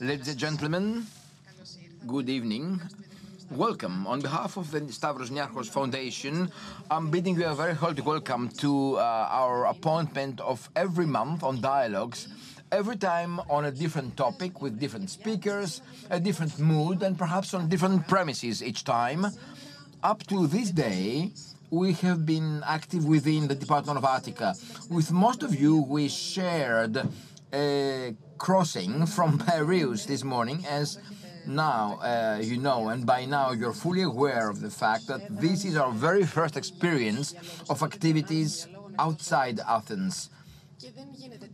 Ladies 0.00 0.28
and 0.28 0.38
gentlemen, 0.38 1.06
good 2.06 2.28
evening. 2.28 2.80
Welcome. 3.50 4.06
On 4.06 4.20
behalf 4.20 4.56
of 4.56 4.70
the 4.70 4.92
Stavros 4.92 5.30
Niarchos 5.30 5.68
Foundation, 5.68 6.50
I'm 6.90 7.10
bidding 7.10 7.36
you 7.36 7.46
a 7.46 7.54
very 7.54 7.74
hearty 7.74 8.02
welcome 8.02 8.48
to 8.58 8.96
uh, 8.96 9.28
our 9.30 9.66
appointment 9.66 10.40
of 10.40 10.68
every 10.76 11.06
month 11.06 11.42
on 11.42 11.60
Dialogues, 11.60 12.28
every 12.72 12.96
time 12.96 13.38
on 13.50 13.66
a 13.66 13.70
different 13.70 14.16
topic 14.16 14.62
with 14.62 14.80
different 14.80 15.10
speakers, 15.10 15.82
a 16.10 16.18
different 16.18 16.58
mood, 16.58 17.02
and 17.02 17.18
perhaps 17.18 17.52
on 17.52 17.68
different 17.68 18.08
premises 18.08 18.62
each 18.62 18.82
time. 18.82 19.26
Up 20.02 20.26
to 20.26 20.46
this 20.46 20.70
day, 20.70 21.32
we 21.70 21.92
have 21.92 22.24
been 22.24 22.62
active 22.66 23.04
within 23.04 23.46
the 23.46 23.54
Department 23.54 23.98
of 23.98 24.04
Attica. 24.04 24.54
With 24.90 25.12
most 25.12 25.42
of 25.42 25.54
you, 25.54 25.82
we 25.82 26.08
shared 26.08 26.96
a 27.52 28.14
crossing 28.38 29.04
from 29.04 29.38
Piraeus 29.46 30.06
this 30.06 30.24
morning, 30.24 30.64
as 30.66 30.98
now 31.46 31.98
uh, 32.00 32.38
you 32.40 32.56
know, 32.56 32.88
and 32.88 33.04
by 33.04 33.26
now 33.26 33.52
you're 33.52 33.74
fully 33.74 34.02
aware 34.02 34.48
of 34.48 34.60
the 34.60 34.70
fact 34.70 35.06
that 35.08 35.20
this 35.28 35.64
is 35.66 35.76
our 35.76 35.92
very 35.92 36.24
first 36.24 36.56
experience 36.56 37.34
of 37.68 37.82
activities 37.82 38.66
outside 38.98 39.60
Athens. 39.68 40.30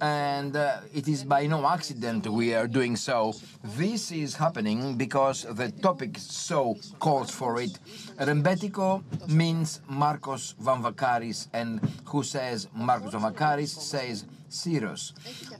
And 0.00 0.56
uh, 0.56 0.80
it 0.94 1.08
is 1.08 1.24
by 1.24 1.46
no 1.46 1.66
accident 1.66 2.26
we 2.26 2.54
are 2.54 2.66
doing 2.66 2.96
so. 2.96 3.34
This 3.62 4.10
is 4.12 4.34
happening 4.36 4.96
because 4.96 5.44
the 5.50 5.70
topic 5.70 6.16
so 6.18 6.76
calls 6.98 7.30
for 7.30 7.60
it. 7.60 7.78
Rembetiko 8.18 9.02
means 9.28 9.80
Markos 9.90 10.54
Vamvakaris, 10.54 11.48
and 11.52 11.80
who 12.06 12.22
says 12.22 12.68
Markos 12.76 13.12
Vamvakaris 13.12 13.68
says 13.68 14.24
Syros. 14.50 15.12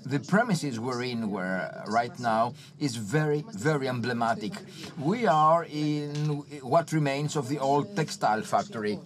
The 0.05 0.21
premises 0.21 0.81
we're 0.81 1.03
in 1.03 1.31
where 1.31 1.85
right 1.89 2.19
now 2.19 2.55
is 2.79 2.97
very, 2.97 3.45
very 3.53 3.89
emblematic. 3.89 4.53
We 4.99 5.27
are 5.27 5.67
in 5.71 6.15
what 6.63 6.93
remains 6.93 7.37
of 7.37 7.49
the 7.49 7.59
old 7.59 7.95
textile 7.97 8.43
factory. 8.43 8.99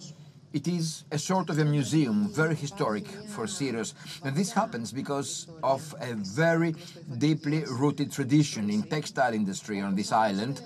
It 0.53 0.67
is 0.67 1.03
a 1.11 1.17
sort 1.17 1.49
of 1.49 1.57
a 1.57 1.65
museum, 1.65 2.29
very 2.29 2.55
historic 2.55 3.07
for 3.07 3.45
Syros. 3.45 3.93
And 4.23 4.35
this 4.35 4.51
happens 4.51 4.91
because 4.91 5.47
of 5.63 5.95
a 5.99 6.13
very 6.13 6.75
deeply 7.17 7.63
rooted 7.65 8.11
tradition 8.11 8.69
in 8.69 8.83
textile 8.83 9.33
industry 9.33 9.81
on 9.81 9.95
this 9.95 10.11
island 10.11 10.61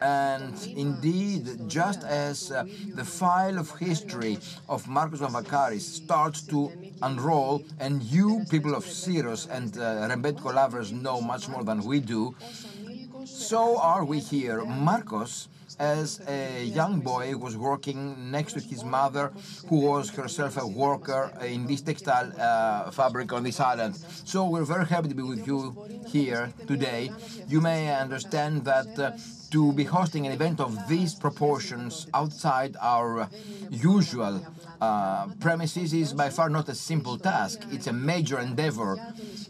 and 0.00 0.54
indeed, 0.76 1.68
just 1.68 2.04
as 2.04 2.50
uh, 2.50 2.64
the 2.94 3.04
file 3.04 3.58
of 3.58 3.76
history 3.78 4.38
of 4.68 4.84
Markos 4.84 5.18
Vamvakaris 5.18 5.80
starts 5.80 6.42
to 6.42 6.70
unroll, 7.02 7.64
and 7.80 8.02
you, 8.02 8.44
people 8.50 8.74
of 8.74 8.84
Syros 8.84 9.48
and 9.50 9.76
uh, 9.76 10.08
Rembetiko 10.08 10.54
lovers, 10.54 10.92
know 10.92 11.20
much 11.20 11.48
more 11.48 11.64
than 11.64 11.84
we 11.84 12.00
do, 12.00 12.34
so 13.24 13.78
are 13.78 14.04
we 14.04 14.20
here. 14.20 14.60
Markos 14.60 15.48
as 15.78 16.20
a 16.28 16.64
young 16.64 17.00
boy 17.00 17.36
was 17.36 17.56
working 17.56 18.30
next 18.30 18.54
to 18.54 18.60
his 18.60 18.84
mother, 18.84 19.32
who 19.68 19.80
was 19.80 20.10
herself 20.10 20.56
a 20.56 20.66
worker 20.66 21.32
in 21.42 21.66
this 21.66 21.80
textile 21.80 22.32
uh, 22.38 22.90
fabric 22.90 23.32
on 23.32 23.42
this 23.44 23.60
island. 23.60 23.96
So 24.24 24.48
we're 24.48 24.64
very 24.64 24.86
happy 24.86 25.08
to 25.08 25.14
be 25.14 25.22
with 25.22 25.46
you 25.46 25.76
here 26.06 26.52
today. 26.66 27.10
You 27.46 27.60
may 27.60 27.94
understand 27.94 28.64
that 28.64 28.98
uh, 28.98 29.12
to 29.50 29.72
be 29.72 29.84
hosting 29.84 30.26
an 30.26 30.32
event 30.32 30.60
of 30.60 30.88
these 30.88 31.14
proportions 31.14 32.06
outside 32.12 32.76
our 32.80 33.28
usual 33.70 34.44
uh, 34.80 35.28
premises 35.40 35.92
is 35.92 36.12
by 36.12 36.30
far 36.30 36.48
not 36.48 36.68
a 36.68 36.74
simple 36.74 37.18
task. 37.18 37.60
It's 37.70 37.86
a 37.86 37.92
major 37.92 38.38
endeavor. 38.38 38.98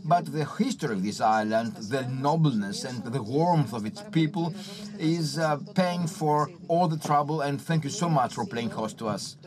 But 0.05 0.33
the 0.33 0.45
history 0.45 0.93
of 0.95 1.03
this 1.03 1.21
island, 1.21 1.75
the 1.77 2.03
nobleness 2.09 2.85
and 2.85 3.03
the 3.03 3.23
warmth 3.23 3.73
of 3.73 3.87
its 3.87 4.03
people 4.13 4.55
is 4.99 5.39
uh, 5.39 5.59
paying 5.75 6.07
for 6.07 6.51
all 6.69 6.89
the 6.89 6.99
trouble, 6.99 7.41
and 7.41 7.61
thank 7.61 7.85
you 7.85 7.91
so 7.91 8.09
much 8.09 8.35
for 8.35 8.45
playing 8.47 8.71
host 8.71 8.99
to 8.99 9.09
us. 9.09 9.38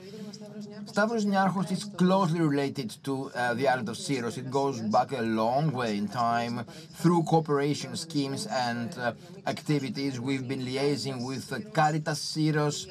Stavros 0.86 1.26
Niarchos 1.26 1.72
is 1.72 1.84
closely 1.84 2.40
related 2.40 2.90
to 3.04 3.32
uh, 3.36 3.54
the 3.54 3.68
island 3.68 3.90
of 3.90 3.96
Syros. 3.96 4.38
It 4.38 4.50
goes 4.50 4.80
back 4.80 5.12
a 5.12 5.22
long 5.22 5.72
way 5.72 5.98
in 5.98 6.08
time 6.08 6.66
through 6.94 7.24
cooperation 7.24 7.96
schemes 7.96 8.48
and 8.48 8.98
uh, 8.98 9.14
activities. 9.48 10.20
We've 10.20 10.48
been 10.48 10.62
liaising 10.62 11.26
with 11.26 11.52
uh, 11.52 11.60
Caritas 11.74 12.20
Syros, 12.20 12.88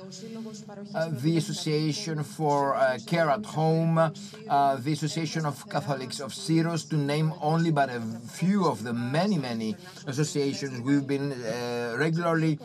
uh, 0.95 1.09
the 1.11 1.37
Association 1.37 2.23
for 2.23 2.77
uh, 2.77 2.99
Care 3.07 3.31
at 3.31 3.45
Home, 3.47 3.99
uh, 3.99 4.77
the 4.77 4.93
Association 4.93 5.45
of 5.45 5.69
Catholics 5.69 6.21
of 6.21 6.33
Syros, 6.33 6.89
to 6.91 6.97
name 6.97 7.33
only 7.41 7.71
but 7.71 7.91
a 7.91 8.01
few 8.29 8.67
of 8.67 8.83
the 8.83 8.93
many, 8.93 9.39
many 9.39 9.77
associations 10.07 10.81
we've 10.81 11.07
been 11.07 11.31
regularly 11.99 12.59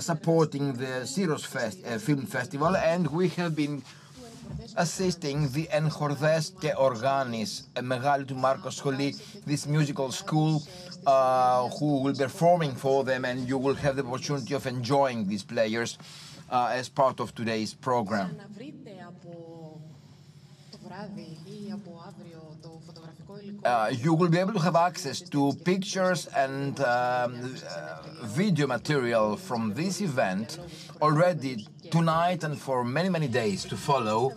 supporting 0.00 0.72
the 0.74 1.02
Syros 1.04 1.44
Fest, 1.44 1.80
Film 2.00 2.26
Festival, 2.26 2.76
and 2.76 3.08
we 3.08 3.28
have 3.30 3.56
been 3.56 3.82
assisting 4.75 5.49
the 5.51 5.67
Enchordes 5.71 6.51
και 6.59 6.73
Organis, 6.77 7.79
a 7.79 7.81
μεγάλη 7.81 8.25
του 8.25 8.35
Μάρκο 8.35 8.69
σχολή, 8.69 9.15
this 9.45 9.67
musical 9.67 10.11
school, 10.11 10.61
uh, 11.05 11.67
who 11.69 12.01
will 12.01 12.13
be 12.13 12.23
performing 12.23 12.75
for 12.75 13.03
them, 13.03 13.25
and 13.25 13.47
you 13.47 13.57
will 13.57 13.75
have 13.75 13.95
the 13.95 14.05
opportunity 14.05 14.53
of 14.53 14.65
enjoying 14.65 15.27
these 15.27 15.43
players 15.43 15.97
uh, 16.51 16.79
as 16.79 16.89
part 16.89 17.19
of 17.19 17.33
today's 17.35 17.73
program. 17.73 18.29
Uh, 23.63 23.91
you 24.03 24.13
will 24.13 24.29
be 24.29 24.37
able 24.37 24.53
to 24.53 24.59
have 24.59 24.75
access 24.75 25.21
to 25.21 25.53
pictures 25.63 26.27
and 26.35 26.79
um, 26.79 27.55
uh, 27.69 28.01
video 28.23 28.65
material 28.67 29.37
from 29.37 29.73
this 29.73 30.01
event 30.01 30.59
already 31.04 31.66
tonight 31.90 32.44
and 32.44 32.58
for 32.58 32.82
many, 32.82 33.10
many 33.10 33.28
days 33.28 33.62
to 33.66 33.76
follow 33.76 34.32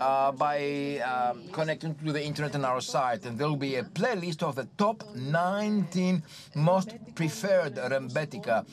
uh, 0.00 0.32
by 0.32 0.98
uh, 1.04 1.34
connecting 1.52 1.94
to 1.94 2.10
the 2.10 2.22
internet 2.24 2.54
and 2.54 2.64
our 2.64 2.80
site, 2.80 3.26
and 3.26 3.38
there 3.38 3.46
will 3.46 3.64
be 3.70 3.76
a 3.76 3.82
playlist 3.82 4.42
of 4.42 4.54
the 4.54 4.66
top 4.78 5.04
19 5.14 6.22
most 6.54 6.94
preferred 7.14 7.74
Rembetika 7.74 8.64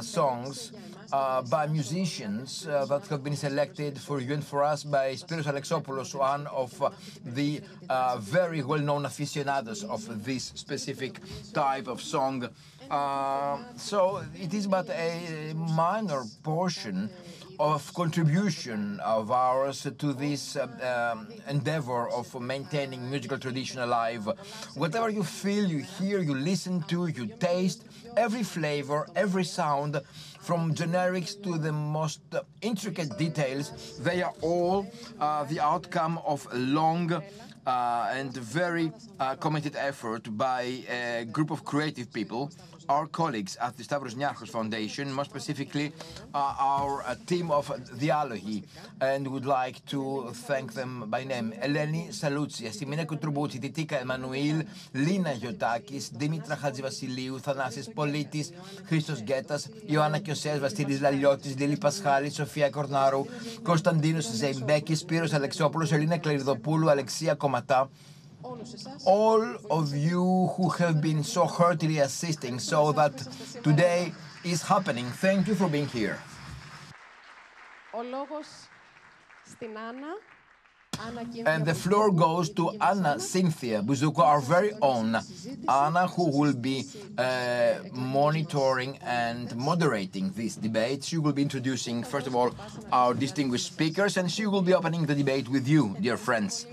songs 0.00 0.72
uh, 1.12 1.42
by 1.42 1.66
musicians 1.66 2.66
uh, 2.66 2.84
that 2.86 3.06
have 3.08 3.22
been 3.22 3.36
selected 3.36 3.98
for 3.98 4.20
you 4.20 4.32
and 4.32 4.44
for 4.44 4.62
us 4.62 4.82
by 4.82 5.12
Spiros 5.12 5.44
Alexopoulos, 5.44 6.14
one 6.14 6.46
of 6.46 6.82
uh, 6.82 6.90
the 7.24 7.60
very 8.20 8.62
well-known 8.62 9.04
aficionados 9.04 9.84
of 9.84 10.24
this 10.24 10.52
specific 10.54 11.20
type 11.52 11.86
of 11.86 12.00
song. 12.00 12.48
so 13.76 14.24
it 14.34 14.54
is 14.54 14.66
but 14.66 14.88
a 14.90 15.52
minor 15.54 16.24
portion 16.42 17.10
of 17.58 17.92
contribution 17.94 18.98
of 19.00 19.30
ours 19.30 19.86
to 19.98 20.12
this 20.12 20.56
uh, 20.56 21.12
um, 21.14 21.28
endeavor 21.48 22.08
of 22.08 22.40
maintaining 22.40 23.08
musical 23.08 23.38
tradition 23.38 23.80
alive. 23.80 24.28
Whatever 24.74 25.10
you 25.10 25.22
feel, 25.22 25.64
you 25.64 25.78
hear, 25.78 26.20
you 26.20 26.34
listen 26.34 26.82
to, 26.84 27.06
you 27.06 27.26
taste, 27.38 27.84
every 28.16 28.42
flavor, 28.42 29.06
every 29.14 29.44
sound, 29.44 30.00
from 30.40 30.74
generics 30.74 31.40
to 31.42 31.58
the 31.58 31.72
most 31.72 32.20
intricate 32.60 33.16
details, 33.16 33.98
they 34.00 34.22
are 34.22 34.34
all 34.40 34.86
uh, 35.20 35.44
the 35.44 35.60
outcome 35.60 36.18
of 36.26 36.46
a 36.52 36.58
long 36.58 37.12
uh, 37.66 38.10
and 38.12 38.32
very 38.36 38.92
uh, 39.20 39.36
committed 39.36 39.76
effort 39.76 40.36
by 40.36 40.82
a 40.88 41.24
group 41.30 41.50
of 41.50 41.64
creative 41.64 42.12
people 42.12 42.50
our 42.88 43.06
colleagues 43.06 43.56
at 43.56 43.76
the 43.76 43.84
Stavros 43.84 44.14
Niarchos 44.14 44.48
Foundation, 44.48 45.12
more 45.12 45.24
specifically 45.24 45.92
uh, 46.34 46.54
our 46.58 47.02
uh, 47.02 47.14
team 47.26 47.50
of 47.50 47.68
Dialogi, 47.98 48.64
and 49.00 49.26
would 49.28 49.46
like 49.46 49.84
to 49.86 50.30
thank 50.32 50.74
them 50.74 51.04
by 51.08 51.24
name. 51.24 51.52
Eleni 51.62 52.08
Salutsi, 52.08 52.62
Simina 52.68 53.06
Kutrubuti, 53.06 53.60
Titika 53.60 54.00
Emanuel, 54.02 54.62
Lina 54.94 55.30
Yotakis, 55.30 56.10
Dimitra 56.12 56.56
Hadjivasiliou, 56.56 57.40
Thanasis 57.40 57.88
Politis, 57.92 58.52
Christos 58.86 59.22
Getas, 59.22 59.68
Ioanna 59.88 60.20
Kiosές, 60.20 60.60
Vastilis 60.60 61.00
Λαλιώτης, 61.00 61.56
Λίλη 61.58 61.76
Πασχάλη, 61.76 62.30
Σοφία 62.30 62.70
Κορνάρου, 62.70 63.24
Κωνσταντίνος 63.62 64.24
Ζεϊμπέκης, 64.24 64.98
Σπύρος 64.98 65.32
Αλεξόπουλος, 65.32 65.92
Ελίνα 65.92 66.18
Κλεριδοπούλου, 66.18 66.90
Αλεξία 66.90 67.34
Κομματά, 67.34 67.90
all 69.04 69.56
of 69.70 69.94
you 69.94 70.50
who 70.56 70.68
have 70.70 71.00
been 71.00 71.22
so 71.24 71.44
heartily 71.44 71.98
assisting 71.98 72.58
so 72.58 72.92
that 72.92 73.16
today 73.62 74.12
is 74.44 74.62
happening. 74.62 75.06
Thank 75.06 75.48
you 75.48 75.54
for 75.54 75.68
being 75.68 75.86
here. 75.88 76.18
And 81.46 81.64
the 81.66 81.74
floor 81.74 82.12
goes 82.12 82.50
to 82.50 82.70
Anna 82.80 83.18
Cynthia 83.18 83.82
Bousdoukou, 83.82 84.20
our 84.20 84.40
very 84.40 84.72
own. 84.82 85.18
Anna, 85.68 86.06
who 86.06 86.38
will 86.38 86.54
be 86.54 86.84
uh, 87.18 87.74
monitoring 87.92 88.98
and 88.98 89.54
moderating 89.56 90.32
these 90.36 90.56
debates. 90.56 91.08
She 91.08 91.18
will 91.18 91.32
be 91.32 91.42
introducing, 91.42 92.04
first 92.04 92.26
of 92.26 92.36
all, 92.36 92.54
our 92.92 93.14
distinguished 93.14 93.66
speakers, 93.66 94.16
and 94.16 94.30
she 94.30 94.46
will 94.46 94.62
be 94.62 94.74
opening 94.74 95.06
the 95.06 95.14
debate 95.14 95.48
with 95.48 95.66
you, 95.66 95.96
dear 96.00 96.16
friends. 96.16 96.66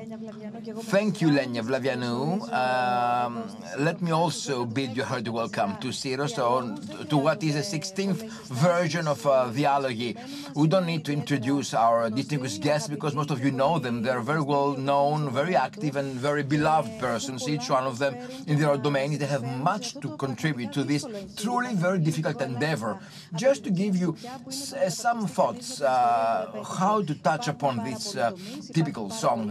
Thank 0.00 1.20
you, 1.20 1.28
Lenya 1.28 1.62
Vlavianou. 1.62 2.50
Um, 2.52 3.44
let 3.78 4.00
me 4.00 4.12
also 4.12 4.64
bid 4.64 4.96
you 4.96 5.02
a 5.02 5.04
hearty 5.04 5.28
welcome 5.28 5.76
to 5.80 5.88
Syros, 5.88 6.30
so 6.36 6.74
to 7.04 7.16
what 7.18 7.42
is 7.42 7.54
the 7.54 7.78
16th 7.78 8.22
version 8.48 9.06
of 9.06 9.26
uh, 9.26 9.50
Dialogy. 9.52 10.16
We 10.54 10.68
don't 10.68 10.86
need 10.86 11.04
to 11.04 11.12
introduce 11.12 11.74
our 11.74 12.08
distinguished 12.08 12.62
guests 12.62 12.88
because 12.88 13.14
most 13.14 13.30
of 13.30 13.44
you 13.44 13.50
know 13.50 13.78
them. 13.78 14.02
They're 14.02 14.20
very 14.20 14.40
well 14.40 14.74
known, 14.74 15.30
very 15.32 15.54
active, 15.54 15.96
and 15.96 16.14
very 16.14 16.44
beloved 16.44 16.98
persons, 16.98 17.46
each 17.46 17.68
one 17.68 17.84
of 17.84 17.98
them 17.98 18.16
in 18.46 18.58
their 18.58 18.78
domain. 18.78 19.18
They 19.18 19.26
have 19.26 19.44
much 19.44 19.94
to 20.00 20.16
contribute 20.16 20.72
to 20.72 20.84
this 20.84 21.04
truly 21.36 21.74
very 21.74 21.98
difficult 21.98 22.40
endeavor. 22.40 22.98
Just 23.34 23.64
to 23.64 23.70
give 23.70 23.96
you 23.96 24.16
some 24.48 25.26
thoughts 25.26 25.82
uh, 25.82 26.64
how 26.78 27.02
to 27.02 27.14
touch 27.16 27.48
upon 27.48 27.84
this 27.84 28.16
uh, 28.16 28.32
typical 28.72 29.10
song, 29.10 29.50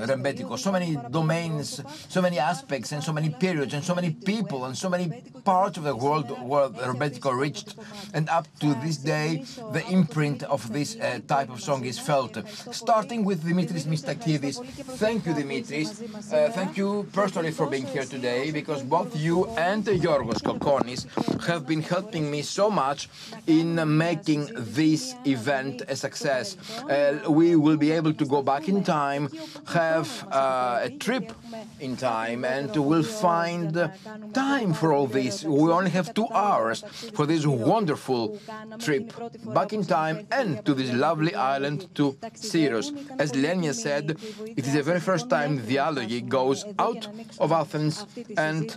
So 0.57 0.71
many 0.71 0.97
domains, 1.11 1.81
so 2.09 2.21
many 2.21 2.39
aspects, 2.39 2.91
and 2.91 3.03
so 3.03 3.13
many 3.13 3.29
periods, 3.29 3.73
and 3.73 3.83
so 3.83 3.93
many 3.95 4.11
people, 4.11 4.65
and 4.65 4.77
so 4.77 4.89
many 4.89 5.23
parts 5.43 5.77
of 5.77 5.83
the 5.83 5.95
world 5.95 6.29
where 6.41 6.69
Rebetiko 6.69 7.31
reached. 7.37 7.75
And 8.13 8.29
up 8.29 8.47
to 8.59 8.73
this 8.75 8.97
day, 8.97 9.45
the 9.73 9.85
imprint 9.89 10.43
of 10.43 10.71
this 10.71 10.95
uh, 10.95 11.19
type 11.27 11.49
of 11.49 11.61
song 11.61 11.85
is 11.85 11.99
felt. 11.99 12.37
Starting 12.71 13.23
with 13.25 13.43
Dimitris 13.43 13.85
Mistakidis. 13.85 14.63
Thank 14.97 15.25
you, 15.25 15.33
Dimitris. 15.33 15.89
Uh, 16.33 16.51
thank 16.51 16.77
you 16.77 17.07
personally 17.13 17.51
for 17.51 17.67
being 17.67 17.85
here 17.85 18.05
today, 18.05 18.51
because 18.51 18.83
both 18.83 19.15
you 19.15 19.47
and 19.57 19.83
Yorgos 19.85 20.41
Kokkonis 20.41 21.01
have 21.45 21.65
been 21.65 21.81
helping 21.81 22.29
me 22.31 22.41
so 22.41 22.69
much 22.69 23.09
in 23.47 23.75
making 23.97 24.49
this 24.55 25.15
event 25.25 25.81
a 25.87 25.95
success. 25.95 26.57
Uh, 26.89 27.19
we 27.29 27.55
will 27.55 27.77
be 27.77 27.91
able 27.91 28.13
to 28.13 28.25
go 28.25 28.41
back 28.41 28.67
in 28.67 28.83
time, 28.83 29.29
have 29.67 30.07
uh, 30.31 30.79
a 30.83 30.89
trip 30.99 31.31
in 31.79 31.95
time 31.97 32.45
and 32.45 32.75
we'll 32.75 33.03
find 33.03 33.91
time 34.33 34.73
for 34.73 34.93
all 34.93 35.07
this. 35.07 35.43
We 35.43 35.71
only 35.71 35.91
have 35.91 36.13
two 36.13 36.27
hours 36.33 36.83
for 37.13 37.25
this 37.25 37.45
wonderful 37.45 38.39
trip 38.79 39.13
back 39.53 39.73
in 39.73 39.83
time 39.83 40.27
and 40.31 40.63
to 40.65 40.73
this 40.73 40.91
lovely 40.93 41.35
island 41.35 41.87
to 41.95 42.13
Syros. 42.35 42.87
As 43.19 43.31
Lenya 43.31 43.73
said, 43.73 44.17
it 44.45 44.65
is 44.65 44.73
the 44.73 44.83
very 44.83 44.99
first 44.99 45.29
time 45.29 45.59
Dialogy 45.59 46.27
goes 46.27 46.65
out 46.77 47.07
of 47.39 47.51
Athens 47.51 48.05
and 48.37 48.75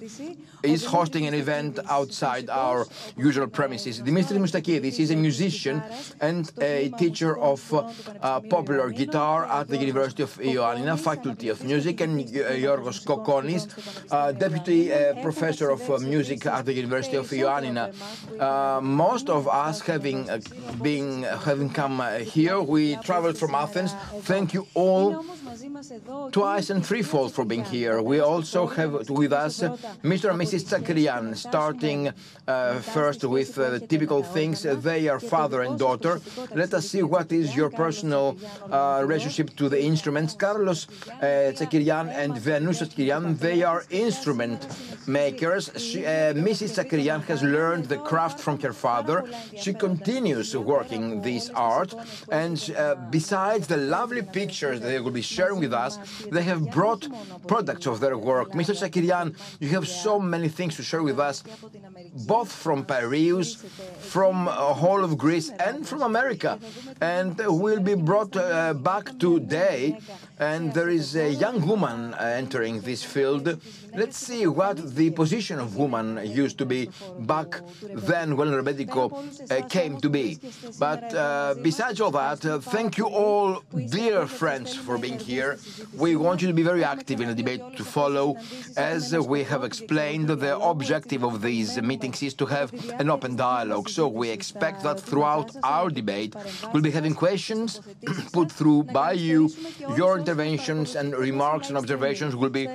is 0.63 0.85
hosting 0.85 1.27
an 1.27 1.35
event 1.35 1.79
outside 1.89 2.49
our 2.51 2.87
usual 3.17 3.47
premises. 3.47 4.01
Dimitris 4.01 4.39
Mistakidis 4.39 4.99
is 4.99 5.11
a 5.11 5.17
musician 5.17 5.83
and 6.21 6.51
a 6.61 6.91
teacher 6.99 7.37
of 7.39 7.61
uh, 7.73 8.41
popular 8.41 8.91
guitar 8.91 9.45
at 9.47 9.69
the 9.69 9.77
University 9.77 10.23
of 10.23 10.33
Ioannina 10.39 10.99
Faculty 10.99 11.42
of 11.49 11.65
Music 11.65 12.01
and 12.01 12.19
Yorgos 12.29 13.05
Kokkonis, 13.05 13.67
uh, 14.11 14.33
Deputy 14.33 14.93
uh, 14.93 15.15
Professor 15.23 15.71
of 15.71 15.89
uh, 15.91 15.99
Music 15.99 16.47
at 16.47 16.65
the 16.65 16.73
University 16.73 17.17
of 17.17 17.27
Ioannina. 17.29 17.93
most 18.83 19.29
of 19.29 19.49
us 19.49 19.81
having 19.81 20.29
been 20.83 21.23
having 21.23 21.71
come 21.71 22.03
here, 22.21 22.61
we 22.61 22.97
traveled 22.97 23.39
from 23.39 23.55
Athens. 23.55 23.93
Thank 24.23 24.55
you 24.55 24.67
all 24.75 25.25
twice 26.31 26.71
and 26.71 26.85
threefold 26.85 27.33
for 27.35 27.45
being 27.45 27.65
here. 27.65 28.01
We 28.01 28.21
also 28.21 28.67
have 28.67 29.09
with 29.11 29.33
us 29.33 29.61
Mr. 30.03 30.31
and 30.31 30.41
Mrs. 30.41 30.65
Tsakirian, 30.69 31.37
starting 31.37 32.13
uh, 32.49 32.75
first 32.81 33.25
with 33.25 33.59
uh, 33.59 33.79
typical 33.81 34.23
things. 34.23 34.63
They 34.63 35.09
are 35.09 35.21
father 35.21 35.63
and 35.63 35.79
daughter. 35.79 36.21
Let 36.55 36.75
us 36.75 36.89
see 36.89 37.03
what 37.03 37.33
is 37.33 37.55
your 37.55 37.71
personal 37.71 38.37
uh, 38.71 39.03
relationship 39.05 39.55
to 39.57 39.69
the 39.69 39.83
instruments. 39.83 40.35
Carlos 40.35 40.87
uh, 41.23 41.27
Tsakirian 41.57 42.09
and 42.09 42.37
Venus 42.39 42.83
Tsakirian, 42.83 43.39
they 43.39 43.63
are 43.63 43.85
instrument 43.91 44.67
makers. 45.07 45.71
She, 45.77 46.05
uh, 46.05 46.35
Mrs. 46.35 46.71
Tsakirian 46.77 47.23
has 47.25 47.43
learned 47.43 47.85
the 47.87 47.99
craft 47.99 48.39
from 48.41 48.61
her 48.61 48.73
father. 48.73 49.25
She 49.57 49.73
continues 49.75 50.57
working 50.57 51.23
this 51.23 51.51
art. 51.51 51.95
And 52.31 52.57
uh, 52.77 52.97
besides 53.11 53.67
the 53.67 53.77
lovely 53.77 54.23
pictures 54.23 54.81
they 54.81 55.01
will 55.01 55.11
be 55.11 55.23
sharing 55.23 55.59
with 55.61 55.73
us, 55.73 55.99
they 56.31 56.43
have 56.43 56.71
brought 56.71 57.07
products 57.47 57.87
of 57.87 58.01
their 58.01 58.17
work. 58.19 58.53
Mr. 58.53 58.75
Tsakirian, 58.75 59.37
you 59.61 59.69
have 59.71 59.87
so 59.89 60.19
many 60.19 60.49
things 60.49 60.77
to 60.77 60.83
share 60.83 61.03
with 61.03 61.19
us, 61.19 61.43
both 62.27 62.51
from 62.51 62.85
Piraeus, 62.85 63.57
from 63.99 64.49
a 64.49 64.75
whole 64.75 65.03
of 65.05 65.17
Greece, 65.19 65.51
and 65.51 65.87
from 65.87 66.03
America. 66.03 66.59
And 67.01 67.39
will 67.63 67.81
be 67.81 67.95
brought 67.95 68.37
uh, 68.37 68.75
back 68.75 69.19
today. 69.19 69.99
And 70.39 70.73
there 70.75 70.89
is 70.89 71.15
a 71.23 71.29
young 71.29 71.65
woman 71.67 72.15
uh, 72.15 72.17
entering 72.43 72.81
this 72.81 73.03
field. 73.05 73.61
Let's 73.95 74.17
see 74.17 74.47
what 74.47 74.77
the 74.97 75.11
position 75.11 75.59
of 75.61 75.77
woman 75.77 76.21
used 76.25 76.59
to 76.59 76.67
be 76.67 76.91
back 77.21 77.61
then 78.11 78.37
when 78.37 78.49
Rebetiko 78.49 79.05
uh, 79.13 79.67
came 79.69 80.01
to 80.01 80.09
be. 80.11 80.39
But 80.79 81.15
uh, 81.15 81.55
besides 81.63 82.01
all 82.01 82.11
that, 82.13 82.45
uh, 82.45 82.59
thank 82.59 82.99
you 82.99 83.07
all, 83.07 83.63
dear 83.89 84.27
friends, 84.27 84.75
for 84.75 84.99
being 84.99 85.19
here. 85.19 85.59
We 85.97 86.17
want 86.17 86.43
you 86.43 86.49
to 86.49 86.55
be 86.55 86.65
very 86.65 86.83
active 86.83 87.21
in 87.21 87.29
the 87.29 87.35
debate 87.35 87.63
to 87.77 87.85
follow. 87.85 88.37
As 88.77 89.17
we 89.17 89.45
have 89.45 89.63
explained, 89.63 90.29
the 90.29 90.59
objective 90.59 91.23
of 91.23 91.41
these 91.41 91.81
meetings 91.81 92.23
is 92.23 92.35
to 92.35 92.47
have 92.47 92.73
an 92.99 93.11
open 93.11 93.37
dialogue. 93.37 93.89
So 93.89 94.09
we 94.09 94.31
expect 94.31 94.83
that 94.83 94.99
throughout 94.99 95.55
our 95.63 95.89
debate, 95.89 96.35
we'll 96.73 96.83
be 96.83 96.91
having 96.91 97.15
questions 97.15 97.81
put 98.33 98.51
through 98.51 98.85
by 98.85 99.13
you. 99.13 99.51
Your 99.97 100.19
interventions 100.19 100.97
and 100.97 101.12
remarks 101.13 101.69
and 101.69 101.77
observations 101.79 102.35
will 102.37 102.51
be 102.51 102.69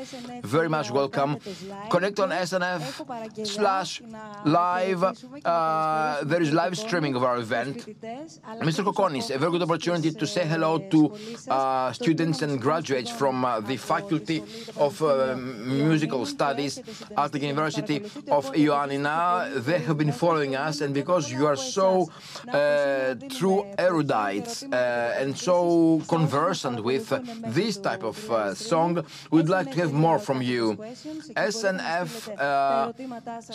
very 0.44 0.69
much 0.69 0.92
welcome. 0.92 1.39
Connect 1.89 2.19
on 2.19 2.30
SNF 2.30 3.45
slash 3.48 4.01
live. 4.45 5.04
Uh, 5.45 6.24
there 6.24 6.42
is 6.42 6.51
live 6.54 6.78
streaming 6.78 7.16
of 7.16 7.24
our 7.24 7.38
event. 7.38 7.86
Mr. 8.62 8.84
Kokkonis, 8.84 9.34
a 9.34 9.38
very 9.38 9.51
good 9.51 9.63
opportunity 9.63 10.12
to 10.12 10.28
say 10.28 10.45
hello 10.45 10.78
to 10.78 11.16
uh, 11.50 11.92
students 11.94 12.42
and 12.42 12.60
graduates 12.62 13.12
from 13.12 13.45
uh, 13.45 13.60
the 13.60 13.78
Faculty 13.78 14.44
of 14.78 15.01
uh, 15.01 15.36
Musical 15.38 16.25
Studies 16.25 16.81
at 17.17 17.32
the 17.32 17.39
University 17.39 17.98
of 18.29 18.51
Ioannina. 18.53 19.63
They 19.63 19.79
have 19.79 19.98
been 19.98 20.12
following 20.12 20.56
us, 20.56 20.82
and 20.82 20.94
because 20.94 21.32
you 21.32 21.46
are 21.48 21.56
so 21.56 22.10
uh, 22.48 23.15
true 23.38 23.65
erudites 23.77 24.63
uh, 24.72 25.22
and 25.22 25.38
so 25.38 26.01
conversant 26.08 26.84
with 26.84 27.08
this 27.53 27.77
type 27.77 28.03
of 28.03 28.16
uh, 28.29 28.53
song, 28.53 29.05
we'd 29.31 29.50
like 29.50 29.71
to 29.71 29.77
have 29.81 29.93
more 29.93 30.19
from 30.19 30.41
you. 30.41 30.63
SNF 31.36 32.12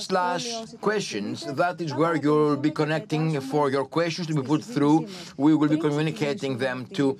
slash 0.09 0.47
questions, 0.81 1.37
that 1.63 1.81
is 1.81 1.93
where 1.95 2.17
you'll 2.17 2.57
be 2.57 2.71
connecting 2.71 3.41
for 3.41 3.71
your 3.71 3.85
questions 3.85 4.27
to 4.29 4.35
be 4.35 4.43
put 4.43 4.63
through. 4.75 5.07
We 5.37 5.55
will 5.55 5.69
be 5.69 5.79
communicating 5.79 6.59
them 6.59 6.87
to 6.99 7.19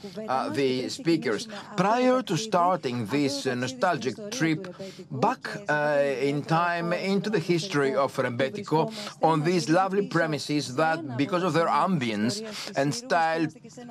the 0.59 0.89
speakers. 0.89 1.49
Prior 1.77 2.23
to 2.23 2.37
starting 2.37 3.07
this 3.07 3.47
uh, 3.47 3.55
nostalgic 3.55 4.15
trip 4.31 4.75
back 5.11 5.43
uh, 5.69 6.03
in 6.31 6.43
time 6.43 6.93
into 6.93 7.29
the 7.31 7.39
history 7.39 7.95
of 7.95 8.15
Rembetiko 8.17 8.81
on 9.23 9.43
these 9.45 9.69
lovely 9.69 10.07
premises 10.07 10.75
that, 10.77 11.17
because 11.17 11.43
of 11.43 11.53
their 11.53 11.69
ambience 11.69 12.43
and 12.77 12.95
style, 12.95 13.47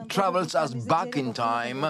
travels 0.09 0.55
us 0.55 0.73
back 0.73 1.17
in 1.17 1.33
time. 1.33 1.85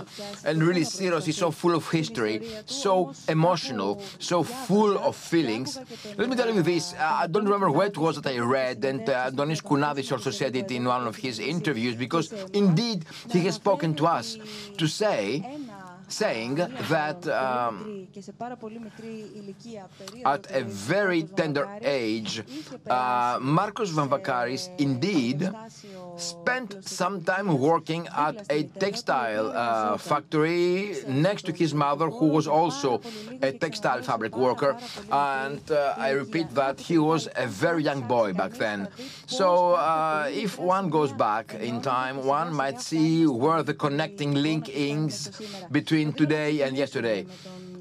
And 0.45 0.63
really, 0.63 0.81
Syros 0.81 1.27
is 1.27 1.41
full 1.51 1.75
of 1.75 1.89
history, 1.89 2.41
so 2.65 3.13
emotional, 3.27 4.01
so 4.19 4.43
full 4.43 4.97
of 4.97 5.15
feelings. 5.15 5.79
Let 6.17 6.29
me 6.29 6.35
tell 6.35 6.53
you 6.53 6.61
this 6.61 6.93
I 6.99 7.27
don't 7.27 7.45
remember 7.45 7.71
where 7.71 7.87
it 7.87 7.97
was 7.97 8.21
that 8.21 8.31
I 8.31 8.39
read, 8.39 8.83
and 8.85 9.07
uh, 9.09 9.31
Donis 9.31 9.61
Kounadis 9.61 10.11
also 10.11 10.31
said 10.31 10.55
it 10.55 10.71
in 10.71 10.85
one 10.85 11.07
of 11.07 11.15
his 11.15 11.39
interviews, 11.39 11.95
because 11.95 12.31
indeed 12.53 13.05
he 13.29 13.39
has 13.41 13.55
spoken 13.55 13.95
to 13.95 14.07
us 14.07 14.37
to 14.77 14.87
say 14.87 15.43
saying 16.11 16.55
that 16.89 17.27
um, 17.27 18.07
at 20.25 20.51
a 20.51 20.63
very 20.63 21.23
tender 21.23 21.67
age, 21.81 22.43
uh, 22.89 23.39
Markos 23.39 23.89
Vamvakaris 23.91 24.69
indeed 24.77 25.49
spent 26.17 26.83
some 26.83 27.23
time 27.23 27.57
working 27.57 28.07
at 28.15 28.45
a 28.51 28.63
textile 28.63 29.47
uh, 29.51 29.97
factory 29.97 30.95
next 31.07 31.43
to 31.45 31.51
his 31.51 31.73
mother, 31.73 32.09
who 32.09 32.27
was 32.27 32.47
also 32.47 33.01
a 33.41 33.51
textile 33.51 34.01
fabric 34.01 34.35
worker. 34.37 34.77
And 35.11 35.61
uh, 35.71 35.93
I 35.97 36.11
repeat 36.11 36.49
that 36.55 36.79
he 36.79 36.97
was 36.97 37.27
a 37.35 37.47
very 37.47 37.83
young 37.83 38.01
boy 38.01 38.33
back 38.33 38.53
then. 38.53 38.87
So 39.31 39.75
uh, 39.75 40.29
if 40.29 40.59
one 40.59 40.89
goes 40.89 41.13
back 41.13 41.53
in 41.53 41.81
time, 41.81 42.25
one 42.25 42.53
might 42.53 42.81
see 42.81 43.25
where 43.25 43.63
the 43.63 43.73
connecting 43.73 44.33
link 44.33 44.67
is 44.67 45.31
between 45.71 46.11
today 46.11 46.61
and 46.63 46.75
yesterday. 46.75 47.25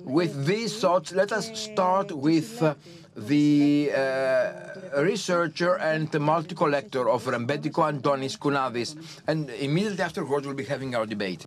With 0.04 0.46
these 0.46 0.78
thoughts, 0.78 1.10
let 1.12 1.32
us 1.32 1.50
start 1.58 2.12
with 2.12 2.62
uh, 2.62 2.76
the 3.16 3.90
uh, 3.92 5.00
researcher 5.02 5.74
and 5.78 6.08
multi-collector 6.20 7.10
of 7.10 7.24
Rembetiko, 7.24 7.82
Antonis 7.92 8.38
Kounadis, 8.38 8.94
and 9.26 9.50
immediately 9.50 10.02
afterwards 10.02 10.46
we'll 10.46 10.54
be 10.54 10.64
having 10.64 10.94
our 10.94 11.04
debate. 11.04 11.44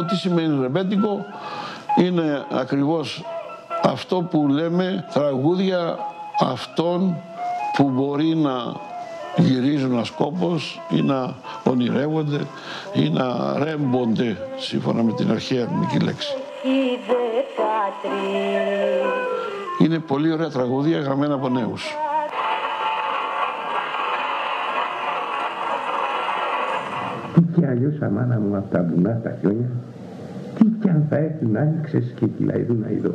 Το 0.00 0.06
τι 0.06 0.16
σημαίνει 0.16 0.60
ρεμπέτικο 0.60 1.24
είναι 1.98 2.46
ακριβώς 2.50 3.24
αυτό 3.82 4.16
που 4.30 4.48
λέμε 4.48 5.04
τραγούδια 5.12 5.98
αυτών 6.40 7.16
που 7.76 7.90
μπορεί 7.90 8.36
να 8.36 8.74
γυρίζουν 9.36 9.98
ασκόπως 9.98 10.80
ή 10.90 11.02
να 11.02 11.34
ονειρεύονται 11.64 12.40
ή 12.92 13.10
να 13.10 13.58
ρέμπονται 13.58 14.36
σύμφωνα 14.56 15.02
με 15.02 15.12
την 15.12 15.30
αρχαία 15.30 15.60
ελληνική 15.60 15.98
λέξη. 15.98 16.34
Είναι 19.78 19.98
πολύ 19.98 20.32
ωραία 20.32 20.48
τραγούδια 20.48 21.00
γραμμένα 21.00 21.34
από 21.34 21.48
νέους. 21.48 21.96
Τι 27.34 27.40
κι 27.54 27.66
αλλιώς 27.66 28.00
αμάνα 28.00 28.38
μου 28.40 28.56
από 28.56 28.70
τα 28.70 28.82
βουνά 28.82 29.20
τα 29.22 29.36
χιόνια, 29.40 29.70
τι 30.58 30.64
κι 30.80 30.88
αν 30.88 31.04
θα 31.08 31.16
έρθουν 31.16 31.56
άνοιξες 31.56 32.12
και 32.16 32.26
κυλαϊδούν 32.26 32.84
αηδό. 32.88 33.14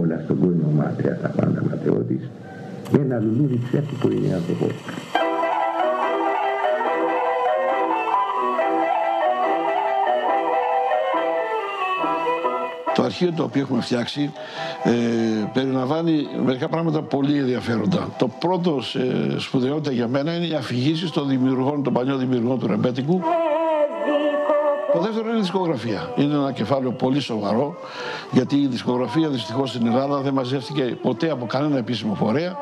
Όλα 0.00 0.20
στον 0.24 0.38
κόσμο 0.38 0.70
μάτρια 0.76 1.18
τα 1.22 1.28
πάντα 1.28 1.62
ματαιώτης, 1.70 2.30
ένα 3.00 3.18
λουλούδι 3.18 3.60
ψεύτικο 3.66 4.10
είναι 4.10 4.34
άνθρωπο. 4.34 4.66
Το 13.04 13.10
αρχείο 13.10 13.32
το 13.36 13.42
οποίο 13.42 13.60
έχουμε 13.60 13.80
φτιάξει 13.80 14.32
ε, 14.82 14.90
περιλαμβάνει 15.52 16.26
μερικά 16.44 16.68
πράγματα 16.68 17.02
πολύ 17.02 17.38
ενδιαφέροντα. 17.38 18.08
Το 18.18 18.28
πρώτο 18.28 18.82
ε, 18.94 19.38
σπουδαιότητα 19.38 19.92
για 19.92 20.08
μένα 20.08 20.34
είναι 20.34 20.46
οι 20.46 20.54
αφηγήσει 20.54 21.12
των 21.12 21.28
δημιουργών, 21.28 21.82
των 21.82 21.92
παλιών 21.92 22.18
δημιουργών 22.18 22.58
του 22.58 22.66
Ρεμπέτικου. 22.66 23.20
Το 24.92 25.00
δεύτερο 25.00 25.28
είναι 25.28 25.36
η 25.36 25.40
δισκογραφία. 25.40 26.12
Είναι 26.16 26.34
ένα 26.34 26.52
κεφάλαιο 26.52 26.92
πολύ 26.92 27.20
σοβαρό, 27.20 27.76
γιατί 28.30 28.56
η 28.56 28.66
δισκογραφία 28.66 29.28
δυστυχώς 29.28 29.70
στην 29.70 29.86
Ελλάδα 29.86 30.20
δεν 30.20 30.32
μαζεύτηκε 30.32 30.82
ποτέ 31.02 31.30
από 31.30 31.46
κανένα 31.46 31.78
επίσημο 31.78 32.14
φορέα. 32.14 32.56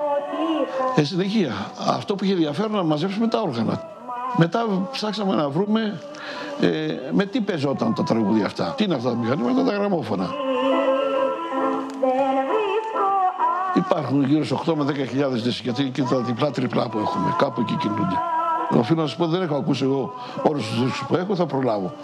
Ε, 0.97 1.05
συνεχεία, 1.05 1.53
αυτό 1.89 2.15
που 2.15 2.25
είχε 2.25 2.33
ενδιαφέρον 2.33 2.73
να 2.73 2.83
μαζέψουμε 2.83 3.29
τα 3.29 3.41
όργανα. 3.41 3.91
Μετά 4.37 4.89
ψάξαμε 4.93 5.35
να 5.35 5.49
βρούμε 5.49 6.01
ε, 6.61 6.69
με 7.13 7.25
τι 7.25 7.41
παίζονταν 7.41 7.95
τα 7.95 8.03
τραγούδια 8.03 8.47
αυτά; 8.47 8.75
Τι 8.77 8.85
είναι 8.85 8.95
αυτά 8.95 9.09
τα 9.09 9.17
μηχανήματα, 9.17 9.65
τα 9.65 9.73
γραμμόφωνα. 9.73 10.31
Υπάρχουν 13.75 14.25
γύρω 14.25 14.45
στις 14.45 14.59
8 14.67 14.75
με 14.75 14.85
10.000 14.85 14.93
δίσκοι, 15.31 15.63
γιατί 15.63 15.91
και 15.91 16.03
τα 16.03 16.17
διπλά 16.17 16.51
τριπλά 16.51 16.89
που 16.89 16.99
έχουμε, 16.99 17.35
κάπου 17.39 17.61
εκεί 17.61 17.77
κινούνται. 17.77 18.19
Οφείλω 18.79 19.03
να 19.03 19.09
σα 19.09 19.17
πω, 19.17 19.27
δεν 19.27 19.43
έχω 19.43 19.55
ακούσει 19.55 19.85
εγώ 19.85 20.13
όλους 20.43 20.69
τους 20.69 20.83
δίσκους 20.83 21.05
που 21.09 21.17
έχω, 21.17 21.35
θα 21.35 21.47
προλάβω. 21.47 21.95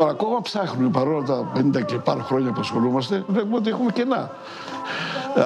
Αλλά 0.00 0.10
ακόμα 0.10 0.40
ψάχνουμε 0.40 0.88
παρόλα 0.88 1.24
τα 1.24 1.52
50 1.54 1.84
και 1.84 1.94
πάνω 1.94 2.22
χρόνια 2.22 2.52
που 2.52 2.60
ασχολούμαστε, 2.60 3.24
βλέπουμε 3.26 3.56
ότι 3.56 3.68
έχουμε 3.68 3.90
κενά. 3.92 4.30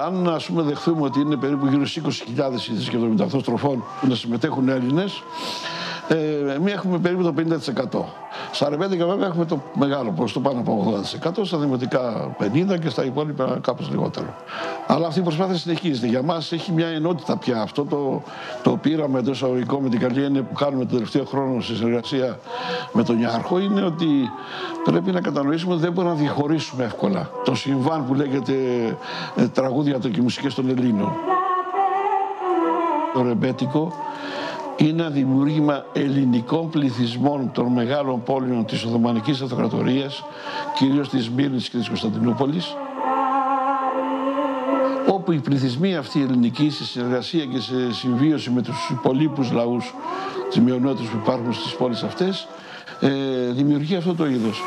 Αν 0.05 0.29
ας 0.29 0.47
πούμε 0.47 0.62
δεχθούμε 0.62 1.03
ότι 1.03 1.21
είναι 1.21 1.37
περίπου 1.37 1.67
γύρω 1.67 1.87
στις 1.87 2.25
20.000 2.37 2.69
οι 2.71 2.73
δίσκοι 2.73 3.15
στροφών 3.41 3.85
που 4.01 4.07
να 4.07 4.15
συμμετέχουν 4.15 4.69
Έλληνες, 4.69 5.23
ε, 6.09 6.52
εμείς 6.54 6.73
έχουμε 6.73 6.99
περίπου 6.99 7.23
το 7.23 7.35
50%. 7.92 8.00
Στα 8.52 8.68
ρεβέντικα 8.68 9.06
βέβαια 9.06 9.26
έχουμε 9.26 9.44
το 9.44 9.62
μεγάλο 9.75 10.11
ποσοστό 10.11 10.40
πάνω 10.40 10.61
από 10.61 11.02
80%, 11.25 11.30
στα 11.42 11.59
δημοτικά 11.59 12.35
50% 12.40 12.78
και 12.80 12.88
στα 12.88 13.04
υπόλοιπα 13.04 13.59
κάπως 13.62 13.90
λιγότερο. 13.90 14.35
Αλλά 14.87 15.06
αυτή 15.06 15.21
η 15.21 15.23
προσπάθεια 15.23 15.56
συνεχίζεται. 15.56 16.06
Για 16.06 16.23
μας 16.23 16.52
έχει 16.52 16.73
μια 16.73 16.87
ενότητα 16.87 17.37
πια. 17.37 17.61
Αυτό 17.61 17.85
το, 17.85 18.23
το 18.62 18.76
πείραμα 18.76 19.18
εντός 19.18 19.42
αγωγικών 19.42 19.82
με 19.82 19.88
την 19.88 20.00
καλή 20.00 20.25
έννοια 20.25 20.42
που 20.42 20.54
κάνουμε 20.54 20.85
το 20.85 20.94
τελευταίο 20.94 21.25
χρόνο 21.25 21.61
στη 21.61 21.75
συνεργασία 21.75 22.38
με 22.92 23.02
τον 23.02 23.21
Ιάρχο 23.21 23.59
είναι 23.59 23.82
ότι 23.82 24.30
πρέπει 24.85 25.11
να 25.11 25.21
κατανοήσουμε 25.21 25.73
ότι 25.73 25.82
δεν 25.82 25.92
μπορούμε 25.92 26.14
να 26.14 26.21
διαχωρίσουμε 26.21 26.85
εύκολα 26.85 27.30
το 27.44 27.54
συμβάν 27.54 28.06
που 28.06 28.14
λέγεται 28.14 28.52
ε, 29.37 29.47
τραγούδια 29.47 29.99
και 29.99 30.23
μουσικές 30.23 30.54
των 30.54 30.68
Ελλήνων. 30.68 31.12
Το 33.14 33.23
ρεμπέτικο 33.23 33.92
είναι 34.76 35.02
ένα 35.02 35.11
δημιούργημα 35.11 35.85
ελληνικών 35.93 36.71
πληθυσμών 36.71 37.50
των 37.52 37.67
μεγάλων 37.67 38.23
πόλεων 38.23 38.64
της 38.64 38.85
Οθωμανικής 38.85 39.41
Αυτοκρατορίας, 39.41 40.25
κυρίως 40.79 41.09
της 41.09 41.31
Μύρνης 41.31 41.69
και 41.69 41.76
της 41.76 41.88
Κωνσταντινούπολης, 41.88 42.76
όπου 45.09 45.33
οι 45.33 45.38
πληθυσμοί 45.38 45.97
αυτοί 45.97 46.19
οι 46.19 46.23
ελληνικοί 46.23 46.71
σε 46.71 46.85
συνεργασία 46.85 47.45
και 47.45 47.61
σε 47.61 47.93
συμβίωση 47.93 48.50
με 48.50 48.62
τους 48.62 48.91
υπολείπους 48.91 49.52
λαούς 49.52 49.95
της 50.49 50.61
μειονότητας 50.61 51.07
που 51.07 51.17
υπάρχουν 51.23 51.52
στις 51.52 51.75
πόλεις 51.75 52.02
αυτές, 52.02 52.49
ε, 53.00 53.09
δημιουργεί 53.52 53.97
αυτό 53.97 54.14
το 54.14 54.26
είδος. 54.26 54.62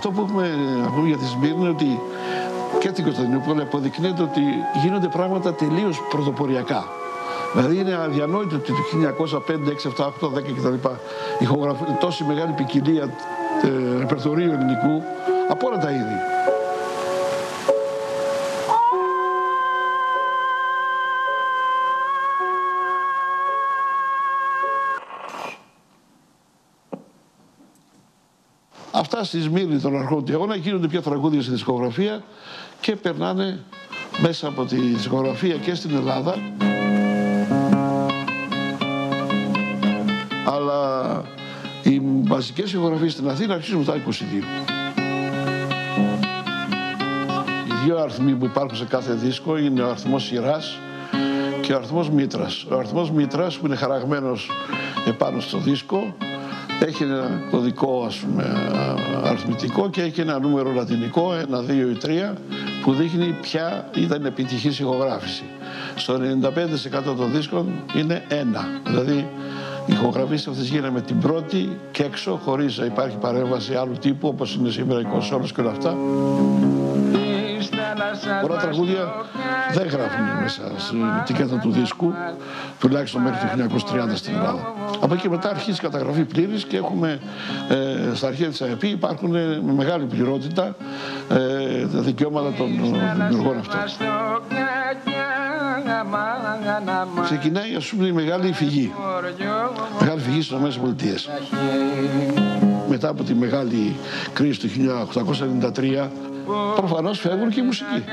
Αυτό 0.00 0.12
που 0.12 0.26
έχουμε 0.28 0.48
να 0.82 0.90
πούμε 0.90 1.08
για 1.08 1.16
τη 1.16 1.24
Σμύρνη 1.24 1.60
είναι 1.60 1.68
ότι 1.68 2.00
και 2.78 2.90
την 2.90 3.04
Κωνσταντινούπολη 3.04 3.60
αποδεικνύεται 3.60 4.22
ότι 4.22 4.40
γίνονται 4.82 5.08
πράγματα 5.08 5.54
τελείως 5.54 6.02
πρωτοποριακά. 6.10 6.84
Δηλαδή 7.54 7.78
είναι 7.78 7.94
αδιανόητο 7.94 8.56
ότι 8.56 8.72
το 8.72 9.38
1905, 9.46 9.52
6, 9.96 10.04
7, 10.04 10.04
8, 10.04 10.08
10 10.08 10.42
κτλ. 10.56 10.88
ηχογραφεί 11.38 11.84
τόση 12.00 12.24
μεγάλη 12.24 12.52
ποικιλία 12.52 13.02
ε, 13.62 13.98
ρεπερτορίου 13.98 14.52
ελληνικού 14.52 15.02
από 15.48 15.66
όλα 15.66 15.78
τα 15.78 15.90
είδη. 15.90 16.18
Αυτά 29.12 29.24
στη 29.24 29.40
Σμύρνη 29.40 29.78
των 29.78 29.96
αρχών 29.96 30.24
του 30.24 30.32
αιώνα 30.32 30.56
γίνονται 30.56 30.86
πια 30.88 31.02
τραγούδια 31.02 31.42
στη 31.42 31.50
δισκογραφία 31.50 32.22
και 32.80 32.96
περνάνε 32.96 33.58
μέσα 34.22 34.48
από 34.48 34.64
τη 34.64 34.76
δισκογραφία 34.76 35.54
και 35.54 35.74
στην 35.74 35.96
Ελλάδα. 35.96 36.34
Αλλά 40.44 41.22
οι 41.82 42.00
βασικές 42.22 42.72
ηχογραφίες 42.72 43.12
στην 43.12 43.28
Αθήνα 43.28 43.54
αρχίζουν 43.54 43.78
μετά 43.78 43.94
22. 43.94 44.00
Οι 47.66 47.84
δύο 47.84 47.98
αριθμοί 47.98 48.32
που 48.32 48.44
υπάρχουν 48.44 48.76
σε 48.76 48.84
κάθε 48.84 49.12
δίσκο 49.12 49.58
είναι 49.58 49.82
ο 49.82 49.90
αριθμός 49.90 50.24
σειράς 50.24 50.78
και 51.60 51.72
ο 51.72 51.76
αριθμός 51.76 52.10
μήτρας. 52.10 52.66
Ο 52.70 52.78
αριθμός 52.78 53.10
μήτρας 53.10 53.58
που 53.58 53.66
είναι 53.66 53.76
χαραγμένος 53.76 54.50
επάνω 55.06 55.40
στο 55.40 55.58
δίσκο 55.58 56.14
έχει 56.86 57.02
ένα 57.02 57.40
κωδικό 57.50 58.04
ας 58.06 58.16
πούμε, 58.16 58.44
αριθμητικό 59.24 59.90
και 59.90 60.02
έχει 60.02 60.20
ένα 60.20 60.38
νούμερο 60.38 60.72
λατινικό, 60.72 61.34
ένα, 61.34 61.60
δύο 61.60 61.90
ή 61.90 61.94
τρία, 61.94 62.36
που 62.82 62.92
δείχνει 62.92 63.36
ποια 63.40 63.90
ήταν 63.94 64.24
επιτυχής 64.24 64.78
ηχογράφηση. 64.78 65.44
Στο 65.94 66.14
95% 66.14 67.16
των 67.16 67.32
δίσκων 67.32 67.66
είναι 67.96 68.22
ένα. 68.28 68.80
Δηλαδή, 68.86 69.28
οι 69.86 69.92
ηχογραφήσεις 69.92 70.46
αυτές 70.46 70.68
γίνανε 70.68 70.90
με 70.90 71.00
την 71.00 71.18
πρώτη 71.18 71.78
και 71.90 72.02
έξω, 72.02 72.40
χωρίς 72.44 72.78
να 72.78 72.84
υπάρχει 72.84 73.16
παρέμβαση 73.16 73.74
άλλου 73.74 73.94
τύπου, 74.00 74.28
όπως 74.28 74.54
είναι 74.54 74.70
σήμερα 74.70 75.00
οι 75.00 75.04
κονσόλες 75.04 75.52
και 75.52 75.60
όλα 75.60 75.70
αυτά. 75.70 75.96
Πολλά 78.40 78.56
τραγούδια 78.56 79.14
δεν 79.72 79.86
γράφουν 79.86 80.24
μέσα 80.42 80.62
στην 80.76 81.02
ετικέτα 81.20 81.58
του 81.58 81.70
δίσκου, 81.70 82.14
τουλάχιστον 82.80 83.22
μέχρι 83.22 83.68
το 83.68 83.80
1930 84.10 84.14
στην 84.14 84.34
Ελλάδα. 84.34 84.74
Από 85.00 85.14
εκεί 85.14 85.28
μετά 85.28 85.48
αρχίζει 85.48 85.78
η 85.78 85.82
καταγραφή 85.82 86.24
πλήρης 86.24 86.64
και 86.64 86.76
έχουμε 86.76 87.20
ε, 87.68 88.14
στα 88.14 88.26
αρχεία 88.26 88.48
της 88.48 88.62
ΑΕΠ 88.62 88.82
υπάρχουν 88.82 89.34
ε, 89.34 89.60
με 89.64 89.72
μεγάλη 89.72 90.04
πληρότητα 90.04 90.76
ε, 91.28 91.86
τα 91.86 92.00
δικαιώματα 92.00 92.52
των 92.58 92.68
δημιουργών 93.28 93.58
αυτών. 93.58 93.80
Ξεκινάει 97.22 97.74
ας 97.74 97.86
πούμε 97.86 98.06
η 98.06 98.12
μεγάλη 98.12 98.52
φυγή. 98.52 98.92
Μεγάλη 100.00 100.20
φυγή 100.20 100.42
στις 100.42 100.56
ΗΠΑ. 100.56 100.86
Με 102.88 102.96
μετά 103.02 103.08
από 103.08 103.22
τη 103.22 103.34
μεγάλη 103.34 103.96
κρίση 104.32 104.60
του 104.60 104.68
1893 105.74 106.08
προφανώς 106.76 107.18
φεύγουν 107.18 107.50
και 107.50 107.60
οι 107.60 107.62
μουσικοί 107.62 108.04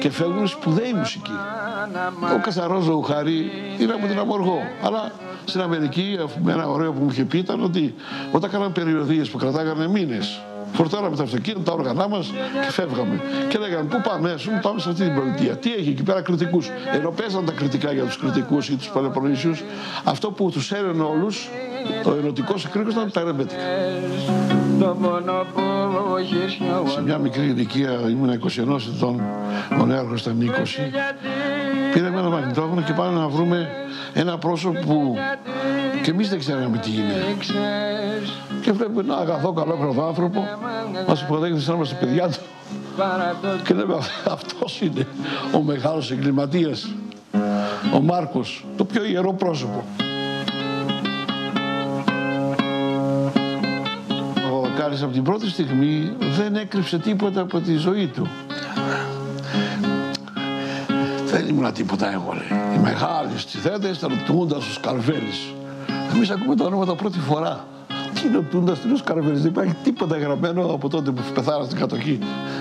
και 0.00 0.10
φεύγουν 0.10 0.46
σπουδαίοι 0.46 0.92
μουσικοί. 0.92 1.30
Ο 2.34 2.40
Κασαρός 2.42 2.84
Ζωουχάρη 2.84 3.50
είναι 3.78 3.92
από 3.92 4.06
την 4.06 4.18
Αμοργό, 4.18 4.58
αλλά 4.82 5.12
στην 5.44 5.60
Αμερική 5.60 6.18
ένα 6.48 6.68
ωραίο 6.68 6.92
που 6.92 7.02
μου 7.02 7.10
είχε 7.10 7.24
πει 7.24 7.38
ήταν 7.38 7.62
ότι 7.64 7.94
όταν 8.32 8.50
κάναμε 8.50 8.70
περιοδίες 8.70 9.30
που 9.30 9.38
κρατάγανε 9.38 9.88
μήνες 9.88 10.40
Φορτάραμε 10.72 11.16
τα 11.16 11.22
αυτοκίνητα, 11.22 11.62
τα 11.62 11.72
όργανά 11.72 12.08
μας 12.08 12.32
και 12.64 12.70
φεύγαμε. 12.70 13.20
Και 13.48 13.58
λέγαμε 13.58 13.88
πού 13.88 14.00
πάμε, 14.00 14.34
σου 14.36 14.50
πάμε 14.62 14.80
σε 14.80 14.88
αυτή 14.88 15.04
την 15.04 15.14
πολιτεία. 15.14 15.56
Τι 15.56 15.72
έχει 15.72 15.88
εκεί 15.88 16.02
πέρα 16.02 16.22
κριτικούς. 16.22 16.70
Ενώ 16.94 17.10
παίζαν 17.10 17.44
τα 17.44 17.52
κριτικά 17.52 17.92
για 17.92 18.04
τους 18.04 18.18
κριτικούς 18.18 18.68
ή 18.68 18.76
τους 18.76 18.88
Πελοποννήσιου, 18.88 19.56
αυτό 20.04 20.30
που 20.30 20.50
τους 20.50 20.72
έρενε 20.72 21.02
όλους, 21.02 21.48
ο 22.04 22.12
ερωτικό 22.12 22.54
εκρήκο 22.66 22.90
ήταν 22.90 23.10
τα 23.12 23.24
ρεμπέτικα. 23.24 23.62
Σε 26.94 27.02
μια 27.02 27.18
μικρή 27.18 27.44
ηλικία, 27.44 27.90
ήμουν 27.90 28.30
21 28.30 28.78
ετών, 28.96 29.22
ο 29.80 29.86
νέαρχο 29.86 30.14
ήταν 30.14 30.38
20. 30.40 30.52
Πήραμε 31.92 32.18
ένα 32.18 32.28
μαγνητόφωνο 32.28 32.82
και 32.82 32.92
πάμε 32.92 33.18
να 33.18 33.28
βρούμε 33.28 33.68
ένα 34.14 34.38
πρόσωπο 34.38 34.80
που 34.80 35.16
και 36.02 36.10
εμείς 36.10 36.28
δεν 36.28 36.38
ξέραμε 36.38 36.78
τι 36.78 36.90
είναι. 36.90 37.36
Και 38.62 38.72
βλέπουμε 38.72 39.00
ένα 39.00 39.16
αγαθό, 39.16 39.52
καλό 39.52 40.04
άνθρωπο, 40.08 40.44
μας 41.08 41.22
υποδέχεται 41.22 41.60
σαν 41.60 41.74
είμαστε 41.74 41.96
παιδιά 42.00 42.28
του. 42.28 42.38
Και 43.64 43.74
λέμε, 43.74 43.94
αυτός 44.36 44.80
είναι 44.80 45.06
ο 45.54 45.62
μεγάλος 45.62 46.10
εγκληματίας, 46.10 46.94
ο 47.94 48.00
Μάρκος, 48.00 48.64
το 48.76 48.84
πιο 48.84 49.04
ιερό 49.04 49.32
πρόσωπο. 49.32 49.84
Ο 54.70 54.78
Κάρης 54.78 55.02
από 55.02 55.12
την 55.12 55.22
πρώτη 55.22 55.48
στιγμή 55.48 56.12
δεν 56.36 56.56
έκρυψε 56.56 56.98
τίποτα 56.98 57.40
από 57.40 57.60
τη 57.60 57.76
ζωή 57.76 58.06
του. 58.06 58.28
Δεν 61.26 61.48
ήμουν 61.48 61.72
τίποτα 61.72 62.12
εγώ, 62.12 62.32
λέει. 62.32 62.58
Οι 62.74 62.78
μεγάλοι 62.78 63.30
στη 63.36 63.58
θέτα 63.58 63.88
ήταν 63.88 64.12
ο 64.12 64.16
Τούντας, 64.26 64.68
ο 64.68 64.72
Σκαρβέλης. 64.72 65.52
Εμείς 66.14 66.30
ακούμε 66.30 66.56
τα 66.56 66.64
ονόματα 66.64 66.94
πρώτη 66.94 67.18
φορά. 67.18 67.64
Τι 68.14 68.26
είναι 68.26 68.36
ο 68.36 68.44
Τούντας, 68.50 68.78
τι 68.78 68.84
είναι 68.84 68.94
ο 68.94 68.96
Σκαρβέλης. 68.96 69.42
Δεν 69.42 69.50
υπάρχει 69.50 69.74
τίποτα 69.82 70.18
γραμμένο 70.18 70.64
από 70.74 70.88
τότε 70.88 71.10
που 71.10 71.22
πεθάρα 71.34 71.64
στην 71.64 71.78
κατοχή. 71.78 72.18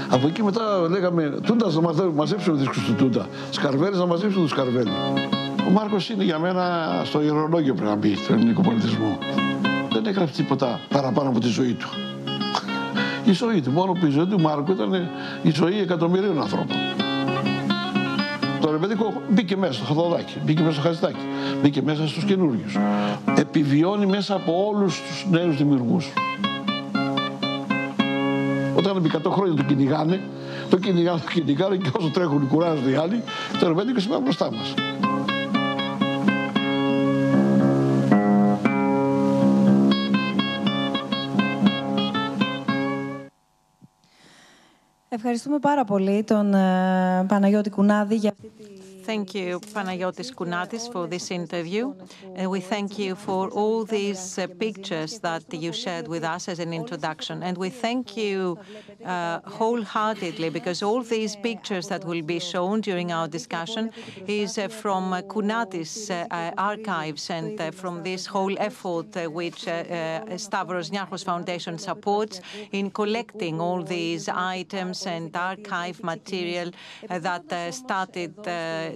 Από 0.10 0.28
εκεί 0.28 0.44
μετά 0.44 0.62
λέγαμε 0.90 1.40
Τούντας 1.44 1.76
να 1.76 2.12
μαζέψουμε 2.14 2.58
δίσκους 2.58 2.86
του 2.86 2.94
Τούντα. 2.94 3.28
Σκαρβέλης 3.52 4.00
να 4.00 4.06
μαζέψουμε 4.06 4.42
τους 4.42 4.52
Σκαρβέλη. 4.52 4.92
Ο 5.68 5.72
Μάρκος 5.72 6.10
είναι 6.10 6.24
για 6.24 6.40
μένα 6.40 6.92
στο 7.04 7.22
ηρωνόγιο 7.22 7.74
πρέπει 7.74 7.90
να 7.90 7.96
μπει, 7.96 8.18
του 8.28 8.34
ελληνικού 8.34 8.62
πολιτισμού. 8.62 9.18
Δεν 10.02 10.08
έγραψε 10.08 10.34
τίποτα 10.36 10.80
παραπάνω 10.90 11.30
από 11.30 11.40
τη 11.40 11.48
ζωή 11.48 11.74
του. 11.74 11.90
Η 13.26 13.32
ζωή 13.32 13.62
του, 13.62 13.72
μόνο 13.72 13.92
που 13.92 14.06
η 14.06 14.10
ζωή 14.10 14.26
του 14.26 14.40
Μάρκου 14.40 14.72
ήταν 14.72 14.94
η 15.42 15.52
ζωή 15.52 15.80
εκατομμυρίων 15.80 16.42
ανθρώπων. 16.42 16.76
Το 18.62 18.72
ρεμπέτικο 18.72 19.22
μπήκε 19.30 19.58
μέσα 19.58 19.74
στο 19.74 19.86
χαδοδάκι, 19.86 20.38
μπήκε 20.46 20.62
μέσα 20.62 20.74
στο 20.74 20.82
χαζιτάκι, 20.82 21.26
μπήκε 21.62 21.82
μέσα 21.82 22.08
στους 22.08 22.24
καινούριου. 22.24 22.66
Επιβιώνει 23.36 24.06
μέσα 24.06 24.36
από 24.36 24.68
όλους 24.68 25.02
τους 25.02 25.26
νέους 25.30 25.58
δημιουργούς. 25.58 26.14
Όταν 28.76 28.98
επί 28.98 29.12
100 29.26 29.32
χρόνια 29.32 29.54
το 29.54 29.64
κυνηγάνε, 29.64 30.22
το 30.70 30.78
κυνηγάνε, 30.78 31.20
το 31.20 31.32
κυνηγάνε 31.32 31.76
και 31.76 31.90
όσο 31.98 32.10
τρέχουν 32.10 32.48
κουράζονται 32.48 32.90
οι 32.90 32.96
άλλοι, 32.96 33.24
το 33.60 33.68
ρεμπέτικο 33.68 34.00
σημαίνει 34.00 34.22
μπροστά 34.22 34.52
μας. 34.52 34.74
Ευχαριστούμε 45.22 45.60
πάρα 45.60 45.84
πολύ 45.84 46.24
τον 46.24 46.52
Παναγιώτη 47.28 47.70
Κουνάδη 47.70 48.16
για 48.16 48.30
αυτή 48.30 48.52
τη 48.58 48.79
Thank 49.10 49.34
you, 49.34 49.60
Panayotis 49.60 50.32
Kounadis, 50.32 50.86
for 50.94 51.08
this 51.08 51.32
interview. 51.32 51.96
And 52.36 52.52
we 52.52 52.60
thank 52.60 53.00
you 53.00 53.16
for 53.16 53.50
all 53.50 53.84
these 53.84 54.38
uh, 54.38 54.46
pictures 54.46 55.18
that 55.22 55.52
you 55.52 55.74
shared 55.74 56.08
with 56.08 56.24
us 56.24 56.48
as 56.48 56.60
an 56.60 56.74
introduction. 56.74 57.42
And 57.42 57.58
we 57.58 57.72
thank 57.72 58.16
you 58.16 58.60
uh, 59.04 59.40
wholeheartedly 59.46 60.52
because 60.52 60.84
all 60.84 61.02
these 61.02 61.36
pictures 61.36 61.88
that 61.88 62.06
will 62.06 62.22
be 62.22 62.40
shown 62.40 62.82
during 62.82 63.12
our 63.12 63.28
discussion 63.28 63.90
is 64.28 64.60
uh, 64.60 64.68
from 64.68 65.14
uh, 65.14 65.22
Kounadis 65.24 66.12
uh, 66.12 66.52
archives 66.56 67.32
and 67.32 67.60
uh, 67.60 67.72
from 67.72 68.04
this 68.04 68.28
whole 68.28 68.56
effort 68.60 69.08
which 69.32 69.62
Stavros 70.38 70.92
Niarchos 70.92 71.26
Foundation 71.26 71.80
supports 71.80 72.42
in 72.72 72.92
collecting 72.92 73.60
all 73.60 73.82
these 73.82 74.30
items 74.30 75.08
and 75.08 75.36
archive 75.36 76.04
material 76.04 76.70
that 77.10 77.74
started 77.74 78.36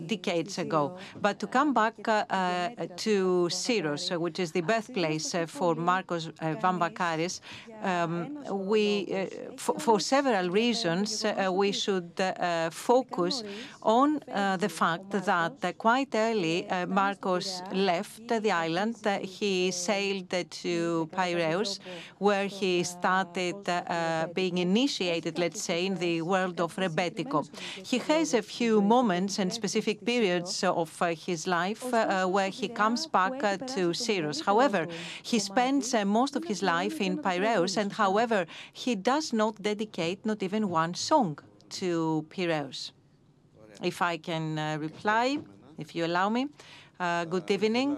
decades 0.07 0.57
ago. 0.57 0.97
But 1.21 1.39
to 1.39 1.47
come 1.47 1.73
back 1.73 1.95
uh, 2.07 2.25
uh, 2.29 2.87
to 2.97 3.47
Syros, 3.49 4.11
uh, 4.11 4.19
which 4.19 4.39
is 4.39 4.51
the 4.51 4.61
birthplace 4.61 5.35
uh, 5.35 5.45
for 5.45 5.75
Markos 5.75 6.27
uh, 6.27 6.55
Vamvakaris, 6.61 7.39
um, 7.83 8.67
we, 8.69 9.07
uh, 9.11 9.25
for, 9.57 9.79
for, 9.79 9.99
several 9.99 10.49
reasons, 10.49 11.25
we 11.51 11.71
should 11.71 12.11
focus 12.71 13.43
on 13.81 14.19
the 14.59 14.69
fact 14.69 15.11
that 15.11 15.77
quite 15.77 16.13
early 16.15 16.65
Markos 17.01 17.61
left 17.73 18.27
the 18.27 18.51
island. 18.51 18.95
he 19.21 19.71
sailed 19.71 20.33
to 20.49 21.09
Piraeus, 21.11 21.79
where 22.17 22.47
he 22.47 22.83
started 22.83 23.55
being 24.33 24.57
initiated, 24.57 25.39
let's 25.39 25.61
say, 25.61 25.85
in 25.85 25.95
the 25.95 26.21
world 26.21 26.59
of 26.59 26.75
Rebetiko. 26.75 27.47
He 27.85 27.97
has 27.99 28.33
a 28.33 28.41
few 28.41 28.81
moments 28.81 29.39
and 29.39 29.51
specific 29.53 29.82
specific 29.83 30.05
periods 30.05 30.63
of 30.63 31.01
uh, 31.01 31.07
his 31.07 31.45
life 31.45 31.93
uh, 31.93 32.25
where 32.25 32.49
he 32.49 32.67
comes 32.69 33.05
back 33.07 33.43
uh, 33.43 33.57
to 33.57 33.91
Syros. 33.91 34.41
However, 34.45 34.87
he 35.23 35.39
spends 35.39 35.93
most 36.05 36.35
of 36.35 36.43
his 36.45 36.61
life 36.63 37.01
in 37.01 37.17
Piraeus, 37.17 37.77
and 37.77 37.91
however, 37.91 38.45
he 38.71 38.95
does 38.95 39.33
not 39.33 39.61
dedicate 39.61 40.25
not 40.25 40.41
even 40.41 40.69
one 40.69 40.93
song 40.93 41.39
to 41.69 42.25
Piraeus. 42.29 42.91
If 43.81 44.01
I 44.01 44.17
can 44.17 44.79
reply, 44.79 45.39
if 45.77 45.95
you 45.95 46.05
allow 46.05 46.29
me. 46.29 46.47
good 47.29 47.49
evening. 47.51 47.97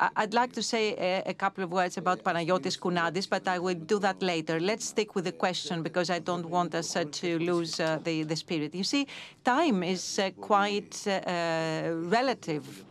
I'd 0.00 0.34
like 0.34 0.52
to 0.52 0.62
say 0.62 0.94
a, 0.96 1.30
a, 1.30 1.34
couple 1.34 1.62
of 1.62 1.70
words 1.70 1.96
about 1.96 2.24
Panayotis 2.24 2.78
Kounadis, 2.78 3.28
but 3.28 3.46
I 3.46 3.58
will 3.58 3.74
do 3.74 3.98
that 4.00 4.20
later. 4.22 4.58
Let's 4.58 4.86
stick 4.86 5.14
with 5.14 5.24
the 5.24 5.32
question 5.32 5.82
because 5.82 6.10
I 6.10 6.18
don't 6.18 6.46
want 6.46 6.74
us 6.74 6.96
uh, 6.96 7.04
to 7.10 7.38
lose 7.38 7.78
uh, 7.78 7.98
the, 8.02 8.24
the 8.24 8.36
spirit. 8.36 8.74
You 8.74 8.84
see, 8.84 9.06
time 9.44 9.82
is 9.82 10.18
uh, 10.18 10.30
quite 10.40 11.06
relative 11.06 12.84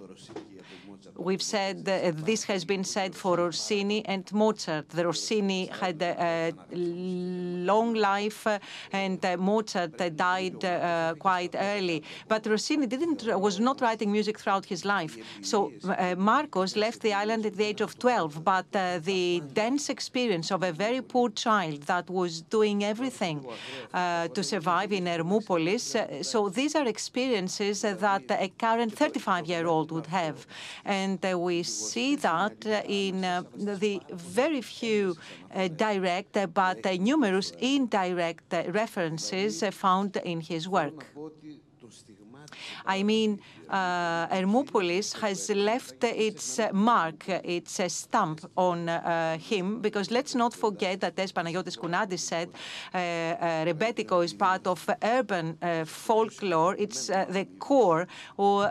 We've 1.24 1.42
said 1.42 1.88
uh, 1.88 2.12
this 2.30 2.44
has 2.46 2.66
been 2.66 2.84
said 2.84 3.14
for 3.14 3.38
Rossini 3.38 4.04
and 4.06 4.24
Mozart. 4.34 4.90
The 4.90 5.06
Rossini 5.06 5.68
had 5.68 6.02
a, 6.02 6.52
long 7.72 7.94
life, 7.94 8.48
uh, 8.48 8.58
and 8.92 9.20
Mozart 9.38 9.98
died 10.16 10.66
uh, 10.66 11.14
quite 11.20 11.54
early. 11.56 12.04
But 12.28 12.46
Rossini 12.48 12.88
didn't 12.88 13.22
was 13.40 13.60
not 13.60 13.82
writing 13.82 14.12
music 14.12 14.40
throughout 14.40 14.66
his 14.66 14.84
life. 14.84 15.16
So 15.42 15.72
Markos 16.32 16.76
left 16.76 17.02
the 17.02 17.14
island 17.14 17.46
at 17.46 17.56
the 17.56 17.66
age 17.66 17.82
of 17.82 18.00
12. 18.00 18.44
But 18.44 18.72
the 18.72 19.44
dense 19.54 19.90
experience 19.90 20.52
of 20.52 20.64
a 20.64 20.72
very 20.72 21.02
poor 21.02 21.30
child 21.30 21.84
that 21.84 22.10
was 22.10 22.42
doing 22.42 22.84
everything 22.84 23.46
to 23.94 24.44
survive 24.44 24.92
in 24.92 25.06
Hermopolis. 25.06 26.26
so 26.26 26.50
these 26.50 26.76
are 26.76 26.88
experiences 26.88 27.82
that 27.82 28.24
a 28.30 28.50
current 28.58 28.96
35-year-old 28.96 29.92
would 29.92 30.08
have. 30.08 30.48
And 30.86 31.11
and 31.12 31.26
uh, 31.26 31.38
we 31.38 31.64
see 31.64 32.16
that 32.16 32.58
uh, 32.66 32.82
in 32.86 33.26
uh, 33.26 33.44
the 33.56 34.02
very 34.12 34.62
few 34.62 35.16
direct 35.76 36.38
but 36.54 36.86
numerous 37.00 37.52
indirect 37.60 38.54
references 38.70 39.64
found 39.72 40.16
in 40.24 40.40
his 40.40 40.70
work. 40.70 41.06
I 42.86 43.04
mean, 43.04 43.40
uh, 43.70 44.28
Hermopolis 44.28 45.14
has 45.22 45.50
left 45.50 46.04
its 46.04 46.60
mark, 46.74 47.30
its 47.30 47.80
stamp 47.88 48.42
on 48.56 48.90
uh, 48.90 49.38
him, 49.38 49.80
because 49.82 50.12
let's 50.12 50.36
not 50.36 50.54
forget 50.54 51.00
that, 51.02 51.18
as 51.20 51.32
Panagiotis 51.32 51.78
Kounadis 51.78 52.20
said, 52.20 52.50
uh, 52.94 52.98
uh, 52.98 53.66
Rebetiko 53.66 54.24
is 54.24 54.34
part 54.34 54.68
of 54.68 54.90
urban 55.02 55.58
uh, 55.62 55.86
folklore. 55.86 56.76
It's 56.78 57.10
uh, 57.10 57.26
the 57.30 57.46
core 57.60 58.08
or 58.38 58.70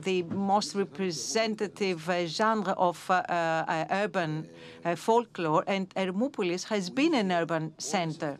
the 0.00 0.24
most 0.30 0.74
representative 0.74 2.10
genre 2.26 2.72
of 2.72 3.10
urban 3.10 4.48
folklore, 4.96 5.64
and 5.66 5.88
Hermopolis 5.94 6.64
has 6.64 6.90
been 6.90 7.14
an 7.14 7.30
urban 7.32 7.72
center. 7.78 8.36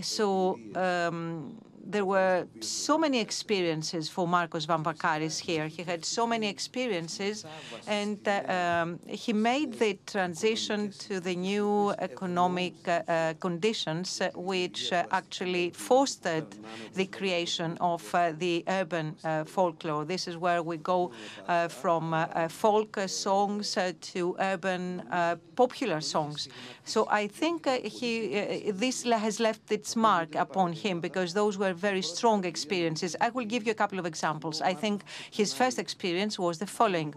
So 0.00 0.58
um, 0.74 1.56
there 1.88 2.04
were 2.04 2.46
so 2.60 2.98
many 2.98 3.20
experiences 3.20 4.08
for 4.08 4.26
Markos 4.26 4.66
Vamvakaris 4.66 5.38
here. 5.38 5.68
He 5.68 5.82
had 5.84 6.04
so 6.04 6.26
many 6.26 6.48
experiences, 6.48 7.44
and 7.86 8.18
uh, 8.26 8.42
um, 8.58 8.98
he 9.06 9.32
made 9.32 9.74
the 9.74 9.98
transition 10.06 10.90
to 11.06 11.20
the 11.20 11.36
new 11.36 11.94
economic 11.98 12.74
uh, 12.88 13.02
uh 13.08 13.34
conditions, 13.40 14.20
uh, 14.20 14.30
which 14.34 14.92
uh, 14.92 15.04
actually 15.12 15.70
fostered 15.70 16.46
the 16.94 17.06
creation 17.06 17.76
of 17.80 18.02
the 18.38 18.64
urban 18.68 19.14
folklore. 19.46 20.04
This 20.04 20.26
is 20.26 20.36
where 20.36 20.62
we 20.62 20.76
go 20.78 21.12
from 21.68 22.04
folk 22.48 22.98
songs 23.06 23.78
to 24.12 24.36
urban 24.40 25.02
popular 25.54 26.00
songs. 26.00 26.48
So 26.84 27.06
I 27.10 27.28
think 27.28 27.68
he 27.98 28.72
this 28.72 29.04
has 29.04 29.40
left 29.40 29.70
its 29.70 29.94
mark 29.94 30.34
upon 30.34 30.72
him 30.72 31.00
because 31.00 31.32
those 31.34 31.56
were 31.58 31.75
very 31.76 32.02
strong 32.02 32.44
experiences. 32.44 33.16
I 33.20 33.30
will 33.30 33.44
give 33.44 33.66
you 33.66 33.72
a 33.72 33.80
couple 33.82 33.98
of 33.98 34.06
examples. 34.06 34.60
I 34.60 34.74
think 34.74 35.04
his 35.30 35.52
first 35.52 35.78
experience 35.78 36.38
was 36.38 36.58
the 36.58 36.66
following. 36.66 37.14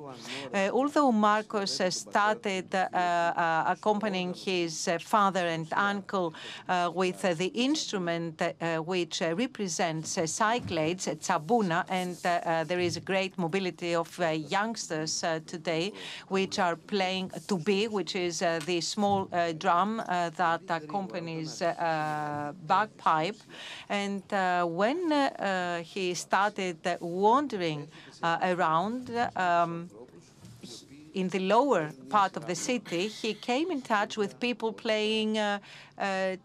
Uh, 0.54 0.70
although 0.72 1.12
Markos 1.12 1.80
uh, 1.82 1.90
started 1.90 2.68
uh, 2.74 2.88
uh 2.94 3.64
accompanying 3.76 4.34
his 4.34 4.88
uh, 4.88 4.98
father 5.00 5.46
and 5.56 5.68
uncle 5.74 6.34
uh, 6.68 6.92
with 6.94 7.24
uh, 7.24 7.34
the 7.34 7.52
instrument 7.70 8.42
uh, 8.42 8.78
which 8.92 9.22
represents 9.22 10.10
cyclades, 10.26 11.08
tsabouna, 11.08 11.80
and 11.90 12.18
there 12.70 12.80
is 12.80 12.98
a 12.98 13.06
great 13.12 13.34
mobility 13.38 13.96
of 13.96 14.10
youngsters 14.58 15.24
today 15.46 15.92
which 16.28 16.60
are 16.60 16.76
playing 16.76 17.30
tubi, 17.48 17.82
which 17.90 18.16
is 18.16 18.40
the 18.66 18.80
small 18.82 19.20
drum 19.58 20.02
that 20.42 20.62
accompanies 20.70 21.52
bagpipe. 22.74 23.40
And 23.90 24.24
uh, 24.34 24.49
when 24.66 25.12
uh, 25.12 25.82
he 25.94 26.14
started 26.14 26.78
wandering 27.00 27.88
uh, 28.24 28.38
around, 28.42 29.10
um, 29.36 29.90
in 31.14 31.30
the 31.30 31.40
lower 31.40 31.92
part 32.10 32.38
of 32.38 32.46
the 32.46 32.56
city, 32.56 33.08
he 33.08 33.34
came 33.34 33.72
in 33.72 33.82
touch 33.82 34.18
with 34.18 34.40
people 34.40 34.72
playing 34.72 35.38
uh, 35.38 35.60
uh, 35.98 36.36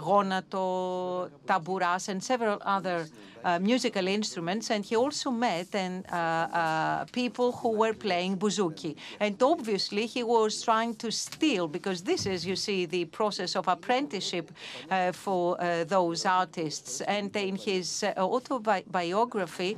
gonato, 0.00 1.30
taburas, 1.46 2.08
and 2.08 2.22
several 2.22 2.58
other 2.64 3.06
uh, 3.06 3.35
Uh, 3.46 3.60
musical 3.60 4.08
instruments, 4.08 4.72
and 4.72 4.84
he 4.84 4.96
also 4.96 5.30
met 5.30 5.72
and 5.72 6.04
uh, 6.10 6.16
uh, 6.16 7.04
people 7.12 7.52
who 7.52 7.68
were 7.68 7.94
playing 7.94 8.36
bouzouki. 8.36 8.96
And 9.20 9.40
obviously, 9.40 10.06
he 10.06 10.24
was 10.24 10.62
trying 10.62 10.96
to 10.96 11.12
steal 11.12 11.68
because 11.68 12.02
this 12.02 12.26
is, 12.26 12.44
you 12.44 12.56
see, 12.56 12.86
the 12.86 13.04
process 13.04 13.54
of 13.54 13.68
apprenticeship 13.68 14.50
uh, 14.90 15.12
for 15.12 15.62
uh, 15.62 15.84
those 15.84 16.26
artists. 16.26 17.02
And 17.02 17.36
in 17.36 17.54
his 17.54 18.02
autobiography, 18.16 19.76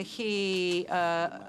he 0.00 0.84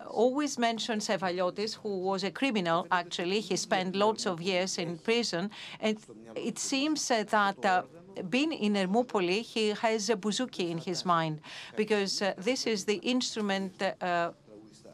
always 0.07 0.59
mentions 0.59 1.07
Aivaliotis, 1.07 1.79
who 1.81 1.97
was 1.97 2.23
a 2.23 2.29
criminal. 2.29 2.85
Actually, 2.91 3.39
he 3.39 3.55
spent 3.55 3.95
lots 3.95 4.27
of 4.27 4.39
years 4.39 4.77
in 4.77 4.99
prison, 4.99 5.49
and 5.81 5.97
it 6.35 6.59
seems 6.59 7.07
that 7.07 7.85
being 8.29 8.51
in 8.51 8.73
Ermoupoli, 8.73 9.41
he 9.41 9.69
has 9.69 10.09
a 10.09 10.15
bouzouki 10.15 10.69
in 10.69 10.77
his 10.77 11.05
mind 11.05 11.41
because 11.75 12.21
uh, 12.21 12.33
this 12.37 12.67
is 12.67 12.85
the 12.85 12.95
instrument 12.95 13.81
uh, 13.81 14.31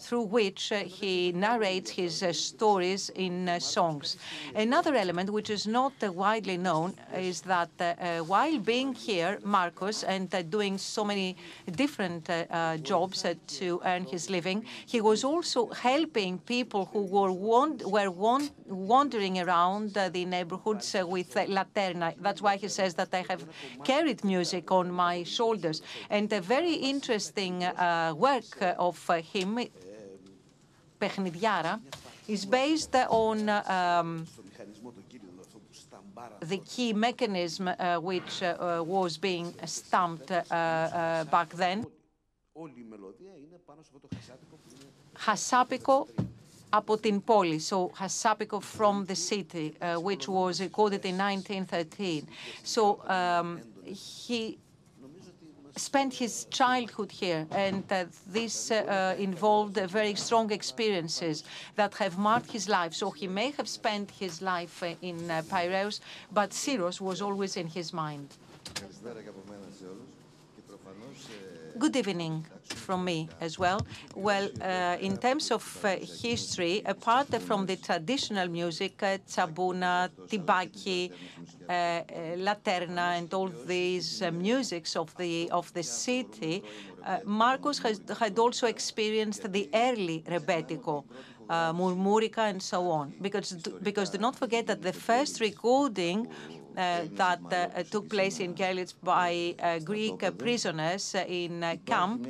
through 0.02 0.24
which 0.24 0.72
uh, 0.72 0.80
he 0.80 1.32
narrates 1.32 1.92
his 1.92 2.24
uh, 2.24 2.34
stories 2.34 3.10
in 3.16 3.48
uh, 3.48 3.60
songs. 3.60 4.18
Another 4.56 4.96
element 4.96 5.30
which 5.30 5.50
is 5.50 5.68
not 5.68 5.94
uh, 6.04 6.12
widely 6.12 6.58
known 6.58 6.94
is 7.16 7.42
that 7.42 7.70
uh, 7.80 7.84
uh, 7.84 8.20
while 8.20 8.58
being 8.60 8.94
here, 8.94 9.40
Markos, 9.46 10.04
and 10.08 10.30
doing 10.50 10.78
so 10.78 11.04
many 11.04 11.36
different 11.76 12.30
jobs 12.84 13.26
to 13.48 13.82
earn 13.86 14.04
his 14.06 14.30
living, 14.30 14.66
he 14.86 15.02
was 15.02 15.24
also 15.24 15.70
helping 15.70 16.40
people 16.40 16.90
who 16.92 17.04
were, 17.04 17.32
were 17.32 18.10
wand 18.10 18.52
wandering 18.68 19.40
around 19.40 19.94
the 19.94 20.26
neighborhoods 20.26 20.96
with 21.06 21.34
Laterna. 21.36 22.14
That's 22.22 22.42
why 22.42 22.58
he 22.58 22.68
says 22.68 22.94
that 22.96 23.14
I 23.14 23.24
have 23.30 23.44
carried 23.84 24.24
music 24.24 24.72
on 24.72 24.92
my 24.92 25.24
shoulders. 25.24 25.82
And 26.10 26.32
a 26.34 26.42
very 26.42 26.74
interesting 26.74 27.60
work 28.16 28.52
of 28.78 28.98
him 29.34 29.60
παιχνιδιάρα 31.01 31.81
is 32.29 32.45
based 32.45 32.95
on 33.09 33.49
um, 33.49 34.27
the 36.53 36.59
key 36.59 36.93
mechanism 36.93 37.69
uh, 37.69 37.97
which 38.11 38.43
uh, 38.43 38.83
was 38.85 39.17
being 39.17 39.55
stamped 39.65 40.31
uh, 40.31 41.25
back 41.31 41.51
then. 41.55 41.87
Χασάπικο 45.19 46.07
από 46.69 46.97
την 46.99 47.25
πόλη, 47.25 47.61
so 47.69 47.91
Hasapiko 48.01 48.61
from 48.61 49.05
the 49.05 49.15
city, 49.15 49.75
uh, 49.81 50.01
which 50.01 50.29
was 50.29 50.61
recorded 50.61 51.05
in 51.05 51.17
1913. 51.17 52.27
So 52.63 52.83
um, 53.09 53.61
he 54.27 54.59
spent 55.76 56.14
his 56.14 56.46
childhood 56.46 57.12
here, 57.12 57.48
and 57.52 57.84
uh, 57.92 58.06
this 58.28 58.72
uh, 58.72 59.16
involved 59.18 59.78
very 59.78 60.16
strong 60.16 60.52
experiences 60.52 61.44
that 61.76 61.94
have 61.96 62.18
marked 62.18 62.52
his 62.52 62.68
life. 62.68 62.94
So 62.94 63.12
he 63.12 63.28
may 63.28 63.52
have 63.52 63.68
spent 63.68 64.12
his 64.12 64.42
life 64.42 64.84
uh, 64.84 64.94
in 65.02 65.30
uh, 65.30 65.42
Piraeus, 65.50 66.00
but 66.32 66.52
Syros 66.52 67.00
was 67.02 67.22
always 67.22 67.58
in 67.58 67.68
his 67.68 67.94
mind. 67.94 68.28
Good 71.80 71.96
evening 71.96 72.46
from 72.72 73.04
me 73.06 73.30
as 73.40 73.58
well. 73.60 73.86
Well, 74.16 74.50
uh, 74.62 74.98
in 75.00 75.18
terms 75.18 75.52
of 75.52 75.64
uh, 75.84 75.98
history, 76.22 76.82
apart 76.86 77.28
from 77.42 77.66
the 77.66 77.76
traditional 77.78 78.48
music, 78.48 79.02
uh, 79.04 79.18
tibaki, 80.30 81.12
uh, 81.70 81.72
uh, 81.72 82.04
laterna, 82.38 83.18
and 83.18 83.34
all 83.34 83.50
these 83.66 84.22
uh, 84.22 84.32
musics 84.32 84.96
of 84.96 85.16
the 85.18 85.50
of 85.52 85.72
the 85.74 85.84
city, 85.84 86.64
Markos 87.26 87.82
has, 87.82 88.02
had 88.20 88.38
also 88.38 88.68
experienced 88.68 89.52
the 89.52 89.70
early 89.74 90.24
rebetiko. 90.28 91.04
Murmurica 91.50 92.50
and 92.50 92.62
so 92.62 92.90
on, 92.90 93.14
because 93.22 93.52
because 93.84 94.10
do 94.10 94.18
not 94.18 94.38
forget 94.38 94.68
that 94.68 94.82
the 94.82 94.94
first 94.94 95.42
recording 95.42 96.26
that 96.76 97.40
uh, 97.52 97.84
took 97.84 98.10
place 98.10 98.40
in 98.40 98.54
Görlitz 98.54 98.94
by 99.04 99.56
uh, 99.60 99.80
Greek 99.80 100.20
prisoners 100.38 101.16
in 101.28 101.80
camp. 101.86 102.28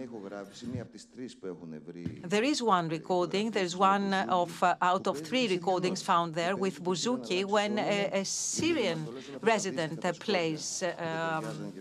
There 2.24 2.44
is 2.44 2.62
one 2.62 2.90
recording. 2.90 3.52
There's 3.52 3.76
one 3.76 4.14
of 4.14 4.64
out 4.82 5.08
of 5.08 5.20
three 5.20 5.48
recordings 5.48 6.02
found 6.02 6.36
there 6.36 6.56
with 6.56 6.84
bouzouki 6.84 7.46
when 7.46 7.80
a, 7.80 8.10
a 8.22 8.26
Syrian 8.26 9.08
resident 9.42 10.02
plays. 10.20 10.84
Um, 10.98 11.74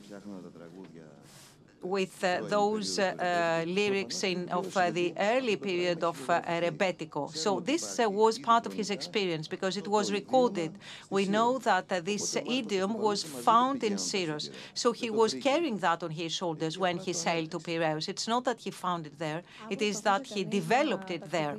with 1.83 2.23
uh, 2.25 2.43
those 2.43 2.99
uh, 2.99 3.15
uh, 3.19 3.65
lyrics 3.67 4.23
in, 4.23 4.49
of 4.51 4.77
uh, 4.77 4.91
the 4.91 5.15
early 5.19 5.57
period 5.57 6.05
of 6.05 6.19
uh, 6.29 6.43
Rebetiko. 6.43 7.35
So 7.35 7.61
this 7.61 7.99
uh, 7.99 8.09
was 8.09 8.39
part 8.39 8.67
of 8.67 8.73
his 8.73 8.91
experience 8.91 9.49
because 9.49 9.77
it 9.77 9.89
was 9.89 10.13
recorded. 10.13 10.73
We 11.09 11.27
know 11.27 11.59
that 11.59 11.89
this 12.05 12.37
idiom 12.37 12.95
was 12.95 13.23
found 13.23 13.83
in 13.83 13.95
Syros. 13.95 14.51
So 14.75 14.93
he 14.93 15.11
was 15.11 15.35
carrying 15.35 15.79
that 15.79 16.03
on 16.03 16.11
his 16.11 16.33
shoulders 16.33 16.79
when 16.79 16.99
he 16.99 17.13
sailed 17.13 17.51
to 17.53 17.59
Piraeus. 17.59 18.09
It's 18.09 18.29
not 18.29 18.45
that 18.45 18.61
he 18.61 18.71
found 18.71 19.07
it 19.07 19.19
there, 19.19 19.43
it 19.71 19.83
is 19.83 20.03
that 20.03 20.27
he 20.27 20.45
developed 20.45 21.11
it 21.11 21.31
there. 21.31 21.57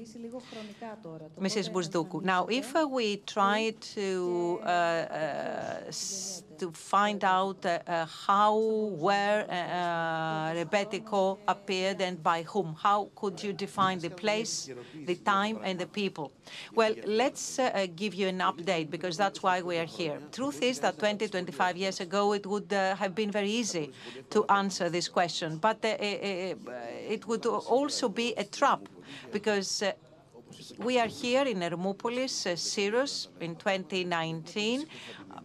Mrs. 1.40 1.70
Bousdoukou. 1.72 2.22
Now, 2.24 2.46
if 2.48 2.74
we 2.90 3.18
try 3.18 3.74
to 3.96 4.60
to 6.62 6.72
find 6.72 7.24
out 7.24 7.66
uh, 7.66 7.80
uh, 7.88 8.06
how, 8.06 8.56
where 9.08 9.40
uh, 9.50 10.54
Rebetiko 10.60 11.40
appeared 11.48 12.00
and 12.02 12.22
by 12.22 12.44
whom. 12.44 12.76
How 12.88 13.10
could 13.16 13.42
you 13.42 13.52
define 13.52 13.98
the 13.98 14.12
place, 14.12 14.70
the 15.10 15.16
time, 15.16 15.58
and 15.64 15.80
the 15.80 15.88
people? 15.88 16.32
Well, 16.76 16.94
let's 17.06 17.60
give 17.96 18.14
you 18.14 18.28
an 18.28 18.40
update 18.40 18.92
because 18.92 19.18
that's 19.18 19.42
why 19.42 19.64
we 19.64 19.76
are 19.80 19.90
here. 20.00 20.20
Truth 20.32 20.62
is 20.62 20.80
that 20.82 21.00
20, 21.00 21.28
25 21.30 21.78
years 21.78 22.00
ago, 22.00 22.34
it 22.34 22.46
would 22.46 22.72
have 22.72 23.16
been 23.16 23.32
very 23.32 23.50
easy 23.50 23.92
to 24.30 24.46
answer 24.46 24.88
this 24.90 25.08
question, 25.08 25.58
but 25.58 25.80
it 25.84 27.28
would 27.28 27.46
also 27.48 28.08
be 28.08 28.36
a 28.38 28.44
trap 28.44 28.82
because 29.32 29.84
we 30.78 31.00
are 31.00 31.08
here 31.08 31.44
in 31.44 31.60
Ermopolis, 31.60 32.46
uh, 32.46 33.44
in 33.44 33.56
2019 33.56 34.82
uh, 34.82 35.40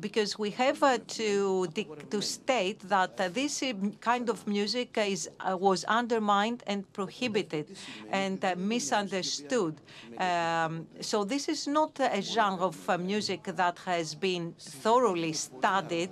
because 0.00 0.38
we 0.38 0.50
have 0.50 0.82
uh, 0.82 0.98
to 1.06 1.66
to 2.10 2.20
state 2.20 2.80
that 2.88 3.18
uh, 3.18 3.28
this 3.28 3.62
kind 4.00 4.28
of 4.28 4.46
music 4.46 4.98
is 4.98 5.30
was 5.68 5.84
undermined 5.84 6.62
and 6.66 6.90
prohibited 6.92 7.66
and 8.10 8.44
misunderstood. 8.56 9.80
Um, 10.18 10.86
so 11.00 11.24
this 11.24 11.48
is 11.48 11.66
not 11.66 11.98
a 12.00 12.20
genre 12.20 12.66
of 12.66 13.00
music 13.00 13.44
that 13.44 13.78
has 13.86 14.14
been 14.14 14.54
thoroughly 14.58 15.32
studied. 15.32 16.10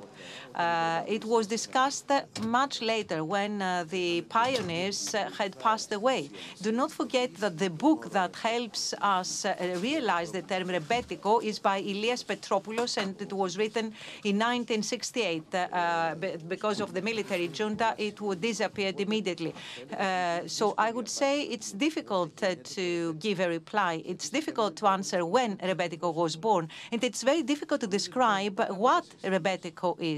Uh, 0.54 1.02
it 1.06 1.24
was 1.24 1.46
discussed 1.46 2.10
much 2.42 2.82
later 2.82 3.24
when 3.24 3.62
uh, 3.62 3.84
the 3.88 4.20
pioneers 4.22 5.14
uh, 5.14 5.30
had 5.38 5.58
passed 5.58 5.92
away. 5.92 6.30
Do 6.60 6.72
not 6.72 6.90
forget 6.92 7.34
that 7.36 7.58
the 7.58 7.70
book 7.70 8.10
that 8.10 8.36
helps 8.36 8.94
us 9.00 9.46
realize 9.88 10.30
the 10.32 10.42
term 10.42 10.68
rebetiko 10.68 11.42
is 11.42 11.58
by 11.58 11.78
Ilias 11.78 12.22
Petropoulos 12.22 12.96
and 12.96 13.20
it 13.20 13.32
was 13.32 13.56
written 13.56 13.86
in 14.24 14.36
1968. 14.38 15.42
because 16.48 16.80
of 16.80 16.92
the 16.92 17.02
military 17.02 17.48
junta, 17.48 17.94
it 17.98 18.20
would 18.20 18.40
disappear 18.40 18.92
immediately. 18.98 19.54
so 20.46 20.74
I 20.76 20.90
would 20.92 21.08
say 21.08 21.42
it's 21.42 21.72
difficult 21.72 22.36
to 22.76 23.14
give 23.14 23.40
a 23.40 23.48
reply. 23.48 24.02
It's 24.04 24.28
difficult 24.28 24.76
to 24.76 24.86
answer 24.86 25.24
when 25.24 25.56
rebetiko 25.58 26.14
was 26.14 26.36
born, 26.36 26.68
and 26.92 27.02
it's 27.02 27.22
very 27.22 27.42
difficult 27.42 27.80
to 27.80 27.86
describe 27.86 28.56
what 28.84 29.04
rebetiko 29.22 29.96
is. 29.98 30.11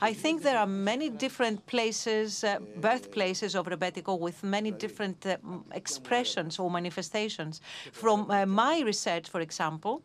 I 0.00 0.12
think 0.12 0.42
there 0.42 0.58
are 0.58 0.66
many 0.66 1.10
different 1.10 1.66
places, 1.66 2.44
uh, 2.44 2.58
birthplaces 2.80 3.54
of 3.54 3.66
rebetiko 3.66 4.18
with 4.18 4.42
many 4.42 4.70
different 4.70 5.26
uh, 5.26 5.36
expressions 5.72 6.58
or 6.58 6.70
manifestations. 6.70 7.60
From 7.92 8.30
uh, 8.30 8.46
my 8.46 8.80
research, 8.80 9.28
for 9.28 9.40
example, 9.40 10.02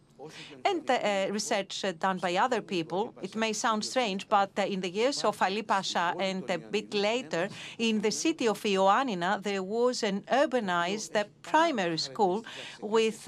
and 0.64 0.90
uh, 0.90 1.28
research 1.32 1.84
uh, 1.84 1.92
done 1.92 2.18
by 2.18 2.36
other 2.36 2.62
people. 2.62 3.14
It 3.22 3.36
may 3.36 3.54
sound 3.54 3.84
strange, 3.86 4.28
but 4.28 4.52
uh, 4.58 4.64
in 4.64 4.82
the 4.82 4.90
years 4.90 5.24
of 5.24 5.42
Ali 5.42 5.62
Pasha 5.62 6.16
and 6.20 6.50
a 6.50 6.58
bit 6.58 6.94
later, 6.94 7.50
in 7.78 8.02
the 8.02 8.12
city 8.12 8.48
of 8.48 8.62
Ioannina, 8.62 9.42
there 9.42 9.64
was 9.64 10.04
an 10.04 10.22
urbanized 10.32 11.24
primary 11.42 11.98
school 11.98 12.44
with 12.82 13.28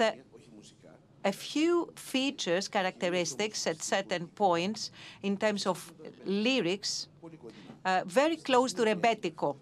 a 1.28 1.32
few 1.32 1.92
features, 1.94 2.68
characteristics 2.68 3.66
at 3.66 3.82
certain 3.82 4.26
points 4.28 4.90
in 5.22 5.36
terms 5.36 5.66
of 5.66 5.92
lyrics, 6.24 7.08
uh, 7.84 8.02
very 8.06 8.36
close 8.36 8.72
to 8.72 8.82
rebetiko. 8.82 9.56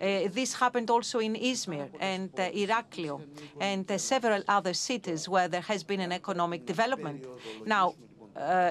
Uh, 0.00 0.28
this 0.38 0.54
happened 0.54 0.90
also 0.90 1.18
in 1.20 1.34
Izmir 1.34 1.88
and 2.00 2.30
uh, 2.38 2.50
Iraklio 2.62 3.20
and 3.60 3.90
uh, 3.90 3.96
several 3.98 4.42
other 4.48 4.74
cities 4.74 5.28
where 5.28 5.48
there 5.48 5.62
has 5.72 5.82
been 5.84 6.00
an 6.00 6.12
economic 6.12 6.66
development. 6.66 7.24
Now, 7.64 7.94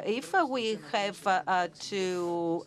if 0.05 0.27
we 0.47 0.77
have 0.91 1.19
to 1.89 2.63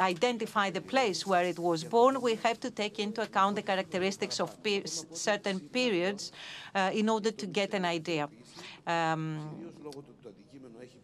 identify 0.00 0.70
the 0.70 0.80
place 0.80 1.26
where 1.26 1.44
it 1.44 1.58
was 1.58 1.84
born, 1.84 2.20
we 2.20 2.34
have 2.36 2.58
to 2.60 2.70
take 2.70 2.98
into 2.98 3.22
account 3.22 3.56
the 3.56 3.62
characteristics 3.62 4.40
of 4.40 4.62
pe 4.62 4.82
certain 4.84 5.60
periods 5.60 6.32
uh, 6.74 6.90
in 6.92 7.08
order 7.08 7.30
to 7.30 7.46
get 7.46 7.74
an 7.74 7.84
idea. 7.84 8.28
Um, 8.86 9.72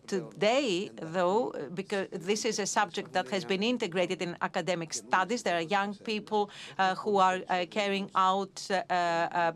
today, 0.07 0.91
though, 1.01 1.53
because 1.75 2.07
this 2.11 2.45
is 2.45 2.59
a 2.59 2.67
subject 2.67 3.13
that 3.13 3.29
has 3.31 3.45
been 3.45 3.63
integrated 3.63 4.21
in 4.21 4.37
academic 4.43 4.93
studies, 4.93 5.43
there 5.43 5.57
are 5.57 5.69
young 5.79 5.95
people 5.95 6.51
uh, 6.79 6.95
who 6.97 7.17
are 7.17 7.41
uh, 7.49 7.65
carrying 7.71 8.11
out 8.15 8.55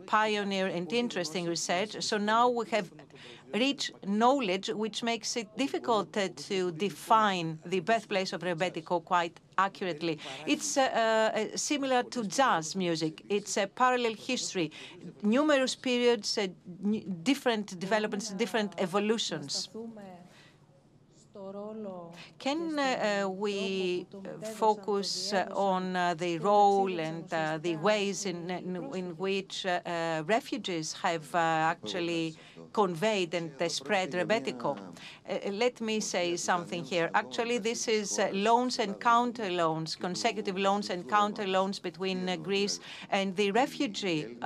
pioneer 0.07 0.67
and 0.67 0.91
interesting 0.91 1.45
research. 1.45 2.01
So 2.01 2.17
now 2.17 2.49
we 2.49 2.65
have 2.69 2.91
rich 3.53 3.91
knowledge, 4.05 4.69
which 4.69 5.03
makes 5.03 5.35
it 5.37 5.47
difficult 5.57 6.15
uh, 6.17 6.29
to 6.35 6.71
define 6.71 7.59
the 7.65 7.79
birthplace 7.79 8.33
of 8.33 8.41
rebetiko 8.41 9.03
quite 9.03 9.39
accurately. 9.57 10.19
It's 10.45 10.77
uh, 10.77 10.81
uh, 10.81 11.57
similar 11.57 12.03
to 12.03 12.23
jazz 12.25 12.75
music. 12.75 13.23
It's 13.29 13.57
a 13.57 13.67
parallel 13.67 14.13
history, 14.13 14.71
numerous 15.23 15.75
periods, 15.75 16.37
different 17.23 17.79
developments, 17.79 18.29
different 18.29 18.73
evolutions. 18.77 19.69
Can 22.39 22.79
uh, 22.79 23.29
we 23.29 24.07
focus 24.55 25.33
on 25.53 25.95
uh, 25.95 26.13
the 26.15 26.39
role 26.39 26.99
and 26.99 27.31
uh, 27.31 27.59
the 27.61 27.75
ways 27.77 28.25
in, 28.25 28.49
in, 28.49 28.75
in 28.93 29.17
which 29.17 29.65
refugees 30.25 30.93
have 30.93 31.33
actually 31.35 32.35
conveyed 32.77 33.33
and 33.33 33.51
spread 33.71 34.11
rebetiko? 34.11 34.77
Uh, 34.77 35.33
uh, 35.33 35.51
let 35.63 35.81
me 35.81 35.99
say 35.99 36.35
something 36.37 36.83
here. 36.83 37.09
Actually, 37.15 37.57
this 37.57 37.87
is 37.87 38.19
uh, 38.19 38.29
loans 38.33 38.77
and 38.77 38.99
counter 38.99 39.49
loans, 39.49 39.95
consecutive 39.95 40.57
loans 40.57 40.91
and 40.91 41.09
counter 41.09 41.47
loans 41.47 41.79
between 41.79 42.19
Greece 42.43 42.79
and 43.09 43.35
the 43.35 43.49
refugee 43.51 44.37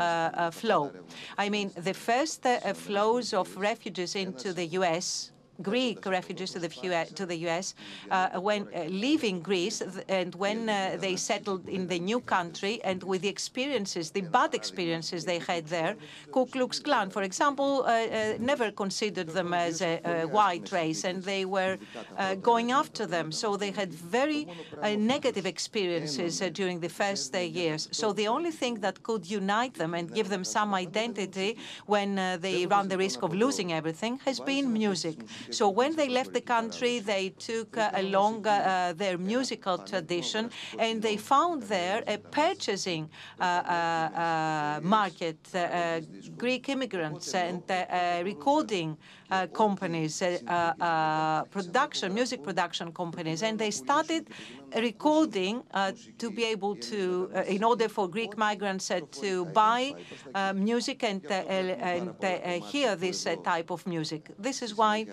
flow. 0.52 0.92
I 1.38 1.50
mean, 1.50 1.72
the 1.76 1.94
first 1.94 2.48
flows 2.76 3.34
of 3.34 3.48
refugees 3.58 4.16
into 4.16 4.54
the 4.54 4.66
U.S. 4.80 5.31
Greek 5.62 6.06
refugees 6.06 6.52
to 6.52 6.60
the, 6.60 6.70
to 7.16 7.26
the 7.26 7.36
U.S. 7.48 7.76
Uh, 8.10 8.40
when 8.40 8.68
uh, 8.76 8.84
leaving 8.90 9.40
Greece 9.42 9.82
and 10.08 10.34
when 10.36 10.70
uh, 10.70 10.98
they 11.00 11.16
settled 11.16 11.68
in 11.68 11.88
the 11.88 12.00
new 12.00 12.20
country 12.20 12.82
and 12.84 13.04
with 13.04 13.22
the 13.22 13.28
experiences, 13.28 14.12
the 14.12 14.22
bad 14.22 14.54
experiences 14.54 15.26
they 15.26 15.40
had 15.40 15.66
there, 15.68 15.96
Ku 16.32 16.46
Klux 16.46 16.80
Klan, 16.80 17.10
for 17.10 17.24
example, 17.24 17.84
uh, 17.86 17.90
uh, 17.90 18.34
never 18.40 18.72
considered 18.72 19.30
them 19.30 19.54
as 19.54 19.82
a, 19.82 20.00
a, 20.06 20.28
white 20.28 20.72
race 20.72 21.04
and 21.04 21.24
they 21.24 21.46
were 21.46 21.78
uh, 22.18 22.36
going 22.36 22.72
after 22.72 23.06
them. 23.06 23.32
So 23.32 23.58
they 23.58 23.72
had 23.72 23.92
very 23.94 24.48
negative 24.98 25.46
experiences 25.46 26.40
during 26.54 26.80
the 26.80 26.90
first 26.90 27.36
years. 27.36 27.90
So 27.92 28.14
the 28.14 28.28
only 28.28 28.52
thing 28.52 28.76
that 28.82 29.04
could 29.04 29.30
unite 29.30 29.74
them 29.76 29.94
and 29.94 30.14
give 30.14 30.30
them 30.30 30.44
some 30.44 30.74
identity 30.74 31.58
when 31.86 32.16
they 32.42 32.66
run 32.66 32.88
the 32.88 32.98
risk 32.98 33.22
of 33.24 33.34
losing 33.34 33.74
everything 33.74 34.20
has 34.26 34.40
been 34.40 34.72
music. 34.72 35.18
So 35.52 35.70
when 35.70 35.96
they 35.96 36.10
left 36.10 36.34
the 36.34 36.42
country, 36.42 37.00
they 37.00 37.30
took 37.30 37.78
uh, 37.78 37.92
along 37.94 38.48
uh, 38.48 38.52
uh 38.52 38.94
their 38.94 39.18
musical 39.18 39.78
tradition, 39.78 40.50
and 40.80 41.02
they 41.02 41.18
found 41.18 41.64
there 41.64 42.04
a 42.08 42.18
purchasing 42.18 43.10
uh, 43.40 43.44
uh, 43.44 43.80
uh 44.26 44.80
market, 44.82 45.40
Greek 46.38 46.70
immigrants 46.70 47.34
and 47.34 47.64
recording 48.26 48.98
Uh, 49.32 49.48
companies, 49.48 50.22
uh, 50.22 50.74
uh, 50.82 51.44
production, 51.44 52.14
music 52.14 52.44
production 52.44 52.92
companies, 52.92 53.44
and 53.44 53.58
they 53.58 53.72
started 53.72 54.28
recording 54.76 55.64
to 56.18 56.30
be 56.30 56.44
able 56.44 56.76
to, 56.76 57.32
in 57.48 57.64
order 57.64 57.88
for 57.88 58.10
Greek 58.10 58.38
migrants 58.38 58.92
to 59.12 59.46
buy 59.46 59.94
music 60.54 61.06
and, 61.06 61.26
and 61.32 62.64
hear 62.64 62.98
this 62.98 63.26
type 63.42 63.72
of 63.72 63.88
music. 63.88 64.32
This 64.38 64.62
is 64.62 64.76
why 64.76 65.06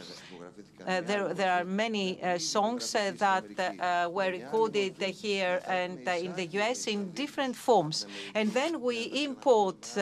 uh, 0.87 1.01
there, 1.03 1.35
there 1.35 1.53
are 1.53 1.65
many 1.65 2.23
uh, 2.23 2.39
songs 2.39 2.95
uh, 2.95 3.13
that 3.17 4.11
were 4.11 4.31
recorded 4.31 4.97
here 5.03 5.61
and 5.67 5.99
in 6.09 6.35
the 6.35 6.47
U.S. 6.59 6.87
in 6.87 7.11
different 7.13 7.55
forms. 7.55 8.07
And 8.35 8.51
then 8.53 8.81
we 8.81 9.03
import 9.25 9.97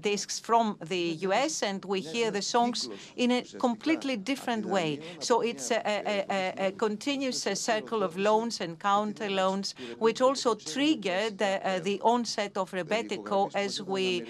discs 0.00 0.38
from 0.38 0.76
the 0.80 1.16
U.S. 1.28 1.62
and 1.62 1.84
we 1.84 2.00
hear 2.00 2.30
the 2.30 2.42
songs 2.42 2.88
in 3.16 3.30
a 3.32 3.42
completely 3.60 4.16
different 4.16 4.64
way. 4.66 5.00
So 5.18 5.42
it's 5.42 5.70
a, 5.70 5.80
a, 5.86 6.68
a 6.68 6.72
continuous 6.72 7.42
circle 7.54 8.02
of 8.02 8.16
loans 8.16 8.60
and 8.60 8.78
counter 8.78 9.30
loans, 9.30 9.74
which 9.98 10.20
also 10.20 10.54
triggered 10.54 11.38
the, 11.38 11.80
the 11.84 12.00
onset 12.02 12.56
of 12.56 12.70
rebetiko 12.72 13.50
as 13.54 13.82
we 13.82 14.24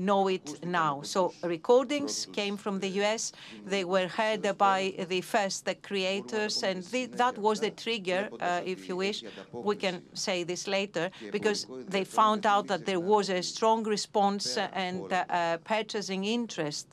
know 0.00 0.28
it 0.28 0.64
now. 0.64 1.02
So 1.02 1.32
recordings 1.42 2.26
came 2.32 2.56
from 2.56 2.80
the 2.80 2.88
U.S. 3.00 3.32
They 3.66 3.84
were 3.84 4.08
heard 4.08 4.42
by 4.58 4.94
the 5.08 5.20
first 5.20 5.64
the 5.64 5.74
creators, 5.74 6.62
and 6.62 6.82
the, 6.84 7.06
that 7.06 7.38
was 7.38 7.60
the 7.60 7.70
trigger, 7.70 8.28
uh, 8.40 8.60
if 8.64 8.88
you 8.88 8.96
wish. 8.96 9.24
We 9.52 9.76
can 9.76 10.02
say 10.14 10.44
this 10.44 10.66
later, 10.66 11.10
because 11.32 11.66
they 11.88 12.04
found 12.04 12.46
out 12.46 12.66
that 12.66 12.86
there 12.86 13.00
was 13.00 13.30
a 13.30 13.42
strong 13.42 13.84
response 13.84 14.56
and 14.56 15.12
uh, 15.12 15.58
purchasing 15.58 16.24
interest 16.24 16.88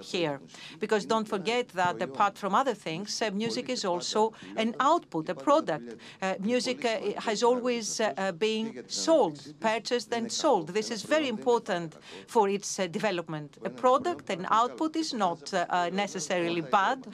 here. 0.00 0.40
Because 0.80 1.04
don't 1.04 1.28
forget 1.28 1.68
that 1.70 2.00
apart 2.02 2.38
from 2.38 2.54
other 2.54 2.74
things, 2.74 3.22
uh, 3.22 3.30
music 3.30 3.68
is 3.68 3.84
also 3.84 4.32
an 4.56 4.74
output, 4.80 5.28
a 5.28 5.34
product. 5.34 5.96
Uh, 6.22 6.34
music 6.40 6.84
uh, 6.84 7.20
has 7.20 7.42
always 7.42 8.00
been 8.38 8.84
sold, 8.88 9.54
purchased 9.60 10.12
and 10.12 10.30
sold. 10.30 10.68
This 10.68 10.90
is 10.90 11.02
very 11.02 11.28
important 11.28 11.96
for 12.26 12.48
its 12.48 12.76
development. 12.76 13.58
A 13.64 13.70
product, 13.70 14.30
an 14.30 14.46
output 14.50 14.96
is 14.96 15.12
not 15.12 15.52
necessarily 15.92 16.60
bad. 16.60 17.06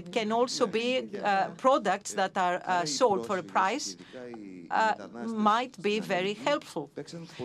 it 0.00 0.12
can 0.12 0.32
also 0.32 0.66
be 0.66 1.08
products 1.56 2.14
that 2.14 2.36
are 2.36 2.86
sold 2.86 3.26
for 3.26 3.38
a 3.38 3.42
price 3.42 3.96
uh, 4.70 4.94
might 5.26 5.80
be 5.82 6.00
very 6.00 6.34
helpful. 6.34 6.90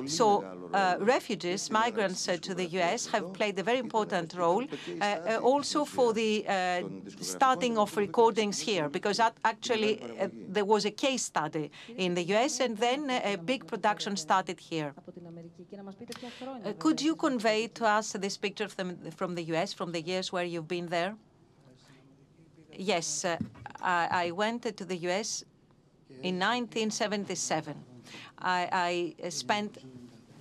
So 0.05 0.43
uh, 0.73 0.97
refugees, 0.99 1.71
migrants 1.71 2.27
uh, 2.27 2.37
to 2.41 2.53
the 2.53 2.65
U.S. 2.77 3.07
have 3.07 3.33
played 3.33 3.57
a 3.59 3.63
very 3.63 3.79
important 3.79 4.04
important 4.05 4.33
role, 4.35 4.63
uh, 4.63 5.03
uh, 5.03 5.39
also 5.41 5.85
for 5.85 6.13
the 6.13 6.45
uh, 6.47 6.81
starting 7.19 7.77
of 7.77 7.95
recordings 7.97 8.59
here, 8.59 8.89
because 8.89 9.19
actually 9.43 10.01
there 10.49 10.65
was 10.65 10.85
a 10.85 10.91
case 10.91 11.23
study 11.23 11.71
in 11.97 12.13
the 12.13 12.23
US 12.35 12.59
and 12.59 12.77
then 12.77 13.09
a 13.09 13.35
big 13.37 13.65
production 13.67 14.15
started 14.17 14.59
here. 14.59 14.93
Could 16.79 17.01
you 17.01 17.15
convey 17.15 17.67
to 17.67 17.85
us 17.85 18.13
this 18.13 18.37
picture 18.37 18.67
from 18.67 19.35
the 19.35 19.43
US, 19.53 19.73
from 19.73 19.91
the 19.91 20.01
years 20.01 20.31
where 20.31 20.45
you've 20.45 20.67
been 20.67 20.87
there? 20.87 21.15
Yes, 22.77 23.25
I 23.81 24.31
went 24.31 24.63
to 24.79 24.85
the 24.85 24.97
US 25.09 25.43
in 26.21 26.39
1977. 26.39 27.75
I 28.39 29.15
spent 29.29 29.77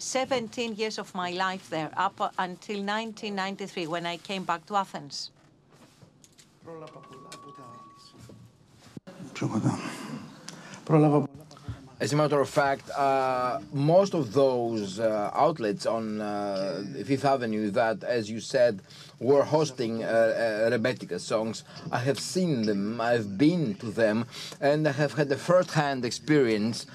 17 0.05 0.75
years 0.77 0.99
of 0.99 1.15
my 1.15 1.31
life 1.31 1.71
there, 1.71 1.91
up 1.97 2.19
until 2.39 2.77
1993, 2.77 3.87
when 3.87 4.07
I 4.07 4.19
came 4.19 4.45
back 4.45 4.67
to 4.67 4.77
Athens. 4.77 5.31
As 12.01 12.13
a 12.13 12.17
matter 12.17 12.41
of 12.41 12.49
fact, 12.51 12.91
uh, 12.91 13.61
most 13.73 14.15
of 14.15 14.33
those 14.33 15.01
uh, 15.01 15.31
outlets 15.33 15.87
on 15.87 16.21
uh, 16.21 16.85
Fifth 17.07 17.25
Avenue 17.25 17.71
that, 17.71 18.05
as 18.05 18.29
you 18.29 18.41
said, 18.41 18.83
were 19.21 19.43
hosting 19.43 20.05
uh, 20.05 20.07
uh, 20.07 20.71
Rebetika 20.71 21.19
songs, 21.19 21.65
I 21.91 21.99
have 21.99 22.19
seen 22.19 22.63
them, 22.63 23.01
I've 23.01 23.39
been 23.39 23.75
to 23.77 23.87
them, 23.87 24.27
and 24.61 24.87
I 24.87 24.93
have 24.93 25.15
had 25.15 25.33
a 25.33 25.37
first-hand 25.37 26.05
experience 26.05 26.87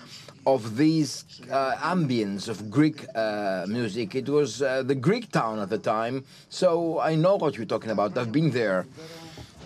of 0.53 0.77
these 0.77 1.11
uh, 1.51 1.75
ambience 1.95 2.47
of 2.47 2.57
Greek 2.69 3.05
uh, 3.15 3.65
music. 3.67 4.15
It 4.15 4.27
was 4.29 4.61
uh, 4.61 4.83
the 4.83 4.95
Greek 4.95 5.31
town 5.31 5.59
at 5.59 5.69
the 5.69 5.77
time, 5.77 6.25
so 6.49 6.99
I 6.99 7.15
know 7.15 7.35
what 7.35 7.55
you're 7.55 7.71
talking 7.75 7.91
about. 7.91 8.17
I've 8.17 8.31
been 8.31 8.51
there. 8.51 8.85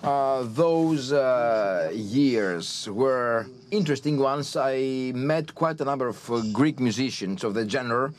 Uh, 0.03 0.43
those 0.43 1.13
uh, 1.13 1.89
years 1.93 2.89
were 2.89 3.47
interesting 3.71 4.17
ones. 4.17 4.57
I 4.57 5.13
met 5.15 5.55
quite 5.55 5.79
a 5.79 5.85
number 5.85 6.07
of 6.09 6.19
uh, 6.29 6.41
Greek 6.51 6.79
musicians 6.79 7.43
of 7.45 7.53
the 7.53 7.67
genre, 7.69 8.13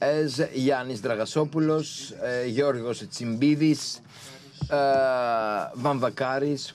as 0.00 0.38
Yannis 0.38 1.00
Dragasopoulos, 1.06 1.88
Georgios 2.56 3.02
Tsimbidis, 3.02 4.00
uh, 4.70 5.70
Vamvakaris, 5.76 6.72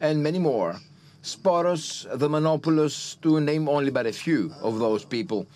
and 0.00 0.22
many 0.22 0.38
more. 0.38 0.74
Sporos, 1.22 2.06
the 2.18 2.28
Manopoulos, 2.28 3.20
to 3.20 3.40
name 3.40 3.68
only 3.68 3.90
but 3.90 4.06
a 4.06 4.12
few 4.12 4.52
of 4.62 4.78
those 4.78 5.04
people. 5.04 5.46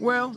Well, 0.00 0.36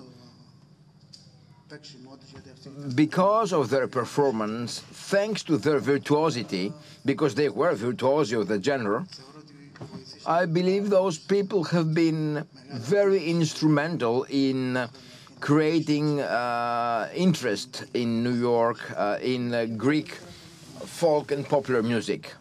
because 2.95 3.53
of 3.53 3.69
their 3.69 3.87
performance, 3.87 4.79
thanks 4.79 5.43
to 5.43 5.57
their 5.57 5.79
virtuosity, 5.79 6.73
because 7.05 7.35
they 7.35 7.49
were 7.49 7.73
virtuosi 7.73 8.39
of 8.39 8.47
the 8.47 8.61
genre, 8.61 9.05
I 10.25 10.45
believe 10.45 10.89
those 10.89 11.17
people 11.17 11.63
have 11.65 11.93
been 11.93 12.45
very 12.71 13.25
instrumental 13.25 14.25
in 14.29 14.87
creating 15.39 16.21
uh, 16.21 17.09
interest 17.13 17.85
in 17.93 18.23
New 18.23 18.33
York 18.33 18.79
uh, 18.97 19.17
in 19.21 19.53
uh, 19.53 19.65
Greek 19.65 20.15
folk 20.85 21.31
and 21.31 21.47
popular 21.47 21.83
music. 21.83 22.33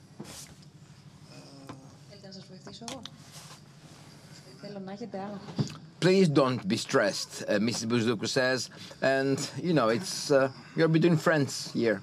Please 6.01 6.29
don't 6.29 6.67
be 6.69 6.77
stressed, 6.77 7.45
uh, 7.49 7.59
Mrs. 7.59 7.87
Bousdoukou 7.87 8.29
says. 8.29 8.71
And, 9.01 9.39
you 9.63 9.73
know, 9.73 9.89
it's 9.89 10.31
uh, 10.31 10.51
you're 10.77 10.89
between 10.89 11.17
friends 11.17 11.73
here. 11.73 12.03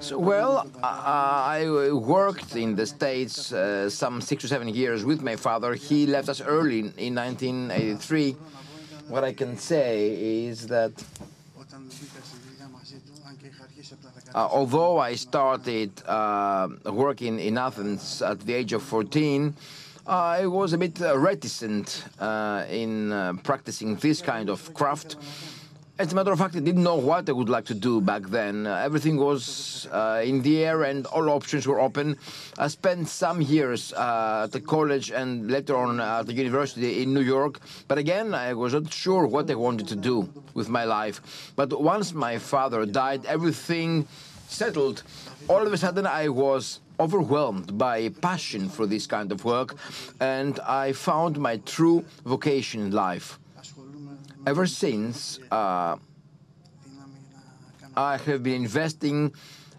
So, 0.00 0.18
well, 0.18 0.66
I, 0.82 1.64
I 1.64 1.92
worked 1.92 2.56
in 2.56 2.76
the 2.76 2.86
States 2.86 3.52
uh, 3.52 3.88
some 3.88 4.20
six 4.20 4.44
or 4.44 4.48
seven 4.48 4.68
years 4.68 5.04
with 5.04 5.22
my 5.22 5.36
father. 5.36 5.74
He 5.74 6.06
left 6.06 6.28
us 6.28 6.40
early 6.40 6.80
in 6.98 7.14
1983. 7.14 8.36
What 9.08 9.24
I 9.24 9.32
can 9.32 9.56
say 9.56 10.46
is 10.46 10.66
that 10.66 10.92
uh, 14.34 14.48
although 14.50 14.98
I 14.98 15.14
started 15.14 15.90
uh, 16.06 16.68
working 16.86 17.38
in 17.38 17.56
Athens 17.56 18.22
at 18.22 18.40
the 18.40 18.52
age 18.54 18.72
of 18.72 18.82
14, 18.82 19.54
I 20.06 20.44
was 20.46 20.74
a 20.74 20.78
bit 20.78 21.00
uh, 21.00 21.16
reticent 21.16 22.04
uh, 22.20 22.66
in 22.68 23.10
uh, 23.10 23.32
practicing 23.42 23.96
this 23.96 24.20
kind 24.20 24.50
of 24.50 24.74
craft. 24.74 25.16
As 25.98 26.12
a 26.12 26.14
matter 26.14 26.30
of 26.30 26.38
fact, 26.38 26.54
I 26.56 26.58
didn't 26.58 26.82
know 26.82 26.96
what 26.96 27.26
I 27.26 27.32
would 27.32 27.48
like 27.48 27.64
to 27.66 27.74
do 27.74 28.02
back 28.02 28.24
then. 28.24 28.66
Uh, 28.66 28.82
everything 28.84 29.16
was 29.16 29.88
uh, 29.92 30.20
in 30.22 30.42
the 30.42 30.62
air 30.62 30.82
and 30.82 31.06
all 31.06 31.30
options 31.30 31.66
were 31.66 31.80
open. 31.80 32.18
I 32.58 32.68
spent 32.68 33.08
some 33.08 33.40
years 33.40 33.94
uh, 33.94 34.42
at 34.44 34.52
the 34.52 34.60
college 34.60 35.10
and 35.10 35.50
later 35.50 35.74
on 35.74 36.00
at 36.00 36.26
the 36.26 36.34
university 36.34 37.02
in 37.02 37.14
New 37.14 37.22
York. 37.22 37.60
But 37.88 37.96
again, 37.96 38.34
I 38.34 38.52
was 38.52 38.74
not 38.74 38.92
sure 38.92 39.26
what 39.26 39.50
I 39.50 39.54
wanted 39.54 39.88
to 39.88 39.96
do 39.96 40.28
with 40.52 40.68
my 40.68 40.84
life. 40.84 41.52
But 41.56 41.80
once 41.80 42.12
my 42.12 42.36
father 42.36 42.84
died, 42.84 43.24
everything 43.24 44.06
settled. 44.48 45.02
All 45.48 45.66
of 45.66 45.72
a 45.72 45.78
sudden, 45.78 46.06
I 46.06 46.28
was 46.28 46.80
overwhelmed 46.98 47.76
by 47.76 48.08
passion 48.08 48.68
for 48.68 48.86
this 48.86 49.06
kind 49.06 49.32
of 49.32 49.44
work, 49.44 49.76
and 50.20 50.60
I 50.60 50.92
found 50.92 51.38
my 51.38 51.56
true 51.58 52.04
vocation 52.24 52.80
in 52.80 52.90
life. 52.92 53.38
Ever 54.46 54.66
since, 54.66 55.40
uh, 55.50 55.96
I 57.96 58.16
have 58.16 58.42
been 58.42 58.62
investing 58.62 59.32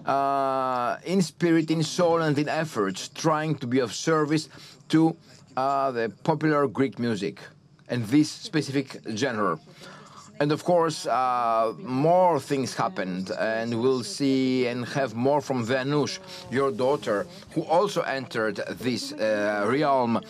uh, 0.06 0.97
in 1.06 1.21
spirit, 1.21 1.69
in 1.71 1.84
soul, 1.84 2.21
and 2.21 2.38
in 2.38 2.49
efforts, 2.49 3.10
trying 3.10 3.56
to 3.56 3.67
be 3.67 3.80
of 3.80 3.93
service 3.93 4.49
to 4.89 5.15
uh, 5.58 5.91
the 5.91 6.12
popular 6.23 6.67
Greek 6.67 6.99
music 6.99 7.39
and 7.88 8.06
this 8.06 8.30
specific 8.30 9.01
genre. 9.15 9.60
And 10.39 10.52
of 10.52 10.63
course, 10.63 11.08
uh, 11.08 11.74
more 11.80 12.39
things 12.39 12.76
happened, 12.76 13.32
and 13.39 13.82
we'll 13.82 14.04
see 14.04 14.67
and 14.67 14.86
have 14.88 15.15
more 15.15 15.39
from 15.39 15.63
Venus, 15.63 16.19
your 16.52 16.71
daughter, 16.71 17.26
who 17.54 17.63
also 17.63 18.02
entered 18.02 18.58
this 18.80 19.13
uh, 19.13 19.65
realm. 19.67 20.21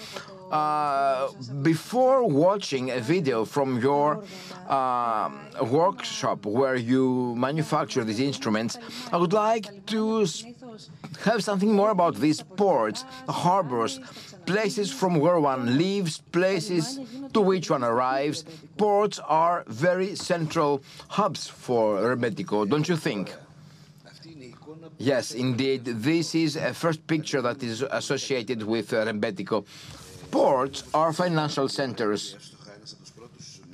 Uh, 0.51 1.31
before 1.63 2.23
watching 2.29 2.91
a 2.91 2.99
video 2.99 3.45
from 3.45 3.81
your 3.81 4.23
uh, 4.69 5.29
workshop 5.63 6.45
where 6.45 6.75
you 6.75 7.33
manufacture 7.35 8.03
these 8.03 8.19
instruments, 8.19 8.77
I 9.11 9.17
would 9.17 9.33
like 9.33 9.85
to 9.87 10.27
have 11.23 11.43
something 11.43 11.71
more 11.73 11.89
about 11.89 12.15
these 12.15 12.41
ports, 12.41 13.03
harbors, 13.27 13.99
places 14.45 14.91
from 14.91 15.15
where 15.15 15.39
one 15.39 15.77
lives, 15.77 16.19
places 16.31 16.99
to 17.33 17.41
which 17.41 17.69
one 17.69 17.83
arrives. 17.83 18.45
Ports 18.77 19.19
are 19.19 19.63
very 19.67 20.15
central 20.15 20.81
hubs 21.09 21.47
for 21.47 21.97
Rebetiko, 22.15 22.69
don't 22.69 22.87
you 22.87 22.95
think? 22.95 23.33
Yes, 24.97 25.33
indeed. 25.33 25.85
This 25.85 26.35
is 26.35 26.55
a 26.55 26.73
first 26.73 27.05
picture 27.07 27.41
that 27.41 27.61
is 27.63 27.81
associated 27.81 28.63
with 28.63 28.91
Rebetiko. 28.91 29.65
Ports 30.31 30.83
are 30.93 31.11
financial 31.11 31.67
centers. 31.67 32.54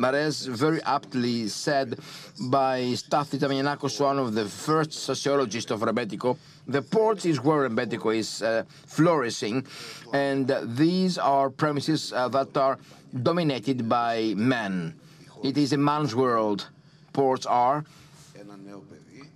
As 0.03 0.45
very 0.47 0.81
aptly 0.81 1.47
said 1.47 1.99
by 2.39 2.93
Stathis 2.95 3.39
Damianakos, 3.39 3.99
one 4.01 4.17
of 4.17 4.33
the 4.33 4.45
first 4.45 4.93
sociologists 4.93 5.69
of 5.69 5.81
Rebetiko, 5.81 6.37
the 6.67 6.81
port 6.81 7.23
is 7.25 7.39
where 7.39 7.69
Rebetiko 7.69 8.15
is 8.15 8.41
uh, 8.41 8.63
flourishing, 8.87 9.65
and 10.11 10.51
these 10.63 11.19
are 11.19 11.51
premises 11.51 12.11
uh, 12.13 12.27
that 12.29 12.57
are 12.57 12.79
dominated 13.21 13.87
by 13.87 14.33
men. 14.35 14.95
It 15.43 15.57
is 15.57 15.71
a 15.73 15.77
man's 15.77 16.15
world, 16.15 16.67
ports 17.13 17.45
are. 17.45 17.85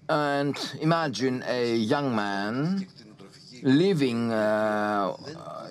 And 0.10 0.58
imagine 0.82 1.44
a 1.48 1.76
young 1.76 2.16
man 2.16 2.88
leaving 3.62 4.32
uh, 4.32 5.16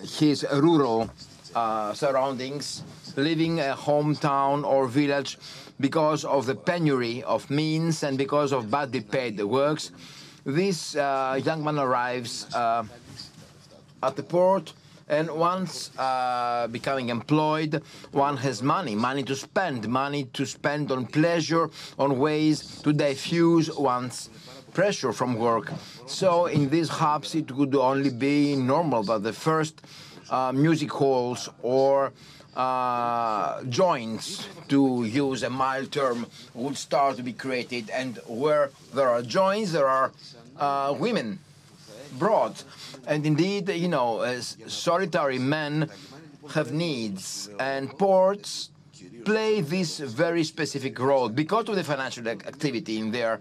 his 0.03 0.47
rural 0.53 1.11
uh, 1.55 1.95
surroundings, 1.95 2.83
leaving 3.17 3.61
a 3.61 3.77
hometown 3.77 4.65
or 4.65 4.87
village 4.87 5.39
because 5.81 6.25
of 6.25 6.47
the 6.47 6.55
penury 6.55 7.23
of 7.23 7.51
means 7.51 8.03
and 8.03 8.17
because 8.19 8.53
of 8.53 8.71
badly 8.71 9.01
paid 9.01 9.41
works. 9.43 9.91
This 10.45 10.95
uh, 10.97 11.41
young 11.43 11.65
man 11.65 11.79
arrives 11.79 12.53
uh, 12.55 12.85
at 14.03 14.17
the 14.17 14.23
port, 14.23 14.73
and 15.09 15.31
once 15.31 15.91
uh, 15.99 16.67
becoming 16.71 17.09
employed, 17.09 17.83
one 18.13 18.37
has 18.39 18.63
money, 18.63 18.95
money 18.95 19.23
to 19.25 19.37
spend, 19.37 19.89
money 19.89 20.25
to 20.33 20.47
spend 20.47 20.91
on 20.93 21.07
pleasure, 21.07 21.71
on 21.99 22.19
ways 22.19 22.81
to 22.83 22.93
diffuse 22.93 23.75
one's 23.75 24.31
pressure 24.73 25.13
from 25.13 25.37
work. 25.37 25.73
So 26.07 26.47
in 26.47 26.69
these 26.69 26.89
hubs, 26.89 27.35
it 27.35 27.51
would 27.53 27.75
only 27.75 28.11
be 28.11 28.57
normal 28.57 29.03
that 29.05 29.23
the 29.23 29.33
first 29.33 29.81
uh, 30.31 30.53
music 30.53 30.91
halls 30.91 31.49
or 31.63 32.13
uh, 32.57 33.63
joints, 33.65 34.49
to 34.69 35.05
use 35.05 35.43
a 35.43 35.51
mild 35.51 35.91
term, 35.93 36.27
would 36.55 36.77
start 36.77 37.17
to 37.17 37.23
be 37.23 37.33
created. 37.33 37.91
And 37.91 38.19
where 38.27 38.71
there 38.93 39.09
are 39.09 39.23
joints, 39.23 39.73
there 39.73 39.89
are 39.89 40.13
uh, 40.59 40.95
women 40.99 41.39
brought. 42.19 42.65
And 43.07 43.27
indeed, 43.27 43.69
you 43.69 43.89
know, 43.89 44.21
as 44.21 44.57
solitary 44.67 45.39
men 45.39 45.91
have 46.55 46.73
needs, 46.73 47.51
and 47.59 47.91
ports 47.99 48.71
play 49.25 49.61
this 49.61 49.99
very 49.99 50.45
specific 50.45 50.99
role 50.99 51.29
because 51.29 51.69
of 51.69 51.77
the 51.77 51.85
financial 51.85 52.29
activity 52.29 52.99
in 52.99 53.11
there, 53.11 53.41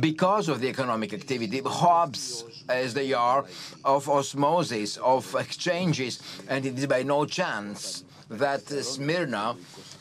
because 0.00 0.48
of 0.48 0.60
the 0.60 0.68
economic 0.68 1.12
activity, 1.12 1.60
hubs 1.64 2.44
as 2.68 2.94
they 2.94 3.12
are 3.12 3.44
of 3.84 4.08
osmosis, 4.08 4.96
of 4.98 5.34
exchanges, 5.34 6.20
and 6.48 6.66
it 6.66 6.78
is 6.78 6.86
by 6.86 7.02
no 7.02 7.24
chance 7.24 8.04
that 8.28 8.62
Smyrna 8.62 9.56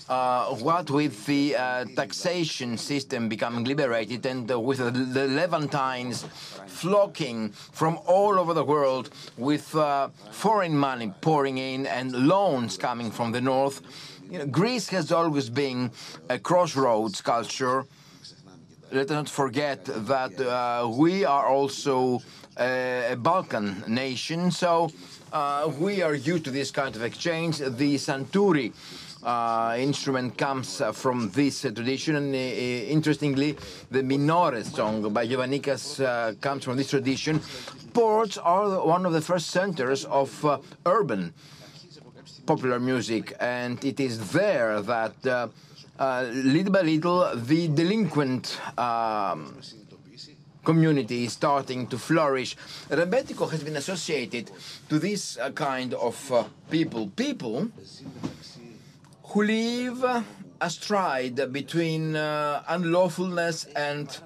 uh, 0.09 0.45
what 0.55 0.89
with 0.91 1.25
the 1.25 1.55
uh, 1.55 1.85
taxation 1.95 2.77
system 2.77 3.27
becoming 3.27 3.63
liberated 3.63 4.25
and 4.25 4.51
uh, 4.51 4.59
with 4.59 4.77
the 4.77 5.27
Levantines 5.27 6.23
flocking 6.67 7.49
from 7.49 7.97
all 8.05 8.39
over 8.39 8.53
the 8.53 8.63
world 8.63 9.09
with 9.37 9.75
uh, 9.75 10.09
foreign 10.31 10.77
money 10.77 11.11
pouring 11.21 11.57
in 11.57 11.87
and 11.87 12.11
loans 12.27 12.77
coming 12.77 13.09
from 13.09 13.31
the 13.31 13.41
north, 13.41 13.81
you 14.29 14.39
know, 14.39 14.45
Greece 14.45 14.89
has 14.89 15.11
always 15.11 15.49
been 15.49 15.91
a 16.29 16.37
crossroads 16.37 17.21
culture. 17.21 17.85
Let 18.95 19.11
us 19.11 19.15
not 19.15 19.29
forget 19.29 19.83
that 19.83 20.39
uh, 20.39 20.87
we 20.87 21.25
are 21.25 21.47
also 21.47 22.21
a 22.57 23.17
Balkan 23.19 23.83
nation, 23.89 24.51
so 24.51 24.89
uh, 25.33 25.69
we 25.77 26.01
are 26.01 26.15
used 26.15 26.45
to 26.45 26.51
this 26.51 26.71
kind 26.71 26.95
of 26.95 27.03
exchange. 27.03 27.57
The 27.57 27.95
Santuri 27.95 28.71
uh, 29.21 29.75
instrument 29.77 30.37
comes 30.37 30.79
uh, 30.79 30.93
from 30.93 31.29
this 31.31 31.65
uh, 31.65 31.71
tradition. 31.71 32.15
And 32.15 32.33
interestingly, 32.33 33.57
the 33.91 34.01
Minore 34.01 34.63
song 34.63 35.11
by 35.11 35.27
Giovannikas 35.27 36.39
comes 36.39 36.63
from 36.63 36.77
this 36.77 36.91
tradition. 36.91 37.41
Ports 37.93 38.37
are 38.37 38.79
one 38.87 39.05
of 39.05 39.11
the 39.11 39.19
first 39.19 39.47
centers 39.49 40.05
of 40.05 40.61
urban 40.85 41.33
popular 42.45 42.79
music, 42.79 43.35
and 43.41 43.83
it 43.83 43.99
is 43.99 44.31
there 44.31 44.81
that 44.81 45.51
uh, 45.99 46.25
little 46.31 46.71
by 46.71 46.81
little 46.81 47.35
the 47.35 47.67
delinquent 47.67 48.59
um, 48.77 49.59
community 50.63 51.25
is 51.25 51.33
starting 51.33 51.87
to 51.87 51.97
flourish. 51.97 52.55
Rembetiko 52.89 53.49
has 53.49 53.63
been 53.63 53.77
associated 53.77 54.51
to 54.89 54.99
this 54.99 55.37
uh, 55.37 55.51
kind 55.51 55.93
of 55.93 56.31
uh, 56.31 56.43
people. 56.69 57.07
People 57.15 57.69
who 59.23 59.43
live 59.43 60.23
astride 60.59 61.51
between 61.53 62.15
uh, 62.15 62.63
unlawfulness 62.67 63.67
and 63.75 64.17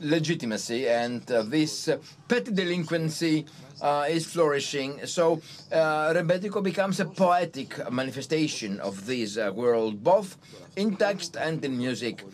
legitimacy, 0.00 0.86
and 0.88 1.30
uh, 1.32 1.42
this 1.42 1.88
uh, 1.88 1.98
petty 2.28 2.52
delinquency 2.52 3.46
uh, 3.80 4.06
is 4.08 4.26
flourishing. 4.26 5.06
So 5.06 5.40
uh, 5.72 6.12
Rembetiko 6.14 6.62
becomes 6.62 7.00
a 7.00 7.04
poetic 7.04 7.90
manifestation 7.90 8.80
of 8.80 9.06
this 9.06 9.36
uh, 9.36 9.52
world, 9.54 10.02
both 10.02 10.36
in 10.76 10.96
text 10.96 11.36
and 11.36 11.64
in 11.64 11.76
music 11.76 12.24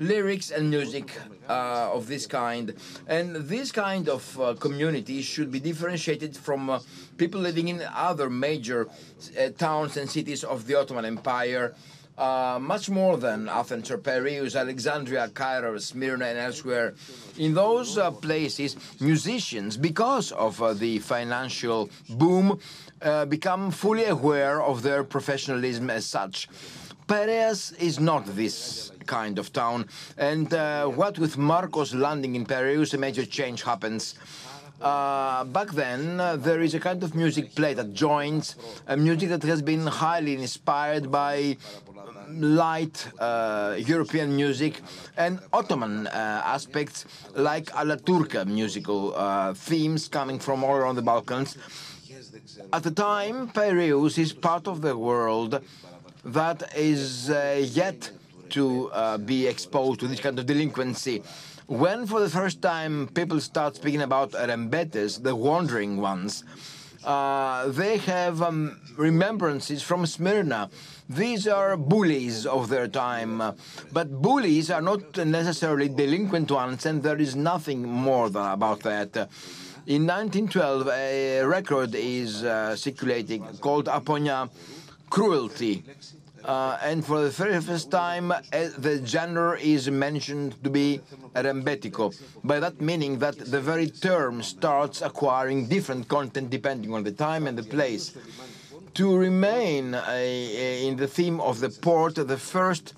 lyrics 0.00 0.50
and 0.50 0.70
music 0.70 1.12
uh, 1.48 1.90
of 1.92 2.08
this 2.08 2.26
kind. 2.26 2.74
And 3.06 3.36
this 3.36 3.70
kind 3.70 4.08
of 4.08 4.40
uh, 4.40 4.54
community 4.54 5.20
should 5.20 5.52
be 5.52 5.60
differentiated 5.60 6.36
from 6.36 6.70
uh, 6.70 6.80
people 7.18 7.40
living 7.40 7.68
in 7.68 7.82
other 7.94 8.30
major 8.30 8.88
uh, 8.88 9.50
towns 9.50 9.96
and 9.98 10.08
cities 10.08 10.42
of 10.42 10.66
the 10.66 10.74
Ottoman 10.76 11.04
Empire. 11.04 11.74
Uh, 12.20 12.58
much 12.60 12.90
more 12.90 13.16
than 13.16 13.48
Athens 13.48 13.90
or 13.90 13.96
Piraeus, 13.96 14.54
Alexandria, 14.54 15.28
Cairo, 15.28 15.78
Smyrna, 15.78 16.26
and 16.26 16.38
elsewhere. 16.38 16.92
In 17.38 17.54
those 17.54 17.96
uh, 17.96 18.10
places, 18.10 18.76
musicians, 19.00 19.78
because 19.78 20.30
of 20.32 20.60
the 20.80 20.98
financial 20.98 21.88
boom, 22.10 22.58
become 23.30 23.70
fully 23.70 24.04
aware 24.04 24.60
of 24.60 24.82
their 24.82 25.02
professionalism 25.02 25.88
as 25.88 26.04
such. 26.04 26.46
Piraeus 27.10 27.72
is 27.78 27.98
not 27.98 28.26
this 28.36 28.92
kind 29.06 29.38
of 29.38 29.52
town. 29.52 29.86
And 30.18 30.52
uh, 30.52 30.86
what 30.86 31.18
with 31.18 31.36
Markos 31.36 31.94
landing 31.94 32.36
in 32.36 32.44
Piraeus, 32.44 32.92
a 32.94 32.98
major 32.98 33.24
change 33.24 33.62
happens. 33.62 34.14
Uh, 34.80 35.44
back 35.44 35.72
then, 35.72 36.18
uh, 36.18 36.36
there 36.36 36.62
is 36.62 36.74
a 36.74 36.80
kind 36.80 37.02
of 37.02 37.14
music 37.14 37.54
played 37.54 37.76
that 37.76 37.92
joins 37.92 38.56
a 38.86 38.96
music 38.96 39.28
that 39.28 39.42
has 39.42 39.60
been 39.60 39.86
highly 39.86 40.34
inspired 40.34 41.10
by 41.10 41.56
light 42.30 43.06
uh, 43.18 43.76
European 43.78 44.34
music 44.34 44.80
and 45.18 45.38
Ottoman 45.52 46.06
uh, 46.06 46.42
aspects 46.46 47.04
like 47.34 47.66
Alaturka 47.72 48.46
musical 48.46 49.14
uh, 49.14 49.52
themes 49.52 50.08
coming 50.08 50.38
from 50.38 50.64
all 50.64 50.74
around 50.74 50.94
the 50.94 51.02
Balkans. 51.02 51.58
At 52.72 52.82
the 52.82 52.90
time, 52.90 53.48
Piraeus 53.48 54.16
is 54.16 54.32
part 54.32 54.66
of 54.66 54.80
the 54.80 54.96
world 54.96 55.60
that 56.24 56.74
is 56.74 57.28
yet 57.28 58.10
to 58.50 58.90
be 59.26 59.46
exposed 59.46 60.00
to 60.00 60.06
this 60.08 60.20
kind 60.20 60.38
of 60.38 60.46
delinquency. 60.46 61.22
When 61.70 62.04
for 62.04 62.18
the 62.18 62.28
first 62.28 62.60
time 62.62 63.06
people 63.14 63.38
start 63.38 63.76
speaking 63.76 64.02
about 64.02 64.32
rembetes, 64.32 65.22
the 65.22 65.36
wandering 65.36 65.98
ones, 65.98 66.42
uh, 67.04 67.68
they 67.68 67.98
have 67.98 68.42
um, 68.42 68.80
remembrances 68.96 69.80
from 69.80 70.04
Smyrna. 70.04 70.68
These 71.08 71.46
are 71.46 71.76
bullies 71.76 72.44
of 72.44 72.70
their 72.70 72.88
time, 72.88 73.40
but 73.92 74.10
bullies 74.10 74.68
are 74.72 74.82
not 74.82 75.16
necessarily 75.18 75.88
delinquent 75.88 76.50
ones, 76.50 76.86
and 76.86 77.04
there 77.04 77.18
is 77.18 77.36
nothing 77.36 77.88
more 77.88 78.26
about 78.26 78.80
that. 78.80 79.14
In 79.86 80.08
1912, 80.08 80.88
a 80.88 81.42
record 81.44 81.94
is 81.94 82.42
uh, 82.42 82.74
circulating 82.74 83.44
called 83.60 83.86
Aponia 83.86 84.50
Cruelty. 85.08 85.84
Uh, 86.44 86.78
and 86.82 87.04
for 87.04 87.20
the 87.22 87.30
very 87.30 87.60
first 87.60 87.90
time, 87.90 88.32
uh, 88.32 88.40
the 88.78 89.02
genre 89.04 89.58
is 89.58 89.90
mentioned 89.90 90.62
to 90.64 90.70
be 90.70 91.00
rembetiko, 91.34 92.14
by 92.42 92.58
that 92.58 92.80
meaning 92.80 93.18
that 93.18 93.36
the 93.38 93.60
very 93.60 93.88
term 93.88 94.42
starts 94.42 95.02
acquiring 95.02 95.66
different 95.66 96.08
content 96.08 96.50
depending 96.50 96.94
on 96.94 97.04
the 97.04 97.12
time 97.12 97.46
and 97.46 97.58
the 97.58 97.62
place. 97.62 98.16
To 98.94 99.16
remain 99.16 99.94
uh, 99.94 100.10
in 100.88 100.96
the 100.96 101.06
theme 101.06 101.40
of 101.40 101.60
the 101.60 101.68
port, 101.68 102.14
the 102.14 102.36
first 102.36 102.94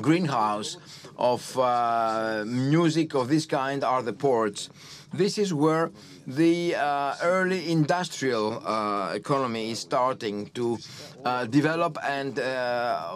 greenhouse 0.00 0.76
of 1.18 1.58
uh, 1.58 2.44
music 2.46 3.14
of 3.14 3.28
this 3.28 3.46
kind 3.46 3.82
are 3.82 4.02
the 4.02 4.12
ports. 4.12 4.68
This 5.16 5.38
is 5.38 5.54
where 5.54 5.90
the 6.26 6.74
uh, 6.74 7.14
early 7.22 7.72
industrial 7.72 8.60
uh, 8.66 9.12
economy 9.14 9.70
is 9.70 9.78
starting 9.78 10.50
to 10.52 10.78
uh, 11.24 11.46
develop 11.46 11.96
and 12.04 12.38
uh, 12.38 13.12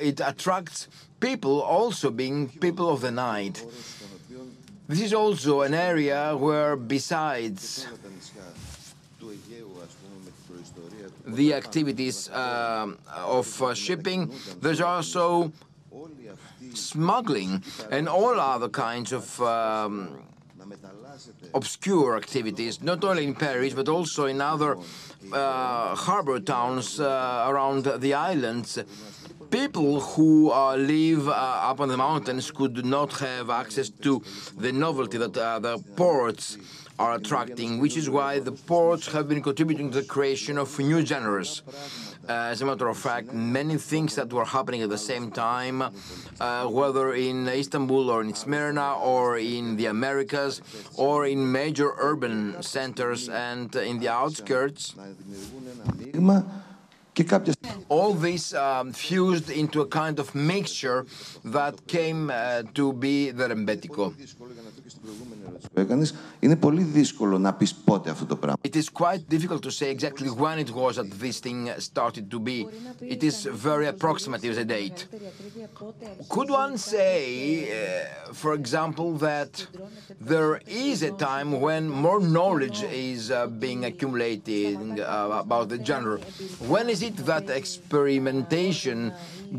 it 0.00 0.20
attracts 0.20 0.88
people 1.20 1.60
also 1.60 2.10
being 2.10 2.48
people 2.48 2.88
of 2.88 3.02
the 3.02 3.10
night. 3.10 3.62
This 4.88 5.02
is 5.02 5.12
also 5.12 5.60
an 5.60 5.74
area 5.74 6.34
where 6.34 6.74
besides 6.74 7.86
the 11.26 11.52
activities 11.52 12.30
uh, 12.30 12.86
of 13.26 13.62
uh, 13.62 13.74
shipping, 13.74 14.32
there's 14.62 14.80
also 14.80 15.52
smuggling 16.72 17.62
and 17.90 18.08
all 18.08 18.40
other 18.40 18.70
kinds 18.70 19.12
of 19.12 19.40
um, 19.42 20.16
obscure 21.54 22.16
activities, 22.16 22.82
not 22.82 23.04
only 23.04 23.24
in 23.24 23.34
Piraeus, 23.34 23.74
but 23.74 23.88
also 23.88 24.26
in 24.26 24.40
other 24.40 24.76
uh, 25.32 25.94
harbor 25.94 26.40
towns 26.40 27.00
uh, 27.00 27.46
around 27.48 27.84
the 27.84 28.14
islands. 28.14 28.78
People 29.50 30.00
who 30.00 30.50
uh, 30.50 30.76
live 30.76 31.28
uh, 31.28 31.32
up 31.70 31.80
on 31.80 31.88
the 31.88 31.96
mountains 31.96 32.50
could 32.50 32.84
not 32.84 33.12
have 33.20 33.48
access 33.48 33.88
to 33.88 34.22
the 34.56 34.72
novelty 34.72 35.18
that 35.18 35.36
uh, 35.36 35.58
the 35.58 35.78
ports 35.94 36.58
are 36.98 37.14
attracting, 37.14 37.78
which 37.78 37.96
is 37.96 38.08
why 38.08 38.38
the 38.38 38.52
ports 38.52 39.12
have 39.12 39.28
been 39.28 39.42
contributing 39.42 39.90
to 39.92 40.00
the 40.00 40.06
creation 40.06 40.58
of 40.58 40.78
new 40.78 41.04
genres. 41.04 41.62
Uh, 42.28 42.50
as 42.50 42.60
a 42.60 42.66
matter 42.66 42.88
of 42.88 42.98
fact, 42.98 43.32
many 43.32 43.76
things 43.76 44.16
that 44.16 44.32
were 44.32 44.44
happening 44.44 44.82
at 44.82 44.88
the 44.88 44.98
same 44.98 45.30
time, 45.30 45.80
uh, 46.40 46.66
whether 46.66 47.14
in 47.14 47.46
Istanbul 47.48 48.10
or 48.10 48.20
in 48.22 48.34
Smyrna 48.34 48.94
or 48.94 49.38
in 49.38 49.76
the 49.76 49.86
Americas 49.86 50.60
or 50.96 51.26
in 51.26 51.52
major 51.52 51.92
urban 51.98 52.60
centers 52.62 53.28
and 53.28 53.74
in 53.76 54.00
the 54.00 54.08
outskirts, 54.08 54.94
all 57.88 58.12
this 58.12 58.52
um, 58.54 58.92
fused 58.92 59.48
into 59.48 59.80
a 59.80 59.86
kind 59.86 60.18
of 60.18 60.34
mixture 60.34 61.06
that 61.44 61.86
came 61.86 62.30
uh, 62.30 62.62
to 62.74 62.92
be 62.92 63.30
the 63.30 63.48
Rembetiko. 63.48 64.12
είναι 66.39 66.55
πολύ 66.55 66.83
δύσκολο 66.83 67.39
να 67.39 67.53
πεις 67.53 67.73
πότε 67.73 68.09
αυτό 68.09 68.25
το 68.25 68.35
πράγμα. 68.35 68.57
It 68.67 68.75
is 68.75 68.89
quite 69.03 69.23
difficult 69.29 69.61
to 69.61 69.71
say 69.71 69.89
exactly 69.95 70.29
when 70.29 70.57
it 70.65 70.71
was 70.81 70.95
that 70.95 71.09
this 71.19 71.39
thing 71.39 71.69
started 71.77 72.25
to 72.33 72.39
be. 72.39 72.67
It 73.15 73.21
is 73.29 73.35
very 73.67 73.87
approximate 73.93 74.43
as 74.51 74.57
a 74.57 74.67
date. 74.77 74.99
Could 76.35 76.49
one 76.63 76.77
say, 76.93 77.15
uh, 77.65 78.33
for 78.41 78.51
example, 78.61 79.09
that 79.27 79.51
there 80.31 80.53
is 80.89 80.97
a 81.11 81.13
time 81.29 81.49
when 81.65 81.83
more 82.05 82.21
knowledge 82.35 82.79
is 83.11 83.21
uh, 83.31 83.39
being 83.65 83.81
accumulated 83.89 84.77
uh, 84.99 85.43
about 85.45 85.65
the 85.73 85.79
genre? 85.89 86.17
When 86.73 86.85
is 86.95 87.01
it 87.09 87.17
that 87.31 87.45
experimentation 87.61 88.97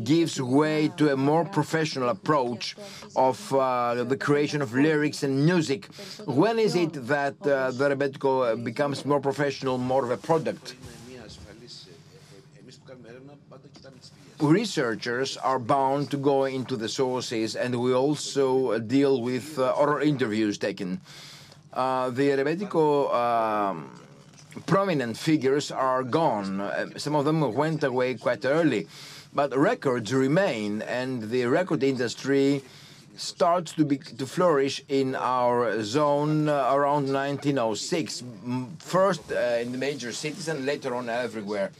gives 0.04 0.40
way 0.40 0.88
to 0.96 1.12
a 1.12 1.16
more 1.16 1.44
professional 1.44 2.08
approach 2.08 2.76
of 3.16 3.52
uh, 3.52 4.04
the 4.04 4.16
creation 4.16 4.62
of 4.62 4.72
lyrics 4.74 5.22
and 5.22 5.44
music? 5.44 5.86
When 6.24 6.58
is 6.58 6.74
it 6.74 6.92
that 7.06 7.34
uh, 7.42 7.70
the 7.72 7.90
rebetiko 7.90 8.62
becomes 8.62 9.04
more 9.04 9.20
professional, 9.20 9.78
more 9.78 10.04
of 10.04 10.10
a 10.10 10.16
product? 10.16 10.74
Researchers 14.40 15.36
are 15.36 15.58
bound 15.58 16.12
to 16.12 16.16
go 16.16 16.44
into 16.44 16.76
the 16.76 16.88
sources, 16.88 17.56
and 17.56 17.74
we 17.80 17.92
also 17.92 18.78
deal 18.78 19.20
with 19.20 19.58
uh, 19.58 19.98
interviews 20.00 20.58
taken. 20.58 21.00
Uh, 21.72 22.10
the 22.10 22.30
rebetiko 22.30 23.12
um, 23.12 23.90
prominent 24.66 25.16
figures 25.16 25.70
are 25.70 26.02
gone. 26.02 26.60
Uh, 26.60 26.86
some 26.96 27.14
of 27.14 27.24
them 27.24 27.40
went 27.52 27.82
away 27.82 28.14
quite 28.14 28.44
early, 28.44 28.86
but 29.32 29.56
records 29.56 30.12
remain, 30.12 30.82
and 30.82 31.30
the 31.30 31.46
record 31.46 31.82
industry 31.82 32.62
starts 33.16 33.72
to 33.72 33.84
be 33.84 33.98
to 33.98 34.26
flourish 34.26 34.82
in 34.88 35.14
our 35.16 35.82
zone 35.82 36.48
uh, 36.48 36.70
around 36.72 37.12
1906. 37.12 38.22
First 38.78 39.32
uh, 39.32 39.58
in 39.60 39.72
the 39.72 39.78
major 39.78 40.12
cities 40.12 40.48
and 40.48 40.64
later 40.64 40.94
on 40.94 41.08
everywhere. 41.08 41.72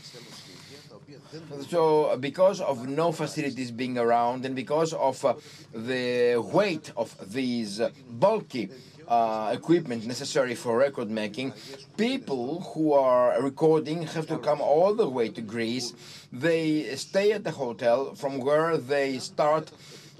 So, 1.68 2.16
because 2.16 2.60
of 2.60 2.88
no 2.88 3.12
facilities 3.12 3.70
being 3.70 3.98
around 3.98 4.46
and 4.46 4.56
because 4.56 4.94
of 4.94 5.22
uh, 5.24 5.34
the 5.74 6.36
weight 6.38 6.90
of 6.96 7.14
these 7.32 7.82
bulky 8.10 8.70
uh, 9.06 9.50
equipment 9.54 10.06
necessary 10.06 10.54
for 10.54 10.78
record 10.78 11.10
making, 11.10 11.52
people 11.96 12.60
who 12.72 12.92
are 12.94 13.40
recording 13.42 14.02
have 14.02 14.26
to 14.26 14.38
come 14.38 14.60
all 14.60 14.94
the 14.94 15.08
way 15.08 15.28
to 15.28 15.40
Greece. 15.40 15.92
They 16.32 16.94
stay 16.96 17.32
at 17.32 17.44
the 17.44 17.52
hotel 17.52 18.14
from 18.14 18.38
where 18.38 18.76
they 18.76 19.18
start 19.18 19.70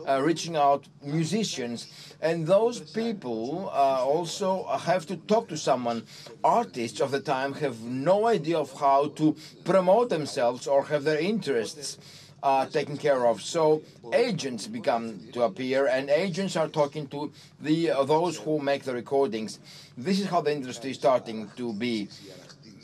uh, 0.07 0.23
reaching 0.23 0.57
out 0.57 0.87
musicians. 1.03 1.87
And 2.21 2.47
those 2.47 2.81
people 2.81 3.71
uh, 3.73 4.05
also 4.05 4.65
have 4.65 5.07
to 5.07 5.17
talk 5.17 5.49
to 5.49 5.57
someone. 5.57 6.05
Artists 6.43 7.01
of 7.01 7.11
the 7.11 7.21
time 7.21 7.53
have 7.55 7.81
no 7.83 8.27
idea 8.27 8.59
of 8.59 8.73
how 8.79 9.09
to 9.17 9.37
promote 9.65 10.09
themselves 10.09 10.67
or 10.67 10.85
have 10.87 11.05
their 11.05 11.19
interests 11.19 11.99
uh, 12.43 12.67
taken 12.67 12.97
care 12.97 13.27
of. 13.27 13.43
So 13.43 13.83
agents 14.13 14.67
become 14.67 15.21
to 15.33 15.43
appear 15.43 15.87
and 15.87 16.09
agents 16.09 16.57
are 16.57 16.69
talking 16.69 17.07
to 17.09 17.33
the 17.61 17.91
uh, 17.91 18.05
those 18.05 18.37
who 18.37 18.59
make 18.61 18.85
the 18.85 18.95
recordings. 18.95 19.59
This 19.97 20.21
is 20.21 20.27
how 20.27 20.41
the 20.41 20.53
industry 20.53 20.93
is 20.93 20.97
starting 20.97 21.51
to 21.57 21.73
be 21.73 22.09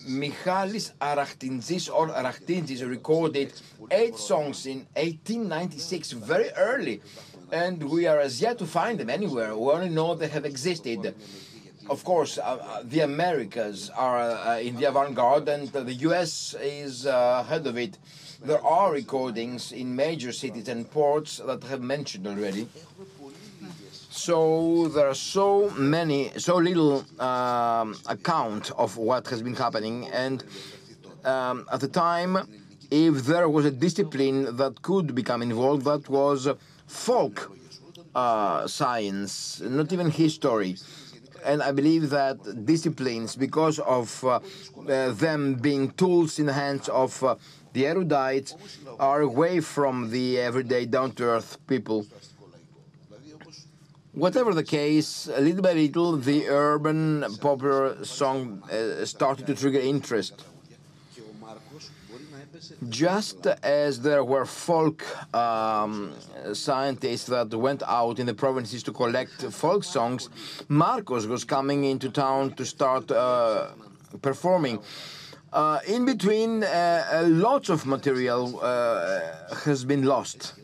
Michalis 0.07 0.93
Arachtinzis 1.01 1.93
or 1.93 2.09
Arachtinzis 2.09 2.89
recorded 2.89 3.53
eight 3.91 4.17
songs 4.17 4.67
in 4.67 4.87
1896, 4.97 6.13
very 6.13 6.51
early, 6.57 7.01
and 7.51 7.83
we 7.91 8.07
are 8.07 8.19
as 8.19 8.41
yet 8.41 8.59
to 8.59 8.67
find 8.67 9.01
them 9.01 9.09
anywhere. 9.09 9.57
We 9.57 9.71
only 9.71 9.89
know 9.89 10.15
they 10.15 10.29
have 10.29 10.45
existed. 10.45 11.15
Of 11.89 12.03
course, 12.05 12.39
uh, 12.39 12.83
the 12.85 13.01
Americas 13.01 13.91
are 13.91 14.21
uh, 14.21 14.59
in 14.59 14.77
the 14.77 14.85
avant-garde, 14.85 15.49
and 15.49 15.69
the 15.69 15.95
U.S. 16.09 16.55
is 16.61 17.07
uh, 17.07 17.45
ahead 17.45 17.67
of 17.67 17.77
it. 17.77 17.99
There 18.43 18.65
are 18.65 18.93
recordings 18.93 19.73
in 19.73 19.95
major 19.95 20.33
cities 20.33 20.69
and 20.69 20.91
ports 20.91 21.39
that 21.39 21.65
I 21.65 21.69
have 21.69 21.83
mentioned 21.83 22.27
already. 22.27 22.69
So 24.25 24.89
there 24.89 25.07
are 25.07 25.15
so 25.15 25.69
many, 25.77 26.31
so 26.39 26.57
little 26.57 27.05
um, 27.21 27.95
account 28.07 28.71
of 28.71 28.97
what 28.97 29.29
has 29.29 29.43
been 29.43 29.55
happening, 29.55 30.09
and 30.09 30.43
um, 31.27 31.67
at 31.71 31.81
the 31.81 31.89
time, 31.89 32.33
if 32.91 33.27
there 33.27 33.51
was 33.51 33.67
a 33.67 33.71
discipline 33.71 34.57
that 34.57 34.81
could 34.81 35.15
become 35.15 35.43
involved, 35.43 35.85
that 35.85 36.09
was 36.09 36.49
folk 36.87 37.55
uh, 38.15 38.67
science, 38.67 39.61
not 39.61 39.93
even 39.93 40.11
history. 40.11 40.79
And 41.45 41.63
I 41.63 41.73
believe 41.73 42.09
that 42.09 42.65
disciplines, 42.65 43.37
because 43.37 43.79
of 43.79 44.25
uh, 44.25 44.41
uh, 44.89 45.11
them 45.11 45.57
being 45.57 45.91
tools 45.91 46.39
in 46.39 46.47
the 46.47 46.55
hands 46.55 46.89
of 46.89 47.23
uh, 47.23 47.35
the 47.75 47.83
erudites, 47.85 48.55
are 48.99 49.21
away 49.21 49.61
from 49.61 50.09
the 50.09 50.41
everyday 50.41 50.87
down-to-earth 50.87 51.59
people. 51.67 52.07
Whatever 54.15 54.55
the 54.55 54.63
case, 54.63 55.27
little 55.27 55.63
by 55.63 55.73
little, 55.73 56.17
the 56.17 56.49
urban 56.49 57.25
popular 57.41 58.05
song 58.05 58.63
uh, 58.71 59.05
started 59.05 59.45
to 59.49 59.55
trigger 59.57 59.81
interest. 59.81 60.45
Just 62.89 63.47
as 63.65 64.01
there 64.01 64.23
were 64.23 64.47
folk 64.47 65.05
um, 65.35 66.13
scientists 66.53 67.27
that 67.27 67.53
went 67.53 67.83
out 67.83 68.21
in 68.21 68.27
the 68.27 68.35
provinces 68.35 68.85
to 68.85 68.93
collect 68.93 69.43
folk 69.51 69.83
songs, 69.83 70.29
Markos 70.69 71.27
was 71.27 71.43
coming 71.43 71.83
into 71.83 72.09
town 72.09 72.53
to 72.53 72.65
start 72.65 73.11
uh, 73.11 73.71
performing. 74.23 74.79
Uh, 75.53 75.81
in 75.89 76.05
between, 76.05 76.63
uh, 76.63 77.25
lots 77.27 77.69
of 77.69 77.85
material 77.85 78.61
uh, 78.63 79.21
has 79.65 79.85
been 79.85 80.05
lost. 80.05 80.55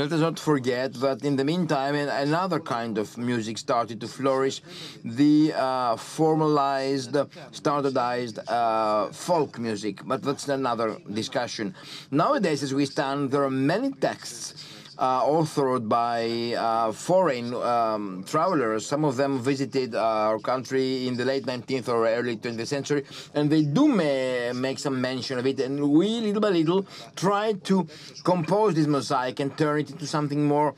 Let 0.00 0.12
us 0.12 0.20
not 0.20 0.38
forget 0.38 0.94
that 0.94 1.22
in 1.26 1.36
the 1.36 1.44
meantime, 1.44 1.94
another 1.94 2.58
kind 2.58 2.96
of 2.96 3.18
music 3.18 3.58
started 3.58 4.00
to 4.00 4.08
flourish 4.08 4.62
the 5.04 5.52
uh, 5.54 5.96
formalized, 5.96 7.14
standardized 7.52 8.38
uh, 8.48 9.12
folk 9.12 9.58
music. 9.58 10.00
But 10.06 10.22
that's 10.22 10.48
another 10.48 10.96
discussion. 11.12 11.74
Nowadays, 12.10 12.62
as 12.62 12.72
we 12.72 12.86
stand, 12.86 13.30
there 13.30 13.44
are 13.44 13.50
many 13.50 13.90
texts 13.92 14.54
authored 15.00 15.88
by 15.88 16.54
uh, 16.54 16.92
foreign 16.92 17.54
um, 17.54 18.24
travelers. 18.26 18.86
Some 18.86 19.04
of 19.04 19.16
them 19.16 19.40
visited 19.40 19.94
our 19.94 20.38
country 20.38 21.08
in 21.08 21.16
the 21.16 21.24
late 21.24 21.46
19th 21.46 21.88
or 21.88 22.06
early 22.06 22.36
20th 22.36 22.66
century, 22.66 23.04
and 23.34 23.50
they 23.50 23.62
do 23.62 23.88
ma 23.88 24.52
make 24.52 24.78
some 24.78 25.00
mention 25.00 25.38
of 25.38 25.46
it. 25.46 25.60
And 25.60 25.90
we, 25.90 26.20
little 26.20 26.40
by 26.40 26.50
little, 26.50 26.86
try 27.16 27.54
to 27.64 27.86
compose 28.24 28.74
this 28.74 28.86
mosaic 28.86 29.40
and 29.40 29.56
turn 29.56 29.80
it 29.80 29.90
into 29.90 30.06
something 30.06 30.46
more 30.46 30.74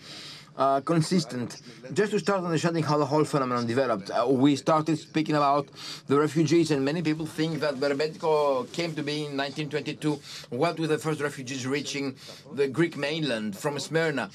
uh, 0.56 0.80
consistent. 0.80 1.60
Just 1.92 2.12
to 2.12 2.18
start 2.18 2.44
understanding 2.44 2.84
how 2.84 2.98
the 2.98 3.06
whole 3.06 3.24
phenomenon 3.24 3.66
developed, 3.66 4.10
uh, 4.10 4.26
we 4.28 4.56
started 4.56 4.98
speaking 4.98 5.34
about 5.34 5.68
the 6.06 6.18
refugees, 6.18 6.70
and 6.70 6.84
many 6.84 7.02
people 7.02 7.26
think 7.26 7.60
that 7.60 7.76
Berebetiko 7.76 8.70
came 8.72 8.94
to 8.94 9.02
be 9.02 9.24
in 9.26 9.36
1922. 9.36 10.20
What 10.50 10.78
with 10.78 10.90
the 10.90 10.98
first 10.98 11.20
refugees 11.20 11.66
reaching 11.66 12.16
the 12.52 12.68
Greek 12.68 12.96
mainland 12.96 13.56
from 13.56 13.78
Smyrna? 13.78 14.30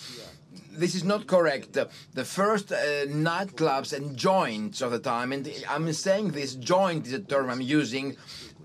This 0.72 0.94
is 0.94 1.04
not 1.04 1.26
correct. 1.26 1.74
The 1.74 2.26
first 2.26 2.72
uh, 2.72 2.76
nightclubs 3.08 3.94
and 3.94 4.16
joints 4.16 4.82
of 4.82 4.92
the 4.92 5.00
time, 5.00 5.32
and 5.32 5.52
I'm 5.68 5.92
saying 5.92 6.32
this 6.32 6.54
joint 6.54 7.08
is 7.08 7.14
a 7.14 7.20
term 7.20 7.50
I'm 7.50 7.62
using 7.62 8.16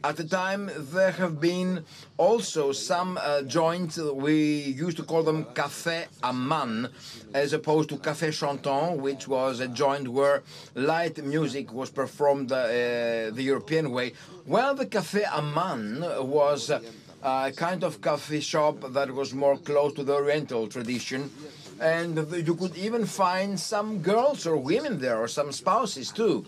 at 0.05 0.17
the 0.17 0.25
time, 0.25 0.71
there 0.77 1.13
have 1.13 1.41
been 1.41 1.85
also 2.17 2.73
some 2.73 3.19
uh, 3.21 3.43
joints, 3.43 3.99
we 3.99 4.61
used 4.61 4.97
to 4.97 5.05
call 5.05 5.23
them 5.23 5.45
Café 5.55 6.07
Aman, 6.25 6.89
as 7.35 7.53
opposed 7.53 7.89
to 7.91 7.97
Café 7.97 8.33
Chantant, 8.33 8.99
which 8.99 9.29
was 9.29 9.61
a 9.61 9.69
joint 9.69 10.09
where 10.09 10.43
light 10.75 11.23
music 11.23 11.73
was 11.73 11.91
performed 11.91 12.51
uh, 12.51 12.67
the 12.67 13.43
European 13.43 13.93
way. 13.93 14.13
Well, 14.47 14.75
the 14.75 14.87
Café 14.87 15.25
Aman 15.33 16.01
was 16.29 16.71
a 17.23 17.53
kind 17.53 17.85
of 17.85 18.01
coffee 18.01 18.41
shop 18.41 18.93
that 18.93 19.13
was 19.13 19.33
more 19.33 19.57
close 19.57 19.95
to 19.95 20.03
the 20.03 20.15
Oriental 20.15 20.67
tradition. 20.67 21.31
And 21.81 22.17
you 22.47 22.55
could 22.55 22.77
even 22.77 23.07
find 23.07 23.59
some 23.59 24.03
girls 24.03 24.47
or 24.47 24.57
women 24.57 24.99
there, 24.99 25.19
or 25.19 25.29
some 25.29 25.53
spouses 25.53 26.11
too 26.11 26.45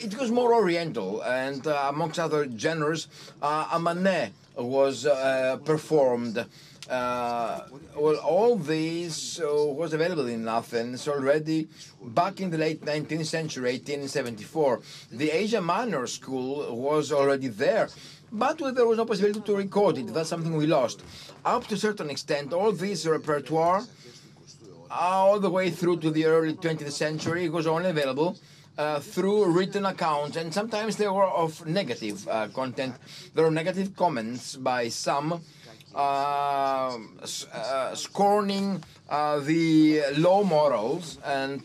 it 0.00 0.18
was 0.18 0.30
more 0.30 0.54
oriental, 0.54 1.22
and 1.22 1.66
uh, 1.66 1.86
amongst 1.88 2.18
other 2.18 2.48
genres, 2.56 3.08
uh, 3.42 3.78
manet 3.80 4.32
was 4.56 5.06
uh, 5.06 5.58
performed. 5.64 6.44
Uh, 6.88 7.60
well, 7.96 8.16
all 8.16 8.56
this 8.56 9.40
uh, 9.40 9.46
was 9.66 9.92
available 9.92 10.26
in 10.26 10.48
Athens 10.48 11.06
already 11.06 11.68
back 12.02 12.40
in 12.40 12.50
the 12.50 12.56
late 12.56 12.80
19th 12.82 13.26
century, 13.26 13.72
1874. 13.72 14.80
The 15.12 15.30
Asia 15.30 15.60
Minor 15.60 16.06
School 16.06 16.74
was 16.74 17.12
already 17.12 17.48
there, 17.48 17.88
but 18.32 18.58
there 18.58 18.86
was 18.86 18.96
no 18.96 19.04
possibility 19.04 19.40
to 19.40 19.56
record 19.56 19.98
it. 19.98 20.14
That's 20.14 20.30
something 20.30 20.56
we 20.56 20.66
lost. 20.66 21.02
Up 21.44 21.66
to 21.66 21.74
a 21.74 21.78
certain 21.78 22.08
extent, 22.08 22.52
all 22.52 22.72
this 22.72 23.06
repertoire 23.06 23.84
all 24.90 25.38
the 25.38 25.50
way 25.50 25.68
through 25.70 25.98
to 25.98 26.10
the 26.10 26.24
early 26.24 26.54
20th 26.54 26.92
century, 26.92 27.48
was 27.50 27.66
only 27.66 27.90
available 27.90 28.38
uh, 28.78 29.00
through 29.00 29.46
written 29.46 29.84
accounts, 29.84 30.36
and 30.36 30.54
sometimes 30.54 30.96
they 30.96 31.08
were 31.08 31.26
of 31.26 31.66
negative 31.66 32.26
uh, 32.28 32.48
content. 32.54 32.94
There 33.34 33.44
were 33.44 33.50
negative 33.50 33.96
comments 33.96 34.56
by 34.56 34.88
some 34.88 35.42
uh, 35.94 36.98
uh 37.52 37.94
scorning 37.94 38.82
uh, 39.08 39.40
the 39.40 40.02
low 40.16 40.44
morals 40.44 41.18
and 41.24 41.62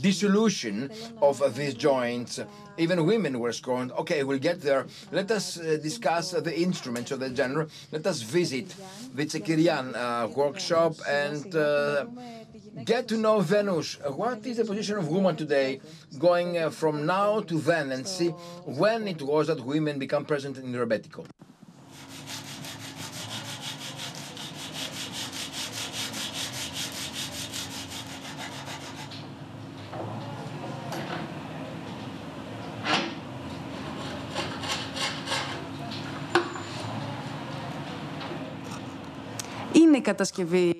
dissolution 0.00 0.90
of 1.20 1.54
these 1.56 1.74
joints. 1.74 2.40
Even 2.78 3.04
women 3.04 3.38
were 3.38 3.52
scorned. 3.52 3.92
Okay, 3.92 4.24
we'll 4.24 4.38
get 4.38 4.60
there. 4.62 4.86
Let 5.12 5.30
us 5.30 5.58
uh, 5.58 5.78
discuss 5.82 6.32
uh, 6.32 6.40
the 6.40 6.58
instruments 6.58 7.10
of 7.10 7.20
the 7.20 7.34
genre. 7.34 7.66
Let 7.92 8.06
us 8.06 8.22
visit 8.22 8.74
the 9.14 9.26
Tsakirian 9.26 9.94
uh, 9.94 10.28
workshop 10.28 10.94
and 11.06 11.54
get 12.83 13.07
to 13.07 13.17
know 13.17 13.39
Venus. 13.39 13.97
What 14.21 14.45
is 14.45 14.57
the 14.57 14.65
position 14.65 14.97
of 14.97 15.07
woman 15.09 15.35
today, 15.35 15.81
going 16.19 16.57
uh, 16.57 16.69
from 16.69 17.05
now 17.05 17.41
to 17.41 17.59
then, 17.59 17.91
and 17.91 18.07
see 18.07 18.29
when 18.65 19.07
it 19.07 19.21
was 19.21 19.47
that 19.47 19.63
women 19.65 19.99
become 19.99 20.25
present 20.25 20.57
in 20.57 20.73
Rebetiko. 20.73 21.25
η 39.95 40.01
κατασκευή 40.01 40.75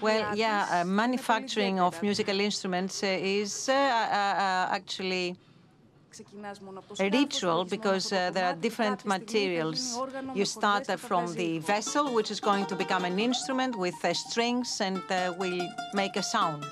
well, 0.00 0.36
yeah, 0.36 0.66
uh, 0.70 0.84
manufacturing 0.84 1.80
of 1.80 2.02
musical 2.02 2.40
instruments 2.40 3.02
uh, 3.02 3.06
is 3.06 3.68
uh, 3.68 3.72
uh, 3.72 4.74
actually 4.74 5.36
a 6.98 7.08
ritual 7.10 7.64
because 7.64 8.12
uh, 8.12 8.30
there 8.32 8.44
are 8.46 8.54
different 8.54 9.04
materials. 9.06 9.98
You 10.34 10.44
start 10.44 10.90
uh, 10.90 10.96
from 10.96 11.32
the 11.34 11.58
vessel, 11.60 12.12
which 12.12 12.30
is 12.30 12.40
going 12.40 12.66
to 12.66 12.74
become 12.74 13.04
an 13.04 13.18
instrument 13.18 13.76
with 13.76 13.94
uh, 14.04 14.12
strings 14.14 14.80
and 14.80 15.02
will 15.38 15.68
make 15.94 16.16
a 16.16 16.22
sound. 16.22 16.64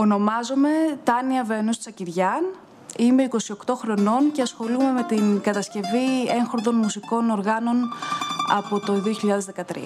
Ονομάζομαι 0.00 0.68
Τάνια 1.04 1.44
Βένους 1.44 1.78
Τσακυριάν. 1.78 2.44
Είμαι 2.96 3.28
28 3.66 3.74
χρονών 3.74 4.32
και 4.32 4.42
ασχολούμαι 4.42 4.90
με 4.90 5.02
την 5.02 5.40
κατασκευή 5.40 6.26
έγχορδων 6.28 6.74
μουσικών 6.74 7.30
οργάνων 7.30 7.92
από 8.56 8.80
το 8.80 9.02
2013. 9.74 9.76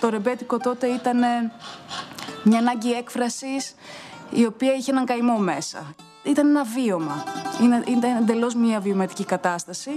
Το 0.00 0.08
ρεμπέτικο 0.08 0.58
τότε 0.58 0.86
ήταν 0.86 1.18
μια 2.44 2.58
ανάγκη 2.58 2.92
έκφρασης 2.92 3.74
η 4.30 4.44
οποία 4.44 4.74
είχε 4.74 4.90
έναν 4.90 5.04
καημό 5.04 5.36
μέσα. 5.38 5.94
Ήταν 6.22 6.48
ένα 6.48 6.64
βίωμα. 6.64 7.24
Ήταν 7.86 8.16
εντελώς 8.16 8.54
μια 8.54 8.80
βιωματική 8.80 9.24
κατάσταση 9.24 9.90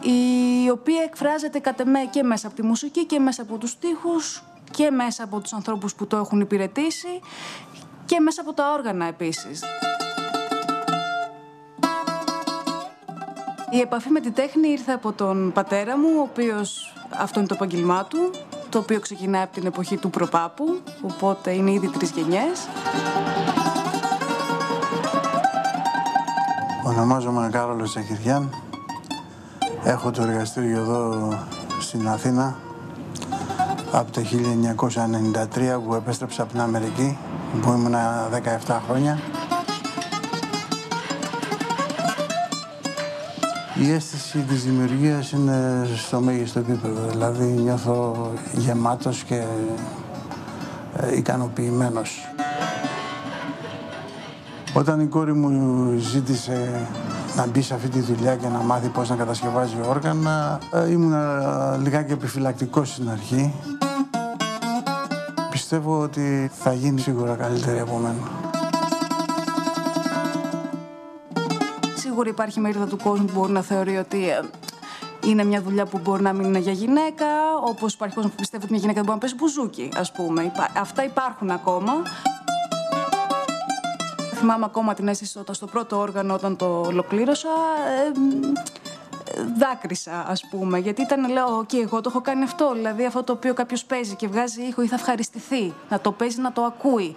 η 0.00 0.70
οποία 0.70 1.02
εκφράζεται 1.02 1.58
κατά 1.58 1.86
με 1.86 1.98
και 2.10 2.22
μέσα 2.22 2.46
από 2.46 2.56
τη 2.56 2.62
μουσική 2.62 3.04
και 3.04 3.18
μέσα 3.18 3.42
από 3.42 3.56
τους 3.56 3.70
στίχους 3.70 4.42
και 4.70 4.90
μέσα 4.90 5.24
από 5.24 5.40
τους 5.40 5.52
ανθρώπους 5.52 5.94
που 5.94 6.06
το 6.06 6.16
έχουν 6.16 6.40
υπηρετήσει 6.40 7.20
και 8.04 8.20
μέσα 8.20 8.40
από 8.40 8.52
τα 8.52 8.72
όργανα 8.72 9.04
επίσης. 9.04 9.62
Η 13.70 13.80
επαφή 13.80 14.10
με 14.10 14.20
τη 14.20 14.30
τέχνη 14.30 14.68
ήρθε 14.68 14.92
από 14.92 15.12
τον 15.12 15.52
πατέρα 15.52 15.98
μου, 15.98 16.08
ο 16.18 16.20
οποίος 16.20 16.94
αυτό 17.10 17.38
είναι 17.38 17.48
το 17.48 17.54
επαγγελμά 17.54 18.04
του, 18.04 18.30
το 18.68 18.78
οποίο 18.78 19.00
ξεκινάει 19.00 19.42
από 19.42 19.52
την 19.52 19.66
εποχή 19.66 19.96
του 19.96 20.10
προπάπου, 20.10 20.80
οπότε 21.02 21.50
είναι 21.50 21.70
ήδη 21.70 21.88
τρεις 21.88 22.10
γενιές. 22.10 22.68
Ονομάζομαι 26.84 27.48
Κάρολος 27.52 27.90
Τσαχυριάν. 27.90 28.50
Έχω 29.84 30.10
το 30.10 30.22
εργαστήριο 30.22 30.78
εδώ 30.78 31.32
στην 31.80 32.08
Αθήνα 32.08 32.56
από 33.96 34.12
το 34.12 34.22
1993 34.22 35.80
που 35.86 35.94
επέστρεψα 35.94 36.42
από 36.42 36.52
την 36.52 36.60
Αμερική 36.60 37.18
που 37.62 37.72
ήμουν 37.72 37.94
17 38.66 38.78
χρόνια. 38.88 39.18
Η 43.74 43.92
αίσθηση 43.92 44.38
της 44.38 44.64
δημιουργίας 44.64 45.30
είναι 45.32 45.88
στο 45.96 46.20
μέγιστο 46.20 46.58
επίπεδο, 46.58 47.08
δηλαδή 47.10 47.44
νιώθω 47.44 48.30
γεμάτος 48.52 49.22
και 49.22 49.44
ε, 50.96 51.16
ικανοποιημένος. 51.16 52.28
Όταν 54.72 55.00
η 55.00 55.06
κόρη 55.06 55.32
μου 55.32 55.92
ζήτησε 55.98 56.86
να 57.36 57.46
μπει 57.46 57.62
σε 57.62 57.74
αυτή 57.74 57.88
τη 57.88 58.00
δουλειά 58.00 58.36
και 58.36 58.48
να 58.48 58.58
μάθει 58.58 58.88
πώς 58.88 59.08
να 59.08 59.16
κατασκευάζει 59.16 59.76
όργανα, 59.88 60.58
ε, 60.72 60.90
ήμουν 60.90 61.12
ε, 61.12 61.78
λιγάκι 61.82 62.12
επιφυλακτικός 62.12 62.88
στην 62.88 63.10
αρχή 63.10 63.52
πιστεύω 65.66 66.00
ότι 66.00 66.50
θα 66.54 66.72
γίνει 66.72 67.00
σίγουρα 67.00 67.34
καλύτερη 67.34 67.78
από 67.78 67.96
μένα. 67.96 68.30
Σίγουρα 71.96 72.28
υπάρχει 72.28 72.60
μερίδα 72.60 72.86
του 72.86 72.96
κόσμου 72.96 73.24
που 73.24 73.32
μπορεί 73.38 73.52
να 73.52 73.62
θεωρεί 73.62 73.96
ότι 73.96 74.28
ε, 74.28 74.40
είναι 75.24 75.44
μια 75.44 75.62
δουλειά 75.62 75.86
που 75.86 75.98
μπορεί 75.98 76.22
να 76.22 76.32
μην 76.32 76.46
είναι 76.46 76.58
για 76.58 76.72
γυναίκα, 76.72 77.26
όπως 77.64 77.94
υπάρχει 77.94 78.14
κόσμος 78.14 78.32
που 78.32 78.38
πιστεύει 78.38 78.62
ότι 78.62 78.72
μια 78.72 78.80
γυναίκα 78.80 79.02
δεν 79.02 79.10
μπορεί 79.10 79.18
να 79.20 79.26
πέσει 79.26 79.34
μπουζούκι, 79.34 79.88
ας 79.96 80.12
πούμε. 80.12 80.52
Αυτά 80.76 81.04
υπάρχουν 81.04 81.50
ακόμα. 81.50 81.92
Θυμάμαι 84.34 84.64
ακόμα 84.64 84.94
την 84.94 85.08
αίσθηση 85.08 85.38
όταν 85.38 85.54
στο 85.54 85.66
πρώτο 85.66 85.98
όργανο, 85.98 86.34
όταν 86.34 86.56
το 86.56 86.80
ολοκλήρωσα, 86.80 87.48
ε, 88.06 88.12
δάκρυσα, 89.58 90.24
ας 90.28 90.46
πούμε. 90.50 90.78
Γιατί 90.78 91.02
ήταν, 91.02 91.30
λέω, 91.30 91.64
και 91.66 91.76
εγώ 91.76 92.00
το 92.00 92.10
έχω 92.10 92.20
κάνει 92.20 92.42
αυτό. 92.42 92.72
Δηλαδή, 92.72 93.04
αυτό 93.04 93.22
το 93.22 93.32
οποίο 93.32 93.54
κάποιος 93.54 93.84
παίζει 93.84 94.14
και 94.14 94.28
βγάζει 94.28 94.62
ήχο 94.62 94.82
ή 94.82 94.86
θα 94.86 94.94
ευχαριστηθεί. 94.94 95.74
Να 95.88 96.00
το 96.00 96.12
παίζει, 96.12 96.40
να 96.40 96.52
το 96.52 96.62
ακούει. 96.62 97.16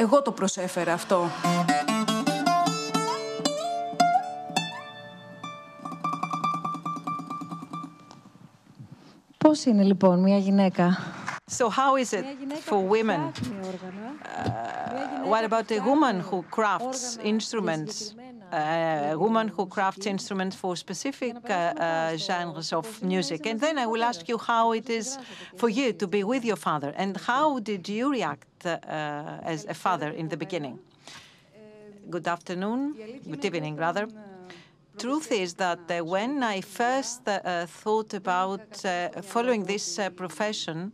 Εγώ 0.00 0.22
το 0.22 0.32
προσέφερα 0.32 0.92
αυτό. 0.92 1.28
Πώς 9.38 9.64
είναι 9.64 9.82
λοιπόν 9.82 10.18
μια 10.18 10.38
γυναίκα; 10.38 10.98
So 11.48 11.68
how 11.68 11.96
is 11.96 12.12
it 12.12 12.24
for 12.62 12.86
women? 12.86 13.20
Uh, 14.24 15.22
what 15.24 15.44
about 15.44 15.70
a 15.72 15.80
woman 15.80 16.20
who 16.20 16.42
crafts 16.50 17.18
instruments? 17.22 18.14
a 18.52 19.14
woman 19.16 19.48
who 19.48 19.64
crafts 19.64 20.06
instruments 20.06 20.54
for 20.54 20.76
specific 20.76 21.36
uh, 21.48 21.52
uh, 21.52 22.16
genres 22.18 22.72
of 22.72 23.02
music. 23.02 23.46
And 23.46 23.58
then 23.58 23.78
I 23.78 23.86
will 23.86 24.04
ask 24.04 24.28
you 24.28 24.36
how 24.36 24.72
it 24.72 24.90
is 24.90 25.18
for 25.56 25.70
you 25.70 25.94
to 25.94 26.06
be 26.06 26.22
with 26.22 26.44
your 26.44 26.56
father, 26.56 26.92
and 26.96 27.16
how 27.16 27.60
did 27.60 27.88
you 27.88 28.10
react 28.12 28.66
uh, 28.66 28.76
as 29.42 29.64
a 29.64 29.74
father 29.74 30.10
in 30.10 30.28
the 30.28 30.36
beginning? 30.36 30.78
Good 32.10 32.28
afternoon, 32.28 32.94
good 33.30 33.44
evening, 33.44 33.76
rather. 33.76 34.06
Truth 34.98 35.32
is 35.32 35.54
that 35.54 35.80
uh, 35.88 36.04
when 36.04 36.42
I 36.42 36.60
first 36.60 37.26
uh, 37.26 37.64
thought 37.66 38.12
about 38.12 38.84
uh, 38.84 39.08
following 39.22 39.64
this 39.64 39.98
profession, 40.14 40.92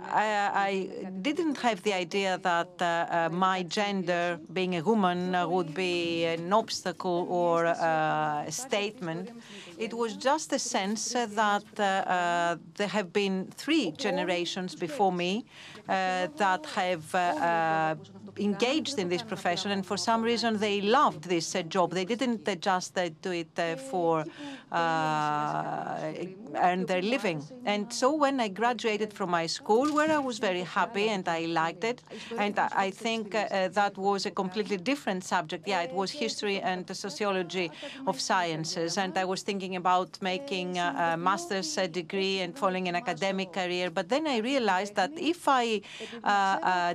I, 0.00 0.50
I, 0.68 1.10
didn't 1.22 1.58
have 1.58 1.82
the 1.82 1.92
idea 1.92 2.38
that 2.38 2.72
uh, 2.80 2.84
uh, 2.84 3.28
my 3.30 3.62
gender, 3.62 4.38
being 4.52 4.76
a 4.76 4.82
woman, 4.82 5.34
uh, 5.34 5.46
would 5.48 5.74
be 5.74 6.24
an 6.24 6.52
obstacle 6.52 7.26
or 7.30 7.66
uh, 7.66 8.44
a 8.46 8.52
statement. 8.52 9.30
It 9.78 9.94
was 9.94 10.16
just 10.16 10.52
a 10.52 10.58
sense 10.58 11.12
that 11.12 11.64
uh, 11.78 11.82
uh, 11.82 12.56
there 12.74 12.88
have 12.88 13.12
been 13.12 13.46
three 13.56 13.92
generations 13.92 14.74
before 14.74 15.12
me 15.12 15.44
that 15.86 16.64
have 16.74 17.98
engaged 18.36 18.98
in 18.98 19.08
this 19.08 19.22
profession, 19.22 19.70
and 19.70 19.84
for 19.84 19.96
some 19.96 20.22
reason 20.22 20.58
they 20.58 20.80
loved 20.80 21.24
this 21.24 21.56
job. 21.68 21.92
They 21.92 22.04
didn't 22.04 22.48
just 22.60 22.94
do 23.22 23.32
it 23.32 23.80
for 23.90 24.24
earn 24.72 26.86
their 26.86 27.02
living. 27.02 27.42
And 27.64 27.92
so 27.92 28.14
when 28.14 28.40
I 28.40 28.48
graduated 28.48 29.12
from 29.12 29.30
my 29.30 29.46
school, 29.46 29.92
where 29.94 30.10
I 30.10 30.18
was 30.18 30.38
very 30.38 30.62
happy 30.62 31.08
and 31.08 31.28
I 31.28 31.46
liked 31.46 31.84
it, 31.84 32.02
and 32.38 32.58
I 32.58 32.90
think 32.90 33.34
uh, 33.34 33.68
that 33.68 33.96
was 33.96 34.26
a 34.26 34.30
completely 34.30 34.76
different 34.76 35.24
subject. 35.24 35.66
Yeah, 35.66 35.82
it 35.82 35.92
was 35.92 36.10
history 36.10 36.60
and 36.60 36.86
the 36.86 36.94
sociology 36.94 37.70
of 38.06 38.20
sciences, 38.20 38.98
and 38.98 39.16
I 39.16 39.24
was 39.24 39.42
thinking 39.42 39.76
about 39.76 40.18
making 40.22 40.78
a, 40.78 41.16
master's 41.18 41.74
degree 41.90 42.40
and 42.40 42.56
following 42.56 42.88
an 42.88 42.96
academic 42.96 43.52
career. 43.52 43.90
But 43.90 44.08
then 44.08 44.26
I 44.26 44.38
realized 44.38 44.94
that 44.94 45.10
if 45.16 45.48
I 45.48 45.82
uh, 46.24 46.26
uh, 46.26 46.94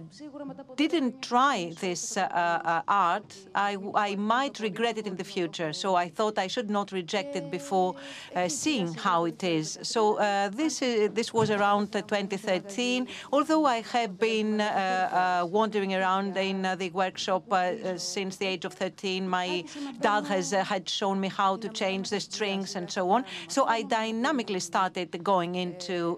didn't 0.75 1.21
try 1.21 1.73
this 1.79 2.17
uh, 2.17 2.21
uh, 2.21 2.81
art, 2.87 3.35
I, 3.53 3.77
I 3.93 4.15
might 4.15 4.59
regret 4.59 4.97
it 4.97 5.07
in 5.07 5.15
the 5.15 5.23
future. 5.23 5.73
So 5.73 5.95
I 5.95 6.09
thought 6.09 6.37
I 6.37 6.47
should 6.47 6.69
not 6.69 6.91
reject 6.91 7.35
it 7.35 7.51
before 7.51 7.64
uh, 7.71 8.47
seeing 8.47 8.93
how 8.93 9.25
it 9.25 9.43
is. 9.43 9.79
So 9.81 10.17
uh, 10.19 10.49
this 10.49 10.81
is, 10.81 11.11
this 11.11 11.33
was 11.33 11.49
around 11.49 11.95
uh, 11.95 12.01
2013. 12.01 13.07
Although 13.31 13.65
I 13.65 13.81
have 13.81 14.19
been 14.19 14.61
uh, 14.61 15.41
uh, 15.43 15.45
wandering 15.45 15.93
around 15.95 16.37
in 16.37 16.65
uh, 16.65 16.75
the 16.75 16.89
workshop 16.91 17.51
uh, 17.51 17.97
since 17.97 18.37
the 18.37 18.45
age 18.45 18.65
of 18.65 18.73
13, 18.73 19.27
my 19.27 19.63
dad 20.01 20.25
has 20.25 20.51
had 20.51 20.87
shown 20.87 21.19
me 21.19 21.27
how 21.27 21.57
to 21.57 21.69
change 21.69 22.09
the 22.09 22.19
strings 22.19 22.75
and 22.75 22.89
so 22.89 23.09
on. 23.09 23.25
So 23.47 23.65
I 23.65 23.83
dynamically 23.83 24.59
started 24.59 25.23
going 25.23 25.55
into 25.55 26.17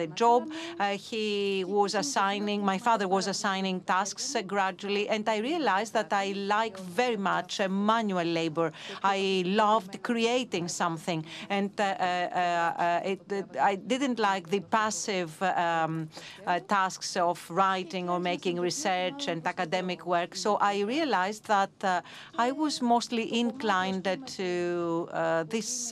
the 0.00 0.08
job. 0.14 0.50
he 1.10 1.64
was 1.64 1.94
assigning, 1.94 2.64
my 2.64 2.78
father 2.78 3.06
was 3.08 3.26
assigning 3.26 3.80
tasks 3.80 4.36
gradually, 4.46 5.08
and 5.08 5.28
I 5.28 5.38
realized 5.38 5.92
that 5.94 6.12
I 6.12 6.32
like 6.32 6.78
very 6.78 7.16
much 7.16 7.60
manual 7.68 8.24
labor. 8.24 8.72
I 9.02 9.42
loved 9.46 10.02
creating 10.02 10.68
something, 10.68 10.87
and 11.50 11.70
uh, 11.78 11.82
uh, 11.82 11.84
uh, 11.84 13.00
it, 13.04 13.20
I 13.60 13.74
didn't 13.76 14.18
like 14.18 14.48
the 14.48 14.60
passive 14.60 15.42
um, 15.42 16.08
tasks 16.68 17.16
of 17.16 17.50
writing 17.50 18.08
or 18.08 18.20
making 18.20 18.60
research 18.60 19.28
and 19.28 19.46
academic 19.46 20.06
work. 20.06 20.36
So 20.36 20.56
I 20.56 20.80
realized 20.80 21.46
that 21.46 22.04
I 22.38 22.52
was 22.52 22.80
mostly 22.80 23.38
inclined 23.40 24.04
to 24.26 25.08
this 25.48 25.90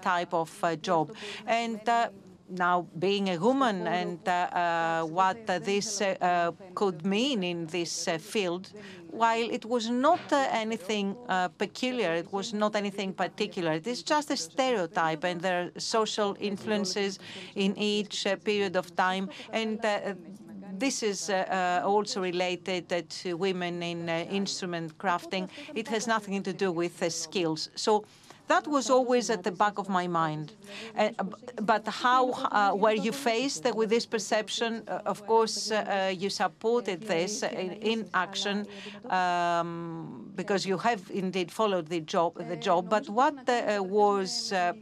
type 0.00 0.32
of 0.32 0.50
job, 0.82 1.12
and 1.46 1.80
now 2.48 2.86
being 2.98 3.28
a 3.28 3.38
woman 3.38 3.86
and 3.86 4.18
uh, 4.28 4.32
uh, 4.32 5.02
what 5.04 5.38
uh, 5.48 5.58
this 5.58 6.02
could 6.74 7.04
mean 7.04 7.42
in 7.42 7.66
this 7.66 8.08
field 8.18 8.72
while 9.12 9.48
it 9.50 9.64
was 9.64 9.88
not 9.90 10.20
uh, 10.32 10.48
anything 10.50 11.16
uh, 11.28 11.48
peculiar, 11.48 12.12
it 12.14 12.32
was 12.32 12.52
not 12.52 12.74
anything 12.74 13.12
particular. 13.12 13.72
It 13.72 13.86
is 13.86 14.02
just 14.02 14.30
a 14.30 14.36
stereotype, 14.36 15.22
and 15.24 15.40
there 15.40 15.64
are 15.64 15.80
social 15.80 16.36
influences 16.40 17.18
in 17.54 17.76
each 17.78 18.26
uh, 18.26 18.36
period 18.36 18.76
of 18.76 18.94
time. 18.96 19.28
And 19.52 19.78
this 20.78 21.02
is 21.02 21.30
uh, 21.30 21.82
also 21.84 22.20
related 22.20 22.92
uh, 22.92 23.02
to 23.08 23.36
women 23.36 23.82
in 23.82 24.08
uh, 24.08 24.24
instrument 24.30 24.96
crafting. 24.98 25.48
It 25.74 25.88
has 25.88 26.06
nothing 26.06 26.42
to 26.42 26.52
do 26.52 26.72
with 26.72 26.94
skills. 27.12 27.70
So 27.74 28.04
that 28.52 28.64
was 28.76 28.86
always 28.96 29.26
at 29.34 29.42
the 29.48 29.54
back 29.62 29.76
of 29.82 29.86
my 29.88 30.06
mind. 30.22 30.46
Uh, 30.52 31.10
but 31.72 31.84
how 32.04 32.22
uh, 32.32 32.74
were 32.84 32.98
you 33.06 33.12
faced 33.30 33.64
with 33.80 33.88
this 33.94 34.06
perception? 34.14 34.70
Uh, 34.86 35.12
of 35.12 35.18
course, 35.32 35.56
uh, 35.70 36.12
you 36.22 36.28
supported 36.44 36.98
this 37.14 37.32
in, 37.42 37.72
in 37.92 37.98
action 38.26 38.56
um, 39.18 40.30
because 40.40 40.62
you 40.70 40.76
have 40.88 41.02
indeed 41.22 41.48
followed 41.50 41.86
the 41.94 42.00
job. 42.14 42.30
The 42.52 42.60
job. 42.68 42.80
But 42.96 43.04
what 43.08 43.36
uh, 43.48 43.82
was 44.00 44.30
uh, 44.52 44.72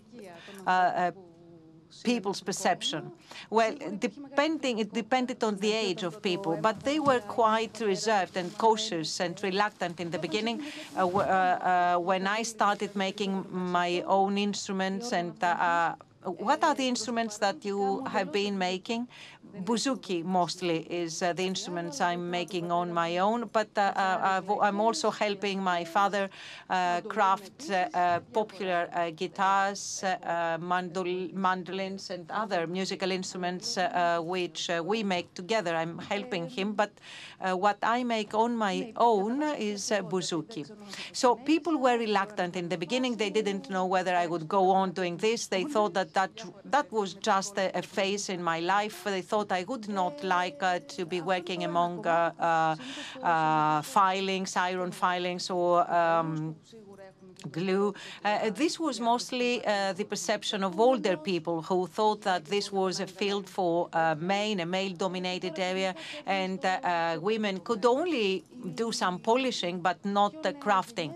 people's 2.04 2.40
perception? 2.40 3.12
Well, 3.50 3.74
depending, 3.98 4.78
it 4.78 4.92
depended 4.92 5.42
on 5.44 5.56
the 5.56 5.72
age 5.72 6.02
of 6.02 6.22
people, 6.22 6.56
but 6.56 6.80
they 6.80 6.98
were 7.00 7.20
quite 7.20 7.80
reserved 7.80 8.36
and 8.36 8.56
cautious 8.58 9.20
and 9.20 9.40
reluctant 9.42 10.00
in 10.00 10.10
the 10.10 10.18
beginning. 10.18 10.62
Uh, 10.96 11.06
uh, 11.06 11.18
uh, 11.20 11.98
when 11.98 12.26
I 12.26 12.42
started 12.42 12.94
making 12.96 13.46
my 13.50 14.02
own 14.06 14.38
instruments 14.38 15.12
and 15.12 15.32
uh, 15.42 15.46
uh, 15.46 15.94
what 16.22 16.62
are 16.62 16.74
the 16.74 16.86
instruments 16.86 17.38
that 17.38 17.64
you 17.64 18.04
have 18.04 18.30
been 18.30 18.58
making? 18.58 19.08
Bouzouki 19.64 20.24
mostly 20.24 20.86
is 20.90 21.22
uh, 21.22 21.32
the 21.32 21.44
instruments 21.44 22.00
I'm 22.00 22.30
making 22.30 22.70
on 22.72 22.92
my 22.92 23.18
own, 23.18 23.48
but 23.52 23.68
uh, 23.76 23.92
uh 23.96 24.56
I'm 24.62 24.80
also 24.80 25.10
helping 25.10 25.62
my 25.62 25.84
father 25.84 26.30
uh, 26.70 27.00
craft 27.02 27.70
uh, 27.70 28.20
popular 28.32 28.88
guitars, 29.16 30.04
mandol 30.60 31.32
mandolins, 31.34 32.10
and 32.10 32.30
other 32.30 32.66
musical 32.66 33.10
instruments 33.10 33.78
which 34.20 34.70
we 34.84 35.02
make 35.02 35.34
together. 35.34 35.74
I'm 35.74 35.98
helping 35.98 36.48
him, 36.48 36.72
but 36.72 36.92
what 37.40 37.78
I 37.82 38.04
make 38.04 38.34
on 38.34 38.56
my 38.56 38.92
own 38.96 39.42
is 39.42 39.90
bouzouki. 40.10 40.64
So 41.12 41.36
people 41.36 41.76
were 41.78 41.98
reluctant 41.98 42.56
in 42.56 42.68
the 42.68 42.78
beginning. 42.78 43.16
They 43.16 43.30
didn't 43.30 43.68
know 43.68 43.86
whether 43.86 44.14
I 44.14 44.26
would 44.26 44.48
go 44.48 44.70
on 44.70 44.92
doing 44.92 45.16
this. 45.16 45.48
They 45.48 45.64
thought 45.64 45.94
that 45.94 46.14
that, 46.14 46.30
that 46.64 46.90
was 46.92 47.14
just 47.14 47.58
a, 47.58 47.76
a 47.76 47.82
phase 47.82 48.28
in 48.28 48.42
my 48.42 48.60
life. 48.60 49.04
They 49.04 49.22
thought 49.30 49.52
I 49.52 49.62
would 49.64 49.88
not 49.88 50.24
like 50.24 50.60
uh, 50.62 50.80
to 50.96 51.06
be 51.06 51.20
working 51.20 51.62
among 51.64 52.06
uh, 52.06 52.76
uh, 53.22 53.82
filings, 53.82 54.56
iron 54.56 54.90
filings, 54.90 55.50
or 55.50 55.90
um, 55.92 56.56
glue. 57.40 57.94
Uh, 58.24 58.50
this 58.50 58.78
was 58.78 59.00
mostly 59.00 59.64
uh, 59.66 59.92
the 59.92 60.04
perception 60.04 60.64
of 60.64 60.78
older 60.78 61.16
people 61.16 61.62
who 61.62 61.86
thought 61.86 62.22
that 62.22 62.44
this 62.44 62.72
was 62.72 63.00
a 63.00 63.06
field 63.06 63.48
for 63.48 63.88
uh, 63.92 64.14
men, 64.18 64.60
a 64.60 64.66
male-dominated 64.66 65.58
area, 65.58 65.94
and 66.26 66.64
uh, 66.64 66.68
uh, 66.82 67.18
women 67.20 67.58
could 67.60 67.84
only 67.84 68.44
do 68.74 68.92
some 68.92 69.18
polishing 69.18 69.80
but 69.80 70.04
not 70.04 70.34
crafting. 70.60 71.14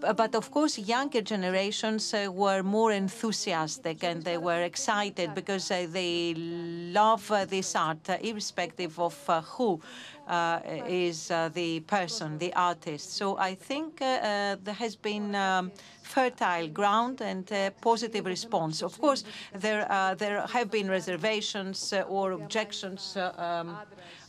But 0.00 0.34
of 0.34 0.50
course, 0.50 0.78
younger 0.78 1.22
generations 1.22 2.14
uh, 2.14 2.30
were 2.30 2.62
more 2.62 2.92
enthusiastic 2.92 4.04
and 4.04 4.22
they 4.22 4.38
were 4.38 4.62
excited 4.62 5.34
because 5.34 5.68
they 5.68 6.34
love 6.34 7.32
this 7.48 7.74
art, 7.74 8.08
irrespective 8.22 8.98
of 9.00 9.16
who 9.56 9.80
uh, 10.26 10.60
is 10.86 11.30
uh, 11.30 11.50
the 11.52 11.80
person, 11.80 12.38
the 12.38 12.52
artist. 12.54 13.12
So 13.14 13.36
I 13.36 13.54
think 13.54 14.00
uh, 14.00 14.56
there 14.62 14.74
has 14.74 14.96
been 14.96 15.34
um, 15.34 15.70
fertile 16.02 16.68
ground 16.68 17.20
and 17.20 17.50
positive 17.80 18.26
response. 18.26 18.82
Of 18.82 18.98
course, 19.00 19.24
there 19.52 19.86
there 20.18 20.46
have 20.46 20.70
been 20.70 20.88
reservations 20.88 21.92
or 22.08 22.32
objections. 22.32 23.16
Um, 23.16 23.76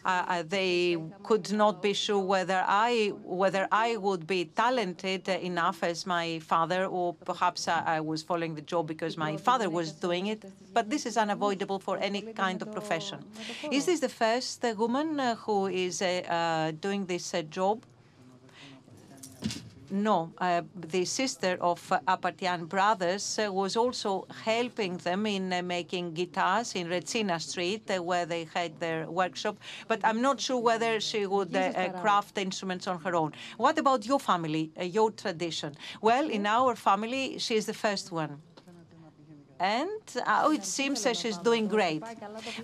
uh, 0.06 0.24
uh, 0.28 0.43
they 0.47 0.97
could 1.24 1.51
not 1.51 1.82
be 1.82 1.93
sure 1.93 2.20
whether 2.20 2.64
I 2.68 3.12
whether 3.24 3.68
I 3.72 3.97
would 3.97 4.28
be 4.28 4.45
talented 4.45 5.28
enough 5.28 5.84
as 5.84 6.06
my 6.06 6.39
father, 6.39 6.86
or 6.86 7.16
perhaps 7.16 7.68
I, 7.68 7.99
was 7.99 8.22
following 8.22 8.53
the 8.53 8.62
job 8.62 8.86
because 8.88 9.18
my 9.18 9.36
father 9.38 9.70
was 9.70 9.91
doing 9.91 10.28
it. 10.28 10.45
But 10.74 10.89
this 10.91 11.06
is 11.06 11.18
unavoidable 11.18 11.80
for 11.80 11.97
any 11.97 12.22
kind 12.22 12.62
of 12.62 12.72
profession. 12.72 13.20
Is 13.72 13.88
this 13.88 13.99
the 13.99 14.10
first 14.10 14.64
uh, 14.64 14.76
woman 14.78 15.20
who 15.43 15.68
is 15.68 16.03
doing 16.82 17.06
this 17.08 17.34
job? 17.49 17.84
No, 19.91 20.31
uh, 20.39 20.63
the 20.75 21.05
sister 21.05 21.57
of 21.61 21.91
uh, 21.91 21.99
Apartian 22.07 22.67
brothers 22.67 23.39
uh, 23.39 23.51
was 23.51 23.75
also 23.75 24.25
helping 24.43 24.97
them 24.97 25.25
in 25.25 25.53
uh, 25.53 25.61
making 25.61 26.13
guitars 26.13 26.73
in 26.75 26.88
Retsina 26.88 27.39
Street, 27.39 27.89
uh, 27.91 28.01
where 28.01 28.25
they 28.25 28.47
had 28.53 28.79
their 28.79 29.09
workshop. 29.09 29.57
But 29.88 29.99
I'm 30.03 30.21
not 30.21 30.41
sure 30.41 30.59
whether 30.59 30.99
she 30.99 31.25
would 31.27 31.55
uh, 31.55 31.89
craft 32.01 32.38
instruments 32.38 32.88
on 32.88 32.99
her 33.01 33.15
own. 33.15 33.33
What 33.57 33.77
about 33.77 34.05
your 34.05 34.19
family, 34.19 34.71
your 34.79 35.11
tradition? 35.11 35.75
Well, 36.01 36.29
in 36.29 36.45
our 36.45 36.75
family, 36.75 37.38
she 37.38 37.55
is 37.55 37.65
the 37.65 37.73
first 37.73 38.11
one. 38.11 38.41
And 39.60 39.89
oh, 40.28 40.51
it 40.51 40.66
seems 40.66 41.03
that 41.03 41.16
she's 41.16 41.38
doing 41.38 41.68
great. 41.68 42.03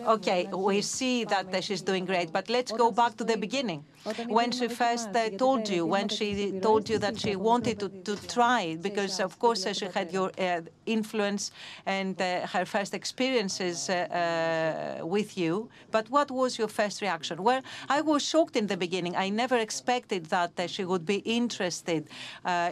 Okay, 0.06 0.48
we 0.54 0.82
see 0.82 1.24
that 1.26 1.64
she's 1.64 1.82
doing 1.82 2.06
great, 2.06 2.34
but 2.34 2.50
let's 2.50 2.72
go 2.72 2.92
back 2.92 3.16
to 3.18 3.24
the 3.24 3.38
beginning. 3.38 3.86
When 4.28 4.52
she 4.52 4.68
first 4.68 5.10
uh, 5.16 5.30
told 5.38 5.70
you, 5.70 5.86
when 5.86 6.10
she 6.10 6.60
told 6.60 6.89
you 6.89 6.98
that 6.98 7.20
she 7.20 7.36
wanted 7.36 7.80
to, 7.80 7.89
to 7.89 8.16
try 8.28 8.62
it, 8.62 8.82
because 8.82 9.20
of 9.20 9.38
course 9.39 9.66
uh, 9.66 9.74
she 9.74 9.86
had 9.86 10.12
your 10.12 10.32
uh, 10.38 10.62
influence 10.86 11.52
and 11.86 12.20
uh, 12.20 12.48
her 12.48 12.66
first 12.66 12.94
experiences 12.94 13.89
uh, 13.89 15.00
uh, 15.02 15.06
with 15.06 15.38
you. 15.38 15.70
But 15.92 16.10
what 16.10 16.32
was 16.32 16.58
your 16.58 16.68
first 16.68 17.02
reaction? 17.02 17.44
Well, 17.44 17.62
I 17.89 18.02
was 18.02 18.24
shocked 18.24 18.56
in 18.56 18.68
the 18.68 18.78
beginning. 18.78 19.16
I 19.16 19.30
never 19.30 19.58
expected 19.58 20.26
that 20.26 20.52
she 20.68 20.84
would 20.84 21.06
be 21.06 21.18
interested 21.18 22.08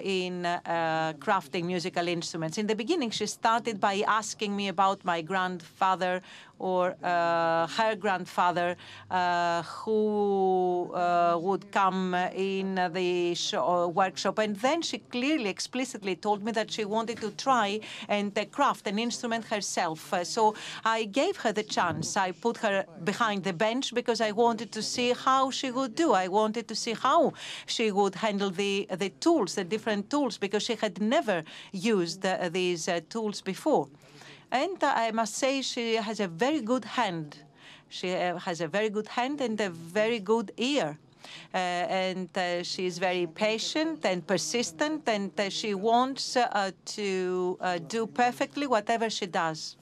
in 0.04 0.44
crafting 1.20 1.66
musical 1.66 2.08
instruments. 2.08 2.58
In 2.58 2.68
the 2.68 2.76
beginning, 2.76 3.12
she 3.12 3.28
started 3.28 3.80
by 3.80 4.04
asking 4.10 4.56
me 4.56 4.68
about 4.68 5.06
my 5.06 5.22
grandfather 5.22 6.22
or 6.60 6.96
uh, 7.04 7.68
her 7.68 7.96
grandfather 7.96 8.76
uh, 9.10 9.64
who 9.64 10.92
uh, 10.94 11.38
would 11.42 11.72
come 11.72 12.14
in 12.36 12.76
the 12.94 13.36
workshop. 13.94 14.40
And 14.40 14.56
then 14.58 14.82
she 14.82 15.00
clearly, 15.00 15.50
explicitly 15.50 16.16
told 16.16 16.44
me 16.44 16.52
that 16.52 16.72
she 16.72 16.86
wanted 16.86 17.20
to 17.22 17.32
try 17.32 17.80
and 18.08 18.38
craft 18.52 18.88
an 18.88 19.00
instrument 19.00 19.46
herself. 19.46 20.14
so 20.24 20.56
I 20.86 21.06
gave 21.06 21.38
her 21.38 21.52
the 21.52 21.64
chance. 21.64 22.18
I 22.18 22.32
put 22.32 22.58
her 22.58 22.86
behind 23.04 23.44
the 23.44 23.54
bench 23.54 23.94
because 23.94 24.22
I 24.22 24.32
wanted 24.32 24.72
to 24.74 24.82
see 24.82 25.14
how 25.14 25.52
she 25.52 25.72
would 25.72 25.96
do. 25.96 26.14
I 26.14 26.28
wanted 26.28 26.68
to 26.68 26.76
see 26.76 26.94
how 26.94 27.34
she 27.66 27.92
would 27.92 28.16
handle 28.16 28.50
the, 28.50 28.88
the 28.92 29.10
tools, 29.10 29.56
the 29.56 29.64
different 29.64 30.10
tools, 30.10 30.38
because 30.38 30.64
she 30.64 30.76
had 30.76 31.02
never 31.02 31.44
used 31.72 32.26
uh, 32.26 32.50
these 32.50 32.88
uh, 32.88 33.00
tools 33.10 33.42
before. 33.42 33.88
And 34.52 34.84
I 34.84 35.12
must 35.12 35.36
say 35.36 35.62
she 35.62 35.96
has 35.96 36.20
a 36.20 36.28
very 36.28 36.62
good 36.62 36.86
hand. 36.86 37.38
She 37.90 38.14
uh, 38.14 38.38
has 38.38 38.62
a 38.62 38.68
very 38.68 38.90
good 38.90 39.08
hand 39.08 39.42
and 39.42 39.60
a 39.62 39.70
very 39.70 40.20
good 40.20 40.52
ear. 40.58 40.98
Uh, 41.54 41.58
and 41.58 42.30
uh, 42.38 42.64
she 42.64 42.86
is 42.86 42.98
very 42.98 43.28
patient 43.28 44.06
and 44.06 44.26
persistent, 44.26 45.08
and 45.08 45.38
uh, 45.40 45.50
she 45.50 45.74
wants 45.74 46.38
to 46.86 47.58
do 47.88 48.08
perfectly 48.08 48.66
whatever 48.68 49.10
she 49.10 49.26
does. 49.26 49.76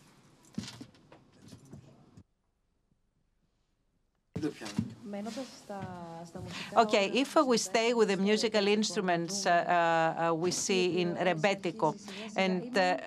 Okay, 6.75 7.11
if 7.13 7.35
we 7.35 7.57
stay 7.57 7.93
with 7.93 8.09
the 8.09 8.17
musical 8.17 8.67
instruments 8.67 9.45
uh, 9.45 10.29
uh, 10.29 10.33
we 10.33 10.51
see 10.51 11.01
in 11.01 11.15
Rebetiko, 11.15 11.95
and 12.35 12.77
uh, 12.77 12.97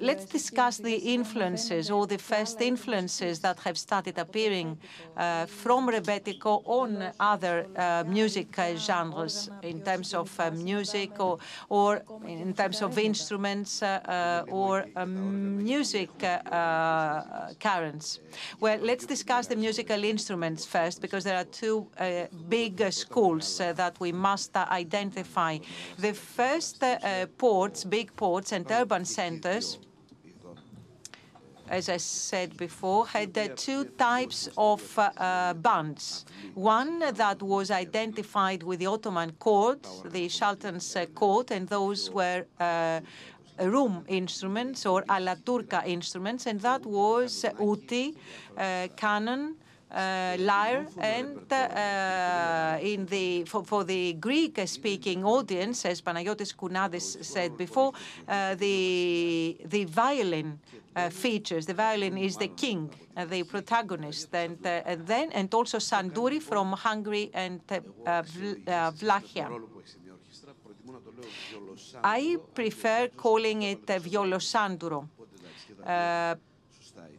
let's 0.00 0.24
discuss 0.24 0.78
the 0.78 0.94
influences 0.94 1.90
or 1.90 2.06
the 2.06 2.18
first 2.18 2.60
influences 2.60 3.40
that 3.40 3.58
have 3.60 3.78
started 3.78 4.18
appearing 4.18 4.78
uh, 5.16 5.46
from 5.46 5.88
Rebetiko 5.88 6.62
on 6.64 7.12
other 7.18 7.66
uh, 7.76 8.04
music 8.06 8.58
uh, 8.58 8.76
genres 8.76 9.50
in 9.62 9.80
terms 9.82 10.14
of 10.14 10.30
music 10.54 11.18
or, 11.20 11.38
or 11.68 12.02
in 12.26 12.52
terms 12.54 12.82
of 12.82 12.98
instruments 12.98 13.82
or 13.82 14.86
um, 14.96 15.62
music 15.62 16.10
currents. 16.18 18.20
Well, 18.60 18.78
let's 18.80 19.06
discuss 19.06 19.46
the 19.46 19.56
musical 19.56 20.02
instruments 20.04 20.64
first 20.64 21.00
because 21.00 21.24
there 21.24 21.36
are 21.36 21.44
two 21.44 21.86
uh, 21.98 22.26
big 22.48 22.80
uh, 22.82 22.90
schools 22.90 23.60
uh, 23.60 23.72
that 23.74 23.98
we 24.00 24.12
must 24.12 24.56
identify. 24.56 25.58
The 25.98 26.12
first 26.12 26.82
ports, 27.38 27.84
big 27.84 28.14
ports 28.16 28.52
and 28.52 28.70
urban 28.70 29.04
centers 29.04 29.69
as 31.70 31.88
I 31.88 31.98
said 31.98 32.56
before, 32.56 33.06
had 33.06 33.38
uh, 33.38 33.48
two 33.54 33.84
types 33.96 34.48
of 34.58 34.82
uh, 34.98 35.54
bands. 35.54 36.26
One 36.54 36.98
that 36.98 37.40
was 37.40 37.70
identified 37.70 38.62
with 38.64 38.80
the 38.80 38.86
Ottoman 38.86 39.32
court, 39.38 39.86
the 40.04 40.28
Sultan's 40.28 40.96
uh, 40.96 41.06
court, 41.06 41.50
and 41.52 41.68
those 41.68 42.10
were 42.10 42.44
room 43.60 44.04
instruments 44.08 44.86
or 44.86 45.04
alla 45.08 45.36
turca 45.36 45.86
instruments, 45.86 46.46
and 46.46 46.60
that 46.60 46.84
was 46.84 47.44
uti, 47.60 48.14
canon, 48.96 49.54
uh, 49.59 49.59
lyre, 49.92 50.86
and 50.98 51.52
uh, 51.52 52.78
in 52.80 53.06
the 53.06 53.44
for, 53.44 53.84
the 53.84 54.12
Greek-speaking 54.14 55.24
audience, 55.24 55.84
as 55.84 56.00
Panagiotis 56.00 56.54
Kounadis 56.54 57.24
said 57.24 57.56
before, 57.56 57.92
uh, 58.28 58.54
the 58.54 59.56
the 59.64 59.84
violin 59.84 60.58
uh, 60.94 61.10
features. 61.10 61.66
The 61.66 61.74
violin 61.74 62.18
is 62.18 62.36
the 62.36 62.48
king, 62.48 62.90
uh, 63.16 63.24
the 63.24 63.42
protagonist, 63.44 64.34
and, 64.34 64.64
uh, 64.64 64.82
and, 64.84 65.06
then 65.06 65.32
and 65.32 65.52
also 65.54 65.78
Sanduri 65.78 66.40
from 66.40 66.72
Hungary 66.72 67.30
and 67.34 67.60
Vlachia. 67.66 69.48
I 72.04 72.36
prefer 72.54 73.08
calling 73.16 73.62
it 73.62 73.86
violosanduro 73.86 75.08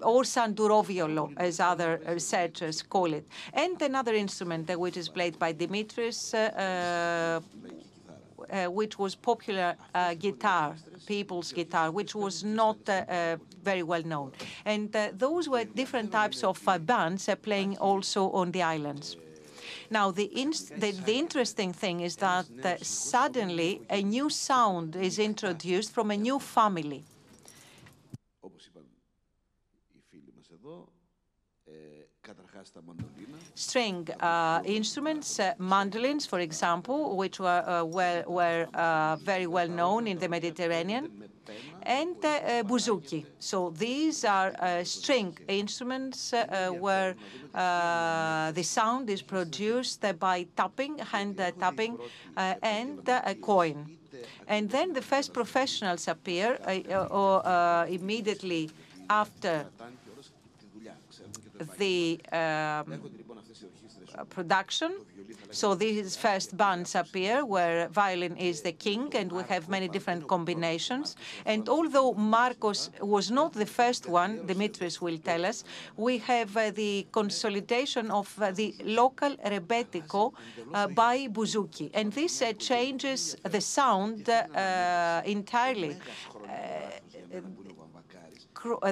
or 0.03 0.23
sanduroviolo, 0.23 1.33
as 1.37 1.59
other 1.59 2.01
researchers 2.07 2.81
call 2.81 3.13
it. 3.13 3.27
And 3.53 3.81
another 3.81 4.13
instrument 4.13 4.69
uh, 4.69 4.77
which 4.79 4.97
is 4.97 5.09
played 5.09 5.37
by 5.39 5.53
Dimitris, 5.53 6.33
uh, 6.33 7.41
uh, 8.51 8.65
which 8.67 8.99
was 8.99 9.15
popular 9.15 9.75
uh, 9.95 10.13
guitar, 10.15 10.75
people's 11.05 11.53
guitar, 11.53 11.91
which 11.91 12.13
was 12.15 12.43
not 12.43 12.77
uh, 12.89 13.05
uh 13.07 13.37
very 13.63 13.83
well 13.83 14.03
known. 14.03 14.31
And 14.65 14.91
those 15.13 15.47
were 15.47 15.63
different 15.63 16.11
types 16.11 16.43
of 16.43 16.59
bands 16.85 17.29
playing 17.41 17.77
also 17.77 18.31
on 18.31 18.51
the 18.51 18.63
islands. 18.63 19.15
Now, 19.89 20.11
the, 20.11 20.27
the, 20.77 20.91
the, 20.91 21.13
interesting 21.19 21.73
thing 21.73 22.01
is 22.01 22.15
that 22.17 22.45
suddenly 22.81 23.81
a 23.89 24.01
new 24.01 24.29
sound 24.29 24.95
is 24.95 25.19
introduced 25.19 25.91
from 25.91 26.11
a 26.11 26.17
new 26.17 26.39
family. 26.39 27.03
String 33.55 34.07
uh, 34.19 34.61
instruments, 34.65 35.39
uh, 35.39 35.53
mandolins, 35.57 36.25
for 36.25 36.39
example, 36.39 37.15
which 37.15 37.39
were, 37.39 37.63
uh, 37.67 37.83
were, 37.83 38.23
were 38.27 38.67
uh, 38.73 39.15
very 39.17 39.47
well 39.47 39.67
known 39.67 40.07
in 40.07 40.17
the 40.17 40.29
Mediterranean, 40.29 41.11
and 41.83 42.15
uh, 42.23 42.63
bouzouki. 42.63 43.25
So 43.39 43.71
these 43.71 44.23
are 44.23 44.53
uh, 44.59 44.83
string 44.83 45.37
instruments 45.47 46.33
where 46.79 47.15
the 47.53 48.63
sound 48.63 49.09
is 49.09 49.21
produced 49.21 50.05
by 50.19 50.47
tapping, 50.55 50.97
hand 50.99 51.37
tapping, 51.59 51.97
and 52.37 52.99
a 53.07 53.35
coin. 53.35 53.97
And 54.47 54.69
then 54.69 54.93
the 54.93 55.01
first 55.01 55.33
professionals 55.33 56.07
appear 56.07 56.57
or 57.09 57.85
immediately 57.89 58.69
after 59.09 59.65
the 61.77 62.19
um, 62.31 63.01
production. 64.29 64.91
So 65.51 65.75
these 65.75 66.15
first 66.15 66.55
bands 66.55 66.95
appear 66.95 67.45
where 67.45 67.87
violin 67.89 68.35
is 68.37 68.61
the 68.61 68.71
king, 68.71 69.09
and 69.15 69.31
we 69.31 69.43
have 69.43 69.69
many 69.69 69.87
different 69.87 70.27
combinations. 70.27 71.15
And 71.45 71.67
although 71.69 72.13
Markos 72.13 72.89
was 73.01 73.31
not 73.31 73.53
the 73.53 73.65
first 73.65 74.07
one, 74.07 74.39
Dimitris 74.39 75.01
will 75.01 75.17
tell 75.17 75.45
us, 75.45 75.63
we 75.97 76.17
have 76.19 76.55
uh, 76.55 76.71
the 76.71 77.07
consolidation 77.11 78.11
of 78.11 78.27
uh, 78.41 78.51
the 78.51 78.75
local 78.83 79.35
rebetiko 79.37 80.33
uh, 80.73 80.87
by 80.87 81.27
bouzouki. 81.27 81.89
And 81.93 82.11
this 82.13 82.41
uh, 82.41 82.53
changes 82.53 83.35
the 83.43 83.61
sound 83.61 84.29
uh, 84.29 85.21
entirely 85.25 85.97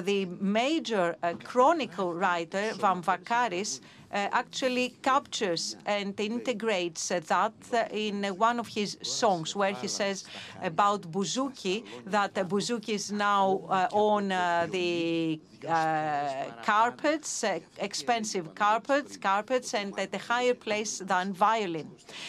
the 0.02 0.26
major 0.40 1.16
uh, 1.22 1.34
chronicle 1.44 2.14
writer, 2.14 2.72
Vamvakaris, 2.74 3.80
uh, 3.80 3.82
actually 4.12 4.94
captures 5.02 5.76
and 5.86 6.18
integrates 6.18 7.08
that 7.08 7.88
in 7.92 8.24
one 8.36 8.58
of 8.58 8.68
his 8.68 8.98
songs 9.02 9.54
where 9.54 9.72
he 9.72 9.88
says 9.88 10.24
about 10.62 11.02
bouzouki, 11.02 11.84
that 12.06 12.34
bouzouki 12.34 12.90
is 12.90 13.12
now 13.12 13.62
uh, 13.68 13.88
on 13.92 14.28
the 14.70 15.40
uh, 15.68 16.44
carpets, 16.62 17.44
uh, 17.44 17.58
expensive 17.78 18.54
carpets, 18.54 19.16
carpets, 19.16 19.74
and 19.74 19.98
at 19.98 20.14
a 20.14 20.18
higher 20.18 20.54
place 20.54 20.98
than 20.98 21.32
violin. 21.32 21.88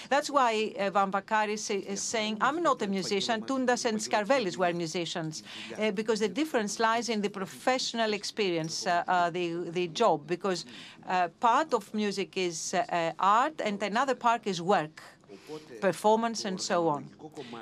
That's 0.09 0.29
why 0.29 0.73
uh, 0.77 0.91
Vamvakaris 0.91 1.69
is 1.71 2.01
saying, 2.01 2.37
I'm 2.41 2.61
not 2.61 2.81
a 2.81 2.87
musician. 2.87 3.41
Tundas 3.43 3.85
and 3.85 3.97
Skarvelis 3.97 4.57
were 4.57 4.73
musicians, 4.73 5.43
uh, 5.79 5.91
because 5.91 6.19
the 6.19 6.27
difference 6.27 6.79
lies 6.79 7.09
in 7.09 7.21
the 7.21 7.29
professional 7.29 8.13
experience, 8.13 8.85
uh, 8.85 9.03
uh, 9.07 9.29
the, 9.29 9.69
the 9.69 9.87
job, 9.87 10.27
because 10.27 10.65
part 11.39 11.73
of 11.73 11.93
music 11.93 12.37
is 12.37 12.75
art 13.19 13.61
and 13.63 13.81
another 13.83 14.15
part 14.15 14.41
is 14.45 14.61
work 14.61 15.01
performance 15.79 16.45
and 16.45 16.59
so 16.59 16.87
on. 16.87 17.09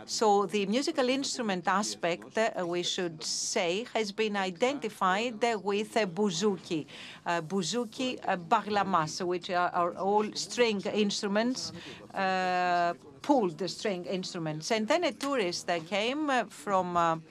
So 0.05 0.45
the 0.45 0.65
musical 0.65 1.07
instrument 1.09 1.67
aspect, 1.67 2.37
uh, 2.37 2.65
we 2.65 2.83
should 2.83 3.23
say, 3.23 3.85
has 3.93 4.11
been 4.11 4.35
identified 4.35 5.43
uh, 5.43 5.59
with 5.61 5.95
uh, 5.95 6.05
bouzouki, 6.05 6.85
uh, 7.25 7.41
bouzouki 7.41 8.19
uh, 8.27 8.37
baglamas, 8.37 9.25
which 9.25 9.49
are, 9.49 9.69
are, 9.69 9.93
all 9.93 10.25
string 10.33 10.81
instruments, 10.93 11.71
uh, 12.13 12.93
pulled 13.21 13.69
string 13.69 14.05
instruments. 14.05 14.71
And 14.71 14.87
then 14.87 15.03
a 15.03 15.11
tourist 15.11 15.69
came 15.87 16.31
from 16.49 17.21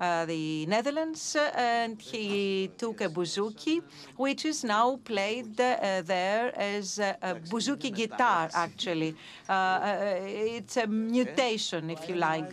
uh, 0.00 0.24
the 0.26 0.66
Netherlands, 0.66 1.36
uh, 1.36 1.50
and 1.54 2.00
he 2.00 2.70
took 2.78 3.00
a 3.00 3.08
bouzouki, 3.08 3.82
which 4.16 4.44
is 4.44 4.64
now 4.64 4.96
played 5.04 5.60
uh, 5.60 6.02
there 6.04 6.52
as 6.58 6.98
a, 6.98 7.16
bouzouki 7.50 7.94
guitar, 7.94 8.48
actually. 8.54 9.14
it's 9.48 10.76
a 10.76 10.86
mutation, 10.86 11.90
if 11.90 12.08
you 12.08 12.16
like. 12.16 12.50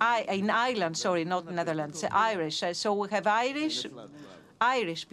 I, 0.00 0.22
in 0.22 0.50
Ireland, 0.50 0.96
sorry, 0.96 1.24
not 1.24 1.50
Netherlands, 1.50 2.04
Irish. 2.10 2.64
so 2.72 2.94
we 2.94 3.08
have 3.10 3.26
Irish 3.26 3.86
Irish 4.62 5.06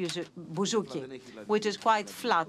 bouzouki, 0.54 1.22
which 1.48 1.66
is 1.66 1.76
quite 1.78 2.10
flat 2.10 2.48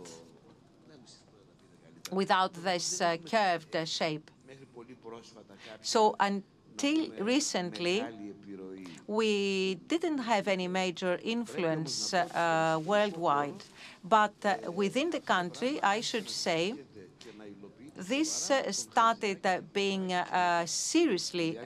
without 2.12 2.52
this 2.52 3.00
uh, 3.00 3.16
curved 3.30 3.74
uh, 3.74 3.84
shape. 3.84 4.30
So 5.80 6.16
until 6.82 7.24
recently, 7.24 8.04
we 9.06 9.74
didn't 9.88 10.18
have 10.18 10.48
any 10.48 10.68
major 10.68 11.18
influence 11.22 12.14
uh, 12.14 12.80
worldwide. 12.84 13.62
But 14.04 14.34
uh, 14.44 14.70
within 14.72 15.10
the 15.10 15.20
country, 15.20 15.82
I 15.82 16.00
should 16.00 16.30
say, 16.30 16.74
this 17.96 18.50
uh, 18.50 18.72
started 18.72 19.44
uh, 19.44 19.60
being 19.74 20.12
uh, 20.12 20.64
seriously 20.64 21.58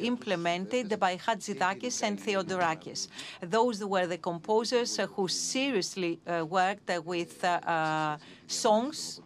implemented 0.00 0.98
by 0.98 1.16
Hatzidakis 1.16 2.02
and 2.02 2.18
Theodorakis. 2.18 3.06
Those 3.40 3.84
were 3.84 4.08
the 4.08 4.18
composers 4.18 4.98
who 5.14 5.28
seriously 5.28 6.18
worked 6.48 6.90
with 7.04 7.44
songs 8.48 9.20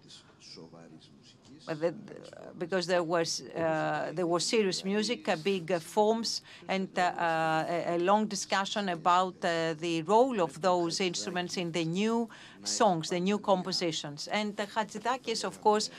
because 2.58 2.86
there 2.86 3.02
was 3.02 3.42
uh, 3.56 4.10
there 4.12 4.26
was 4.26 4.44
serious 4.44 4.84
music, 4.84 5.28
uh, 5.28 5.36
big 5.36 5.70
uh, 5.70 5.78
forms, 5.78 6.42
and 6.68 6.88
a, 6.98 7.98
long 8.00 8.26
discussion 8.26 8.88
about 8.88 9.40
the 9.40 10.02
role 10.06 10.40
of 10.40 10.60
those 10.60 11.00
instruments 11.00 11.56
in 11.56 11.72
the 11.72 11.84
new 11.84 12.28
songs, 12.64 13.10
the 13.10 13.20
new 13.20 13.38
compositions. 13.38 14.28
And 14.28 14.58
uh, 14.58 14.66
Hatzidakis, 14.66 15.44
of 15.44 15.60
course, 15.60 15.90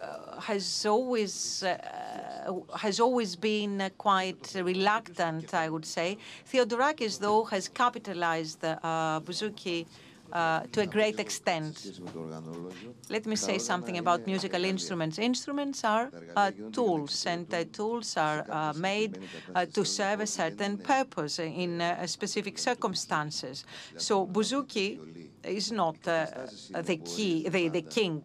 uh, 0.00 0.40
has 0.40 0.86
always 0.86 1.64
uh, 1.64 2.52
has 2.76 3.00
always 3.00 3.34
been 3.34 3.80
uh, 3.80 3.88
quite 3.98 4.54
reluctant, 4.54 5.52
I 5.54 5.68
would 5.68 5.84
say. 5.84 6.18
Theodorakis, 6.50 7.18
though, 7.18 7.44
has 7.44 7.68
capitalized 7.68 8.60
the 8.60 8.78
bouzouki 9.24 9.86
uh, 10.32 10.62
to 10.72 10.80
a 10.82 10.86
great 10.86 11.18
extent. 11.20 11.92
Let 13.10 13.26
me 13.26 13.36
say 13.36 13.58
something 13.58 13.96
about 13.96 14.26
musical 14.26 14.64
instruments. 14.64 15.18
Instruments 15.18 15.84
are 15.84 16.12
uh, 16.36 16.52
tools, 16.72 17.26
and 17.26 17.48
tools 17.72 18.16
are 18.16 18.44
uh, 18.50 18.72
made 18.74 19.18
uh, 19.54 19.66
to 19.72 19.84
serve 19.84 20.20
a 20.20 20.26
certain 20.26 20.78
purpose 20.78 21.38
in 21.38 21.80
uh, 21.80 22.06
specific 22.06 22.58
circumstances. 22.58 23.64
So 23.96 24.26
bouzouki 24.26 25.00
is 25.44 25.72
not 25.72 25.96
uh, 26.06 26.26
the 26.82 26.96
key, 26.96 27.48
the, 27.48 27.68
the 27.68 27.82
king, 27.82 28.24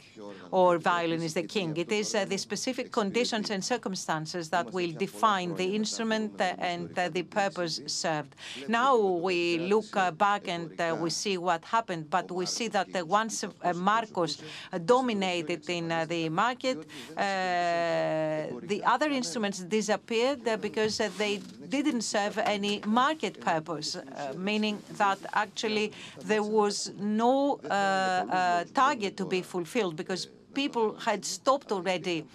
or 0.51 0.77
violin 0.77 1.21
is 1.21 1.33
the 1.33 1.43
king. 1.43 1.75
It 1.77 1.91
is 1.91 2.15
uh, 2.15 2.25
the 2.25 2.37
specific 2.37 2.91
conditions 2.91 3.49
and 3.49 3.63
circumstances 3.63 4.49
that 4.49 4.71
will 4.71 4.91
define 4.91 5.55
the 5.55 5.75
instrument 5.75 6.39
uh, 6.39 6.55
and 6.57 6.97
uh, 6.97 7.09
the 7.09 7.23
purpose 7.23 7.81
served. 7.87 8.35
Now 8.67 8.97
we 8.97 9.59
look 9.59 9.95
uh, 9.95 10.11
back 10.11 10.47
and 10.47 10.79
uh, 10.79 10.95
we 10.99 11.09
see 11.09 11.37
what 11.37 11.63
happened, 11.65 12.09
but 12.09 12.31
we 12.31 12.45
see 12.45 12.67
that 12.69 12.89
once 13.07 13.43
Markos 13.89 14.41
dominated 14.85 15.69
in 15.69 15.89
the 16.07 16.29
market, 16.29 16.87
the 17.15 18.81
other 18.85 19.09
instruments 19.09 19.59
disappeared 19.59 20.41
because 20.61 20.97
they 21.17 21.41
didn't 21.69 22.01
serve 22.01 22.37
any 22.37 22.81
market 22.85 23.39
purpose, 23.41 23.97
meaning 24.35 24.81
that 24.97 25.19
actually 25.33 25.91
there 26.25 26.43
was 26.43 26.91
no 26.99 27.59
uh, 27.63 27.67
uh, 27.67 28.63
target 28.73 29.17
to 29.17 29.25
be 29.25 29.41
fulfilled 29.41 29.95
because 29.95 30.27
people 30.53 30.95
had 30.99 31.25
stopped 31.25 31.71
already 31.71 32.25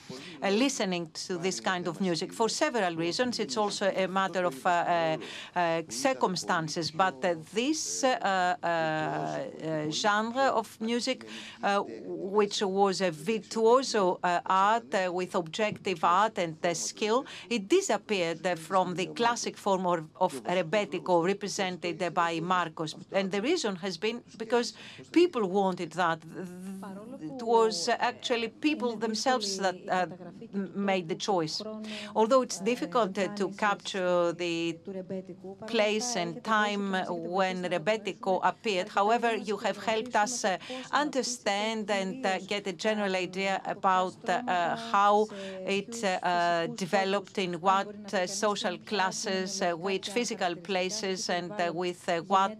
uh, 0.42 0.50
listening 0.50 1.10
to 1.26 1.38
this 1.38 1.60
kind 1.60 1.86
of 1.86 2.00
music 2.00 2.32
for 2.32 2.48
several 2.48 2.94
reasons. 2.96 3.38
It's 3.38 3.56
also 3.56 3.92
a 3.94 4.06
matter 4.06 4.44
of 4.44 4.66
uh, 4.66 4.70
uh, 4.70 5.16
uh 5.56 5.82
circumstances. 5.88 6.90
But 6.90 7.24
uh, 7.24 7.34
this 7.54 8.04
uh, 8.04 8.08
uh, 8.62 9.90
genre 9.90 10.48
of 10.60 10.80
music, 10.80 11.26
which 12.04 12.62
was 12.62 13.00
a 13.00 13.10
virtuoso 13.10 14.18
art 14.22 14.92
with 15.12 15.34
objective 15.34 16.04
art 16.04 16.38
and 16.38 16.56
skill, 16.76 17.26
it 17.50 17.68
disappeared 17.68 18.58
from 18.58 18.94
the 18.94 19.06
classic 19.06 19.56
form 19.56 19.86
of, 19.86 20.04
of 20.20 20.32
rebetiko 20.44 21.24
represented 21.24 22.14
by 22.14 22.40
Markos. 22.40 22.94
And 23.12 23.30
the 23.30 23.42
reason 23.42 23.76
has 23.76 23.96
been 23.96 24.22
because 24.36 24.74
people 25.12 25.48
wanted 25.48 25.92
that. 25.92 26.18
It 27.20 27.42
was 27.42 27.88
actually 28.11 28.48
people 28.68 28.90
themselves 29.06 29.48
that 29.64 29.78
uh, 29.88 30.06
made 30.90 31.06
the 31.12 31.18
choice. 31.30 31.56
Although 32.18 32.42
it's 32.46 32.61
difficult 32.72 33.12
uh, 33.18 33.28
to 33.40 33.44
capture 33.66 34.32
the 34.44 34.56
place 35.72 36.09
and 36.22 36.30
time 36.61 36.84
when 37.40 37.56
Rebetiko 37.74 38.32
appeared, 38.52 38.88
however, 38.98 39.30
you 39.36 39.56
have 39.66 39.78
helped 39.92 40.14
us 40.24 40.34
uh, 40.44 40.56
understand 41.04 41.90
and 41.90 42.24
uh, 42.24 42.38
get 42.52 42.66
a 42.66 42.76
general 42.86 43.14
idea 43.28 43.54
about 43.76 44.16
uh, 44.28 44.36
how 44.92 45.14
it 45.78 45.94
uh, 46.04 46.66
developed 46.84 47.36
in 47.38 47.52
what 47.68 47.88
social 48.26 48.76
classes, 48.90 49.50
which 49.88 50.06
physical 50.18 50.52
places, 50.70 51.18
and 51.28 51.52
with 51.82 52.00
what 52.26 52.56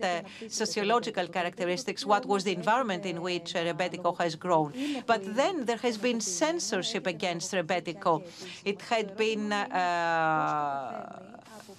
sociological 0.49 1.27
characteristics, 1.29 2.01
what 2.13 2.25
was 2.33 2.45
the 2.45 2.55
environment 2.61 3.05
in 3.13 3.19
which 3.29 3.49
Rebetiko 3.55 4.11
has 4.23 4.35
grown. 4.45 4.73
But 5.07 5.23
then 5.39 5.65
there 5.65 5.77
has 5.79 5.97
been 5.99 6.21
censorship 6.21 7.07
against 7.07 7.53
Rebetiko. 7.53 8.23
It 8.65 8.81
had 8.83 9.17
been 9.17 9.53
uh, 9.53 11.21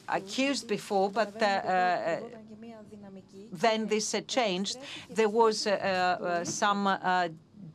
accused 0.07 0.67
before, 0.67 1.09
but 1.09 1.41
uh, 1.41 1.45
uh, 1.45 2.19
then 3.51 3.87
this 3.87 4.15
changed. 4.27 4.77
There 5.09 5.29
was 5.29 5.67
uh, 5.67 5.71
uh, 5.71 6.43
some 6.45 6.87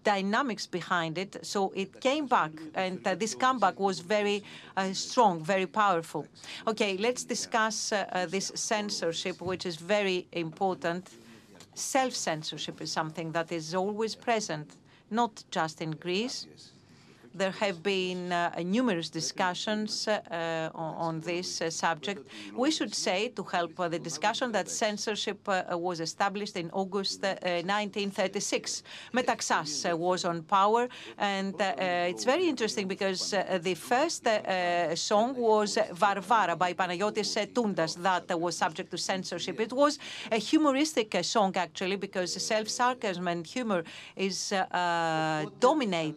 dynamics 0.05 0.67
behind 0.67 1.19
it. 1.19 1.45
So 1.45 1.73
it 1.75 2.01
came 2.01 2.27
back, 2.27 2.53
and 2.75 3.01
uh, 3.07 3.15
this 3.15 3.35
comeback 3.35 3.81
was 3.81 4.01
very 4.01 4.43
uh, 4.77 4.93
strong, 4.93 5.43
very 5.43 5.67
powerful. 5.67 6.27
Okay, 6.67 6.97
let's 6.99 7.25
discuss 7.25 7.93
uh, 7.93 8.27
this 8.29 8.53
censorship, 8.55 9.41
which 9.41 9.67
is 9.67 9.77
very 9.77 10.27
important. 10.33 11.11
Self 11.75 12.15
censorship 12.15 12.81
is 12.81 12.93
something 12.93 13.33
that 13.33 13.51
is 13.51 13.75
always 13.75 14.15
present 14.15 14.77
not 15.11 15.45
just 15.51 15.81
in 15.81 15.93
Greece. 15.93 16.47
There 17.37 17.51
have 17.51 17.83
been 17.83 18.31
uh, 18.31 18.53
numerous 18.65 19.11
discussions 19.11 20.07
uh, 20.07 20.71
on 20.73 21.21
this 21.21 21.61
uh, 21.61 21.69
subject. 21.69 22.29
We 22.55 22.71
should 22.71 22.95
say, 22.95 23.29
to 23.31 23.43
help 23.43 23.81
uh, 23.81 23.89
the 23.89 23.99
discussion, 23.99 24.53
that 24.53 24.69
censorship 24.69 25.41
uh, 25.49 25.65
was 25.73 25.99
established 25.99 26.57
in 26.57 26.71
August 26.71 27.25
uh, 27.25 27.35
1936. 27.35 28.85
Metaxas 29.13 29.99
was 29.99 30.25
on 30.25 30.43
power, 30.43 30.89
and 31.19 31.55
it's 31.59 32.25
very 32.25 32.49
interesting 32.49 32.87
because 32.87 33.31
the 33.31 33.75
first 33.75 34.29
song 34.95 35.35
was 35.37 35.77
Varvara 35.93 36.55
by 36.57 36.73
Panayotis 36.73 37.53
Toundas 37.53 37.97
that 37.97 38.39
was 38.39 38.57
subject 38.57 38.93
to 38.93 38.99
censorship. 38.99 39.59
It 39.59 39.73
was 39.73 39.99
a 40.31 40.39
humoristic 40.39 41.17
song, 41.25 41.57
actually, 41.57 41.97
because 41.97 42.33
self-sarcasm 42.41 43.27
and 43.27 43.45
humor 43.45 43.83
is 44.15 44.53
dominate, 45.61 46.17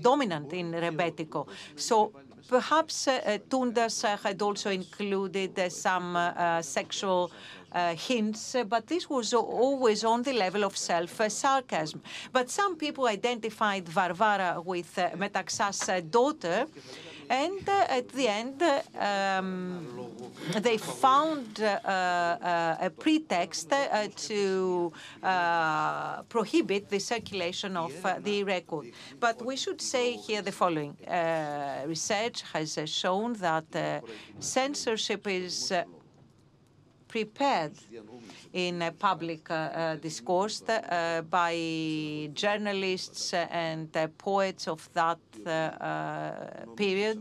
dominant 0.00 0.43
in 0.52 0.72
Rebetiko. 0.72 1.46
So 1.76 2.12
perhaps 2.48 3.08
uh, 3.08 3.38
Toundas 3.48 4.04
uh, 4.04 4.16
had 4.16 4.42
also 4.42 4.70
included 4.70 5.58
uh, 5.58 5.68
some 5.68 6.16
uh, 6.16 6.62
sexual 6.62 7.30
uh, 7.72 7.94
hints, 7.94 8.56
but 8.68 8.86
this 8.86 9.10
was 9.10 9.34
always 9.34 10.04
on 10.04 10.22
the 10.22 10.32
level 10.32 10.64
of 10.64 10.76
self-sarcasm. 10.76 12.00
But 12.32 12.50
some 12.50 12.76
people 12.76 13.06
identified 13.06 13.88
Varvara 13.88 14.60
with 14.64 14.96
uh, 14.98 15.10
Metaxas' 15.16 16.08
daughter, 16.10 16.66
and 17.28 17.68
uh, 17.68 17.86
at 17.88 18.08
the 18.10 18.28
end, 18.28 18.62
um, 18.98 20.10
they 20.60 20.76
found 20.78 21.60
uh, 21.60 21.64
uh, 21.64 22.76
a 22.80 22.90
pretext 22.90 23.72
to 24.16 24.92
prohibit 26.28 26.88
the 26.90 26.98
circulation 26.98 27.76
of 27.76 27.92
the 28.22 28.44
record. 28.44 28.92
But 29.20 29.44
we 29.44 29.56
should 29.56 29.80
say 29.80 30.12
here 30.16 30.42
the 30.42 30.52
following. 30.52 30.96
research 31.86 32.42
has 32.52 32.78
shown 32.86 33.34
that 33.34 34.02
censorship 34.40 35.26
is 35.26 35.72
prepared 37.14 37.76
in 38.52 38.82
a 38.82 38.90
public 38.90 39.48
uh, 39.48 39.94
discourse 40.08 40.62
uh, 40.68 41.22
by 41.30 41.54
journalists 42.34 43.32
and 43.68 43.88
uh, 43.96 44.08
poets 44.18 44.66
of 44.66 44.80
that 44.94 45.20
period. 46.76 47.20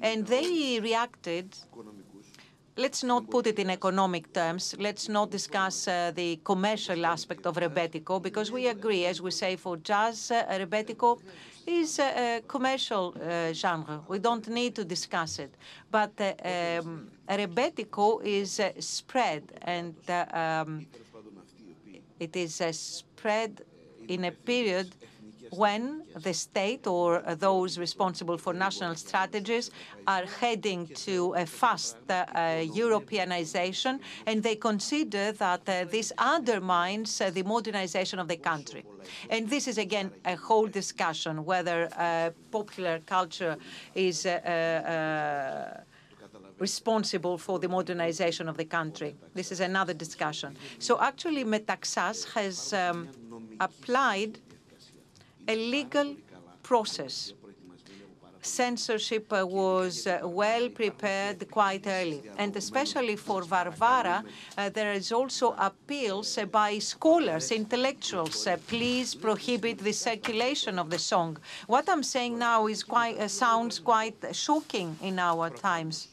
And 0.00 0.26
they 0.26 0.80
reacted 0.80 1.48
let's 2.76 3.02
not 3.04 3.28
put 3.28 3.46
it 3.46 3.58
in 3.58 3.70
economic 3.70 4.32
terms. 4.32 4.74
Let's 4.78 5.08
not 5.08 5.30
discuss 5.30 5.88
uh, 5.88 6.12
the 6.14 6.40
commercial 6.42 7.04
aspect 7.04 7.46
of 7.46 7.56
Rebetiko, 7.56 8.22
because 8.22 8.50
we 8.50 8.66
agree, 8.68 9.04
as 9.04 9.20
we 9.20 9.30
say 9.30 9.56
for 9.56 9.76
jazz, 9.76 10.30
uh, 10.30 10.44
Rebetiko 10.62 11.20
is 11.66 11.98
a, 11.98 12.42
commercial 12.46 13.14
uh, 13.20 13.52
genre. 13.52 14.00
We 14.08 14.18
don't 14.18 14.46
need 14.48 14.74
to 14.76 14.84
discuss 14.84 15.38
it. 15.38 15.54
But 15.90 16.12
uh, 16.20 16.80
um, 16.80 17.08
rebetiko 17.28 18.22
is 18.24 18.60
uh, 18.60 18.72
spread, 18.80 19.42
and 19.62 19.94
um, 20.32 20.86
it 22.18 22.36
is 22.36 22.62
spread 22.76 23.62
in 24.08 24.24
a 24.24 24.32
period 24.32 24.94
when 25.56 26.02
the 26.16 26.32
state 26.32 26.86
or 26.86 27.20
those 27.38 27.78
responsible 27.78 28.38
for 28.38 28.54
national 28.54 28.94
strategies 28.94 29.70
are 30.06 30.24
heading 30.40 30.86
to 30.86 31.34
a 31.34 31.44
fast 31.44 31.96
uh, 32.08 32.24
Europeanization, 32.84 34.00
and 34.26 34.42
they 34.42 34.56
consider 34.56 35.32
that 35.32 35.68
uh, 35.68 35.84
this 35.84 36.12
undermines 36.16 37.20
uh, 37.20 37.30
the 37.30 37.42
modernization 37.42 38.18
of 38.18 38.28
the 38.28 38.36
country. 38.36 38.84
And 39.28 39.48
this 39.48 39.68
is, 39.68 39.78
again, 39.78 40.10
a 40.24 40.36
whole 40.36 40.66
discussion 40.66 41.44
whether 41.44 41.88
popular 42.50 43.00
culture 43.00 43.56
is 43.94 44.26
responsible 46.58 47.36
for 47.36 47.58
the 47.58 47.68
modernization 47.68 48.48
of 48.48 48.56
the 48.56 48.64
country. 48.64 49.16
This 49.34 49.52
is 49.52 49.60
another 49.60 49.94
discussion. 49.94 50.56
So 50.78 51.00
actually, 51.00 51.44
Metaxas 51.44 52.32
has 52.32 52.72
um, 52.72 53.08
applied 53.60 54.38
a 55.48 55.54
legal 55.56 56.16
process. 56.62 57.32
Censorship 58.44 59.32
uh, 59.32 59.46
was 59.46 60.06
uh, 60.08 60.18
well 60.24 60.68
prepared 60.68 61.48
quite 61.48 61.86
early. 61.86 62.22
And 62.38 62.56
especially 62.56 63.14
for 63.14 63.42
Varvara, 63.42 64.24
uh, 64.58 64.68
there 64.68 64.92
is 64.92 65.12
also 65.12 65.54
appeals 65.58 66.36
uh, 66.36 66.46
by 66.46 66.80
scholars, 66.80 67.52
intellectuals, 67.52 68.46
uh, 68.48 68.56
please 68.66 69.14
prohibit 69.14 69.78
the 69.78 69.92
circulation 69.92 70.80
of 70.80 70.90
the 70.90 70.98
song. 70.98 71.38
What 71.68 71.88
I'm 71.88 72.02
saying 72.02 72.36
now 72.36 72.66
is 72.66 72.82
quite, 72.82 73.18
uh, 73.18 73.28
sounds 73.28 73.78
quite 73.78 74.16
shocking 74.32 74.96
in 75.00 75.20
our 75.20 75.48
times. 75.48 76.08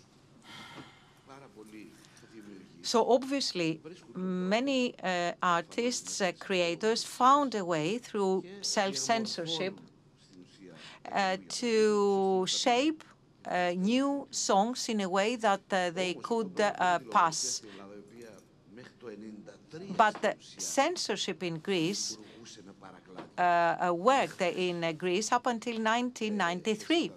So 2.92 3.06
obviously, 3.08 3.82
many 4.16 4.96
uh, 5.04 5.34
artists, 5.44 6.22
uh, 6.22 6.32
creators 6.40 7.04
found 7.04 7.54
a 7.54 7.64
way 7.64 8.00
through 8.00 8.44
self-censorship 8.62 9.76
uh, 11.12 11.38
to 11.50 12.48
shape 12.48 13.04
uh, 13.46 13.74
new 13.76 14.28
songs 14.32 14.90
in 14.90 15.02
a 15.02 15.08
way 15.08 15.36
that 15.36 15.62
uh, 15.72 15.92
they 15.92 16.16
could 16.16 16.60
uh, 16.60 16.98
pass. 17.12 17.62
But 19.96 20.20
the 20.24 20.34
censorship 20.58 21.44
in 21.44 21.60
Greece 21.60 22.18
worked 23.38 24.42
in 24.42 24.98
Greece 24.98 25.32
up 25.32 25.46
until 25.46 25.78
1993. 25.78 27.12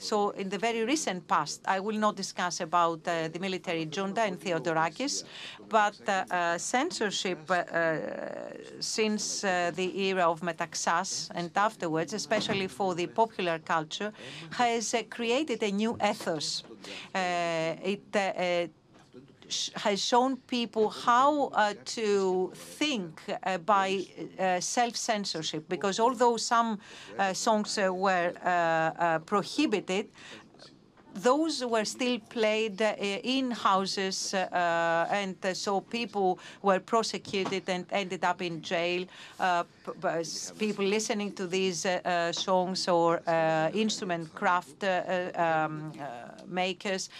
So 0.00 0.30
in 0.30 0.48
the 0.48 0.56
very 0.56 0.82
recent 0.84 1.28
past, 1.28 1.60
I 1.66 1.78
will 1.78 1.98
not 1.98 2.16
discuss 2.16 2.60
about 2.60 3.06
uh, 3.06 3.28
the 3.28 3.38
military 3.38 3.84
junta 3.84 4.24
in 4.26 4.38
Theodorakis, 4.38 5.24
but 5.68 5.94
uh, 6.08 6.24
uh, 6.30 6.58
censorship 6.58 7.38
uh, 7.50 7.96
since 8.80 9.44
uh, 9.44 9.70
the 9.74 10.08
era 10.08 10.24
of 10.30 10.40
Metaxas 10.40 11.30
and 11.34 11.50
afterwards, 11.54 12.14
especially 12.14 12.66
for 12.66 12.94
the 12.94 13.06
popular 13.08 13.58
culture, 13.58 14.10
has 14.52 14.94
created 15.10 15.62
a 15.62 15.70
new 15.70 15.98
ethos. 16.02 16.64
it 17.14 18.70
has 19.76 20.04
shown 20.04 20.36
people 20.36 20.88
how 20.88 21.48
uh, 21.48 21.74
to 21.84 22.52
think 22.54 23.20
uh, 23.28 23.58
by 23.58 24.04
uh, 24.38 24.60
self-censorship, 24.60 25.68
because 25.68 26.00
although 26.00 26.36
some 26.36 26.78
songs 27.32 27.78
were 27.78 28.32
prohibited, 29.26 30.06
those 31.14 31.64
were 31.64 31.84
still 31.84 32.18
played 32.28 32.80
uh, 32.80 32.94
in 32.98 33.50
houses, 33.50 34.34
uh, 34.34 35.06
and 35.10 35.36
uh, 35.44 35.54
so 35.54 35.80
people 35.80 36.38
were 36.62 36.80
prosecuted 36.80 37.68
and 37.68 37.86
ended 37.90 38.24
up 38.24 38.42
in 38.42 38.62
jail. 38.62 39.06
people 40.58 40.84
listening 40.84 41.32
to 41.32 41.46
these 41.46 41.86
songs 42.32 42.88
or 42.88 43.20
instrument 43.74 44.32
craft 44.34 44.84
um, 44.84 45.92
makers 46.46 47.10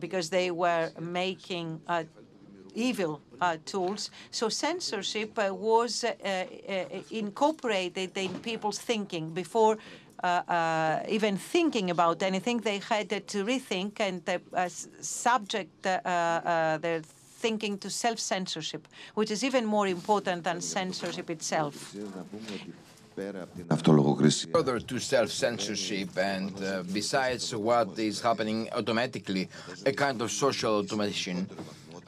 because 0.00 0.30
they 0.30 0.50
were 0.50 0.90
making 0.98 1.80
uh, 1.86 2.04
evil 2.74 3.20
uh, 3.40 3.56
tools. 3.64 4.10
So 4.30 4.48
censorship 4.48 5.38
uh, 5.38 5.54
was 5.54 6.04
uh, 6.04 6.12
uh, 6.24 6.84
incorporated 7.10 8.16
in 8.16 8.34
people's 8.40 8.78
thinking 8.78 9.30
before 9.30 9.78
uh, 10.22 11.00
even 11.08 11.36
thinking 11.36 11.90
about 11.90 12.22
anything. 12.22 12.58
They 12.58 12.78
had 12.78 13.08
to 13.08 13.44
rethink 13.44 14.00
and 14.00 14.22
subject 15.00 15.82
their 15.82 17.02
thinking 17.40 17.78
to 17.78 17.88
self-censorship, 17.88 18.86
which 19.14 19.30
is 19.30 19.42
even 19.42 19.64
more 19.64 19.86
important 19.86 20.44
than 20.44 20.60
censorship 20.60 21.30
itself. 21.30 21.94
Further 24.52 24.80
to 24.80 24.98
self-censorship 24.98 26.16
and 26.16 26.52
uh, 26.62 26.82
besides 26.92 27.54
what 27.54 27.98
is 27.98 28.20
happening 28.20 28.68
automatically, 28.72 29.48
a 29.84 29.92
kind 29.92 30.22
of 30.22 30.30
social 30.30 30.78
automation, 30.78 31.46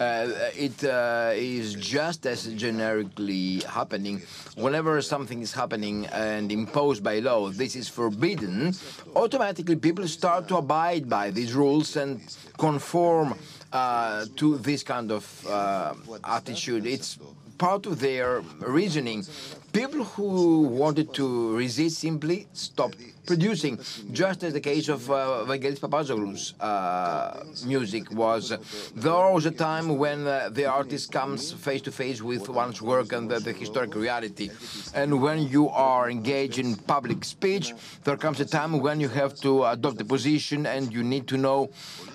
uh, 0.01 0.27
it 0.57 0.83
uh, 0.85 1.33
is 1.35 1.75
just 1.75 2.27
as 2.27 2.47
generically 2.55 3.61
happening 3.69 4.23
whenever 4.57 5.01
something 5.03 5.43
is 5.43 5.53
happening 5.53 6.07
and 6.07 6.51
imposed 6.51 7.05
by 7.05 7.19
law, 7.19 7.51
this 7.51 7.77
is 7.77 7.89
forbidden, 7.89 8.75
automatically 9.15 9.77
people 9.77 10.09
start 10.09 10.49
to 10.49 10.57
abide 10.57 11.09
by 11.09 11.31
these 11.31 11.53
rules 11.53 11.97
and 11.97 12.21
conform 12.59 13.35
uh, 13.73 14.25
to 14.37 14.59
this 14.59 14.83
kind 14.83 15.11
of 15.11 15.47
uh, 15.47 15.95
attitude. 16.25 16.87
It's 16.87 17.19
part 17.59 17.87
of 17.87 18.01
their 18.01 18.43
reasoning. 18.61 19.25
People 19.73 20.05
who 20.05 20.63
wanted 20.63 21.15
to 21.15 21.57
resist 21.57 21.99
simply 22.01 22.47
stopped 22.53 22.99
producing, 23.25 23.79
just 24.13 24.43
as 24.45 24.53
the 24.53 24.61
case 24.61 24.89
of 24.89 25.11
uh, 25.11 25.45
Vangelis 25.47 25.79
Papazoglou's 25.79 26.53
uh, 26.61 27.43
music 27.65 28.11
was. 28.11 28.53
There 28.95 29.31
was 29.33 29.47
a 29.47 29.51
time 29.51 29.97
when 29.97 30.27
uh, 30.27 30.51
the 30.53 30.67
artist 30.67 31.11
comes 31.11 31.53
face 31.53 31.81
to 31.83 31.93
face 31.93 32.21
with 32.21 32.51
one's 32.51 32.83
work 32.83 33.13
and 33.13 33.31
the, 33.31 33.39
the, 33.39 33.53
historic 33.53 33.95
reality. 33.95 34.51
And 34.95 35.23
when 35.23 35.49
you 35.49 35.71
are 35.71 36.11
engaged 36.11 36.59
in 36.59 36.77
public 36.77 37.25
speech, 37.25 37.73
there 38.05 38.19
comes 38.19 38.41
a 38.41 38.45
time 38.45 38.79
when 38.81 39.01
you 39.01 39.09
have 39.09 39.35
to 39.41 39.65
adopt 39.65 40.01
a 40.03 40.05
position 40.05 40.67
and 40.67 40.93
you 40.93 41.03
need 41.03 41.29
to 41.29 41.39
know 41.39 41.71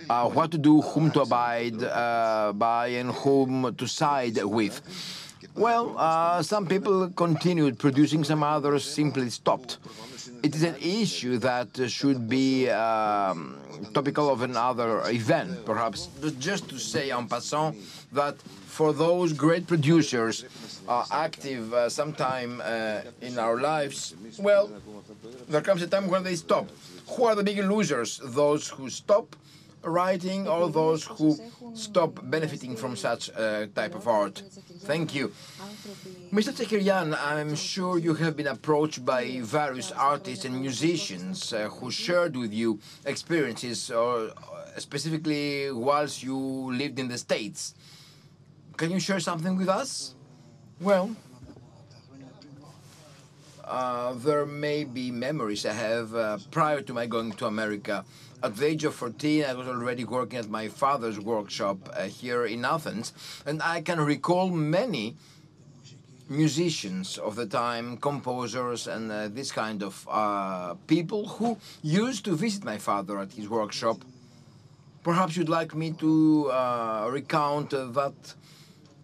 uh, 0.09 0.29
what 0.29 0.51
to 0.51 0.59
do, 0.59 0.81
whom 0.81 1.09
to 1.11 1.21
abide 1.21 1.81
uh, 1.81 2.53
by, 2.53 2.87
and 2.87 3.11
whom 3.11 3.73
to 3.75 3.87
side 3.87 4.37
with. 4.43 5.23
Well, 5.57 5.95
uh, 5.97 6.43
some 6.43 6.67
people 6.67 7.09
continued 7.09 7.79
producing, 7.79 8.23
some 8.23 8.43
others 8.43 8.83
simply 8.85 9.29
stopped. 9.31 9.79
It 10.43 10.53
is 10.55 10.61
an 10.61 10.75
issue 10.79 11.39
that 11.39 11.69
should 11.89 12.29
be 12.29 12.69
um, 12.69 13.57
topical 13.91 14.29
of 14.29 14.43
another 14.43 15.01
event, 15.09 15.65
perhaps. 15.65 16.09
But 16.21 16.39
Just 16.39 16.69
to 16.69 16.77
say 16.77 17.09
en 17.09 17.27
passant 17.27 17.75
that 18.13 18.35
for 18.67 18.93
those 18.93 19.33
great 19.33 19.65
producers 19.65 20.45
uh, 20.87 21.05
active 21.11 21.73
uh, 21.73 21.89
sometime 21.89 22.61
uh, 22.63 23.01
in 23.21 23.39
our 23.39 23.59
lives, 23.59 24.13
well, 24.37 24.69
there 25.49 25.61
comes 25.61 25.81
a 25.81 25.87
time 25.87 26.07
when 26.07 26.23
they 26.23 26.35
stop. 26.35 26.69
Who 27.13 27.23
are 27.23 27.33
the 27.33 27.43
big 27.43 27.57
losers? 27.57 28.21
Those 28.23 28.67
who 28.69 28.91
stop 28.91 29.35
writing 29.83 30.47
or 30.47 30.69
those 30.69 31.03
who 31.05 31.37
stop 31.73 32.19
benefiting 32.23 32.75
from 32.75 32.95
such 32.95 33.29
uh, 33.35 33.67
type 33.73 33.95
of 33.95 34.07
art. 34.07 34.43
Thank 34.79 35.15
you. 35.15 35.31
Mr. 36.31 36.51
Tsakirian, 36.53 37.17
I'm 37.19 37.55
sure 37.55 37.97
you 37.97 38.13
have 38.15 38.35
been 38.35 38.47
approached 38.47 39.03
by 39.05 39.39
various 39.41 39.91
artists 39.91 40.45
and 40.45 40.59
musicians 40.59 41.53
uh, 41.53 41.69
who 41.69 41.91
shared 41.91 42.35
with 42.35 42.53
you 42.53 42.79
experiences, 43.05 43.91
or 43.91 44.29
uh, 44.29 44.79
specifically 44.79 45.71
whilst 45.71 46.23
you 46.23 46.37
lived 46.37 46.99
in 46.99 47.07
the 47.07 47.17
States. 47.17 47.73
Can 48.75 48.91
you 48.91 48.99
share 48.99 49.19
something 49.19 49.57
with 49.57 49.69
us? 49.69 50.13
Well, 50.79 51.15
uh, 53.65 54.13
there 54.13 54.45
may 54.45 54.83
be 54.83 55.11
memories 55.11 55.65
I 55.65 55.73
have 55.73 56.15
uh, 56.15 56.37
prior 56.51 56.81
to 56.81 56.93
my 56.93 57.05
going 57.05 57.33
to 57.33 57.47
America. 57.47 58.05
At 58.43 58.55
the 58.55 58.67
age 58.67 58.83
of 58.83 58.93
14, 58.93 59.45
I 59.45 59.53
was 59.53 59.67
already 59.67 60.05
working 60.05 60.37
at 60.37 60.47
my 60.47 60.67
father's 60.67 61.19
workshop 61.19 61.89
uh, 61.91 62.03
here 62.03 62.45
in 62.45 62.65
Athens, 62.65 63.11
and 63.47 63.63
I 63.63 63.81
can 63.81 63.99
recall 63.99 64.51
many 64.51 65.15
musicians 66.29 67.17
of 67.17 67.35
the 67.35 67.47
time, 67.47 67.97
composers, 67.97 68.85
and 68.85 69.11
uh, 69.11 69.27
this 69.29 69.51
kind 69.51 69.81
of 69.81 70.07
uh, 70.11 70.75
people 70.85 71.27
who 71.27 71.57
used 71.81 72.25
to 72.25 72.35
visit 72.35 72.63
my 72.63 72.77
father 72.77 73.17
at 73.17 73.31
his 73.31 73.49
workshop. 73.49 74.03
Perhaps 75.03 75.35
you'd 75.35 75.49
like 75.49 75.73
me 75.73 75.93
to 75.93 76.51
uh, 76.51 77.09
recount 77.09 77.71
that 77.71 78.35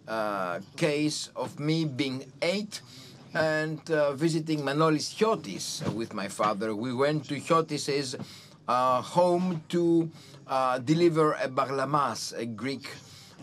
uh, 0.06 0.60
case 0.76 1.30
of 1.34 1.58
me 1.58 1.84
being 1.86 2.30
eight 2.40 2.82
and 3.34 3.90
uh, 3.90 4.12
visiting 4.12 4.60
Manolis 4.60 5.12
Chiotis 5.12 5.82
with 5.92 6.14
my 6.14 6.28
father. 6.28 6.72
We 6.76 6.94
went 6.94 7.24
to 7.30 7.40
Chiotis's 7.40 8.14
uh, 8.68 9.02
home 9.02 9.62
to 9.68 10.10
uh, 10.46 10.78
deliver 10.78 11.32
a 11.32 11.48
baglamas, 11.48 12.36
a 12.38 12.46
Greek 12.46 12.88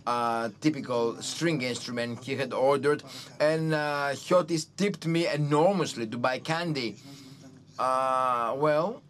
uh, 0.07 0.49
typical 0.61 1.21
string 1.21 1.61
instrument 1.61 2.23
he 2.23 2.35
had 2.35 2.53
ordered, 2.53 3.03
and 3.39 3.73
uh, 3.73 4.09
Chiotis 4.13 4.67
tipped 4.75 5.05
me 5.05 5.27
enormously 5.27 6.07
to 6.07 6.17
buy 6.17 6.39
candy. 6.39 6.95
Uh, 7.77 8.53
well, 8.57 9.01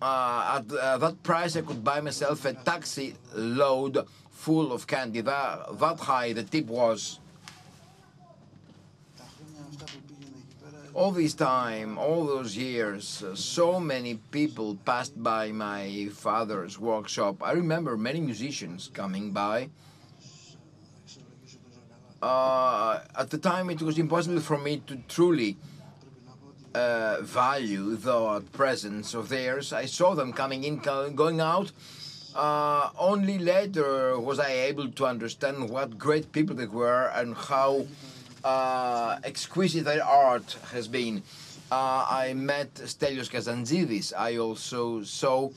uh, 0.00 0.58
at 0.58 0.72
uh, 0.72 0.98
that 0.98 1.22
price, 1.22 1.56
I 1.56 1.62
could 1.62 1.84
buy 1.84 2.00
myself 2.00 2.44
a 2.44 2.54
taxi 2.54 3.14
load 3.34 4.04
full 4.30 4.72
of 4.72 4.86
candy. 4.86 5.20
That, 5.20 5.78
that 5.78 6.00
high 6.00 6.32
the 6.32 6.42
tip 6.42 6.66
was. 6.66 7.20
All 10.94 11.10
this 11.10 11.34
time, 11.34 11.98
all 11.98 12.26
those 12.26 12.56
years, 12.56 13.22
uh, 13.22 13.34
so 13.34 13.80
many 13.80 14.16
people 14.30 14.76
passed 14.84 15.20
by 15.22 15.50
my 15.50 16.08
father's 16.12 16.78
workshop. 16.78 17.42
I 17.42 17.52
remember 17.52 17.96
many 17.96 18.20
musicians 18.20 18.90
coming 18.92 19.32
by. 19.32 19.70
Uh, 22.20 23.00
at 23.16 23.30
the 23.30 23.38
time, 23.38 23.70
it 23.70 23.82
was 23.82 23.98
impossible 23.98 24.40
for 24.40 24.58
me 24.58 24.82
to 24.86 24.96
truly 25.08 25.56
uh, 26.74 27.20
value 27.22 27.96
the 27.96 28.42
presence 28.52 29.14
of 29.14 29.28
theirs. 29.28 29.72
I 29.72 29.86
saw 29.86 30.14
them 30.14 30.32
coming 30.32 30.64
in, 30.64 30.78
going 30.78 31.40
out. 31.40 31.72
Uh, 32.34 32.90
only 32.98 33.38
later 33.38 34.18
was 34.18 34.38
I 34.38 34.52
able 34.52 34.88
to 34.90 35.04
understand 35.04 35.68
what 35.68 35.98
great 35.98 36.32
people 36.32 36.56
they 36.56 36.66
were 36.66 37.10
and 37.14 37.36
how 37.36 37.86
uh, 38.44 39.18
exquisite 39.24 39.84
their 39.84 40.04
art 40.04 40.56
has 40.72 40.88
been. 40.88 41.22
Uh, 41.70 42.06
I 42.08 42.34
met 42.34 42.74
Stelios 42.74 43.30
Kazantzidis. 43.30 44.12
I 44.16 44.36
also 44.36 45.02
saw 45.02 45.50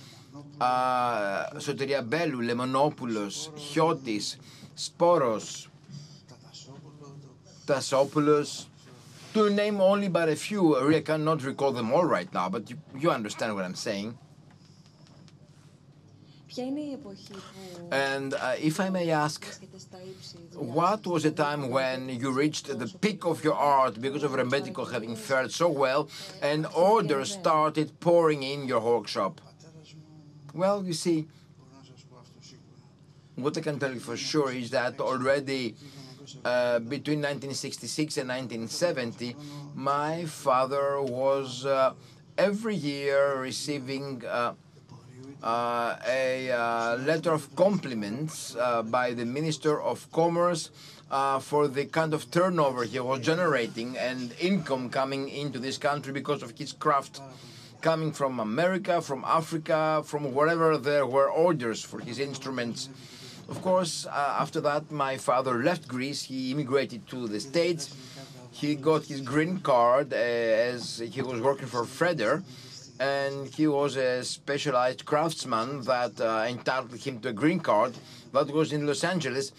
uh, 0.62 1.50
Sotiria 1.56 2.08
Bellou, 2.08 2.42
Lemonopoulos, 2.42 3.50
Chiotis, 3.56 4.38
Sporos, 4.76 5.68
Tassopoulos, 7.66 8.66
to 9.34 9.50
name 9.50 9.82
only 9.82 10.08
but 10.08 10.30
a 10.30 10.36
few. 10.36 10.96
I 10.96 11.02
cannot 11.02 11.44
recall 11.44 11.74
them 11.74 11.92
all 11.92 12.06
right 12.06 12.32
now, 12.34 12.48
but 12.48 12.70
you, 12.70 12.78
you 12.98 13.12
understand 13.12 13.54
what 13.56 13.66
I'm 13.66 13.76
saying. 13.76 14.18
And 17.92 18.34
uh, 18.34 18.56
if 18.60 18.80
I 18.80 18.90
may 18.90 19.10
ask, 19.10 19.46
what 20.54 21.06
was 21.06 21.24
the 21.24 21.32
time 21.32 21.70
when 21.70 22.10
you 22.10 22.32
reached 22.32 22.68
the 22.68 22.88
peak 23.00 23.26
of 23.26 23.44
your 23.44 23.56
art 23.56 24.02
because 24.02 24.24
of 24.24 24.32
Rembetiko 24.32 24.92
having 24.92 25.16
fared 25.16 25.52
so 25.52 25.70
well 25.70 26.10
and 26.42 26.66
orders 26.76 27.32
started 27.32 28.00
pouring 28.00 28.44
in 28.44 28.68
your 28.68 28.82
workshop? 28.82 29.42
Well, 30.54 30.86
you 30.86 30.94
see, 30.94 31.28
what 33.36 33.58
I 33.58 33.62
can 33.62 33.78
tell 33.80 33.94
you 33.94 34.00
for 34.00 34.16
sure 34.16 34.52
is 34.52 34.70
that 34.72 35.00
already 35.02 35.76
uh, 36.44 36.80
between 36.80 37.20
1966 37.20 38.18
and 38.18 38.30
1970, 38.30 39.36
my 39.76 40.26
father 40.26 41.02
was 41.02 41.66
uh, 41.66 41.94
every 42.38 42.76
year 42.76 43.36
receiving 43.40 44.24
uh, 44.26 44.54
uh, 45.44 45.96
a 46.08 46.52
uh, 46.52 46.98
letter 46.98 47.32
of 47.32 47.56
compliments 47.56 48.56
uh, 48.56 48.82
by 48.82 49.14
the 49.14 49.26
Minister 49.26 49.82
of 49.82 50.12
Commerce 50.12 50.72
for 51.42 51.68
the 51.68 51.86
kind 51.86 52.14
of 52.14 52.30
turnover 52.32 52.84
he 52.84 53.00
was 53.00 53.20
generating 53.22 53.98
and 53.98 54.34
income 54.40 54.90
coming 54.90 55.30
into 55.30 55.60
this 55.60 55.78
country 55.78 56.12
because 56.12 56.42
of 56.42 56.58
his 56.58 56.74
craft 56.74 57.22
coming 57.82 58.12
from 58.12 58.40
America, 58.40 59.00
from 59.02 59.24
Africa, 59.26 60.02
from 60.04 60.34
wherever 60.34 60.78
there 60.78 61.06
were 61.06 61.30
orders 61.30 61.84
for 61.84 62.00
his 62.00 62.18
instruments. 62.18 62.90
Of 63.48 63.62
course, 63.62 64.08
uh, 64.08 64.38
after 64.40 64.60
that, 64.62 64.90
my 64.92 65.18
father 65.18 65.62
left 65.62 65.88
Greece. 65.88 66.24
He 66.24 66.52
immigrated 66.52 67.08
to 67.10 67.28
the 67.28 67.40
States. 67.40 67.96
He 68.52 68.74
got 68.74 69.06
his 69.06 69.22
green 69.22 69.60
card 69.60 70.14
uh, 70.14 70.16
as 70.16 70.98
he 70.98 71.22
was 71.22 71.40
working 71.42 71.68
for 71.68 71.84
Freder 71.84 72.42
and 73.00 73.48
he 73.48 73.68
was 73.68 73.98
a 73.98 74.24
specialized 74.24 75.06
craftsman 75.06 75.82
that 75.82 76.20
uh, 76.22 76.46
entitled 76.48 76.96
him 76.96 77.20
to 77.20 77.30
a 77.30 77.34
green 77.34 77.60
card. 77.60 77.94
That 78.32 78.52
was 78.52 78.72
in 78.72 78.88
Los 78.88 79.04
Angeles. 79.04 79.52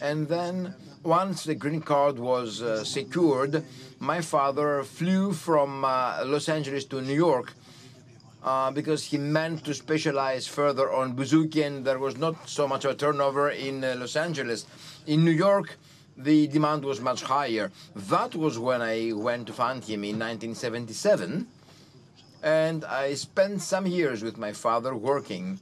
And 0.00 0.28
then, 0.28 0.74
once 1.02 1.44
the 1.44 1.54
green 1.54 1.80
card 1.80 2.18
was 2.18 2.62
uh, 2.62 2.84
secured, 2.84 3.64
my 4.00 4.20
father 4.20 4.82
flew 4.82 5.32
from 5.32 5.84
uh, 5.84 6.22
Los 6.24 6.48
Angeles 6.48 6.84
to 6.86 7.00
New 7.00 7.14
York 7.14 7.52
uh, 8.42 8.70
because 8.70 9.04
he 9.04 9.18
meant 9.18 9.64
to 9.64 9.74
specialize 9.74 10.46
further 10.46 10.92
on 10.92 11.16
bouzouki, 11.16 11.64
and 11.64 11.84
there 11.84 11.98
was 11.98 12.16
not 12.16 12.48
so 12.48 12.66
much 12.68 12.84
of 12.84 12.92
a 12.92 12.94
turnover 12.94 13.50
in 13.50 13.82
uh, 13.84 13.94
Los 13.98 14.16
Angeles. 14.16 14.66
In 15.06 15.24
New 15.24 15.30
York, 15.30 15.76
the 16.16 16.46
demand 16.48 16.84
was 16.84 17.00
much 17.00 17.22
higher. 17.22 17.70
That 17.96 18.34
was 18.34 18.58
when 18.58 18.82
I 18.82 19.12
went 19.12 19.46
to 19.48 19.52
find 19.52 19.82
him 19.82 20.04
in 20.04 20.18
1977 20.18 21.46
and 22.44 22.84
I 22.84 23.14
spent 23.14 23.62
some 23.62 23.86
years 23.86 24.22
with 24.22 24.36
my 24.36 24.52
father 24.52 24.94
working, 24.94 25.58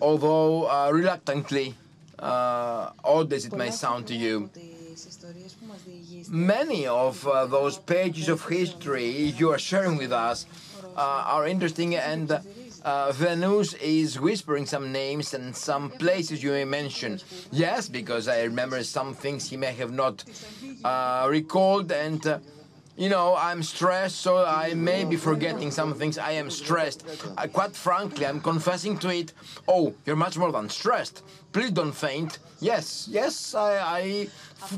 although 0.00 0.70
uh, 0.70 0.90
reluctantly, 0.90 1.74
uh, 2.18 2.90
odd 3.04 3.30
as 3.32 3.44
it 3.44 3.52
may 3.52 3.70
sound 3.70 4.06
to 4.06 4.14
you. 4.14 4.50
Many 6.30 6.86
of 6.86 7.28
uh, 7.28 7.44
those 7.44 7.76
pages 7.78 8.30
of 8.30 8.46
history 8.46 9.10
you 9.36 9.50
are 9.50 9.58
sharing 9.58 9.98
with 9.98 10.12
us 10.12 10.46
uh, 10.96 11.34
are 11.34 11.46
interesting, 11.46 11.94
and 11.94 12.40
uh, 12.84 13.12
Venus 13.12 13.74
is 13.74 14.18
whispering 14.18 14.64
some 14.64 14.92
names 14.92 15.34
and 15.34 15.54
some 15.54 15.90
places 15.90 16.42
you 16.42 16.52
may 16.52 16.64
mention. 16.64 17.20
Yes, 17.52 17.88
because 17.88 18.28
I 18.28 18.44
remember 18.44 18.82
some 18.82 19.14
things 19.14 19.50
he 19.50 19.58
may 19.58 19.72
have 19.72 19.92
not 19.92 20.24
uh, 20.84 21.26
recalled, 21.28 21.92
and 21.92 22.40
you 22.96 23.08
know, 23.08 23.34
I'm 23.36 23.62
stressed, 23.62 24.16
so 24.20 24.44
I 24.44 24.74
may 24.74 25.04
be 25.04 25.16
forgetting 25.16 25.70
some 25.70 25.94
things. 25.94 26.16
I 26.16 26.32
am 26.32 26.50
stressed. 26.50 27.04
Uh, 27.36 27.46
quite 27.48 27.74
frankly, 27.74 28.24
I'm 28.26 28.40
confessing 28.40 28.98
to 28.98 29.08
it. 29.08 29.32
Oh, 29.66 29.94
you're 30.06 30.16
much 30.16 30.38
more 30.38 30.52
than 30.52 30.68
stressed. 30.68 31.22
Please 31.52 31.72
don't 31.72 31.92
faint. 31.92 32.38
Yes, 32.60 33.08
yes, 33.10 33.54
I, 33.54 33.78
I 33.78 34.28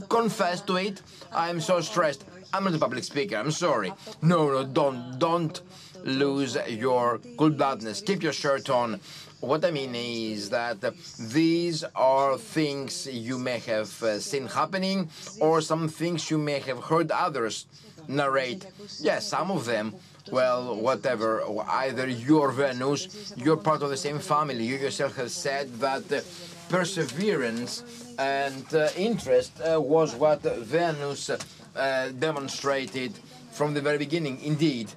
confess 0.08 0.62
to 0.62 0.76
it. 0.76 1.02
I'm 1.32 1.60
so 1.60 1.80
stressed. 1.80 2.24
I'm 2.54 2.64
not 2.64 2.74
a 2.74 2.78
public 2.78 3.04
speaker. 3.04 3.36
I'm 3.36 3.50
sorry. 3.50 3.92
No, 4.22 4.48
no, 4.48 4.64
don't, 4.64 5.18
don't 5.18 5.60
lose 6.04 6.56
your 6.68 7.18
cool-bloodedness. 7.36 8.00
Keep 8.06 8.22
your 8.22 8.32
shirt 8.32 8.70
on. 8.70 9.00
What 9.40 9.64
I 9.64 9.70
mean 9.70 9.94
is 9.94 10.48
that 10.50 10.78
these 11.20 11.84
are 11.94 12.38
things 12.38 13.06
you 13.06 13.38
may 13.38 13.58
have 13.60 14.02
uh, 14.02 14.18
seen 14.18 14.46
happening 14.46 15.10
or 15.40 15.60
some 15.60 15.88
things 15.88 16.30
you 16.30 16.38
may 16.38 16.60
have 16.60 16.84
heard 16.84 17.10
others 17.10 17.66
narrate. 18.08 18.66
Yes, 19.00 19.26
some 19.26 19.50
of 19.50 19.64
them, 19.64 19.94
well, 20.30 20.76
whatever, 20.76 21.42
either 21.68 22.08
you 22.08 22.40
or 22.40 22.52
Venus, 22.52 23.32
you're 23.36 23.56
part 23.56 23.82
of 23.82 23.90
the 23.90 23.96
same 23.96 24.18
family. 24.18 24.64
You 24.64 24.76
yourself 24.76 25.16
have 25.16 25.30
said 25.30 25.72
that 25.80 26.12
uh, 26.12 26.20
perseverance 26.68 27.82
and 28.18 28.66
uh, 28.74 28.88
interest 28.96 29.52
uh, 29.60 29.80
was 29.80 30.14
what 30.14 30.42
Venus 30.42 31.30
uh, 31.30 32.08
demonstrated 32.18 33.12
from 33.52 33.74
the 33.74 33.80
very 33.80 33.98
beginning. 33.98 34.40
Indeed, 34.42 34.92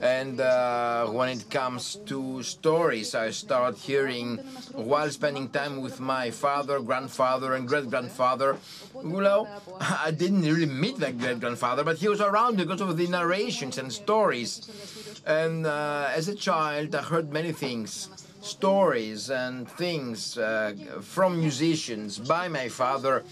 and 0.00 0.40
uh, 0.40 1.06
when 1.06 1.28
it 1.28 1.50
comes 1.50 1.96
to 2.06 2.42
stories, 2.42 3.14
I 3.14 3.30
start 3.30 3.76
hearing 3.76 4.36
while 4.72 5.10
spending 5.10 5.48
time 5.48 5.80
with 5.80 6.00
my 6.00 6.30
father, 6.30 6.80
grandfather, 6.80 7.54
and 7.54 7.66
great 7.66 7.88
grandfather. 7.88 8.56
Well, 8.94 9.48
I 9.80 10.10
didn't 10.10 10.42
really 10.42 10.66
meet 10.66 10.98
that 10.98 11.18
great 11.18 11.40
grandfather, 11.40 11.84
but 11.84 11.98
he 11.98 12.08
was 12.08 12.20
around 12.20 12.56
because 12.56 12.80
of 12.80 12.96
the 12.96 13.06
narrations 13.06 13.78
and 13.78 13.92
stories. 13.92 15.22
And 15.26 15.66
uh, 15.66 16.10
as 16.14 16.28
a 16.28 16.34
child, 16.34 16.94
I 16.94 17.02
heard 17.02 17.32
many 17.32 17.52
things 17.52 18.08
stories 18.40 19.28
and 19.28 19.68
things 19.68 20.38
uh, 20.38 20.72
from 21.00 21.40
musicians 21.40 22.18
by 22.18 22.46
my 22.46 22.68
father 22.68 23.24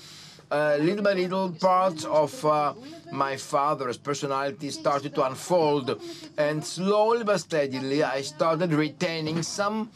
uh, 0.51 0.77
little 0.81 1.05
by 1.05 1.15
little, 1.15 1.51
parts 1.53 2.05
of 2.05 2.45
uh, 2.45 2.75
my 3.13 3.37
father's 3.37 3.97
personality 3.97 4.71
started 4.71 5.15
to 5.15 5.25
unfold, 5.25 6.01
and 6.37 6.65
slowly 6.65 7.25
but 7.25 7.39
steadily, 7.39 8.03
I 8.03 8.23
started 8.23 8.73
retaining 8.73 9.43
some 9.43 9.91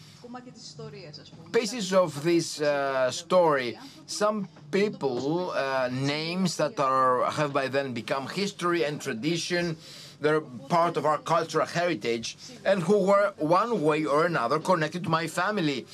pieces 1.53 1.93
of 1.93 2.23
this 2.23 2.61
uh, 2.61 3.11
story. 3.11 3.79
Some 4.07 4.49
people, 4.71 5.51
uh, 5.51 5.89
names 5.93 6.57
that 6.57 6.79
are 6.81 7.31
have 7.31 7.53
by 7.53 7.69
then 7.69 7.93
become 7.93 8.29
history 8.29 8.85
and 8.85 9.01
tradition. 9.01 9.77
They're 10.21 10.41
part 10.41 10.97
of 10.97 11.07
our 11.07 11.19
cultural 11.19 11.67
heritage, 11.67 12.37
and 12.65 12.83
who 12.83 12.99
were 13.07 13.33
one 13.39 13.83
way 13.83 14.05
or 14.05 14.27
another 14.27 14.59
connected 14.59 15.05
to 15.05 15.11
my 15.11 15.29
family. 15.29 15.87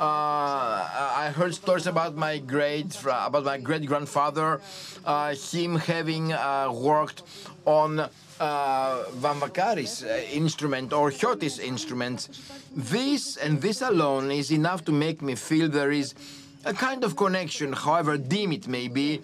I 0.00 1.32
heard 1.34 1.54
stories 1.54 1.86
about 1.86 2.14
my 2.16 2.38
great 2.38 2.98
about 3.04 3.44
my 3.44 3.58
great 3.58 3.86
grandfather, 3.86 4.60
uh, 5.04 5.34
him 5.34 5.76
having 5.76 6.32
uh, 6.32 6.70
worked 6.72 7.22
on 7.64 8.00
uh, 8.00 8.08
Vamvakaris 9.20 10.04
uh, 10.04 10.24
instrument 10.32 10.92
or 10.92 11.10
Chiotis 11.10 11.58
instruments. 11.60 12.28
This 12.74 13.36
and 13.36 13.60
this 13.60 13.82
alone 13.82 14.30
is 14.30 14.52
enough 14.52 14.84
to 14.84 14.92
make 14.92 15.22
me 15.22 15.34
feel 15.34 15.68
there 15.68 15.92
is 15.92 16.14
a 16.64 16.74
kind 16.74 17.04
of 17.04 17.16
connection, 17.16 17.72
however 17.72 18.16
dim 18.16 18.52
it 18.52 18.68
may 18.68 18.88
be. 18.88 19.20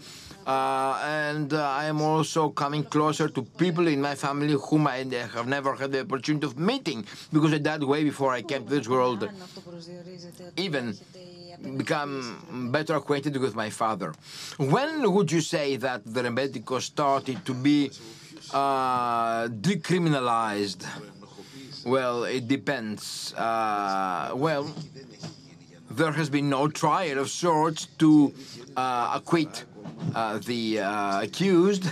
Uh, 0.47 1.01
and 1.05 1.53
uh, 1.55 1.63
I 1.71 1.87
am 1.87 2.01
also 2.03 2.51
coming 2.51 2.85
closer 2.85 3.29
to 3.29 3.43
people 3.43 3.89
in 3.89 4.01
my 4.01 4.15
family 4.15 4.55
whom 4.69 4.87
I 4.87 4.99
have 5.33 5.47
never 5.47 5.75
had 5.75 5.93
the 5.93 6.01
opportunity 6.01 6.47
of 6.47 6.59
meeting 6.59 7.07
because 7.33 7.53
I 7.55 7.59
died 7.59 7.83
way 7.83 8.05
before 8.05 8.33
I 8.33 8.43
came 8.43 8.65
to 8.65 8.71
this 8.71 8.87
world. 8.89 9.29
Even 10.57 10.95
become 11.77 12.71
better 12.73 12.97
acquainted 12.97 13.37
with 13.39 13.55
my 13.55 13.71
father. 13.71 14.13
When 14.59 15.13
would 15.13 15.33
you 15.33 15.41
say 15.41 15.77
that 15.77 16.05
the 16.05 16.23
Rembetiko 16.23 16.81
started 16.83 17.45
to 17.47 17.55
be 17.55 17.91
uh, 18.53 19.49
decriminalized? 19.49 20.87
Well, 21.87 22.25
it 22.25 22.49
depends. 22.49 23.35
Uh, 23.35 24.33
well, 24.35 24.71
there 25.91 26.13
has 26.13 26.29
been 26.29 26.49
no 26.51 26.69
trial 26.69 27.19
of 27.19 27.31
sorts 27.31 27.87
to 27.99 28.33
uh, 28.77 29.13
acquit 29.15 29.65
uh, 30.15 30.39
the 30.39 30.81
uh, 30.81 31.23
accused, 31.23 31.85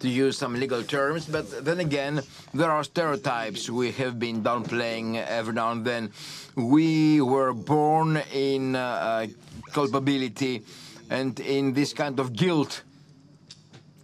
to 0.00 0.08
use 0.08 0.38
some 0.38 0.54
legal 0.54 0.82
terms, 0.82 1.26
but 1.26 1.64
then 1.64 1.80
again, 1.80 2.22
there 2.54 2.70
are 2.70 2.82
stereotypes 2.82 3.68
we 3.68 3.92
have 3.92 4.18
been 4.18 4.42
downplaying 4.42 5.22
every 5.26 5.52
now 5.52 5.72
and 5.72 5.84
then. 5.84 6.10
We 6.56 7.20
were 7.20 7.52
born 7.52 8.22
in 8.32 8.76
uh, 8.76 9.26
culpability 9.72 10.62
and 11.10 11.38
in 11.40 11.74
this 11.74 11.92
kind 11.92 12.18
of 12.18 12.32
guilt 12.32 12.82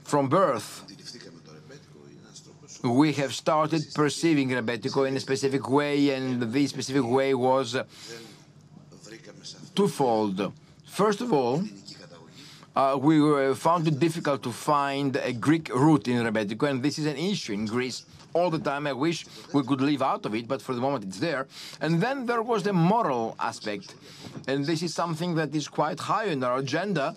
from 0.05 0.29
birth 0.29 0.87
we 2.83 3.13
have 3.15 3.35
started 3.35 3.83
perceiving 3.95 4.51
Rebetiko 4.51 5.09
in 5.09 5.17
a 5.17 5.21
specific 5.21 5.69
way, 5.69 6.11
and 6.11 6.43
this 6.43 6.71
specific 6.71 7.05
way 7.05 7.35
was 7.35 7.77
twofold. 9.75 10.53
First 10.87 11.21
of 11.21 11.33
all, 11.33 11.63
uh, 12.77 12.99
we 13.01 13.55
found 13.55 13.89
it 13.89 13.99
difficult 13.99 14.43
to 14.43 14.53
find 14.53 15.17
a 15.17 15.33
Greek 15.33 15.75
root 15.75 16.09
in 16.09 16.23
Rebetiko, 16.23 16.69
and 16.69 16.83
this 16.83 16.99
is 16.99 17.07
an 17.07 17.17
issue 17.17 17.55
in 17.55 17.65
Greece 17.65 18.05
all 18.35 18.51
the 18.51 18.59
time. 18.59 18.87
I 18.87 18.93
wish 18.93 19.25
we 19.55 19.63
could 19.63 19.81
live 19.81 20.03
out 20.03 20.27
of 20.27 20.35
it, 20.35 20.47
but 20.47 20.61
for 20.61 20.75
the 20.75 20.81
moment 20.81 21.05
it's 21.05 21.19
there. 21.19 21.47
And 21.81 22.03
then 22.03 22.27
there 22.27 22.43
was 22.43 22.63
the 22.63 22.75
moral 22.75 23.35
aspect, 23.41 23.95
and 24.47 24.67
this 24.67 24.83
is 24.83 24.95
something 24.95 25.35
that 25.37 25.55
is 25.55 25.69
quite 25.69 25.99
high 25.99 26.31
on 26.31 26.45
our 26.45 26.59
agenda. 26.59 27.17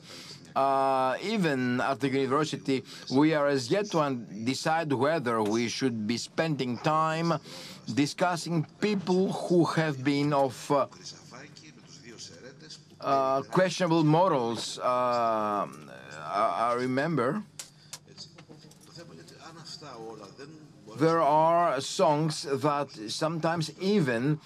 Uh, 0.55 1.15
even 1.21 1.79
at 1.79 1.99
the 1.99 2.09
university, 2.09 2.83
we 3.13 3.33
are 3.33 3.47
as 3.47 3.69
yet 3.69 3.85
to 3.91 4.15
decide 4.43 4.91
whether 4.91 5.43
we 5.43 5.69
should 5.69 6.07
be 6.07 6.17
spending 6.17 6.77
time 6.79 7.33
discussing 7.93 8.65
people 8.81 9.31
who 9.31 9.63
have 9.63 10.03
been 10.03 10.33
of 10.33 10.71
uh, 10.71 10.87
uh, 13.01 13.41
questionable 13.43 14.03
morals. 14.03 14.79
Uh, 14.79 15.67
I, 16.31 16.75
remember 16.77 17.43
there 20.97 21.21
are 21.21 21.79
songs 21.81 22.43
that 22.43 22.89
sometimes 23.07 23.71
even 23.79 24.39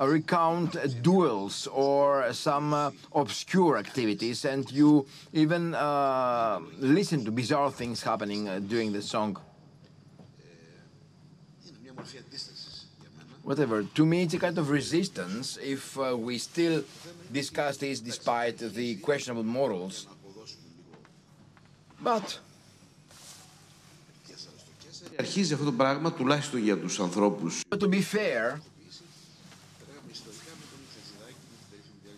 recount 0.00 0.76
duels 1.02 1.66
or 1.66 2.32
some 2.32 2.72
uh, 2.72 2.90
obscure 3.14 3.76
activities, 3.76 4.44
and 4.44 4.70
you 4.70 5.06
even 5.32 5.74
uh, 5.74 6.60
listen 6.78 7.24
to 7.24 7.30
bizarre 7.30 7.70
things 7.70 8.02
happening 8.02 8.48
uh, 8.48 8.60
during 8.60 8.92
the 8.92 9.02
song. 9.02 9.36
Whatever. 13.47 13.83
To 13.83 14.05
me, 14.05 14.23
it's 14.23 14.33
a 14.33 14.39
kind 14.39 14.57
of 14.57 14.69
resistance 14.69 15.57
if 15.61 15.97
uh, 15.99 16.15
we 16.17 16.37
still 16.37 16.83
discuss 17.31 17.77
this 17.77 17.99
despite 17.99 18.57
the 18.57 18.95
questionable 18.95 19.43
morals. 19.43 20.07
But 22.01 22.39
αρχίζει 25.15 25.53
αυτό 25.53 25.65
το 25.65 25.71
πράγμα 25.71 26.11
τουλάχιστον 26.11 26.59
για 26.59 26.77
τους 26.77 26.99
ανθρώπους. 26.99 27.61
But 27.69 27.79
to 27.79 27.87
be 27.87 28.01
fair, 28.01 28.59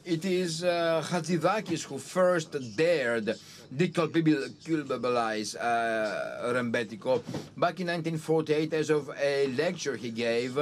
it 0.06 0.24
is 0.26 0.64
uh, 0.64 1.04
Hatzidakis 1.12 1.84
who 1.90 1.98
first 1.98 2.52
dared 2.76 3.28
deculpabilize 3.76 5.56
uh, 5.56 6.54
Rembetiko 6.54 7.14
back 7.58 7.80
in 7.80 7.88
1948 7.88 8.74
as 8.74 8.90
of 8.92 9.10
a 9.20 9.48
lecture 9.48 9.96
he 9.96 10.12
gave 10.12 10.54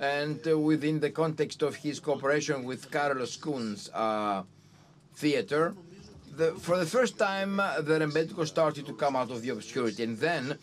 and 0.00 0.40
uh, 0.48 0.58
within 0.58 0.98
the 0.98 1.10
context 1.10 1.62
of 1.62 1.76
his 1.76 2.00
cooperation 2.00 2.64
with 2.64 2.90
Karolos 2.90 3.38
Koun's 3.38 3.90
uh, 3.90 4.42
theater. 5.14 5.74
The, 6.36 6.52
for 6.52 6.78
the 6.78 6.86
first 6.86 7.18
time, 7.18 7.60
uh, 7.60 7.82
the 7.82 7.98
Rembetiko 7.98 8.46
started 8.46 8.86
to 8.86 8.94
come 8.94 9.14
out 9.14 9.30
of 9.30 9.42
the 9.42 9.50
obscurity, 9.50 10.02
and 10.04 10.16
then 10.16 10.56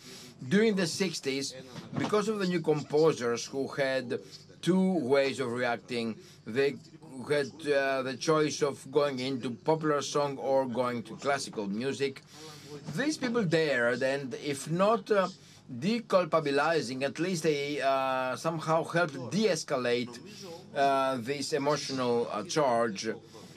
during 0.48 0.74
the 0.74 0.82
60s, 0.82 1.54
because 1.96 2.28
of 2.28 2.40
the 2.40 2.46
new 2.46 2.60
composers 2.60 3.46
who 3.46 3.68
had 3.68 4.18
two 4.60 4.98
ways 5.06 5.38
of 5.38 5.52
reacting, 5.52 6.16
they 6.46 6.74
had 7.28 7.46
uh, 7.72 8.02
the 8.02 8.16
choice 8.18 8.60
of 8.62 8.90
going 8.90 9.20
into 9.20 9.50
popular 9.50 10.02
song 10.02 10.36
or 10.38 10.66
going 10.66 11.02
to 11.04 11.14
classical 11.16 11.68
music. 11.68 12.22
These 12.96 13.18
people 13.18 13.44
dared, 13.44 14.02
and 14.02 14.34
if 14.34 14.70
not 14.70 15.10
uh, 15.10 15.28
deculpabilizing, 15.70 17.02
at 17.02 17.18
least 17.18 17.42
they 17.42 17.80
uh, 17.80 18.36
somehow 18.36 18.84
helped 18.84 19.30
de-escalate 19.30 20.18
uh, 20.74 21.16
this 21.20 21.52
emotional 21.52 22.28
uh, 22.32 22.42
charge. 22.44 23.08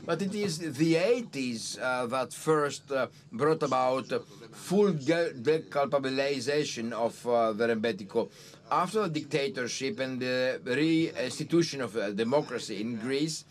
But 0.04 0.22
it 0.22 0.34
is 0.34 0.58
the 0.58 0.96
80s 0.96 1.80
uh, 1.80 2.08
that 2.08 2.34
first 2.34 2.92
uh, 2.92 3.08
brought 3.32 3.62
about 3.64 4.08
full 4.52 4.92
deculpabilization 4.94 6.92
of 6.92 7.26
uh, 7.28 7.54
the 7.54 7.68
Rembetiko. 7.68 8.30
After 8.72 9.04
the 9.04 9.10
dictatorship 9.10 10.00
and 10.00 10.20
the 10.20 10.60
re-institution 10.66 11.82
of 11.82 12.16
democracy 12.16 12.82
in 12.82 12.96
Greece, 12.98 13.46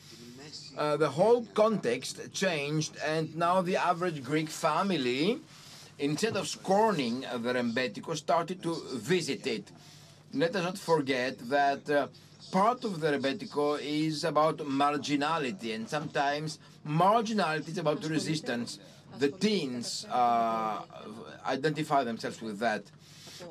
the 0.77 1.09
whole 1.09 1.47
context 1.55 2.33
changed, 2.33 2.97
and 3.07 3.37
now 3.37 3.61
the 3.63 3.77
average 3.77 4.25
Greek 4.25 4.49
family, 4.49 5.41
instead 6.01 6.37
of 6.37 6.49
scorning 6.49 7.21
the 7.21 7.53
Rembetiko, 7.53 8.17
started 8.17 8.63
to 8.63 8.75
visit 8.95 9.47
it. 9.47 9.71
Let 10.33 10.57
us 10.57 10.65
not 10.65 10.79
forget 10.79 11.39
that 11.51 11.89
uh, 11.91 12.09
part 12.51 12.85
of 12.85 13.01
the 13.01 13.09
Rembetiko 13.13 13.79
is 13.81 14.25
about 14.25 14.59
marginality, 14.59 15.75
and 15.75 15.89
sometimes 15.89 16.59
marginality 16.87 17.69
is 17.69 17.79
about 17.79 18.05
resistance. 18.05 18.79
The 19.19 19.29
teens 19.29 20.07
uh, 20.11 20.83
identify 21.47 22.05
themselves 22.05 22.41
with 22.41 22.59
that. 22.61 22.85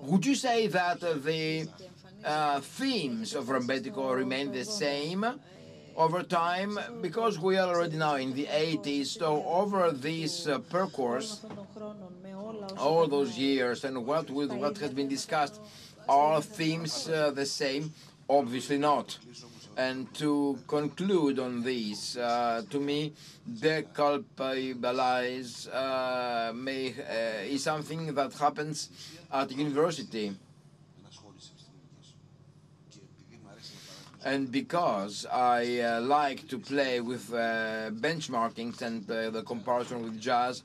Would 0.02 0.26
you 0.26 0.36
say 0.36 0.68
that 0.68 1.00
the 1.02 1.68
uh, 2.24 2.60
themes 2.62 3.36
of 3.36 3.46
Rembetiko 3.46 4.16
remain 4.16 4.52
the 4.52 4.66
same? 4.66 5.26
over 6.00 6.24
time 6.24 6.80
because 7.02 7.38
we 7.38 7.58
are 7.58 7.76
already 7.76 7.98
now 7.98 8.16
in 8.16 8.34
the 8.34 8.46
80s. 8.46 9.08
So 9.08 9.44
over 9.46 9.92
this 9.92 10.48
uh, 10.48 10.60
percourse, 10.60 11.46
all 12.78 13.08
those 13.08 13.38
years, 13.38 13.84
and 13.84 14.06
what 14.06 14.30
with 14.30 14.52
what 14.52 14.78
has 14.78 14.92
been 14.92 15.08
discussed, 15.08 15.60
are 16.08 16.40
themes 16.42 17.10
uh, 17.10 17.32
the 17.32 17.46
same? 17.46 17.94
Obviously 18.30 18.78
not. 18.78 19.18
And 19.78 20.14
to 20.16 20.60
conclude 20.68 21.40
on 21.40 21.64
this, 21.64 22.18
uh, 22.18 22.64
to 22.70 22.80
me, 22.80 23.14
deculpabilize 23.50 25.68
uh, 25.74 26.52
may, 26.54 26.90
uh, 26.90 27.46
is 27.46 27.64
something 27.64 28.14
that 28.14 28.34
happens 28.34 28.90
at 29.32 29.50
university. 29.52 30.36
and 34.24 34.52
because 34.52 35.26
I 35.32 35.80
uh, 35.80 36.02
like 36.02 36.48
to 36.50 36.60
play 36.60 37.00
with 37.00 37.34
uh, 37.34 37.90
benchmarkings 37.92 38.82
and 38.82 39.10
uh, 39.10 39.30
the 39.30 39.44
comparison 39.44 40.04
with 40.04 40.20
jazz, 40.20 40.64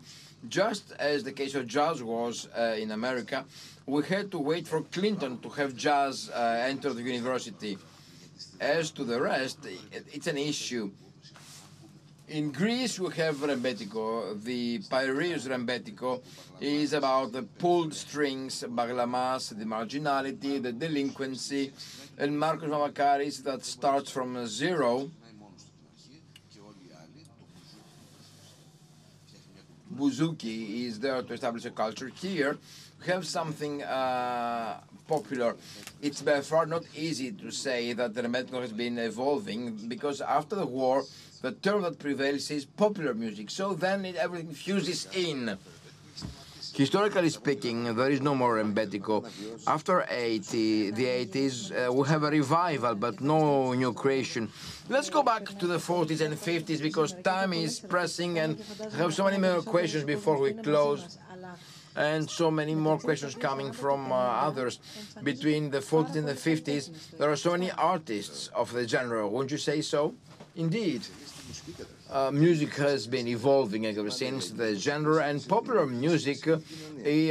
just 0.49 0.93
as 0.99 1.25
the 1.25 1.33
case 1.33 1.55
of 1.55 1.67
jazz 1.67 2.03
was 2.03 2.49
uh, 2.57 2.77
in 2.79 2.91
America, 2.91 3.45
we 3.87 4.03
had 4.05 4.31
to 4.31 4.39
wait 4.39 4.67
for 4.67 4.83
Clinton 4.83 5.39
to 5.39 5.49
have 5.51 5.77
jazz 5.77 6.31
uh, 6.31 6.65
enter 6.67 6.93
the 6.93 7.03
university. 7.03 7.79
As 8.61 8.91
to 8.93 9.05
the 9.05 9.21
rest, 9.21 9.59
it's 10.13 10.27
an 10.27 10.39
issue. 10.39 10.91
In 12.29 12.51
Greece, 12.53 12.99
we 12.99 13.13
have 13.15 13.37
Rembetiko. 13.37 14.43
The 14.43 14.79
Piraeus 14.79 15.47
Rembetiko 15.47 16.23
is 16.59 16.95
about 16.95 17.33
the 17.33 17.43
pulled 17.43 17.93
strings, 17.93 18.65
baglamas, 18.67 19.57
the 19.59 19.67
marginality, 19.67 20.63
the 20.63 20.73
delinquency, 20.73 21.73
and 22.17 22.33
Markos 22.33 22.71
Vamvakaris 22.71 23.43
that 23.45 23.65
starts 23.65 24.11
from 24.11 24.47
zero 24.47 25.11
bouzouki 29.97 30.87
is 30.87 31.01
there 31.01 31.23
to 31.23 31.33
establish 31.33 31.65
a 31.65 31.71
culture. 31.71 32.09
Here, 32.09 32.57
we 33.01 33.07
have 33.13 33.27
something 33.27 33.83
uh, 33.83 34.81
popular. 35.07 35.57
It's 36.03 36.23
by 36.23 36.41
far 36.41 36.67
not 36.67 36.85
easy 36.97 37.33
to 37.33 37.51
say 37.51 37.93
that 37.93 38.15
the 38.15 38.23
rebetiko 38.23 38.61
has 38.61 38.73
been 38.73 38.99
evolving 38.99 39.89
because 39.89 40.21
after 40.21 40.57
the 40.57 40.67
war, 40.67 41.05
the 41.43 41.53
term 41.53 41.83
that 41.83 41.99
prevails 41.99 42.51
is 42.51 42.65
popular 42.65 43.15
music. 43.15 43.51
So 43.51 43.75
then 43.75 44.05
it, 44.05 44.17
everything 44.17 44.55
fuses 44.55 45.07
in. 45.15 45.59
Historically 46.75 47.29
speaking, 47.31 47.95
there 47.95 48.11
is 48.11 48.21
no 48.21 48.35
more 48.35 48.57
rebetiko. 48.57 49.25
After 49.67 50.05
80, 50.09 50.91
the 50.91 51.05
80s, 51.05 51.71
uh, 51.71 51.93
we 51.93 52.09
have 52.09 52.25
a 52.25 52.31
revival, 52.31 52.97
but 52.97 53.21
no 53.21 53.73
new 53.75 53.93
creation. 53.93 54.51
Let's 54.89 55.09
go 55.09 55.23
back 55.23 55.57
to 55.61 55.67
the 55.69 55.79
40s 55.79 56.21
and 56.21 56.35
50s 56.35 56.83
because 56.83 57.15
time 57.23 57.53
is 57.53 57.79
pressing 57.79 58.41
and 58.41 58.61
I 58.93 58.97
have 58.97 59.15
so 59.15 59.25
many 59.25 59.39
more 59.39 59.63
questions 59.63 60.03
before 60.03 60.37
we 60.41 60.53
close 60.53 61.17
and 61.95 62.29
so 62.29 62.51
many 62.51 62.75
more 62.75 62.99
questions 62.99 63.37
coming 63.37 63.71
from 63.71 64.11
uh, 64.11 64.17
others. 64.17 64.81
Between 65.23 65.71
the 65.71 65.79
40s 65.79 66.17
and 66.17 66.27
the 66.27 66.35
50s, 66.35 67.17
there 67.19 67.31
are 67.31 67.37
so 67.37 67.53
many 67.53 67.71
artists 67.71 68.49
of 68.49 68.73
the 68.73 68.87
genre, 68.89 69.29
wouldn't 69.29 69.53
you 69.53 69.59
say 69.59 69.81
so? 69.81 70.15
Indeed. 70.57 71.03
Uh, 72.11 72.31
music 72.31 72.75
has 72.75 73.07
been 73.07 73.27
evolving 73.27 73.87
ever 73.87 74.11
since. 74.11 74.51
The 74.51 74.75
genre 74.77 75.25
and 75.25 75.47
popular 75.49 75.87
music 75.87 76.47
uh, 76.47 76.59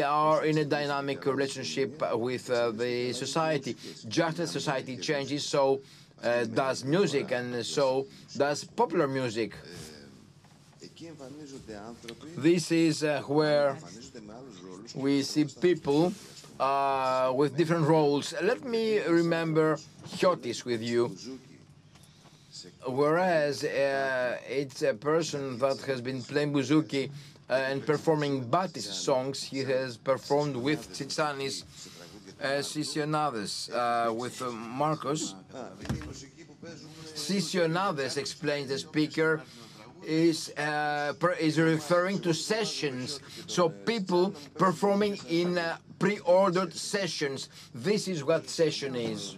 are 0.05 0.45
in 0.45 0.57
a 0.57 0.65
dynamic 0.65 1.25
relationship 1.25 2.01
with 2.13 2.49
uh, 2.49 2.71
the 2.71 3.13
society. 3.13 3.77
Just 4.07 4.39
as 4.39 4.51
society 4.51 4.97
changes, 4.97 5.45
so 5.45 5.81
uh, 6.23 6.45
does 6.45 6.83
music, 6.83 7.31
and 7.31 7.65
so 7.65 8.07
does 8.35 8.63
popular 8.63 9.07
music. 9.07 9.53
This 12.35 12.71
is 12.71 13.03
uh, 13.03 13.21
where 13.27 13.77
we 14.95 15.21
see 15.21 15.45
people 15.45 16.13
uh, 16.59 17.31
with 17.35 17.55
different 17.55 17.87
roles. 17.87 18.33
Let 18.41 18.63
me 18.65 18.99
remember 18.99 19.77
Chiotis 20.17 20.65
with 20.65 20.81
you 20.81 21.15
whereas 22.87 23.63
uh, 23.63 24.37
it's 24.47 24.81
a 24.81 24.93
person 24.93 25.57
that 25.59 25.81
has 25.81 26.01
been 26.01 26.21
playing 26.21 26.53
bouzouki 26.53 27.09
uh, 27.49 27.53
and 27.53 27.85
performing 27.85 28.45
Batis 28.45 28.83
songs. 28.83 29.43
He 29.43 29.59
has 29.59 29.97
performed 29.97 30.55
with 30.55 30.91
Tsitsanis, 30.93 31.63
uh, 32.41 32.61
Sisionades, 32.61 33.71
uh, 33.73 34.13
with 34.13 34.41
uh, 34.41 34.45
Markos. 34.45 35.35
Sisionades, 37.13 38.17
explains 38.17 38.69
the 38.69 38.79
speaker, 38.79 39.41
is 40.05 40.49
uh, 40.57 41.13
is 41.39 41.59
referring 41.59 42.19
to 42.19 42.33
sessions. 42.33 43.19
So 43.47 43.69
people 43.69 44.33
performing 44.57 45.17
in 45.29 45.57
uh, 45.57 45.77
pre-ordered 45.99 46.73
sessions. 46.73 47.49
This 47.73 48.07
is 48.07 48.23
what 48.23 48.49
session 48.49 48.95
is. 48.95 49.37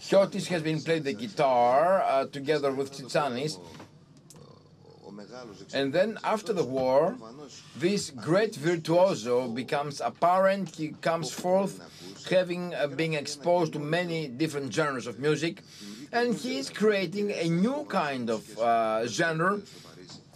Chiotis 0.00 0.46
has 0.48 0.62
been 0.62 0.80
playing 0.80 1.02
the 1.02 1.12
guitar 1.12 2.02
uh, 2.02 2.26
together 2.26 2.70
with 2.72 2.92
Tsitsanis. 2.92 3.58
And 5.74 5.92
then 5.92 6.18
after 6.22 6.52
the 6.52 6.62
war, 6.62 7.16
this 7.76 8.10
great 8.10 8.54
virtuoso 8.54 9.48
becomes 9.48 10.00
apparent. 10.00 10.74
He 10.76 10.88
comes 11.00 11.30
forth 11.30 11.80
having 12.30 12.74
uh, 12.74 12.86
been 12.88 13.14
exposed 13.14 13.72
to 13.74 13.78
many 13.78 14.28
different 14.28 14.72
genres 14.72 15.06
of 15.06 15.18
music. 15.18 15.62
And 16.12 16.34
he 16.34 16.58
is 16.58 16.70
creating 16.70 17.32
a 17.32 17.48
new 17.48 17.84
kind 17.88 18.30
of 18.30 18.58
uh, 18.58 19.06
genre 19.06 19.60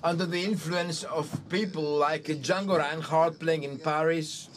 under 0.02 0.26
the 0.26 0.42
influence 0.42 1.04
of 1.04 1.26
people 1.48 1.82
like 1.82 2.24
Django 2.24 2.78
Reinhardt 2.78 3.38
playing 3.38 3.64
in 3.64 3.78
Paris, 3.78 4.48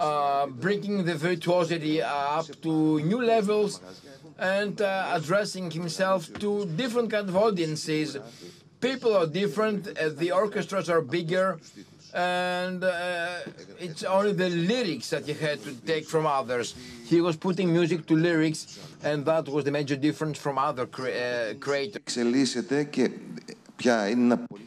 uh, 0.00 0.46
bringing 0.46 1.04
the 1.04 1.14
virtuosity 1.14 2.02
up 2.02 2.46
to 2.62 3.00
new 3.00 3.22
levels 3.22 3.80
and 4.38 4.80
uh, 4.80 5.12
addressing 5.12 5.70
himself 5.70 6.32
to 6.38 6.64
different 6.64 7.10
kind 7.10 7.28
of 7.28 7.36
audiences. 7.36 8.16
People 8.80 9.14
are 9.14 9.26
different, 9.26 9.86
uh, 9.86 10.08
the 10.08 10.32
orchestras 10.32 10.88
are 10.88 11.02
bigger, 11.02 11.58
and 12.14 12.82
uh, 12.82 13.40
it's 13.78 14.02
only 14.04 14.32
the 14.32 14.48
lyrics 14.48 15.10
that 15.10 15.26
he 15.26 15.34
had 15.34 15.62
to 15.62 15.74
take 15.86 16.06
from 16.06 16.24
others. 16.26 16.74
He 17.04 17.20
was 17.20 17.36
putting 17.36 17.70
music 17.70 18.06
to 18.06 18.16
lyrics, 18.16 18.80
and 19.04 19.26
that 19.26 19.48
was 19.48 19.64
the 19.64 19.70
major 19.70 19.96
difference 19.96 20.38
from 20.38 20.56
other 20.56 20.86
cre 20.86 21.08
uh, 21.08 21.54
creators. 21.60 22.16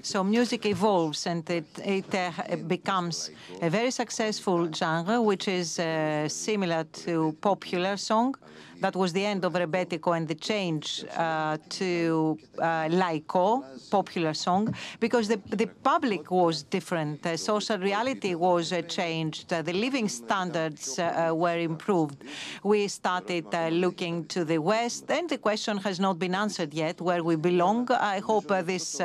So 0.01 0.23
music 0.23 0.65
evolves 0.65 1.25
and 1.27 1.49
it, 1.49 1.65
it 1.83 2.13
uh, 2.13 2.55
becomes 2.67 3.31
a 3.61 3.69
very 3.69 3.91
successful 3.91 4.69
genre, 4.73 5.21
which 5.21 5.47
is 5.47 5.79
uh, 5.79 6.27
similar 6.27 6.83
to 7.05 7.35
popular 7.41 7.95
song. 7.97 8.35
That 8.79 8.95
was 8.95 9.13
the 9.13 9.25
end 9.25 9.45
of 9.45 9.53
rebetiko 9.53 10.15
and 10.17 10.27
the 10.27 10.35
change 10.35 11.05
uh, 11.15 11.57
to 11.69 12.37
uh, 12.59 12.89
laiko, 12.89 13.63
popular 13.89 14.33
song, 14.33 14.75
because 14.99 15.27
the, 15.27 15.39
the 15.55 15.67
public 15.83 16.31
was 16.31 16.63
different. 16.63 17.21
The 17.21 17.37
social 17.37 17.77
reality 17.77 18.35
was 18.35 18.73
uh, 18.73 18.81
changed. 18.81 19.53
Uh, 19.53 19.61
the 19.61 19.73
living 19.73 20.09
standards 20.09 20.99
uh, 20.99 21.29
uh, 21.31 21.35
were 21.35 21.59
improved. 21.59 22.23
We 22.63 22.87
started 22.87 23.45
looking 23.71 24.25
to 24.25 24.43
the 24.43 24.57
West, 24.57 25.09
and 25.09 25.29
the 25.29 25.37
question 25.37 25.77
has 25.77 25.99
not 25.99 26.19
been 26.19 26.35
answered 26.35 26.73
yet 26.73 26.99
where 26.99 27.23
we 27.23 27.35
belong. 27.35 27.91
I 27.91 28.19
hope 28.19 28.47
this 28.65 29.01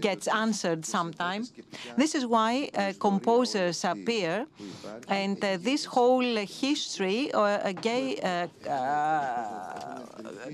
gets 0.00 0.28
answered 0.28 0.84
sometime. 0.84 1.46
This 1.96 2.14
is 2.14 2.26
why 2.26 2.70
composers 2.98 3.84
appear, 3.84 4.46
and 5.08 5.40
this 5.40 5.84
whole 5.84 6.36
history, 6.36 7.30
gay, 7.80 8.18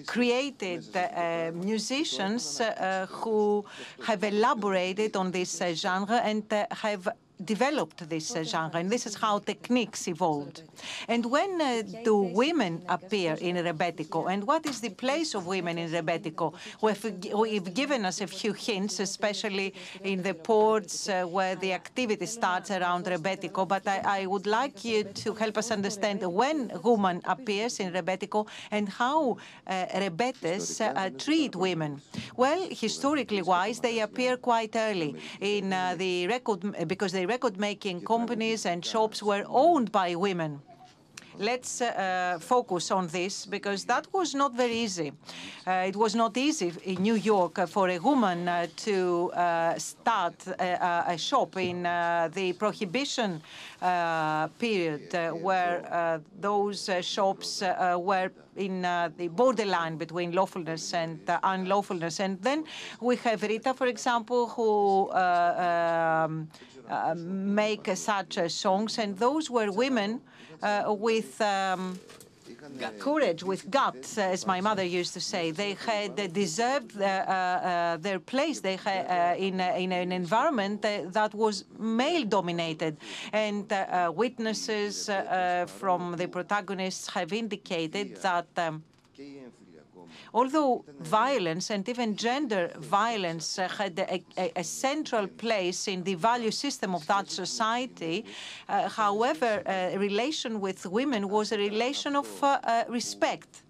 created 0.06 0.84
uh, 0.96 1.50
musicians 1.54 2.60
uh, 2.60 3.06
who 3.10 3.64
have 4.06 4.24
elaborated 4.24 5.16
on 5.16 5.30
this 5.30 5.62
genre 5.74 6.20
and 6.24 6.44
have 6.70 7.08
developed 7.44 8.08
this 8.08 8.34
uh, 8.34 8.42
genre, 8.42 8.78
and 8.80 8.90
this 8.90 9.06
is 9.06 9.14
how 9.14 9.38
techniques 9.38 10.08
evolved. 10.08 10.62
And 11.08 11.26
when 11.26 11.60
uh, 11.60 11.82
do 12.04 12.16
women 12.16 12.82
appear 12.88 13.34
in 13.40 13.56
rebetiko, 13.56 14.30
and 14.32 14.44
what 14.46 14.66
is 14.66 14.80
the 14.80 14.90
place 14.90 15.34
of 15.34 15.46
women 15.46 15.78
in 15.78 15.90
rebetiko? 15.90 16.54
We've, 16.80 17.34
we've 17.34 17.74
given 17.74 18.04
us 18.04 18.20
a 18.20 18.26
few 18.26 18.52
hints, 18.52 19.00
especially 19.00 19.74
in 20.02 20.22
the 20.22 20.34
ports 20.34 21.08
uh, 21.08 21.24
where 21.24 21.56
the 21.56 21.72
activity 21.72 22.26
starts 22.26 22.70
around 22.70 23.04
rebetiko, 23.06 23.66
but 23.66 23.86
I, 23.86 24.22
I, 24.22 24.26
would 24.26 24.46
like 24.46 24.84
you 24.84 25.04
to 25.04 25.34
help 25.34 25.58
us 25.58 25.70
understand 25.70 26.22
when 26.22 26.70
woman 26.82 27.20
appears 27.24 27.80
in 27.80 27.92
rebetiko 27.92 28.46
and 28.70 28.88
how 28.88 29.36
uh, 29.66 29.86
rebetes 29.94 30.80
uh, 30.80 31.10
treat 31.18 31.54
women. 31.56 32.00
Well, 32.36 32.68
historically 32.70 33.42
wise, 33.42 33.80
they 33.80 34.00
appear 34.00 34.36
quite 34.36 34.74
early 34.76 35.16
in 35.40 35.72
uh, 35.72 35.94
the 35.96 36.26
record 36.28 36.60
because 36.86 37.12
they 37.12 37.26
record-making 37.32 37.98
companies 38.14 38.66
and 38.66 38.84
shops 38.84 39.22
were 39.22 39.44
owned 39.48 39.88
by 39.90 40.08
women. 40.14 40.52
Let's 41.38 41.80
uh, 41.80 42.38
focus 42.40 42.90
on 42.90 43.06
this 43.08 43.46
because 43.46 43.84
that 43.86 44.06
was 44.12 44.34
not 44.34 44.54
very 44.54 44.76
easy. 44.86 45.12
Uh, 45.66 45.90
it 45.90 45.96
was 45.96 46.14
not 46.14 46.36
easy 46.36 46.70
in 46.84 47.02
New 47.02 47.14
York 47.14 47.54
for 47.68 47.88
a 47.88 47.98
woman 47.98 48.48
uh, 48.48 48.66
to 48.86 48.96
uh, 49.32 49.78
start 49.78 50.34
a, 50.46 51.04
a, 51.14 51.18
shop 51.18 51.56
in 51.56 51.86
uh, 51.86 52.28
the 52.34 52.52
prohibition 52.52 53.40
uh, 53.80 54.48
period 54.58 55.08
where 55.40 56.20
those 56.38 56.90
shops 57.00 57.62
were 58.10 58.30
in 58.56 58.82
the 59.16 59.28
borderline 59.40 59.96
between 59.96 60.32
lawfulness 60.32 60.92
and 60.92 61.18
unlawfulness. 61.42 62.20
And 62.20 62.42
then 62.42 62.64
we 63.00 63.16
have 63.16 63.42
Rita, 63.42 63.72
for 63.72 63.86
example, 63.86 64.48
who 64.48 65.10
um, 65.12 66.48
uh, 66.88 67.14
make 67.16 67.86
such 67.94 68.38
songs, 68.50 68.98
and 68.98 69.18
those 69.18 69.50
were 69.50 69.70
women 69.70 70.20
uh, 70.62 70.94
with. 70.96 71.40
Um, 71.40 71.98
courage, 72.98 73.42
with 73.42 73.70
guts, 73.70 74.18
as 74.18 74.46
my 74.46 74.60
mother 74.60 74.84
used 74.84 75.14
to 75.14 75.20
say. 75.20 75.50
They 75.50 75.74
had 75.74 76.16
they 76.16 76.28
deserved 76.28 77.00
uh, 77.00 77.04
uh, 77.04 77.96
their 77.96 78.20
place 78.20 78.60
they 78.60 78.76
had, 78.76 79.06
uh, 79.06 79.36
in, 79.36 79.58
in, 79.60 79.90
an 79.90 80.12
environment 80.12 80.82
that 80.82 81.34
was 81.34 81.64
male-dominated. 81.78 82.98
And 83.32 83.72
witnesses 84.14 85.10
from 85.66 86.16
the 86.16 86.28
protagonists 86.28 87.08
have 87.08 87.32
indicated 87.32 88.16
that 88.22 88.46
um, 88.56 88.82
Although 90.34 90.84
violence 91.00 91.70
and 91.70 91.86
even 91.88 92.16
gender 92.16 92.72
violence 92.78 93.58
uh, 93.58 93.68
had 93.68 93.98
a, 93.98 94.22
a, 94.38 94.52
a, 94.56 94.64
central 94.64 95.26
place 95.26 95.88
in 95.88 96.02
the 96.04 96.14
value 96.14 96.50
system 96.50 96.94
of 96.94 97.06
that 97.06 97.30
society, 97.30 98.24
uh, 98.68 98.88
however, 98.88 99.62
a 99.66 99.98
relation 99.98 100.60
with 100.60 100.86
women 100.86 101.28
was 101.28 101.52
a 101.52 101.58
relation 101.58 102.16
of 102.16 102.28
uh, 102.42 102.58
uh 102.62 102.84
respect. 102.88 103.62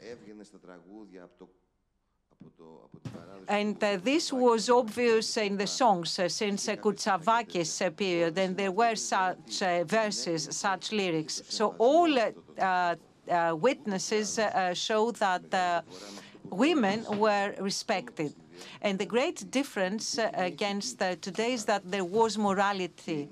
And 3.49 3.83
uh, 3.83 3.99
this 4.03 4.33
was 4.33 4.71
obvious 4.71 5.37
in 5.37 5.57
the 5.57 5.67
songs 5.67 6.19
uh, 6.19 6.29
since 6.29 6.69
uh, 6.69 6.77
Koutsavakis 6.77 7.85
uh, 7.85 7.91
period, 7.91 8.39
and 8.39 8.57
there 8.57 8.71
were 8.71 8.95
such 8.95 9.63
uh, 9.63 9.85
verses, 9.85 10.49
such 10.51 10.93
lyrics. 10.93 11.43
So 11.49 11.75
all 11.79 12.17
uh, 12.19 12.95
uh, 13.29 13.55
witnesses 13.57 14.39
uh, 14.39 14.75
show 14.75 15.11
that 15.13 15.55
uh, 15.55 15.83
women 16.53 17.05
were 17.19 17.55
respected. 17.59 18.35
And 18.81 18.99
the 18.99 19.07
great 19.07 19.51
difference 19.51 20.19
uh, 20.19 20.31
against 20.35 21.03
uh, 21.03 21.17
today 21.21 21.55
is 21.55 21.65
that 21.65 21.83
there 21.91 22.05
was 22.05 22.39
morality 22.39 23.29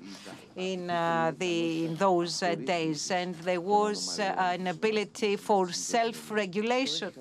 in 0.57 0.91
uh, 0.91 1.33
the 1.39 1.85
in 1.85 1.97
those 1.97 2.43
uh, 2.43 2.55
days, 2.55 3.11
and 3.11 3.35
there 3.37 3.61
was 3.61 4.19
uh, 4.19 4.35
an 4.39 4.67
ability 4.67 5.37
for 5.37 5.71
self-regulation 5.71 7.13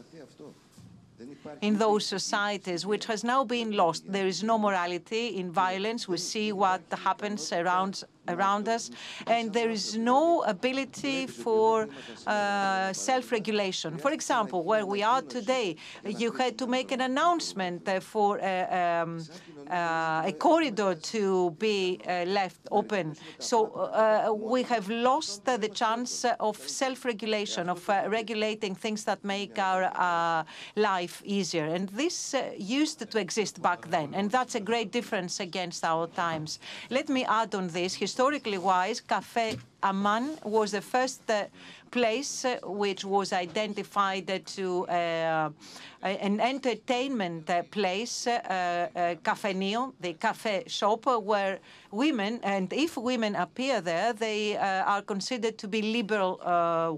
in 1.61 1.77
those 1.77 2.05
societies, 2.05 2.85
which 2.85 3.05
has 3.05 3.23
now 3.23 3.43
been 3.43 3.71
lost. 3.71 4.11
There 4.11 4.27
is 4.27 4.41
no 4.43 4.57
morality 4.57 5.37
in 5.37 5.51
violence. 5.51 6.07
We 6.07 6.17
see 6.17 6.51
what 6.51 6.81
happens 6.91 7.51
around 7.51 8.03
around 8.29 8.67
us, 8.67 8.91
and 9.27 9.51
there 9.53 9.71
is 9.71 9.97
no 9.97 10.43
ability 10.43 11.27
for 11.27 11.87
uh, 12.27 12.93
self-regulation. 12.93 13.97
For 13.97 14.11
example, 14.11 14.63
where 14.63 14.85
we 14.85 15.03
are 15.03 15.21
today, 15.21 15.75
you 16.05 16.31
had 16.31 16.57
to 16.57 16.67
make 16.67 16.91
an 16.91 17.01
announcement 17.01 17.87
uh, 17.87 17.99
for 17.99 18.39
uh, 18.39 19.03
um, 19.03 19.25
uh, 19.69 20.31
a 20.31 20.33
corridor 20.37 20.95
to 20.95 21.51
be 21.59 21.99
uh, 22.07 22.25
left 22.25 22.61
open. 22.71 23.15
So 23.39 23.57
uh, 23.67 24.33
we 24.33 24.63
have 24.63 24.89
lost 24.89 25.45
the 25.45 25.69
chance 25.69 26.25
of 26.39 26.57
self-regulation, 26.57 27.69
of 27.69 27.87
regulating 27.87 28.75
things 28.75 29.03
that 29.03 29.23
make 29.23 29.57
our 29.59 30.45
life 30.75 31.21
easier. 31.25 31.65
And 31.65 31.89
this 31.89 32.35
used 32.57 33.11
to 33.11 33.19
exist 33.19 33.61
back 33.61 33.89
then, 33.89 34.13
and 34.13 34.31
that's 34.31 34.55
a 34.55 34.59
great 34.59 34.91
difference 34.91 35.39
against 35.39 35.83
our 35.83 36.07
times. 36.07 36.59
Let 36.89 37.09
me 37.09 37.25
add 37.25 37.55
on 37.55 37.67
this, 37.67 37.93
historically 38.19 38.57
wise, 38.57 38.99
Café 38.99 39.57
Aman 39.81 40.37
was 40.43 40.71
the 40.71 40.81
first 40.81 41.21
uh, 41.31 41.45
place 41.89 42.43
uh, 42.43 42.59
which 42.65 43.05
was 43.05 43.31
identified 43.31 44.29
uh, 44.29 44.39
to 44.45 44.85
an 44.89 46.41
entertainment 46.41 47.49
uh, 47.49 47.63
place, 47.71 48.27
uh, 48.27 48.31
uh, 48.93 49.15
Cafenio, 49.23 49.93
the 50.01 50.13
cafe 50.15 50.65
shop, 50.67 51.05
where 51.05 51.59
women, 51.91 52.41
and 52.43 52.73
if 52.73 52.97
women 52.97 53.37
appear 53.37 53.79
there, 53.79 54.11
they 54.11 54.57
are 54.57 55.01
considered 55.01 55.57
to 55.57 55.69
be 55.69 55.81
liberal 55.81 56.41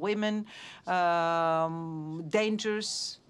women, 0.02 0.48
um, 0.88 2.24
dangerous 2.30 3.21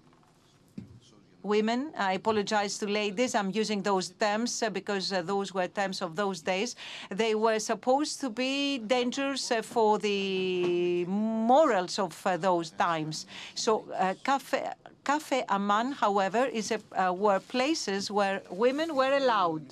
women. 1.42 1.92
I 1.98 2.12
apologize 2.14 2.78
to 2.78 2.86
ladies. 2.86 3.34
I'm 3.34 3.50
using 3.50 3.82
those 3.82 4.10
terms 4.10 4.62
uh, 4.62 4.70
because 4.70 5.12
uh, 5.12 5.22
those 5.22 5.52
were 5.54 5.68
terms 5.68 6.02
of 6.02 6.16
those 6.16 6.40
days. 6.40 6.76
They 7.10 7.34
were 7.34 7.58
supposed 7.58 8.20
to 8.20 8.30
be 8.30 8.78
dangerous 8.78 9.50
uh, 9.50 9.62
for 9.62 9.98
the 9.98 11.04
morals 11.06 11.98
of 11.98 12.14
those 12.38 12.70
times. 12.70 13.26
So, 13.54 13.84
Cafe, 14.24 14.70
Café 15.04 15.44
Aman, 15.48 15.92
however, 15.92 16.46
is 16.46 16.72
a, 16.72 17.12
were 17.12 17.40
places 17.40 18.10
where 18.10 18.42
women 18.50 18.94
were 18.94 19.16
allowed. 19.16 19.64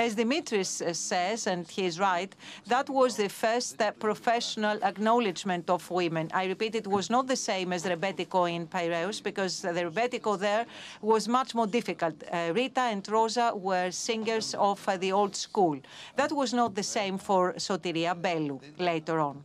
As 0.00 0.14
Dimitris 0.14 0.80
uh, 0.80 0.94
says, 0.94 1.46
and 1.46 1.68
he 1.68 1.84
is 1.84 2.00
right, 2.00 2.34
that 2.66 2.88
was 2.88 3.16
the 3.16 3.28
first 3.28 3.76
professional 3.98 4.82
acknowledgement 4.82 5.68
of 5.68 5.90
women. 5.90 6.30
I 6.32 6.46
repeat, 6.46 6.74
it 6.74 6.86
was 6.86 7.10
not 7.10 7.26
the 7.26 7.36
same 7.36 7.74
as 7.74 7.84
Rebetiko 7.84 8.50
in 8.50 8.66
Piraeus 8.66 9.20
because 9.20 9.60
the 9.60 9.84
Rebetiko 9.88 10.38
there 10.38 10.64
was 11.02 11.28
much 11.28 11.54
more 11.54 11.66
difficult. 11.66 12.14
Uh, 12.32 12.50
Rita 12.54 12.80
and 12.80 13.06
Rosa 13.10 13.52
were 13.54 13.90
singers 13.90 14.54
of 14.54 14.80
uh, 14.88 14.96
the 14.96 15.12
old 15.12 15.36
school. 15.36 15.78
That 16.16 16.32
was 16.32 16.54
not 16.54 16.74
the 16.74 16.82
same 16.82 17.18
for 17.18 17.52
Sotiria 17.58 18.14
Bellou 18.14 18.58
later 18.78 19.20
on. 19.20 19.44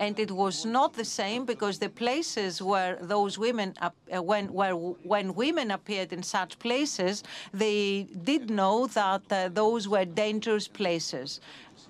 And 0.00 0.18
it 0.18 0.30
was 0.30 0.64
not 0.64 0.94
the 0.94 1.04
same 1.04 1.44
because 1.44 1.78
the 1.78 1.90
places 1.90 2.62
where 2.62 2.96
those 3.02 3.38
women, 3.38 3.74
uh, 3.82 4.22
when, 4.22 4.46
where, 4.50 4.74
when 4.74 5.34
women 5.34 5.70
appeared 5.70 6.10
in 6.14 6.22
such 6.22 6.58
places, 6.58 7.22
they 7.52 8.08
did 8.24 8.48
know 8.48 8.86
that 8.86 9.20
uh, 9.30 9.50
those 9.52 9.86
were 9.88 10.06
dangerous 10.06 10.66
places. 10.66 11.40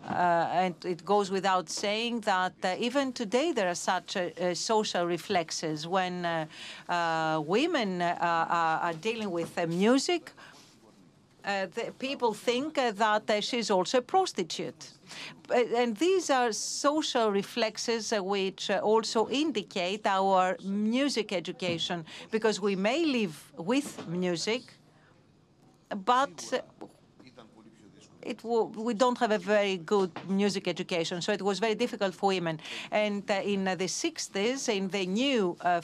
Uh, 0.09 0.49
and 0.53 0.74
it 0.85 1.05
goes 1.05 1.31
without 1.31 1.69
saying 1.69 2.20
that 2.20 2.55
uh, 2.65 2.74
even 2.78 3.12
today 3.12 3.53
there 3.53 3.69
are 3.69 3.74
such 3.74 4.16
uh, 4.16 4.31
uh, 4.41 4.55
social 4.55 5.07
reflexes 5.07 5.87
when 5.87 6.24
uh, 6.24 6.47
uh, 6.89 7.41
women 7.47 8.03
are, 8.03 8.47
are 8.87 8.95
dealing 8.95 9.31
with 9.31 9.53
music. 9.69 10.32
Uh, 11.44 11.66
people 11.98 12.34
think 12.34 12.76
uh, 12.76 12.92
that 12.92 13.42
she's 13.42 13.70
also 13.70 13.98
a 13.98 14.02
prostitute. 14.02 14.90
Uh, 15.48 15.64
And 15.76 15.96
these 15.96 16.30
are 16.30 16.52
social 16.52 17.30
reflexes 17.32 18.12
which 18.12 18.70
also 18.70 19.28
indicate 19.28 20.06
our 20.06 20.56
music 20.62 21.32
education 21.32 22.04
because 22.30 22.60
we 22.60 22.76
may 22.76 23.04
live 23.04 23.52
with 23.56 24.06
music, 24.06 24.62
but 26.04 26.62
it 28.22 28.44
we 28.44 28.94
don't 28.94 29.18
have 29.18 29.32
a 29.32 29.38
very 29.38 29.78
good 29.78 30.10
music 30.28 30.68
education, 30.68 31.22
so 31.22 31.32
it 31.32 31.42
was 31.42 31.58
very 31.58 31.74
difficult 31.74 32.14
for 32.14 32.28
women. 32.28 32.60
And 32.90 33.28
in 33.30 33.64
the 33.64 33.88
60s, 33.88 34.68
in 34.68 34.88
the 34.88 35.06
new 35.06 35.56
uh, 35.60 35.80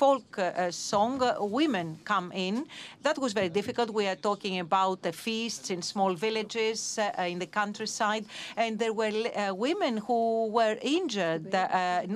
folk 0.00 0.38
uh, 0.38 0.42
uh, 0.42 0.70
song, 0.70 1.22
uh, 1.22 1.34
women 1.40 1.98
come 2.04 2.32
in. 2.32 2.64
That 3.02 3.18
was 3.18 3.34
very 3.34 3.50
difficult. 3.50 3.90
We 3.90 4.06
are 4.06 4.16
talking 4.16 4.58
about 4.58 5.00
feasts 5.14 5.68
in 5.70 5.82
small 5.82 6.14
villages 6.14 6.98
in 7.32 7.38
the 7.38 7.50
countryside, 7.60 8.24
and 8.56 8.78
there 8.78 8.94
were 8.94 9.12
women 9.52 9.98
who 10.06 10.22
were 10.58 10.76
injured, 10.80 11.52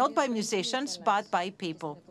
not 0.02 0.15
by 0.15 0.27
musicians, 0.28 0.97
but 0.97 1.31
by 1.31 1.51
people. 1.51 2.02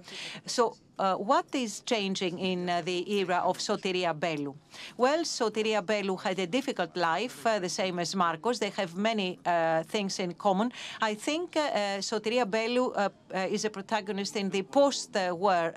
So 0.45 0.75
uh, 0.99 1.15
what 1.15 1.45
is 1.53 1.81
changing 1.81 2.39
in 2.39 2.69
uh, 2.69 2.81
the 2.81 3.11
era 3.13 3.41
of 3.43 3.57
Sotiria 3.57 4.13
Bellou? 4.13 4.55
Well, 4.97 5.23
Sotiria 5.23 5.81
Bellou 5.81 6.19
had 6.21 6.39
a 6.39 6.47
difficult 6.47 6.95
life, 6.95 7.45
uh, 7.45 7.59
the 7.59 7.69
same 7.69 7.99
as 7.99 8.15
Markos. 8.15 8.59
They 8.59 8.69
have 8.71 8.95
many 8.95 9.39
uh, 9.45 9.83
things 9.83 10.19
in 10.19 10.33
common. 10.33 10.71
I 11.01 11.15
think 11.15 11.55
uh, 11.55 11.59
uh, 11.59 12.01
Sotiria 12.01 12.45
Bellou 12.45 12.93
uh, 12.95 13.09
is 13.49 13.65
a 13.65 13.69
protagonist 13.69 14.35
in 14.35 14.49
the 14.49 14.63
post-war 14.63 15.73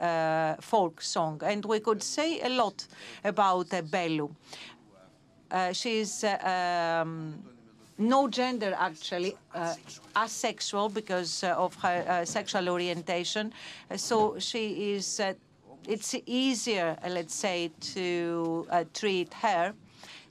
folk 0.60 1.00
song, 1.00 1.40
and 1.44 1.64
we 1.64 1.80
could 1.80 2.02
say 2.02 2.40
a 2.40 2.48
lot 2.48 2.86
about 3.24 3.68
Bellou. 3.68 4.30
Uh, 5.50 5.72
she's 5.72 6.24
um, 6.24 7.34
no 7.98 8.28
gender 8.28 8.74
actually, 8.78 9.36
uh, 9.54 9.74
asexual 10.16 10.88
because 10.88 11.44
uh, 11.44 11.54
of 11.56 11.74
her 11.76 12.04
uh, 12.08 12.24
sexual 12.24 12.68
orientation. 12.68 13.52
Uh, 13.90 13.96
so 13.96 14.38
she 14.38 14.94
is, 14.94 15.20
it's 15.88 16.14
easier, 16.26 16.96
let's 17.08 17.34
say, 17.34 17.70
to 17.80 18.66
treat 18.92 19.32
her. 19.34 19.72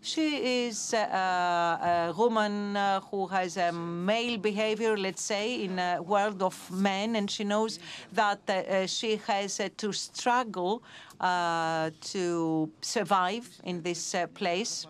She 0.02 0.66
is 0.66 0.94
uh, 0.94 2.12
a 2.12 2.14
woman 2.16 2.76
who 3.10 3.26
has 3.28 3.58
a 3.58 3.72
male 3.72 4.38
behavior, 4.38 4.96
let's 4.96 5.24
say, 5.24 5.64
in 5.64 5.80
a 5.80 6.00
world 6.00 6.44
of 6.44 6.56
men, 6.70 7.16
and 7.16 7.32
she 7.32 7.44
knows 7.44 7.80
that 8.14 8.40
she 8.88 9.20
has 9.26 9.60
to 9.78 9.92
struggle 9.92 10.84
to 11.20 12.70
survive 12.82 13.50
in 13.64 13.82
this 13.82 14.16
place. 14.36 14.86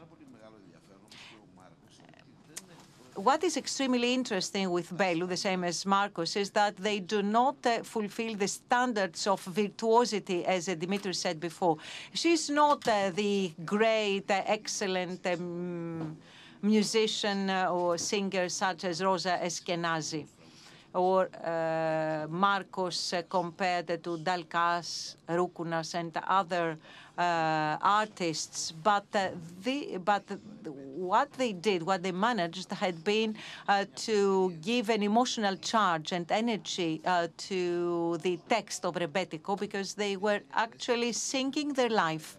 What 3.15 3.45
is 3.45 3.55
extremely 3.55 4.13
interesting 4.13 4.69
with 4.71 4.91
Bellou, 4.91 5.29
the 5.29 5.37
same 5.37 5.63
as 5.63 5.85
Markos, 5.85 6.35
is 6.35 6.49
that 6.51 6.75
they 6.75 6.99
do 6.99 7.23
not 7.23 7.55
uh, 7.65 7.81
fulfill 7.81 8.35
the 8.35 8.47
standards 8.47 9.25
of 9.25 9.41
virtuosity, 9.43 10.45
as 10.45 10.67
uh, 10.67 10.75
Dimitri 10.75 11.13
said 11.13 11.39
before. 11.39 11.77
She's 12.13 12.49
not 12.49 12.85
uh, 12.87 13.11
the 13.11 13.53
great, 13.63 14.29
uh, 14.29 14.41
excellent 14.45 15.25
um, 15.27 16.17
musician 16.61 17.49
uh, 17.49 17.69
or 17.71 17.97
singer 17.97 18.49
such 18.49 18.83
as 18.83 19.01
Rosa 19.01 19.39
Eskenazi 19.41 20.25
or 20.95 21.29
uh, 21.43 22.25
Markos 22.27 23.13
uh, 23.13 23.21
compared 23.29 23.87
to 24.03 24.17
Dalgas, 24.17 25.17
Roukounas, 25.27 25.93
and 25.93 26.17
other 26.25 26.77
uh, 27.17 27.77
artists. 27.81 28.71
But 28.71 29.05
uh, 29.13 29.29
the 29.63 29.97
but 29.97 30.23
what 30.63 31.31
they 31.33 31.51
did, 31.51 31.83
what 31.83 32.01
they 32.01 32.13
managed, 32.13 32.71
had 32.71 33.03
been 33.03 33.35
to 33.95 34.51
give 34.61 34.89
an 34.89 35.03
emotional 35.03 35.57
charge 35.57 36.13
and 36.13 36.31
energy 36.31 37.01
to 37.37 38.17
the 38.21 38.39
text 38.49 38.85
of 38.85 38.95
Rebetiko 38.95 39.59
because 39.59 39.93
they 39.93 40.15
were 40.15 40.41
actually 40.53 41.11
singing 41.11 41.73
their 41.73 41.89
life. 41.89 42.37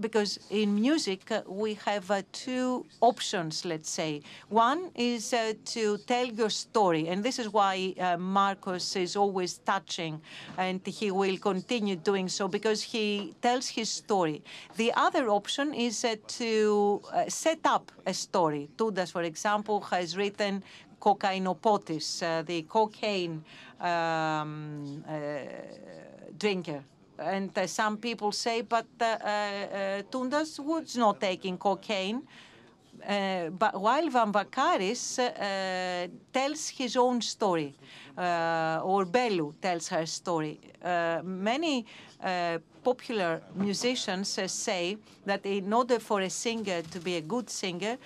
Because 0.00 0.40
in 0.50 0.74
music 0.74 1.30
uh, 1.30 1.42
we 1.46 1.74
have 1.86 2.10
uh, 2.10 2.22
two 2.32 2.84
options, 3.00 3.64
let's 3.64 3.88
say. 3.88 4.22
One 4.48 4.90
is 4.94 5.32
uh, 5.32 5.54
to 5.66 5.98
tell 5.98 6.26
your 6.26 6.50
story, 6.50 7.06
and 7.08 7.22
this 7.22 7.38
is 7.38 7.48
why 7.52 7.94
uh, 7.98 8.16
Markos 8.16 8.96
is 8.96 9.14
always 9.14 9.58
touching, 9.58 10.20
and 10.58 10.84
he 10.84 11.12
will 11.12 11.38
continue 11.38 11.94
doing 11.94 12.28
so 12.28 12.48
because 12.48 12.82
he 12.82 13.34
tells 13.40 13.68
his 13.68 13.88
story. 13.88 14.42
The 14.76 14.92
other 14.96 15.28
option 15.28 15.72
is 15.72 16.04
uh, 16.04 16.16
to 16.38 17.00
uh, 17.12 17.28
set 17.28 17.60
up 17.64 17.92
a 18.04 18.14
story. 18.14 18.68
Toundas, 18.76 19.12
for 19.12 19.22
example, 19.22 19.80
has 19.82 20.16
written 20.16 20.64
Kokainopotis, 21.00 22.46
the 22.46 22.62
cocaine 22.62 23.44
um, 23.80 25.04
drinker. 26.36 26.82
And 27.18 27.56
uh, 27.56 27.66
some 27.66 27.96
people 27.98 28.32
say, 28.32 28.62
but 28.62 28.86
uh, 29.00 29.04
uh, 29.04 30.02
Toundas 30.10 30.58
was 30.58 30.96
not 30.96 31.20
taking 31.20 31.58
cocaine. 31.58 32.22
Uh, 33.06 33.50
but 33.50 33.78
while 33.78 34.08
Vamvakaris 34.08 35.18
uh, 35.18 36.08
tells 36.32 36.68
his 36.68 36.96
own 36.96 37.20
story, 37.20 37.74
uh, 38.16 38.80
or 38.82 39.04
Bellou 39.04 39.52
tells 39.60 39.88
her 39.88 40.06
story. 40.06 40.58
many 41.22 41.84
popular 42.82 43.42
musicians 43.54 44.38
say 44.46 44.96
that 45.26 45.44
in 45.44 45.72
order 45.72 45.98
for 45.98 46.20
a 46.20 46.30
singer 46.30 46.82
to 46.82 47.00
be 47.00 47.16
a 47.16 47.20
good 47.20 47.50
singer, 47.50 47.98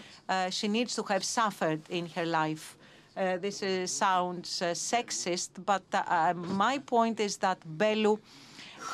she 0.50 0.68
needs 0.68 0.94
to 0.96 1.02
have 1.02 1.22
suffered 1.22 1.80
in 1.90 2.06
her 2.06 2.26
life. 2.26 2.76
this 3.14 3.62
sounds 3.90 4.62
sexist, 4.74 5.50
but 5.64 5.84
my 6.34 6.78
point 6.78 7.20
is 7.20 7.36
that 7.36 7.58
Bellou 7.76 8.18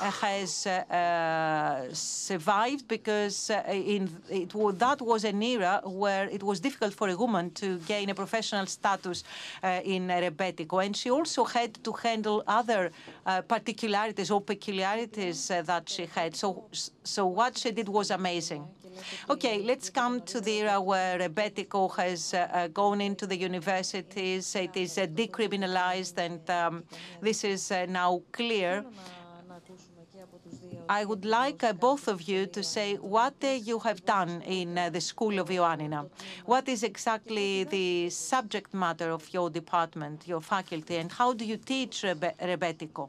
has 0.00 0.66
uh, 0.66 0.92
uh, 0.92 1.94
survived 1.94 2.88
because 2.88 3.50
uh, 3.50 3.62
in 3.68 4.10
it, 4.28 4.52
that 4.78 5.00
was 5.00 5.24
an 5.24 5.42
era 5.42 5.80
where 5.84 6.28
it 6.28 6.42
was 6.42 6.60
difficult 6.60 6.92
for 6.94 7.08
a 7.08 7.16
woman 7.16 7.50
to 7.50 7.78
gain 7.80 8.10
a 8.10 8.14
professional 8.14 8.66
status 8.66 9.22
in 9.62 10.08
Rebetiko, 10.08 10.84
and 10.84 10.96
she 10.96 11.10
also 11.10 11.44
had 11.44 11.82
to 11.84 11.92
handle 11.92 12.42
other 12.46 12.90
particularities 13.48 14.30
or 14.30 14.40
peculiarities 14.40 15.48
that 15.48 15.88
she 15.88 16.06
had. 16.06 16.34
So, 16.36 16.64
so 17.04 17.26
what 17.26 17.56
she 17.58 17.70
did 17.70 17.88
was 17.88 18.10
amazing. 18.10 18.66
Okay, 19.28 19.62
let's 19.62 19.90
come 19.90 20.20
to 20.22 20.40
the 20.40 20.60
era 20.60 20.80
where 20.80 21.18
Rebetiko 21.18 21.94
has 21.96 22.34
gone 22.72 23.00
into 23.00 23.26
the 23.26 23.36
universities. 23.36 24.54
It 24.54 24.76
is 24.76 24.96
decriminalized, 24.96 26.18
and 26.18 26.48
um, 26.50 26.84
this 27.20 27.44
is 27.44 27.70
now 27.88 28.22
clear. 28.32 28.84
I 30.88 31.04
would 31.04 31.24
like 31.24 31.64
uh, 31.64 31.72
both 31.72 32.08
of 32.08 32.22
you 32.22 32.46
to 32.46 32.62
say 32.62 32.96
what 32.96 33.34
uh, 33.42 33.48
you 33.48 33.78
have 33.80 34.04
done 34.04 34.42
in 34.42 34.76
uh, 34.76 34.90
the 34.90 35.00
School 35.00 35.38
of 35.38 35.48
Ioannina. 35.48 36.08
What 36.44 36.68
is 36.68 36.82
exactly 36.82 37.64
the 37.64 38.10
subject 38.10 38.74
matter 38.74 39.10
of 39.10 39.32
your 39.32 39.48
department, 39.48 40.28
your 40.28 40.40
faculty, 40.40 40.96
and 40.96 41.10
how 41.10 41.32
do 41.32 41.44
you 41.44 41.56
teach 41.56 42.02
Rebe 42.02 42.36
Rebetiko? 42.36 43.08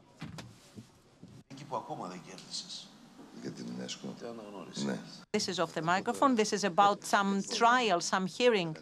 This 5.32 5.48
is 5.48 5.60
off 5.60 5.72
the 5.74 5.82
microphone. 5.82 6.34
This 6.34 6.52
is 6.52 6.64
about 6.64 7.04
some 7.04 7.42
trial, 7.42 8.00
some 8.00 8.26
hearing 8.26 8.76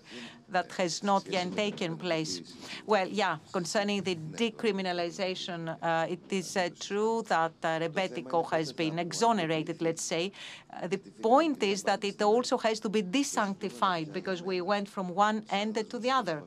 that 0.48 0.70
has 0.72 1.02
not 1.02 1.26
yet 1.26 1.54
taken 1.56 1.96
place. 1.96 2.42
Well, 2.86 3.08
yeah, 3.08 3.38
concerning 3.52 4.02
the 4.02 4.16
decriminalization, 4.16 5.76
uh, 5.82 6.06
it 6.08 6.20
is 6.30 6.56
uh, 6.56 6.68
true 6.78 7.22
that 7.28 7.52
uh, 7.62 7.80
Rebetiko 7.80 8.50
has 8.50 8.72
been 8.72 8.98
exonerated, 8.98 9.80
let's 9.82 10.02
say. 10.02 10.32
Uh, 10.72 10.86
the 10.88 10.98
point 10.98 11.62
is 11.62 11.82
that 11.84 12.04
it 12.04 12.20
also 12.22 12.58
has 12.58 12.80
to 12.80 12.88
be 12.88 13.02
desanctified 13.02 14.12
because 14.12 14.42
we 14.42 14.60
went 14.60 14.88
from 14.88 15.08
one 15.08 15.44
end 15.50 15.74
to 15.90 15.98
the 15.98 16.10
other. 16.10 16.42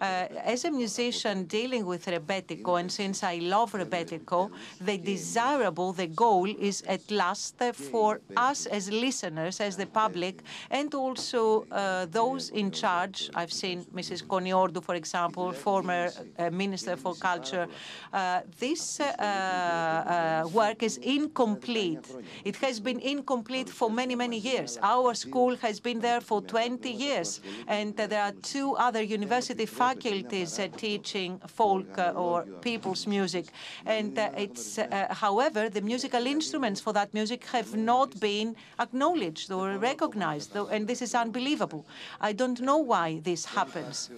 Uh, 0.00 0.26
as 0.44 0.64
a 0.64 0.70
musician 0.70 1.44
dealing 1.44 1.84
with 1.84 2.06
Rebetiko, 2.06 2.80
and 2.80 2.90
since 2.90 3.22
I 3.22 3.36
love 3.36 3.72
Rebetiko, 3.72 4.50
the 4.80 4.98
desirable, 4.98 5.92
the 5.92 6.06
goal 6.06 6.46
is 6.46 6.82
at 6.82 7.10
last 7.10 7.62
for 7.90 8.20
us 8.36 8.66
as 8.66 8.90
listeners, 8.90 9.60
as 9.60 9.76
the 9.76 9.86
public, 9.86 10.42
and 10.70 10.94
also 10.94 11.66
uh, 11.70 12.06
those 12.06 12.50
in 12.50 12.70
charge 12.70 13.27
I've 13.34 13.52
seen 13.52 13.84
Mrs. 13.94 14.24
Koniordou, 14.24 14.82
for 14.82 14.94
example, 14.94 15.52
former 15.52 16.10
uh, 16.38 16.50
Minister 16.50 16.96
for 16.96 17.14
Culture. 17.14 17.66
Uh, 18.12 18.40
this 18.58 19.00
uh, 19.00 19.04
uh, 19.04 20.48
work 20.48 20.82
is 20.82 20.98
incomplete. 20.98 22.06
It 22.44 22.56
has 22.56 22.80
been 22.80 23.00
incomplete 23.00 23.68
for 23.68 23.90
many, 23.90 24.14
many 24.14 24.38
years. 24.38 24.78
Our 24.82 25.14
school 25.14 25.56
has 25.56 25.80
been 25.80 26.00
there 26.00 26.20
for 26.20 26.40
20 26.42 26.90
years, 26.90 27.40
and 27.66 27.96
there 27.96 28.22
are 28.22 28.32
two 28.42 28.74
other 28.76 29.02
university 29.02 29.66
faculties 29.66 30.60
teaching 30.76 31.40
folk 31.46 31.98
or 32.14 32.42
people's 32.60 33.06
music. 33.06 33.46
And 33.86 34.18
it's, 34.36 34.78
however, 35.10 35.68
the 35.68 35.80
musical 35.80 36.26
instruments 36.26 36.80
for 36.80 36.92
that 36.92 37.12
music 37.14 37.44
have 37.46 37.76
not 37.76 38.18
been 38.20 38.56
acknowledged 38.78 39.50
or 39.50 39.78
recognized, 39.78 40.56
and 40.56 40.86
this 40.86 41.02
is 41.02 41.14
unbelievable. 41.14 41.86
I 42.20 42.32
don't 42.32 42.60
know 42.60 42.78
why 42.78 43.17
this 43.24 43.44
happens. 43.44 44.10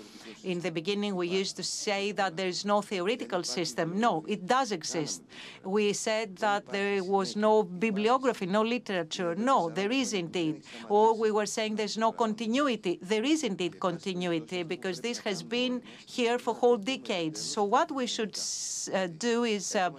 In 0.44 0.60
the 0.60 0.70
beginning, 0.70 1.16
we 1.16 1.28
used 1.28 1.56
to 1.56 1.62
say 1.62 2.12
that 2.12 2.36
there 2.36 2.47
is 2.48 2.64
no 2.64 2.81
theoretical 2.81 3.43
system. 3.43 3.98
No, 3.98 4.24
it 4.27 4.47
does 4.47 4.72
exist. 4.72 5.22
We 5.64 5.93
said 5.93 6.36
that 6.36 6.68
there 6.68 7.05
was 7.05 7.36
no 7.36 7.62
bibliography, 7.62 8.47
no 8.47 8.62
literature. 8.62 9.35
No, 9.35 9.68
there 9.68 9.90
is 9.90 10.12
indeed. 10.12 10.62
Or 10.89 11.14
we 11.16 11.31
were 11.31 11.47
saying 11.47 11.77
there's 11.77 11.98
no 11.98 12.12
continuity. 12.12 12.98
There 13.02 13.24
is 13.24 13.44
indeed 13.44 13.81
continuity 13.81 14.62
because 14.62 15.01
this 15.01 15.18
has 15.18 15.43
been 15.43 15.82
here 16.06 16.39
for 16.39 16.55
whole 16.55 16.77
decades. 16.77 17.40
So 17.40 17.64
what 17.64 17.90
we 17.90 18.06
should 18.06 18.39
uh, 18.94 19.09
do 19.18 19.44
is 19.44 19.77
uh, 19.77 19.90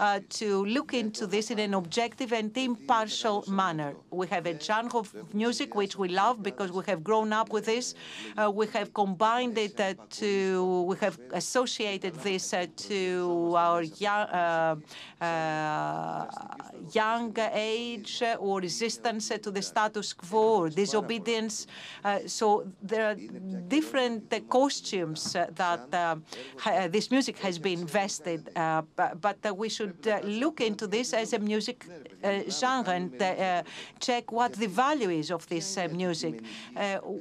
uh, 0.00 0.20
to 0.30 0.64
look 0.66 0.94
into 0.94 1.26
this 1.26 1.50
in 1.50 1.58
an 1.58 1.74
objective 1.74 2.32
and 2.32 2.56
impartial 2.56 3.44
manner. 3.48 3.94
We 4.10 4.26
have 4.28 4.46
a 4.46 4.58
genre 4.58 5.00
of 5.00 5.34
music 5.34 5.74
which 5.74 5.96
we 5.96 6.08
love 6.08 6.42
because 6.42 6.72
we 6.72 6.82
have 6.86 7.04
grown 7.04 7.32
up 7.32 7.52
with 7.52 7.66
this. 7.66 7.94
Uh, 8.44 8.50
we 8.50 8.66
have 8.66 8.92
combined 8.92 9.56
it 9.56 9.78
uh, 9.80 9.94
to, 10.10 10.82
we 10.82 10.96
have 10.96 11.18
associated 11.32 12.14
this 12.16 12.52
uh, 12.52 12.66
to 12.76 13.54
our 13.56 13.82
young, 13.82 14.26
uh, 14.28 14.76
uh, 15.20 16.26
young 16.92 17.34
age 17.52 18.22
uh, 18.22 18.36
or 18.38 18.60
resistance 18.60 19.28
to 19.42 19.50
the 19.50 19.62
status 19.62 20.12
quo 20.12 20.60
or 20.60 20.68
disobedience. 20.68 21.66
so 22.26 22.66
there 22.82 23.10
are 23.10 23.16
different 23.68 24.22
costumes 24.48 25.32
that 25.32 25.90
this 26.90 27.10
music 27.10 27.38
has 27.38 27.58
been 27.58 27.86
vested, 27.86 28.50
but, 28.96 29.20
but 29.20 29.56
we 29.56 29.68
should 29.68 30.06
look 30.24 30.60
into 30.60 30.86
this 30.86 31.14
as 31.14 31.32
a 31.32 31.38
music 31.38 31.86
genre 32.50 32.94
and 32.94 33.64
check 34.00 34.32
what 34.32 34.52
the 34.54 34.66
value 34.66 35.10
is 35.10 35.30
of 35.30 35.46
this 35.48 35.78
music. 35.90 36.42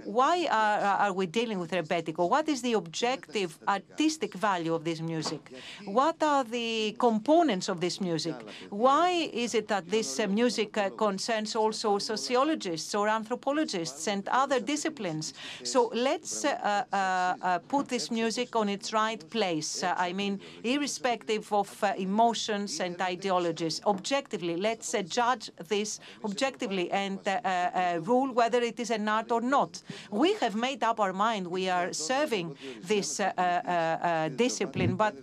why 0.06 0.48
are, 0.52 1.13
are 1.14 1.16
we 1.16 1.28
dealing 1.28 1.60
with 1.60 1.72
Rebetiko? 1.72 2.28
What 2.28 2.50
is 2.50 2.64
the 2.64 2.74
objective 2.74 3.60
artistic 3.68 4.34
value 4.34 4.74
of 4.74 4.84
this 4.84 5.00
music? 5.00 5.54
What 5.86 6.24
are 6.24 6.44
the 6.44 6.96
components 6.98 7.70
of 7.70 7.80
this 7.80 8.02
music? 8.02 8.36
Why 8.72 9.30
is 9.32 9.54
it 9.54 9.68
that 9.68 9.88
this 9.92 10.20
uh, 10.20 10.28
music 10.28 10.76
uh, 10.76 10.90
concerns 10.90 11.56
also 11.56 12.00
sociologists 12.00 12.96
or 12.96 13.08
anthropologists 13.08 14.08
and 14.08 14.28
other 14.30 14.60
disciplines? 14.60 15.36
So 15.64 15.92
let's 15.94 16.46
uh, 16.46 16.50
uh, 16.50 16.96
uh 16.96 17.60
put 17.60 17.90
this 17.90 18.10
music 18.10 18.56
on 18.56 18.68
its 18.70 18.92
right 18.92 19.22
place. 19.30 19.84
Uh, 19.84 19.94
I 20.08 20.14
mean, 20.14 20.40
irrespective 20.64 21.54
of 21.54 21.70
emotions 21.98 22.80
and 22.80 23.00
ideologies, 23.02 23.82
objectively, 23.86 24.56
let's 24.58 24.96
judge 25.08 25.52
this 25.70 26.00
objectively 26.26 26.90
and 26.92 27.20
rule 28.08 28.34
whether 28.34 28.62
it 28.62 28.80
is 28.80 28.90
an 28.90 29.08
art 29.08 29.32
or 29.32 29.42
not. 29.42 29.84
We 30.10 30.34
have 30.42 30.56
made 30.56 30.84
up 30.84 31.03
our 31.04 31.14
mind 31.14 31.46
we 31.48 31.70
are 31.70 31.92
serving 31.92 32.48
this 32.94 33.20
uh, 33.20 33.26
uh, 33.26 33.42
uh, 33.42 34.30
discipline, 34.30 34.96
but 34.96 35.16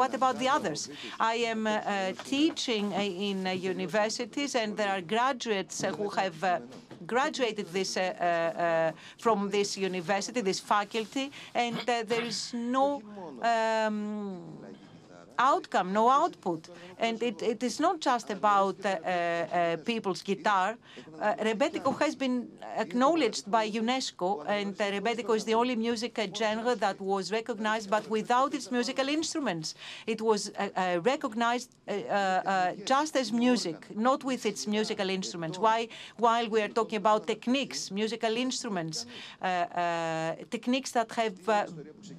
what 0.00 0.14
about 0.14 0.38
the 0.38 0.48
others? 0.48 0.88
I 1.20 1.34
am 1.52 1.62
teaching 2.24 2.92
in 2.92 3.38
universities, 3.74 4.54
and 4.54 4.76
there 4.76 4.90
are 4.96 5.02
graduates 5.02 5.76
who 5.98 6.08
have 6.20 6.38
graduated 7.06 7.66
this 7.72 7.96
uh, 7.96 8.02
uh, 8.02 8.92
from 9.18 9.50
this 9.50 9.76
university, 9.76 10.40
this 10.40 10.60
faculty, 10.60 11.30
and 11.54 11.76
uh, 11.88 12.02
there 12.06 12.24
is 12.32 12.54
no 12.54 13.02
um, 13.42 14.40
outcome, 15.38 15.92
no 15.92 16.08
output. 16.08 16.68
And 16.98 17.22
it, 17.22 17.42
it 17.42 17.62
is 17.62 17.80
not 17.80 18.00
just 18.00 18.30
about 18.30 18.76
uh, 18.84 18.88
uh, 18.88 19.76
people's 19.78 20.22
guitar. 20.22 20.76
Uh, 21.22 21.36
Rebetiko 21.36 21.96
has 22.00 22.16
been 22.16 22.48
acknowledged 22.76 23.48
by 23.48 23.70
UNESCO, 23.70 24.44
and 24.48 24.74
uh, 24.80 24.90
Rebetiko 24.90 25.36
is 25.36 25.44
the 25.44 25.54
only 25.54 25.76
music 25.76 26.18
genre 26.36 26.74
that 26.74 27.00
was 27.00 27.30
recognized, 27.30 27.88
but 27.88 28.10
without 28.10 28.52
its 28.54 28.72
musical 28.72 29.08
instruments. 29.08 29.76
It 30.06 30.20
was 30.20 30.50
uh, 30.50 30.68
uh 30.76 31.00
recognized 31.12 31.68
uh, 31.86 31.92
uh, 31.92 32.72
just 32.84 33.16
as 33.16 33.30
music, 33.32 33.78
not 33.94 34.24
with 34.24 34.44
its 34.46 34.66
musical 34.66 35.08
instruments. 35.18 35.58
Why, 35.58 35.88
while 36.16 36.48
we 36.48 36.60
are 36.60 36.72
talking 36.80 36.98
about 37.04 37.28
techniques, 37.28 37.90
musical 37.92 38.36
instruments, 38.36 39.06
techniques 40.50 40.90
that 40.98 41.10
have 41.12 41.36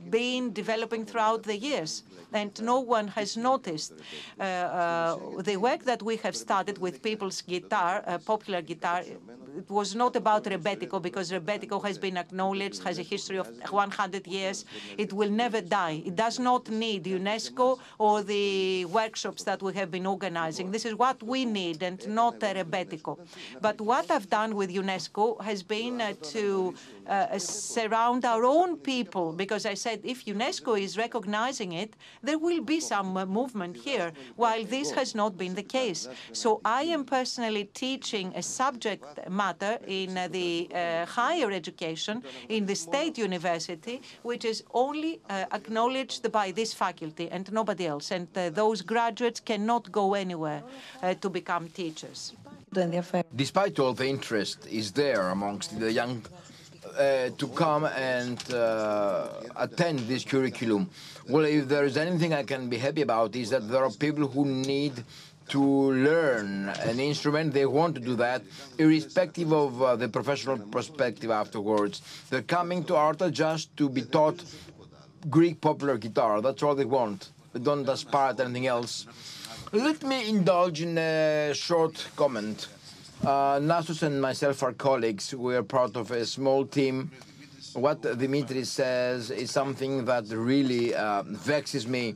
been 0.09 0.53
developing 0.53 1.05
throughout 1.05 1.43
the 1.43 1.57
years, 1.57 2.03
and 2.31 2.51
no 2.61 2.79
one 2.79 3.07
has 3.19 3.35
noticed 3.35 3.93
the 4.37 5.57
work 5.67 5.83
that 5.83 6.01
we 6.01 6.15
have 6.25 6.35
started 6.35 6.77
with 6.77 7.01
people's 7.01 7.41
guitar, 7.41 7.93
popular 8.25 8.61
guitar, 8.61 8.92
it 9.01 9.69
was 9.69 9.95
not 9.95 10.15
about 10.15 10.43
Rebetiko 10.43 11.01
because 11.01 11.31
Rebetiko 11.31 11.83
has 11.83 11.97
been 11.97 12.17
acknowledged, 12.17 12.83
has 12.83 12.99
a 12.99 13.03
history 13.03 13.37
of 13.37 13.47
100 13.69 14.27
years. 14.27 14.65
It 14.97 15.13
will 15.13 15.29
never 15.29 15.61
die. 15.61 16.03
It 16.05 16.15
does 16.15 16.39
not 16.39 16.69
need 16.69 17.03
UNESCO 17.05 17.79
or 17.97 18.23
the 18.23 18.85
workshops 18.85 19.43
that 19.43 19.61
we 19.61 19.73
have 19.73 19.91
been 19.91 20.05
organizing. 20.05 20.71
This 20.71 20.85
is 20.85 20.95
what 20.95 21.21
we 21.23 21.45
need 21.45 21.83
and 21.83 22.05
not 22.07 22.39
Rebetiko. 22.39 23.19
But 23.61 23.79
what 23.79 24.09
I've 24.11 24.29
done 24.29 24.55
with 24.55 24.69
UNESCO 24.69 25.41
has 25.41 25.63
been 25.63 26.01
uh, 26.01 26.13
to 26.33 26.73
uh, 27.07 27.37
surround 27.37 28.25
our 28.25 28.43
own 28.43 28.77
people 28.77 29.33
because 29.33 29.65
I 29.65 29.73
said 29.73 30.01
if 30.03 30.25
UNESCO 30.25 30.79
is 30.79 30.97
recognizing 30.97 31.73
it, 31.73 31.95
there 32.21 32.37
will 32.37 32.61
be 32.61 32.79
some 32.79 33.17
uh, 33.17 33.25
movement 33.25 33.77
here, 33.77 34.11
while 34.35 34.63
this 34.63 34.91
has 34.91 35.15
not 35.15 35.37
been 35.37 35.55
the 35.55 35.63
case. 35.63 36.07
So 36.31 36.61
I 36.65 36.83
am 36.83 37.05
personally 37.05 37.65
teaching 37.73 38.33
a 38.35 38.41
subject 38.41 38.72
matter 39.29 39.77
in 39.87 40.13
the 40.31 40.69
uh, 40.73 41.05
higher 41.05 41.51
education 41.51 42.23
in 42.49 42.65
the 42.65 42.75
state 42.75 43.17
university, 43.17 44.01
which 44.23 44.45
is 44.45 44.63
only 44.73 45.19
uh, 45.29 45.45
acknowledged 45.51 46.31
by 46.31 46.51
this 46.51 46.73
faculty 46.73 47.29
and 47.29 47.51
nobody 47.51 47.87
else. 47.87 48.11
And 48.11 48.27
uh, 48.35 48.49
those 48.49 48.81
graduates 48.81 49.39
cannot 49.39 49.91
go 49.91 50.13
anywhere 50.13 50.63
uh, 51.01 51.13
to 51.15 51.29
become 51.29 51.69
teachers. 51.69 52.33
Despite 53.35 53.79
all 53.79 53.93
the 53.93 54.07
interest 54.07 54.67
is 54.67 54.91
there 54.91 55.29
amongst 55.29 55.79
the 55.79 55.91
young 55.91 56.25
uh, 56.97 57.29
to 57.37 57.47
come 57.47 57.85
and 57.85 58.39
uh, 58.53 59.27
attend 59.55 59.99
this 59.99 60.23
curriculum. 60.23 60.89
Well, 61.29 61.45
if 61.45 61.67
there 61.67 61.85
is 61.85 61.97
anything 61.97 62.33
I 62.33 62.43
can 62.43 62.69
be 62.69 62.77
happy 62.77 63.01
about 63.01 63.35
is 63.35 63.49
that 63.51 63.69
there 63.69 63.83
are 63.83 63.91
people 63.91 64.27
who 64.27 64.45
need 64.45 64.93
to 65.49 65.61
learn 65.91 66.69
an 66.69 66.99
instrument. 66.99 67.53
They 67.53 67.65
want 67.65 67.95
to 67.95 68.01
do 68.01 68.15
that, 68.15 68.41
irrespective 68.77 69.51
of 69.51 69.81
uh, 69.81 69.95
the 69.95 70.07
professional 70.07 70.57
perspective 70.57 71.31
afterwards. 71.31 72.01
They're 72.29 72.41
coming 72.41 72.83
to 72.85 72.95
Arta 72.95 73.31
just 73.31 73.75
to 73.77 73.89
be 73.89 74.01
taught 74.01 74.43
Greek 75.29 75.61
popular 75.61 75.97
guitar. 75.97 76.41
That's 76.41 76.63
all 76.63 76.75
they 76.75 76.85
want. 76.85 77.31
They 77.53 77.59
don't 77.59 77.87
aspire 77.87 78.31
at 78.31 78.39
anything 78.39 78.67
else. 78.67 79.05
Let 79.71 80.03
me 80.03 80.29
indulge 80.29 80.81
in 80.81 80.97
a 80.97 81.53
short 81.53 82.07
comment. 82.15 82.67
Uh, 83.23 83.57
Nasus 83.59 84.03
and 84.03 84.21
myself 84.21 84.61
are 84.63 84.73
colleagues. 84.73 85.33
We 85.33 85.55
are 85.55 85.63
part 85.63 85.95
of 85.95 86.11
a 86.11 86.25
small 86.25 86.65
team. 86.65 87.11
What 87.73 88.01
Dimitri 88.01 88.65
says 88.65 89.31
is 89.31 89.49
something 89.49 90.05
that 90.05 90.25
really 90.27 90.93
uh, 90.93 91.23
vexes 91.23 91.87
me. 91.87 92.15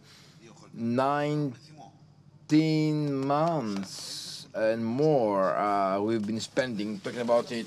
19 2.50 3.28
months 3.28 4.48
and 4.56 4.86
more 4.86 5.54
uh, 5.58 6.00
we've 6.00 6.26
been 6.26 6.40
spending 6.40 6.98
talking 7.00 7.20
about 7.20 7.52
it. 7.52 7.66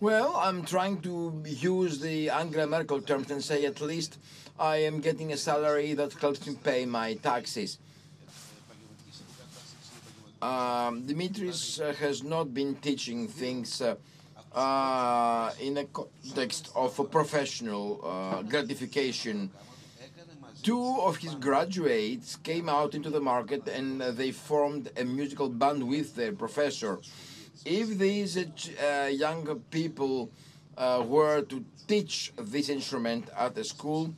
Well, 0.00 0.34
I'm 0.36 0.64
trying 0.64 1.00
to 1.02 1.42
use 1.46 2.00
the 2.00 2.28
Angela 2.28 2.66
Merkel 2.66 3.02
terms 3.02 3.30
and 3.30 3.42
say 3.42 3.64
at 3.66 3.80
least 3.80 4.18
I 4.58 4.78
am 4.78 5.00
getting 5.00 5.32
a 5.32 5.36
salary 5.36 5.94
that 5.94 6.12
helps 6.14 6.44
me 6.44 6.56
pay 6.62 6.86
my 6.86 7.14
taxes. 7.14 7.78
Um, 10.42 11.04
Dimitris 11.06 11.80
uh, 11.80 11.94
has 11.94 12.24
not 12.24 12.52
been 12.52 12.74
teaching 12.76 13.28
things 13.28 13.80
uh, 13.80 13.94
uh, 14.52 15.52
in 15.60 15.78
a 15.78 15.84
context 15.84 16.70
of 16.74 16.98
a 16.98 17.04
professional 17.04 18.00
uh, 18.02 18.42
gratification 18.42 19.50
Two 20.63 20.99
of 21.01 21.17
his 21.17 21.35
graduates 21.35 22.35
came 22.49 22.67
out 22.69 22.93
into 22.93 23.09
the 23.09 23.21
market 23.21 23.67
and 23.67 24.01
uh, 24.01 24.11
they 24.11 24.31
formed 24.31 24.89
a 24.97 25.03
musical 25.03 25.49
band 25.49 25.81
with 25.93 26.15
their 26.15 26.33
professor. 26.33 26.99
If 27.65 27.97
these 27.97 28.37
uh, 28.37 29.09
young 29.11 29.61
people 29.69 30.29
were 31.15 31.41
to 31.41 31.57
teach 31.87 32.31
this 32.37 32.69
instrument 32.69 33.23
at 33.45 33.57
a 33.57 33.63
school, 33.63 34.13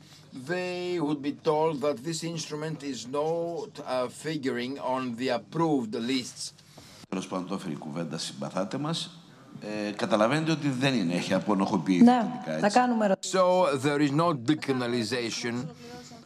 they 0.50 0.98
would 1.00 1.20
be 1.22 1.32
told 1.32 1.80
that 1.80 1.96
this 2.08 2.22
instrument 2.24 2.82
is 2.82 3.00
not 3.06 3.70
uh, 3.80 4.08
figuring 4.08 4.78
on 4.78 5.16
the 5.16 5.28
approved 5.28 5.94
lists. 5.94 6.52
Τέλος 7.08 7.26
πάντων 7.26 7.46
το 7.46 7.54
έφερε 7.54 7.72
η 7.72 7.76
κουβέντα 7.76 8.18
συμπαθάτε 8.18 8.78
μας. 8.78 9.10
Ε, 9.60 9.90
καταλαβαίνετε 9.90 10.50
ότι 10.50 10.68
δεν 10.68 10.94
είναι, 10.94 11.14
έχει 11.14 11.34
απονοχοποιηθεί 11.34 12.04
ναι, 12.04 12.26
τελικά, 12.44 12.68
θα 12.68 12.80
κάνουμε 12.80 13.16
So 13.20 13.66
there 13.76 14.00
is 14.00 14.10
no 14.10 14.34
decriminalization. 14.50 15.54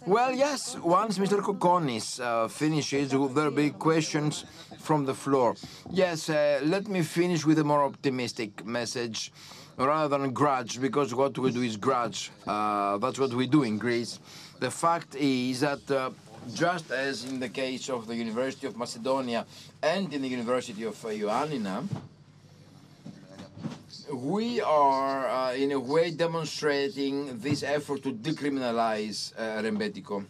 Well, 0.07 0.33
yes, 0.33 0.75
once 0.79 1.19
Mr. 1.19 1.41
Kokkonis 1.41 2.19
uh, 2.19 2.47
finishes, 2.47 3.11
there'll 3.11 3.51
be 3.51 3.69
questions 3.69 4.45
from 4.79 5.05
the 5.05 5.13
floor. 5.13 5.55
Yes, 5.91 6.27
uh, 6.27 6.59
let 6.63 6.87
me 6.87 7.03
finish 7.03 7.45
with 7.45 7.59
a 7.59 7.63
more 7.63 7.83
optimistic 7.83 8.65
message 8.65 9.31
rather 9.77 10.17
than 10.17 10.33
grudge, 10.33 10.81
because 10.81 11.13
what 11.13 11.37
we 11.37 11.51
do 11.51 11.61
is 11.61 11.77
grudge. 11.77 12.31
Uh, 12.47 12.97
that's 12.97 13.19
what 13.19 13.31
we 13.35 13.45
do 13.45 13.61
in 13.61 13.77
Greece. 13.77 14.19
The 14.59 14.71
fact 14.71 15.13
is 15.13 15.59
that 15.59 15.91
uh, 15.91 16.09
just 16.51 16.89
as 16.89 17.25
in 17.25 17.39
the 17.39 17.49
case 17.49 17.87
of 17.87 18.07
the 18.07 18.15
University 18.15 18.65
of 18.65 18.75
Macedonia 18.75 19.45
and 19.83 20.11
in 20.11 20.23
the 20.23 20.27
University 20.27 20.83
of 20.83 21.05
uh, 21.05 21.09
Ioannina, 21.09 21.83
we 24.13 24.61
are 24.61 25.27
uh, 25.27 25.53
in 25.53 25.71
a 25.71 25.79
way 25.79 26.11
demonstrating 26.11 27.39
this 27.39 27.63
effort 27.63 28.03
to 28.03 28.11
decriminalize 28.11 29.33
uh, 29.37 29.61
Rembetiko. 29.61 30.25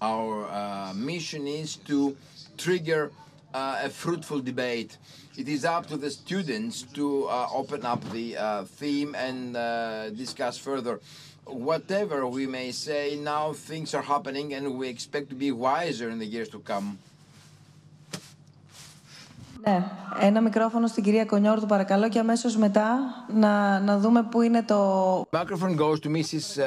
Our 0.00 0.48
uh, 0.50 0.92
mission 0.94 1.46
is 1.46 1.76
to 1.88 2.16
trigger 2.58 3.12
uh, 3.54 3.82
a 3.84 3.88
fruitful 3.88 4.40
debate 4.40 4.98
it 5.38 5.48
is 5.48 5.66
up 5.66 5.86
to 5.88 5.98
the 5.98 6.10
students 6.10 6.82
to 6.94 7.26
uh, 7.26 7.48
open 7.52 7.84
up 7.84 8.02
the 8.10 8.38
uh, 8.38 8.64
theme 8.64 9.14
and 9.14 9.52
discuss 10.16 10.56
further. 10.56 10.98
Whatever 11.44 12.26
we 12.26 12.46
may 12.46 12.72
say, 12.72 13.16
now 13.20 13.52
things 13.52 13.92
are 13.92 14.02
happening 14.02 14.54
and 14.54 14.78
we 14.78 14.88
expect 14.88 15.28
to 15.28 15.34
be 15.34 15.52
wiser 15.52 16.08
in 16.08 16.18
the 16.18 16.24
years 16.24 16.48
to 16.48 16.58
come. 16.60 16.98
Ναι, 19.68 19.84
ένα 20.20 20.40
μικρόφωνο 20.40 20.86
στην 20.86 21.02
κυρία 21.02 21.24
Κονιόρδου 21.24 21.66
παρακαλώ 21.66 22.08
και 22.08 22.18
αμέσως 22.18 22.56
μετά 22.56 22.98
να, 23.34 23.80
να 23.80 23.98
δούμε 23.98 24.22
πού 24.22 24.40
είναι 24.42 24.62
το... 24.62 25.20
Microphone 25.30 25.80
goes 25.80 25.98
to 26.02 26.16
Mrs. 26.16 26.62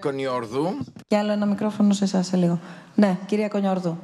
Κονιόρδου. 0.00 0.78
Και 1.06 1.16
άλλο 1.16 1.32
ένα 1.32 1.46
μικρόφωνο 1.46 1.92
σε 1.92 2.04
εσάς 2.04 2.26
σε 2.26 2.36
λίγο. 2.36 2.58
Ναι, 2.94 3.18
κυρία 3.26 3.48
Κονιόρδου. 3.48 3.98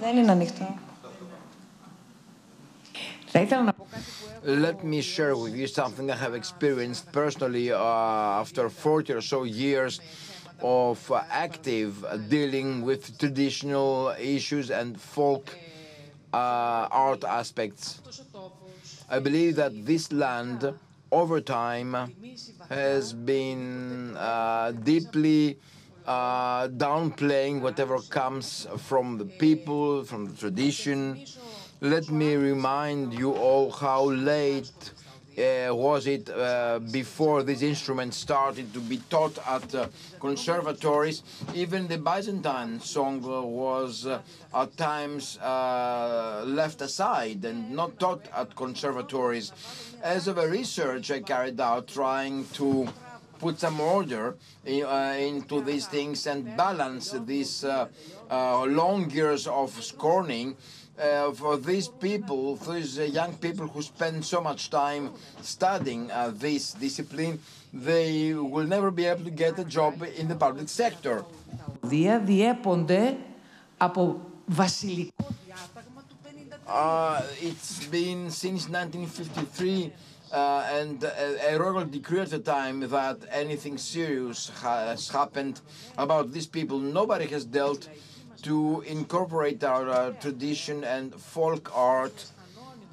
Δεν 0.00 0.16
είναι 0.16 0.30
ανοιχτό. 0.30 0.74
Let 4.42 4.82
me 4.82 5.00
share 5.02 5.36
with 5.36 5.54
you 5.54 5.66
something 5.66 6.10
I 6.10 6.16
have 6.16 6.34
experienced 6.34 7.10
personally 7.12 7.72
uh, 7.72 7.78
after 7.78 8.68
40 8.68 9.12
or 9.12 9.20
so 9.20 9.44
years 9.44 10.00
of 10.60 11.10
uh, 11.10 11.22
active 11.30 12.04
dealing 12.28 12.82
with 12.82 13.18
traditional 13.18 14.14
issues 14.18 14.70
and 14.70 15.00
folk 15.00 15.58
uh, 16.32 16.88
art 16.90 17.24
aspects. 17.24 18.00
I 19.08 19.18
believe 19.18 19.56
that 19.56 19.84
this 19.86 20.12
land, 20.12 20.74
over 21.10 21.40
time, 21.40 22.14
has 22.68 23.12
been 23.12 24.16
uh, 24.16 24.72
deeply 24.72 25.58
uh, 26.06 26.68
downplaying 26.68 27.60
whatever 27.60 28.00
comes 28.02 28.66
from 28.78 29.18
the 29.18 29.24
people, 29.24 30.04
from 30.04 30.26
the 30.26 30.34
tradition. 30.34 31.20
Let 31.82 32.10
me 32.10 32.34
remind 32.34 33.14
you 33.14 33.32
all 33.32 33.70
how 33.70 34.04
late 34.10 34.92
uh, 35.38 35.74
was 35.74 36.06
it 36.06 36.28
uh, 36.28 36.78
before 36.92 37.42
this 37.42 37.62
instrument 37.62 38.12
started 38.12 38.74
to 38.74 38.80
be 38.80 38.98
taught 39.08 39.38
at 39.48 39.74
uh, 39.74 39.86
conservatories. 40.20 41.22
Even 41.54 41.88
the 41.88 41.96
Byzantine 41.96 42.80
song 42.80 43.22
was 43.22 44.04
uh, 44.04 44.20
at 44.54 44.76
times 44.76 45.38
uh, 45.38 46.44
left 46.46 46.82
aside 46.82 47.46
and 47.46 47.70
not 47.70 47.98
taught 47.98 48.26
at 48.36 48.54
conservatories. 48.54 49.50
As 50.02 50.28
of 50.28 50.36
a 50.36 50.46
research 50.46 51.10
I 51.10 51.20
carried 51.20 51.58
out 51.62 51.88
trying 51.88 52.44
to 52.60 52.88
put 53.38 53.58
some 53.58 53.80
order 53.80 54.36
uh, 54.68 54.70
into 55.18 55.62
these 55.62 55.86
things 55.86 56.26
and 56.26 56.58
balance 56.58 57.12
these 57.24 57.64
long 58.30 59.10
years 59.10 59.46
of 59.46 59.70
scorning 59.82 60.56
uh, 60.99 61.31
for 61.31 61.57
these 61.57 61.87
people, 61.87 62.55
these 62.55 62.99
uh, 62.99 63.03
young 63.03 63.33
people 63.45 63.67
who 63.67 63.81
spend 63.81 64.23
so 64.23 64.39
much 64.41 64.69
time 64.69 65.11
studying 65.41 66.09
uh, 66.11 66.31
this 66.45 66.73
discipline, 66.73 67.39
they 67.73 68.33
will 68.33 68.67
never 68.75 68.89
be 68.91 69.05
able 69.05 69.23
to 69.23 69.31
get 69.31 69.59
a 69.59 69.65
job 69.65 69.93
in 70.19 70.27
the 70.27 70.35
public 70.45 70.67
sector. 70.69 71.15
διέπονται 71.81 73.17
από 73.77 74.19
βασιλικό 74.45 75.25
Uh, 76.67 77.21
it's 77.41 77.85
been 77.85 78.31
since 78.31 78.61
1953 78.69 79.93
uh, 80.31 80.79
and 80.79 81.03
a, 81.03 81.53
a 81.53 81.59
royal 81.59 81.85
decree 81.85 82.19
at 82.19 82.31
the 82.31 82.39
time 82.39 82.77
that 82.89 83.17
anything 83.31 83.77
serious 83.77 84.39
has 84.61 85.07
happened 85.09 85.61
about 85.97 86.31
these 86.35 86.47
people. 86.47 86.77
Nobody 86.79 87.27
has 87.27 87.45
dealt 87.45 87.87
to 88.42 88.82
incorporate 88.86 89.62
our 89.64 89.88
uh, 89.88 90.10
tradition 90.20 90.84
and 90.84 91.14
folk 91.14 91.70
art 91.76 92.26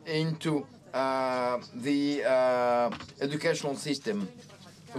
into 0.06 0.66
uh, 0.94 1.60
the 1.76 2.24
uh, 2.24 2.90
educational 3.22 3.76
system, 3.76 4.28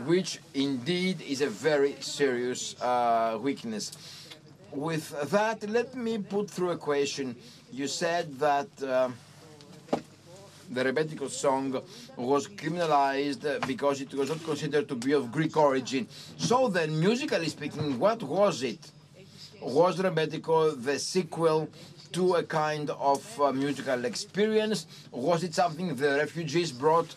which 0.07 0.41
indeed 0.55 1.21
is 1.23 1.41
a 1.41 1.49
very 1.49 1.97
serious 2.01 2.81
uh, 2.81 3.39
weakness. 3.41 3.93
With 4.73 5.31
that, 5.31 5.69
let 5.69 5.95
me 5.95 6.19
put 6.19 6.51
through 6.51 6.71
a 6.71 6.77
question. 6.77 7.35
You 7.73 7.87
said 7.87 8.39
that 8.39 8.69
uh, 8.83 9.09
the 10.71 10.85
Rebetiko 10.85 11.29
song 11.31 11.83
was 12.17 12.49
criminalized 12.49 13.67
because 13.67 14.03
it 14.03 14.13
was 14.13 14.29
not 14.29 14.45
considered 14.45 14.89
to 14.89 14.95
be 14.95 15.13
of 15.13 15.33
Greek 15.33 15.57
origin. 15.57 16.07
So 16.37 16.69
then, 16.69 17.01
musically 17.01 17.49
speaking, 17.49 17.99
what 17.99 18.23
was 18.23 18.63
it? 18.63 18.91
Was 19.61 19.97
Rebetiko 19.99 20.83
the 20.83 20.99
sequel 20.99 21.69
to 22.13 22.35
a 22.37 22.43
kind 22.43 22.91
of 22.91 23.41
uh, 23.41 23.53
musical 23.53 24.05
experience? 24.05 24.87
Was 25.11 25.43
it 25.43 25.55
something 25.55 25.97
the 25.97 26.17
refugees 26.17 26.71
brought 26.71 27.15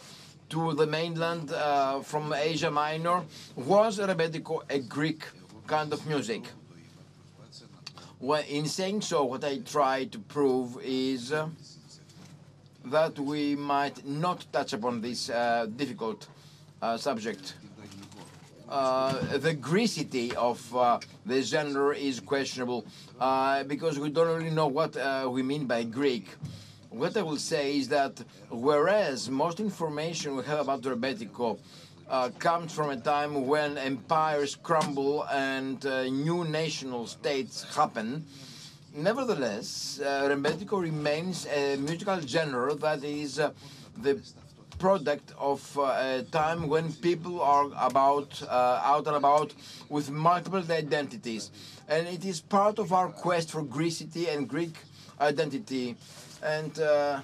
to 0.50 0.74
the 0.74 0.88
mainland 0.88 1.52
uh, 1.52 2.02
from 2.02 2.34
Asia 2.34 2.72
Minor? 2.72 3.24
Was 3.56 4.00
Rebetiko 4.00 4.64
a 4.70 4.80
Greek 4.80 5.24
kind 5.68 5.94
of 5.94 6.06
music? 6.08 6.44
Well, 8.20 8.44
in 8.48 8.66
saying 8.66 9.02
so, 9.02 9.24
what 9.24 9.44
I 9.44 9.60
try 9.60 10.06
to 10.06 10.20
prove 10.20 10.80
is 10.84 11.32
uh, 11.32 11.48
that 12.86 13.18
we 13.20 13.56
might 13.56 14.06
not 14.06 14.46
touch 14.52 14.74
upon 14.74 15.02
this 15.02 15.30
uh, 15.30 15.68
difficult 15.76 16.28
uh, 16.82 16.98
subject. 16.98 17.54
Uh, 18.72 19.38
the 19.40 19.54
Greecity 19.54 20.34
of 20.36 20.58
uh, 20.74 20.98
the 21.26 21.42
genre 21.42 21.94
is 21.94 22.22
questionable 22.22 22.86
uh, 23.20 23.66
because 23.66 24.00
we 24.00 24.10
don't 24.10 24.30
really 24.30 24.50
know 24.50 24.68
what 24.68 24.96
uh, 24.96 25.28
we 25.30 25.44
mean 25.44 25.66
by 25.66 25.84
Greek. 25.84 26.30
What 26.90 27.18
I 27.18 27.22
will 27.22 27.36
say 27.36 27.78
is 27.78 27.90
that 27.90 28.24
whereas 28.50 29.30
most 29.30 29.60
information 29.60 30.38
we 30.38 30.44
have 30.46 30.60
about 30.60 30.84
Rebetiko 30.84 31.60
uh, 32.10 32.30
comes 32.40 32.72
from 32.72 32.92
a 32.92 32.96
time 32.96 33.46
when 33.46 33.78
empires 33.78 34.56
crumble 34.56 35.26
and 35.28 35.84
new 35.84 36.46
national 36.46 37.08
states 37.08 37.66
happen, 37.76 38.26
Nevertheless, 38.94 40.02
uh, 40.04 40.28
Rebetiko 40.30 40.82
remains 40.82 41.48
a 41.48 41.78
musical 41.78 42.20
genre 42.20 42.76
that 42.76 43.02
is 43.06 43.36
the 43.36 44.20
product 44.82 45.32
of 45.38 45.62
uh, 45.78 45.84
a 45.84 46.24
time 46.32 46.68
when 46.68 46.92
people 46.92 47.40
are 47.40 47.68
about 47.78 48.42
uh, 48.50 48.82
out 48.84 49.06
and 49.06 49.16
about 49.16 49.54
with 49.90 50.10
multiple 50.10 50.64
identities, 50.72 51.52
and 51.88 52.08
it 52.08 52.26
is 52.26 52.42
part 52.42 52.80
of 52.80 52.92
our 52.92 53.10
quest 53.10 53.52
for 53.52 53.64
Greecity 53.64 54.26
and 54.34 54.50
Greek 54.50 54.74
identity. 55.20 55.96
And 56.42 56.80
uh, 56.80 57.22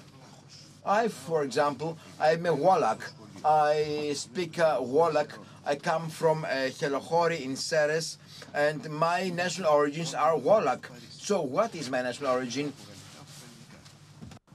I, 0.86 1.08
for 1.08 1.42
example, 1.42 1.98
I'm 2.20 2.46
a 2.46 2.54
Wallach. 2.54 3.02
I 3.44 4.12
speak 4.14 4.60
uh, 4.60 4.78
Wallach. 4.80 5.32
I 5.66 5.74
come 5.74 6.08
from 6.10 6.44
uh, 6.44 6.70
Helohori 6.78 7.40
in 7.44 7.56
Serres, 7.56 8.18
and 8.54 8.88
my 8.88 9.30
national 9.30 9.72
origins 9.72 10.14
are 10.14 10.38
Wallach. 10.38 10.88
So, 11.10 11.42
what 11.42 11.74
is 11.74 11.90
my 11.90 12.02
national 12.02 12.30
origin? 12.30 12.72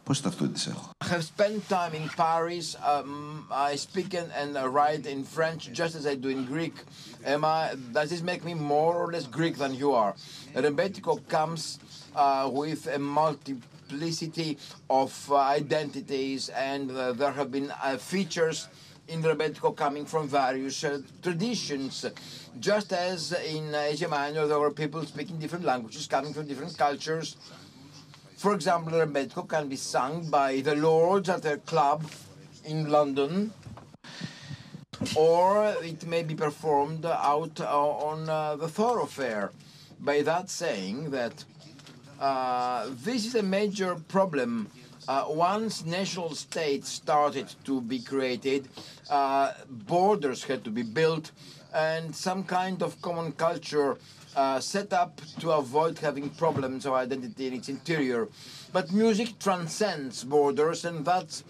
Πώς 0.04 0.20
ταυτότητες 0.20 0.66
έχω. 0.66 0.90
I 1.04 1.08
have 1.14 1.24
spent 1.36 1.68
time 1.68 1.94
in 2.00 2.08
Paris. 2.16 2.66
Um, 2.92 3.46
I 3.50 3.76
speak 3.76 4.10
and, 4.20 4.30
and 4.40 4.56
uh, 4.56 4.66
write 4.76 5.04
in 5.14 5.20
French 5.36 5.62
just 5.80 5.94
as 5.98 6.04
I 6.12 6.14
do 6.24 6.28
in 6.36 6.42
Greek. 6.54 6.76
Am 7.32 7.44
I, 7.44 7.74
does 7.96 8.08
this 8.12 8.22
make 8.22 8.42
me 8.48 8.54
more 8.54 8.94
or 9.02 9.06
less 9.14 9.26
Greek 9.38 9.54
than 9.62 9.72
you 9.82 9.90
are? 10.02 10.12
Rebetiko 10.54 11.12
comes 11.36 11.60
uh, 12.16 12.48
with 12.60 12.80
a 12.98 12.98
multiplicity 12.98 14.50
of 15.00 15.12
uh, 15.30 15.36
identities, 15.60 16.42
and 16.72 16.90
uh, 16.90 17.12
there 17.20 17.34
have 17.40 17.50
been 17.56 17.68
uh, 17.70 17.98
features 18.12 18.58
in 19.08 19.22
Rebetiko 19.22 19.68
coming 19.84 20.04
from 20.12 20.22
various 20.28 20.76
uh, 20.84 21.00
traditions. 21.22 21.92
Just 22.68 22.92
as 22.92 23.20
in 23.56 23.74
Asia 23.74 24.08
Minor, 24.08 24.46
there 24.50 24.60
were 24.64 24.74
people 24.82 25.02
speaking 25.04 25.36
different 25.38 25.64
languages, 25.72 26.06
coming 26.06 26.32
from 26.34 26.44
different 26.46 26.74
cultures. 26.86 27.28
for 28.43 28.53
example, 28.53 28.91
Rebetiko 28.91 29.47
can 29.47 29.69
be 29.69 29.77
sung 29.77 30.29
by 30.29 30.59
the 30.59 30.75
lords 30.75 31.29
at 31.29 31.45
a 31.45 31.59
club 31.59 32.03
in 32.65 32.89
London, 32.89 33.53
or 35.15 35.73
it 35.81 36.05
may 36.05 36.23
be 36.23 36.35
performed 36.35 37.05
out 37.05 37.61
uh, 37.61 37.87
on 38.09 38.27
uh, 38.27 38.57
the 38.57 38.67
thoroughfare. 38.67 39.53
By 39.97 40.23
that 40.23 40.49
saying 40.49 41.11
that 41.11 41.45
uh, 42.19 42.89
this 42.89 43.25
is 43.25 43.35
a 43.35 43.43
major 43.43 43.95
problem. 43.95 44.69
Uh, 45.07 45.23
once 45.29 45.85
national 45.85 46.35
states 46.35 46.89
started 46.89 47.55
to 47.63 47.79
be 47.79 47.99
created, 47.99 48.67
uh, 49.09 49.53
borders 49.69 50.43
had 50.43 50.65
to 50.65 50.69
be 50.69 50.83
built, 50.83 51.31
and 51.73 52.13
some 52.13 52.43
kind 52.43 52.83
of 52.83 53.01
common 53.01 53.31
culture 53.31 53.97
uh, 54.35 54.59
set 54.59 54.93
up 54.93 55.21
to 55.39 55.51
avoid 55.51 55.99
having 55.99 56.29
problems 56.29 56.85
of 56.85 56.93
identity 56.93 57.47
in 57.47 57.53
its 57.53 57.69
interior. 57.69 58.27
But 58.71 58.91
music 58.91 59.39
transcends 59.39 60.23
borders, 60.23 60.85
and 60.85 61.05
that's 61.05 61.43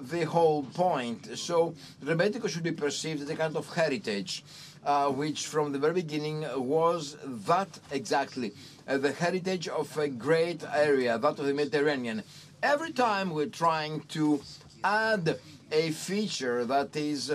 the 0.00 0.24
whole 0.24 0.62
point. 0.62 1.36
So 1.36 1.74
Rebetiko 2.04 2.48
should 2.48 2.62
be 2.62 2.72
perceived 2.72 3.22
as 3.22 3.30
a 3.30 3.36
kind 3.36 3.56
of 3.56 3.72
heritage, 3.74 4.44
uh, 4.84 5.08
which 5.10 5.46
from 5.46 5.72
the 5.72 5.78
very 5.78 5.94
beginning 5.94 6.46
was 6.56 7.16
that 7.46 7.78
exactly, 7.90 8.52
uh, 8.86 8.98
the 8.98 9.12
heritage 9.12 9.68
of 9.68 9.96
a 9.98 10.08
great 10.08 10.62
area, 10.72 11.18
that 11.18 11.38
of 11.38 11.46
the 11.46 11.54
Mediterranean. 11.54 12.22
Every 12.62 12.92
time 12.92 13.30
we're 13.30 13.46
trying 13.46 14.00
to 14.08 14.40
add 14.84 15.38
a 15.70 15.90
feature 15.90 16.64
that 16.64 16.94
is 16.96 17.34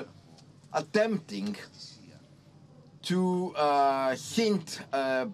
attempting 0.74 1.56
to 3.04 3.54
uh, 3.56 4.16
hint 4.16 4.80
uh, 4.92 5.26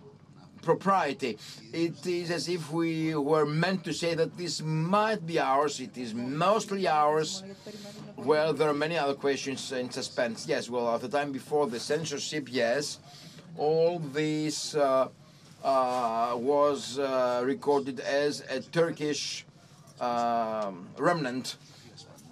propriety. 0.62 1.38
It 1.72 2.06
is 2.06 2.32
as 2.32 2.50
if 2.50 2.72
we 2.72 3.16
were 3.16 3.46
meant 3.46 3.84
to 3.86 3.94
say 3.94 4.14
that 4.16 4.38
this 4.38 4.62
might 4.62 5.26
be 5.26 5.40
ours, 5.40 5.80
it 5.80 5.98
is 5.98 6.14
mostly 6.14 6.88
ours. 6.88 7.44
Well, 8.18 8.54
there 8.54 8.70
are 8.70 8.74
many 8.74 8.98
other 8.98 9.14
questions 9.14 9.72
in 9.72 9.90
suspense. 9.90 10.48
Yes, 10.48 10.70
well, 10.70 10.94
at 10.94 11.02
the 11.02 11.10
time 11.10 11.32
before 11.32 11.68
the 11.68 11.80
censorship, 11.80 12.48
yes, 12.52 13.00
all 13.58 14.00
this 14.00 14.76
uh, 14.76 15.08
uh 15.64 16.34
was 16.36 17.00
uh, 17.00 17.42
recorded 17.46 18.00
as 18.00 18.42
a 18.50 18.62
Turkish 18.62 19.46
um, 20.00 20.88
remnant 20.98 21.58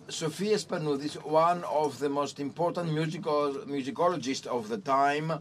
Sophia 0.08 0.56
Spanoudis, 0.58 1.14
one 1.24 1.64
of 1.64 1.98
the 1.98 2.08
most 2.08 2.38
important 2.40 2.92
musical 2.92 3.54
musicologists 3.66 4.46
of 4.46 4.68
the 4.68 4.78
time, 4.78 5.32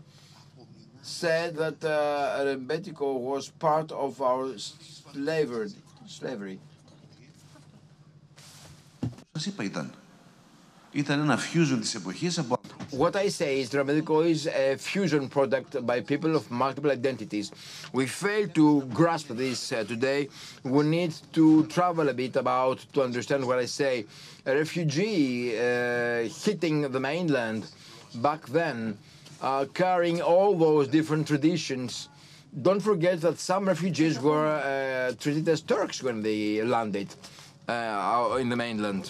said 1.02 1.56
that 1.56 1.84
uh, 1.84 2.44
Rebetiko 2.46 3.20
was 3.20 3.50
part 3.50 3.92
of 3.92 4.22
our 4.22 4.58
slavery. 4.58 5.70
slavery. 6.08 6.60
Σας 9.34 9.46
είπα 9.46 9.64
ήταν. 9.64 9.94
Ήταν 10.96 11.20
ένα 11.20 11.38
fusion 11.38 11.78
της 11.80 11.96
εποχής 11.96 12.38
από... 12.38 12.60
What 12.92 13.16
I 13.16 13.30
say 13.30 13.62
is 13.62 13.70
Dramedico 13.70 14.18
is 14.30 14.48
a 14.48 14.76
fusion 14.76 15.30
product 15.30 15.86
by 15.86 16.02
people 16.02 16.36
of 16.36 16.52
multiple 16.52 16.92
identities. 16.92 17.50
We 17.94 18.06
fail 18.06 18.50
to 18.60 18.82
grasp 19.00 19.28
this 19.30 19.72
uh, 19.72 19.86
today. 19.94 20.28
We 20.64 20.84
need 20.84 21.14
to 21.38 21.46
travel 21.68 22.10
a 22.10 22.14
bit 22.14 22.36
about 22.36 22.80
to 22.94 23.00
understand 23.08 23.42
what 23.50 23.58
I 23.60 23.68
say. 23.82 24.06
A 24.46 24.54
refugee 24.64 25.56
uh, 25.56 26.28
hitting 26.46 26.78
the 26.96 27.00
mainland 27.00 27.62
back 28.28 28.42
then, 28.48 28.98
uh, 29.42 29.66
carrying 29.74 30.20
all 30.22 30.52
those 30.68 30.86
different 30.98 31.26
traditions. 31.32 32.10
Don't 32.68 32.84
forget 32.92 33.22
that 33.22 33.40
some 33.40 33.64
refugees 33.74 34.20
were 34.20 34.50
uh, 34.58 35.14
treated 35.22 35.48
as 35.48 35.62
Turks 35.62 36.04
when 36.04 36.18
they 36.28 36.62
landed 36.76 37.10
uh, 37.70 38.38
in 38.42 38.50
the 38.50 38.58
mainland. 38.66 39.06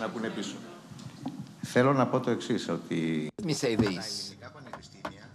Να 0.00 0.08
πούνε 0.08 0.28
πίσω. 0.28 0.54
Θέλω 1.62 1.92
να 1.92 2.06
πω 2.06 2.20
το 2.20 2.30
εξή 2.30 2.54
ότι... 2.70 3.28
Let 3.42 3.46
me 3.46 3.54
say 3.54 3.76
this. 3.76 4.34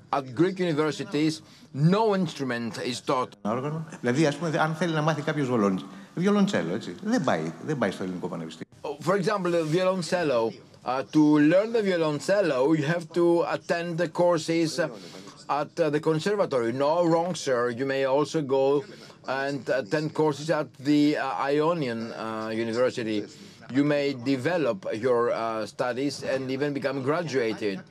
At 0.10 0.24
Greek 0.40 0.60
universities, 0.60 1.42
no 1.74 2.14
instrument 2.14 2.74
is 2.92 3.02
taught. 3.06 3.30
Όργανο. 3.42 3.88
Δηλαδή, 4.00 4.26
ας 4.26 4.36
πούμε, 4.36 4.60
αν 4.60 4.76
θέλει 4.76 4.94
να 4.94 5.02
μάθει 5.02 5.22
κάποιος 5.22 5.48
βολον... 5.48 5.90
βιολοντσέλο, 6.16 6.74
έτσι, 6.74 6.96
δεν 7.04 7.24
πάει, 7.24 7.54
δεν 7.66 7.78
πάει 7.78 7.92
στο 7.92 8.04
ελληνικό 8.04 8.28
πανεπιστήμιο. 8.28 8.72
For 9.06 9.16
example, 9.22 9.52
the 9.52 9.64
violoncello. 9.78 10.54
Uh, 10.86 11.02
to 11.12 11.24
learn 11.52 11.74
the 11.74 11.82
violoncello, 11.82 12.60
you 12.78 12.86
have 12.96 13.06
to 13.20 13.26
attend 13.56 13.98
the 13.98 14.08
courses 14.08 14.80
at 14.80 15.80
uh, 15.80 15.90
the 15.90 16.00
conservatory. 16.00 16.72
No 16.74 17.04
wrong, 17.12 17.34
sir. 17.34 17.62
You 17.80 17.86
may 17.94 18.04
also 18.06 18.40
go 18.58 18.84
and 19.28 19.68
attend 19.70 20.14
courses 20.14 20.50
at 20.50 20.74
the 20.76 21.18
uh, 21.18 21.28
Ionian 21.40 22.12
uh, 22.14 22.52
University 22.54 23.26
you 23.72 23.84
may 23.84 24.14
develop 24.14 24.86
your 24.94 25.32
uh, 25.32 25.66
studies 25.66 26.24
and 26.24 26.52
even 26.52 26.74
become 26.74 27.02
graduated. 27.02 27.82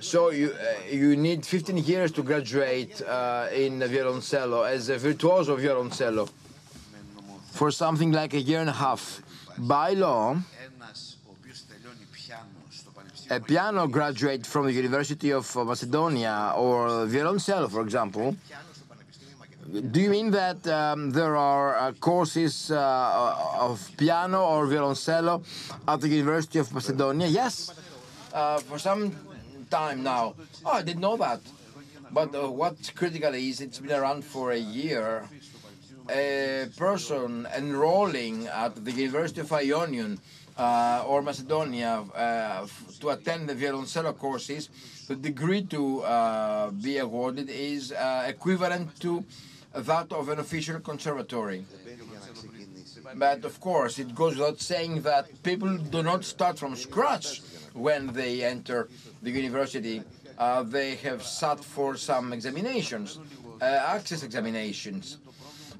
So 0.00 0.30
you 0.30 0.52
uh, 0.52 0.90
you 0.90 1.16
need 1.16 1.46
15 1.46 1.76
years 1.78 2.10
to 2.12 2.22
graduate 2.22 3.00
uh, 3.02 3.48
in 3.52 3.80
violoncello 3.80 4.68
as 4.68 4.88
a 4.88 4.98
virtuoso 4.98 5.56
violoncello. 5.56 6.28
For 7.52 7.70
something 7.70 8.10
like 8.10 8.34
a 8.34 8.40
year 8.40 8.60
and 8.60 8.70
a 8.70 8.72
half. 8.72 9.22
By 9.56 9.92
law, 9.92 10.36
a 13.30 13.40
piano 13.40 13.86
graduate 13.86 14.44
from 14.44 14.66
the 14.66 14.72
University 14.72 15.30
of 15.32 15.54
Macedonia 15.54 16.52
or 16.56 17.06
violoncello, 17.06 17.70
for 17.70 17.82
example, 17.82 18.36
do 19.80 20.00
you 20.00 20.10
mean 20.10 20.30
that 20.30 20.66
um, 20.68 21.10
there 21.10 21.36
are 21.36 21.76
uh, 21.76 21.92
courses 21.98 22.70
uh, 22.70 23.34
of 23.58 23.90
piano 23.96 24.44
or 24.44 24.66
violoncello 24.66 25.42
at 25.88 26.00
the 26.00 26.08
University 26.08 26.60
of 26.60 26.72
Macedonia? 26.72 27.26
Yes, 27.26 27.74
uh, 28.32 28.58
for 28.58 28.78
some 28.78 29.16
time 29.70 30.02
now. 30.04 30.34
Oh, 30.64 30.72
I 30.72 30.82
didn't 30.82 31.00
know 31.00 31.16
that. 31.16 31.40
But 32.12 32.34
uh, 32.34 32.48
what's 32.50 32.90
critical 32.90 33.34
is 33.34 33.60
it's 33.60 33.80
been 33.80 33.98
around 33.98 34.24
for 34.24 34.52
a 34.52 34.58
year. 34.58 35.24
A 36.08 36.66
person 36.76 37.48
enrolling 37.56 38.46
at 38.46 38.84
the 38.84 38.92
University 38.92 39.40
of 39.40 39.52
Ionian 39.52 40.20
uh, 40.56 41.02
or 41.06 41.22
Macedonia 41.22 42.04
uh, 42.14 42.66
to 43.00 43.08
attend 43.08 43.48
the 43.48 43.54
violoncello 43.54 44.16
courses, 44.16 44.68
the 45.08 45.16
degree 45.16 45.62
to 45.62 46.02
uh, 46.02 46.70
be 46.70 46.98
awarded 46.98 47.48
is 47.50 47.90
uh, 47.90 48.24
equivalent 48.28 49.00
to 49.00 49.24
that 49.74 50.12
of 50.12 50.28
an 50.28 50.38
official 50.38 50.80
conservatory. 50.80 51.64
But 53.16 53.44
of 53.44 53.60
course, 53.60 53.98
it 53.98 54.14
goes 54.14 54.36
without 54.36 54.60
saying 54.60 55.02
that 55.02 55.42
people 55.42 55.76
do 55.76 56.02
not 56.02 56.24
start 56.24 56.58
from 56.58 56.74
scratch 56.76 57.42
when 57.72 58.12
they 58.12 58.42
enter 58.44 58.88
the 59.22 59.30
university. 59.30 60.02
Uh, 60.38 60.62
they 60.62 60.96
have 60.96 61.22
sat 61.22 61.62
for 61.62 61.96
some 61.96 62.32
examinations, 62.32 63.18
uh, 63.60 63.64
access 63.64 64.22
examinations. 64.22 65.18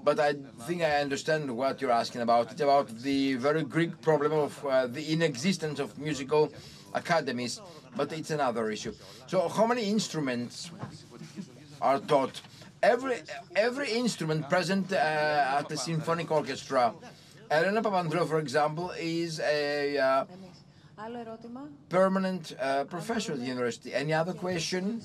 But 0.03 0.21
I 0.21 0.35
think 0.67 0.83
I 0.83 1.01
understand 1.01 1.51
what 1.51 1.81
you're 1.81 1.91
asking 1.91 2.21
about. 2.21 2.53
It's 2.53 2.61
about 2.61 2.89
the 2.89 3.35
very 3.35 3.63
Greek 3.63 4.01
problem 4.03 4.33
of 4.33 4.67
uh, 4.67 4.87
the 4.87 5.13
inexistence 5.13 5.79
of 5.79 5.99
musical 5.99 6.53
academies, 6.93 7.61
but 7.97 8.13
it's 8.13 8.31
another 8.31 8.71
issue. 8.71 8.93
So, 9.27 9.49
how 9.49 9.67
many 9.67 9.85
instruments 9.85 10.71
are 11.81 12.01
taught? 12.01 12.41
every 12.85 13.17
every 13.57 13.91
instrument 13.91 14.49
present 14.49 14.93
uh, 14.93 15.59
at 15.59 15.69
the 15.69 15.77
symphonic 15.77 16.31
orchestra. 16.31 16.95
Elena 17.51 17.83
Papandreou, 17.83 18.27
for 18.27 18.39
example, 18.39 18.93
is 18.99 19.41
a 19.41 19.99
uh, 19.99 20.25
permanent 21.89 22.55
uh, 22.61 22.85
professor 22.85 23.33
at 23.33 23.39
the 23.41 23.47
university. 23.47 23.93
Any 23.93 24.13
other 24.13 24.33
question? 24.33 25.01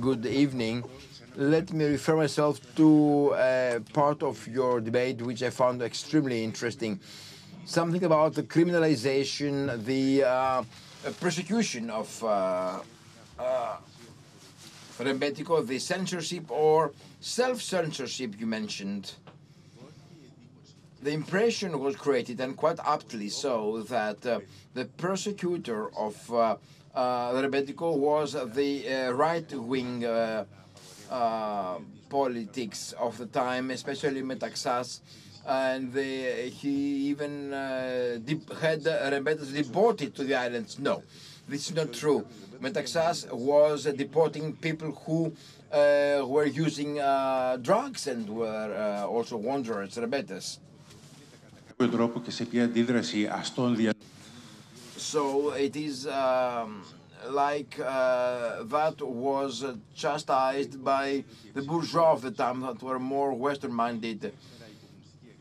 Good 0.00 0.26
evening. 0.26 0.84
Let 1.36 1.72
me 1.72 1.84
refer 1.84 2.16
myself 2.16 2.60
to 2.76 3.34
a 3.36 3.80
part 3.92 4.22
of 4.22 4.46
your 4.48 4.80
debate 4.80 5.22
which 5.22 5.42
I 5.42 5.50
found 5.50 5.82
extremely 5.82 6.42
interesting. 6.44 7.00
Something 7.64 8.04
about 8.04 8.34
the 8.34 8.42
criminalization, 8.42 9.84
the 9.84 10.24
uh, 10.24 10.62
persecution 11.20 11.90
of 11.90 12.24
uh, 12.24 12.80
uh, 13.38 13.76
the 14.98 15.78
censorship 15.78 16.50
or 16.50 16.92
self-censorship 17.20 18.34
you 18.38 18.46
mentioned. 18.46 19.14
The 21.00 21.12
impression 21.12 21.78
was 21.78 21.94
created, 21.94 22.40
and 22.40 22.56
quite 22.56 22.80
aptly 22.84 23.28
so, 23.28 23.82
that 23.82 24.26
uh, 24.26 24.40
the 24.74 24.86
persecutor 24.86 25.96
of 25.96 26.34
uh, 26.34 26.56
uh, 26.94 27.30
was 27.96 28.32
the 28.54 28.88
uh, 28.88 29.12
right-wing 29.12 30.04
uh, 30.04 30.44
politics 32.08 32.92
of 32.98 33.16
the 33.18 33.26
time, 33.26 33.70
especially 33.70 34.22
Metaxas, 34.22 35.00
and 35.48 35.94
he 35.94 37.08
even 37.08 37.54
uh, 37.54 38.18
had 38.60 38.86
uh, 38.86 39.08
rebels 39.10 39.50
deported 39.50 40.14
to 40.14 40.22
the 40.24 40.34
islands. 40.34 40.78
No, 40.78 41.02
this 41.48 41.70
is 41.70 41.74
not 41.74 41.92
true. 41.92 42.26
Metaxas 42.60 43.32
was 43.32 43.86
uh, 43.86 43.92
deporting 43.92 44.52
people 44.56 44.92
who 45.06 45.32
uh, 45.72 46.22
were 46.26 46.44
using 46.44 47.00
uh, 47.00 47.56
drugs 47.62 48.06
and 48.06 48.28
were 48.28 48.74
uh, 48.74 49.06
also 49.06 49.36
wanderers, 49.38 49.96
rebels. 49.96 50.58
So 54.96 55.50
it 55.52 55.76
is 55.76 56.06
um, 56.08 56.82
like 57.30 57.78
uh, 57.80 58.64
that 58.64 59.00
was 59.00 59.64
chastised 59.94 60.84
by 60.84 61.24
the 61.54 61.62
bourgeois 61.62 62.12
of 62.12 62.22
the 62.22 62.32
time 62.32 62.60
that 62.60 62.82
were 62.82 62.98
more 62.98 63.32
Western-minded. 63.32 64.32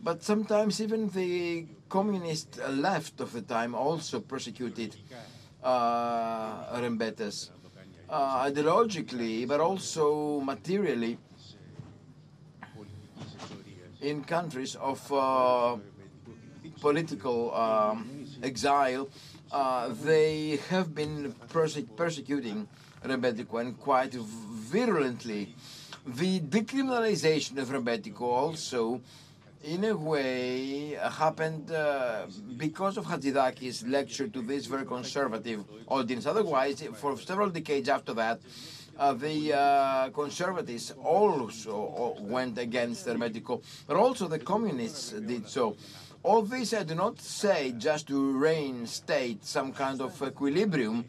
But 0.08 0.24
sometimes 0.24 0.80
even 0.80 1.10
the 1.10 1.66
communist 1.90 2.60
left 2.70 3.20
of 3.20 3.34
the 3.34 3.42
time 3.42 3.76
also 3.76 4.22
persecuted 4.22 4.96
uh, 5.62 6.80
Rembetes, 6.80 7.50
uh, 8.10 8.46
ideologically, 8.50 9.46
but 9.46 9.60
also 9.60 10.40
materially 10.40 11.18
in 14.00 14.24
countries 14.24 14.76
of 14.76 15.12
uh, 15.12 15.76
political 16.80 17.54
um, 17.54 18.28
exile, 18.42 19.10
uh, 19.52 19.90
they 20.06 20.56
have 20.70 20.96
been 20.96 21.36
perse- 21.50 21.84
persecuting 21.98 22.66
Rebetiko 23.04 23.60
and 23.60 23.78
quite 23.78 24.14
virulently. 24.14 25.54
The 26.06 26.40
decriminalization 26.40 27.58
of 27.58 27.68
Rebetiko 27.68 28.22
also, 28.22 29.02
in 29.64 29.84
a 29.86 29.96
way, 29.96 30.92
happened 30.92 31.72
uh, 31.72 32.26
because 32.58 32.98
of 32.98 33.06
Hatzidakis' 33.06 33.90
lecture 33.90 34.28
to 34.28 34.42
this 34.42 34.66
very 34.66 34.86
conservative 34.86 35.64
audience. 35.88 36.26
Otherwise, 36.26 36.84
for 36.96 37.18
several 37.18 37.50
decades 37.50 37.90
after 37.90 38.14
that, 38.14 38.40
uh, 38.98 39.14
the 39.14 39.54
uh, 39.54 40.10
conservatives 40.10 40.92
also 41.04 42.16
uh, 42.18 42.22
went 42.22 42.58
against 42.58 43.06
Rembetiko, 43.06 43.62
but 43.88 43.98
also 43.98 44.28
the 44.28 44.40
communists 44.40 45.12
did 45.12 45.48
so. 45.48 45.76
All 46.24 46.42
this 46.42 46.74
I 46.74 46.84
do 46.84 46.96
not 46.96 47.22
say 47.22 47.74
just 47.78 48.08
to 48.08 48.38
reinstate 48.38 49.46
some 49.46 49.72
kind 49.72 50.02
of 50.02 50.22
equilibrium, 50.22 51.06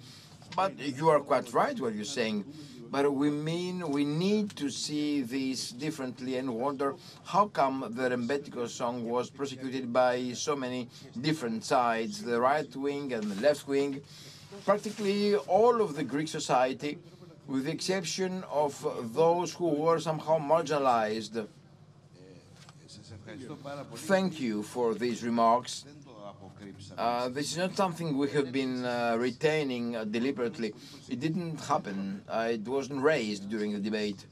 but 0.54 0.78
you 0.78 1.08
are 1.08 1.20
quite 1.20 1.52
right 1.52 1.78
what 1.80 1.94
you're 1.94 2.04
saying. 2.04 2.44
But 2.90 3.12
we 3.12 3.30
mean 3.30 3.90
we 3.90 4.04
need 4.04 4.56
to 4.56 4.70
see 4.70 5.20
this 5.20 5.70
differently 5.70 6.36
and 6.36 6.54
wonder 6.54 6.94
how 7.24 7.48
come 7.48 7.92
the 7.96 8.08
Rembetico 8.08 8.66
song 8.68 9.08
was 9.08 9.28
persecuted 9.28 9.92
by 9.92 10.32
so 10.32 10.56
many 10.56 10.88
different 11.20 11.64
sides, 11.64 12.22
the 12.22 12.40
right 12.40 12.74
wing 12.74 13.12
and 13.12 13.24
the 13.24 13.40
left 13.42 13.68
wing. 13.68 14.00
Practically 14.64 15.36
all 15.36 15.82
of 15.82 15.96
the 15.96 16.02
Greek 16.02 16.28
society 16.28 16.98
with 17.46 17.64
the 17.64 17.72
exception 17.72 18.44
of 18.50 18.72
those 19.14 19.52
who 19.54 19.68
were 19.68 19.98
somehow 19.98 20.38
marginalized. 20.38 21.46
Thank 23.94 24.40
you 24.40 24.62
for 24.62 24.94
these 24.94 25.22
remarks. 25.22 25.84
Uh, 26.96 27.28
this 27.28 27.52
is 27.52 27.58
not 27.58 27.76
something 27.76 28.16
we 28.16 28.28
have 28.30 28.50
been 28.50 28.84
uh, 28.84 29.16
retaining 29.18 29.94
uh, 29.94 30.04
deliberately. 30.04 30.74
It 31.08 31.20
didn't 31.20 31.60
happen. 31.60 32.22
Uh, 32.28 32.48
it 32.52 32.66
wasn't 32.66 33.02
raised 33.02 33.48
during 33.48 33.72
the 33.72 33.78
debate. 33.78 34.26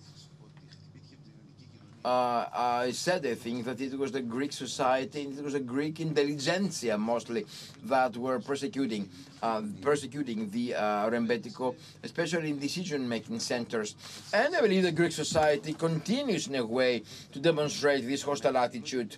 Uh, 2.05 2.47
I 2.55 2.93
said, 2.93 3.27
I 3.27 3.35
think, 3.35 3.65
that 3.65 3.81
it 3.81 3.99
was 3.99 4.13
the 4.13 4.23
Greek 4.23 4.53
society, 4.53 5.23
it 5.23 5.43
was 5.43 5.55
the 5.55 5.61
Greek 5.61 5.99
intelligentsia 5.99 6.97
mostly 6.97 7.45
that 7.83 8.17
were 8.17 8.39
persecuting, 8.39 9.09
uh, 9.43 9.63
persecuting 9.83 10.49
the 10.51 10.71
Rembetiko, 10.71 11.75
especially 12.05 12.51
in 12.51 12.61
decision-making 12.61 13.41
centers. 13.41 13.97
And 14.33 14.55
I 14.55 14.61
believe 14.61 14.85
the 14.85 14.93
Greek 14.93 15.11
society 15.11 15.73
continues 15.73 16.47
in 16.47 16.55
a 16.55 16.65
way 16.65 17.03
to 17.33 17.41
demonstrate 17.41 18.07
this 18.07 18.23
hostile 18.23 18.57
attitude. 18.57 19.17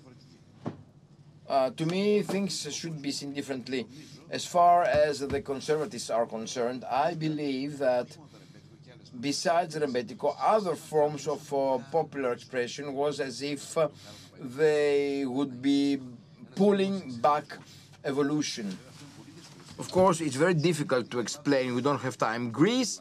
Uh, 1.49 1.71
to 1.71 1.87
me, 1.87 2.23
things 2.23 2.67
should 2.75 3.01
be 3.01 3.11
seen 3.11 3.33
differently. 3.33 3.87
As 4.31 4.45
far 4.45 4.83
as 4.85 5.21
the 5.21 5.41
conservatives 5.41 6.11
are 6.11 6.27
concerned, 6.27 6.85
I 6.85 7.15
believe 7.15 7.79
that 7.79 8.15
besides 9.19 9.75
Rembetiko, 9.75 10.37
other 10.39 10.77
forms 10.77 11.27
of 11.27 11.41
uh, 11.53 11.79
popular 11.91 12.33
expression 12.33 12.93
was 12.93 13.21
as 13.21 13.41
if 13.41 13.79
uh, 13.79 13.89
they 14.39 15.25
would 15.25 15.63
be 15.63 15.99
pulling 16.55 17.17
back 17.23 17.45
evolution. 18.05 18.79
Of 19.79 19.91
course, 19.91 20.21
it's 20.21 20.37
very 20.37 20.55
difficult 20.55 21.11
to 21.13 21.21
explain. 21.21 21.75
We 21.75 21.81
don't 21.81 22.01
have 22.01 22.19
time. 22.19 22.51
Greece 22.51 23.01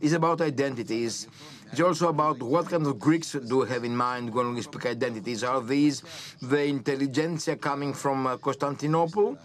is 0.00 0.12
about 0.12 0.40
identities. 0.42 1.26
It's 1.70 1.80
also 1.80 2.08
about 2.08 2.42
what 2.42 2.70
kind 2.70 2.86
of 2.86 2.98
Greeks 2.98 3.32
do 3.32 3.60
have 3.62 3.84
in 3.84 3.94
mind 3.94 4.32
when 4.32 4.54
we 4.54 4.62
speak 4.62 4.86
identities. 4.86 5.44
Are 5.44 5.60
these 5.60 6.02
the 6.40 6.64
intelligentsia 6.64 7.56
coming 7.56 7.92
from 7.92 8.26
uh, 8.26 8.38
Constantinople 8.38 9.36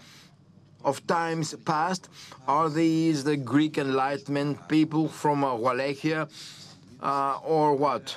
of 0.84 1.06
times 1.06 1.54
past? 1.66 2.08
Are 2.48 2.70
these 2.70 3.24
the 3.24 3.36
Greek 3.36 3.76
Enlightenment 3.76 4.68
people 4.68 5.06
from 5.06 5.44
uh, 5.44 5.54
Wallachia 5.54 6.28
uh, 7.02 7.38
or 7.44 7.74
what? 7.74 8.16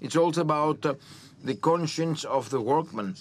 It's 0.00 0.16
also 0.16 0.42
about 0.42 0.86
uh, 0.86 0.94
the 1.42 1.56
conscience 1.56 2.24
of 2.24 2.48
the 2.50 2.60
workman. 2.60 3.16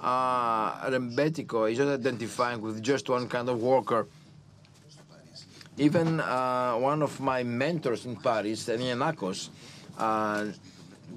Uh, 0.00 0.88
Rembetiko 0.90 1.70
is 1.70 1.78
not 1.78 1.88
identifying 1.88 2.60
with 2.60 2.82
just 2.82 3.08
one 3.08 3.28
kind 3.28 3.48
of 3.48 3.60
worker. 3.60 4.06
Even 5.78 6.20
uh, 6.20 6.74
one 6.74 7.02
of 7.02 7.18
my 7.20 7.42
mentors 7.42 8.04
in 8.04 8.16
Paris, 8.16 8.66
Nianakos, 8.68 9.48
uh, 9.98 10.46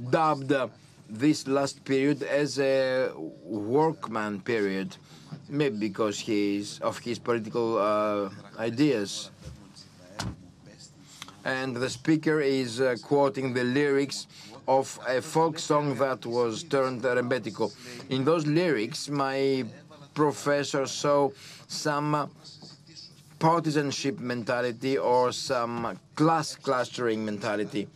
dubbed 0.10 0.52
uh, 0.52 0.68
this 1.10 1.45
last 1.48 1.84
period 1.84 2.23
as 2.23 2.57
a 2.60 3.11
workman 3.44 4.40
period, 4.40 4.95
maybe 5.49 5.77
because 5.77 6.19
he's 6.19 6.80
of 6.80 6.98
his 6.99 7.19
political 7.19 7.77
uh, 7.77 8.30
ideas. 8.57 9.30
And 11.44 11.76
the 11.76 11.90
speaker 11.90 12.40
is 12.41 12.82
uh, 12.82 12.95
quoting 13.03 13.53
the 13.53 13.64
lyrics 13.64 14.26
of 14.68 14.99
a 15.07 15.22
folk 15.22 15.60
song 15.60 15.95
that 15.95 16.26
was 16.26 16.64
turned 16.64 17.03
Rembetiko. 17.03 17.72
In 18.10 18.23
those 18.23 18.48
lyrics, 18.48 19.10
my 19.10 19.64
professor 20.15 20.88
saw 20.88 21.30
some 21.68 22.32
partisanship 23.45 24.17
mentality 24.17 24.97
or 24.97 25.31
some 25.31 25.99
class 26.15 26.55
clustering 26.55 27.23
mentality. 27.23 27.88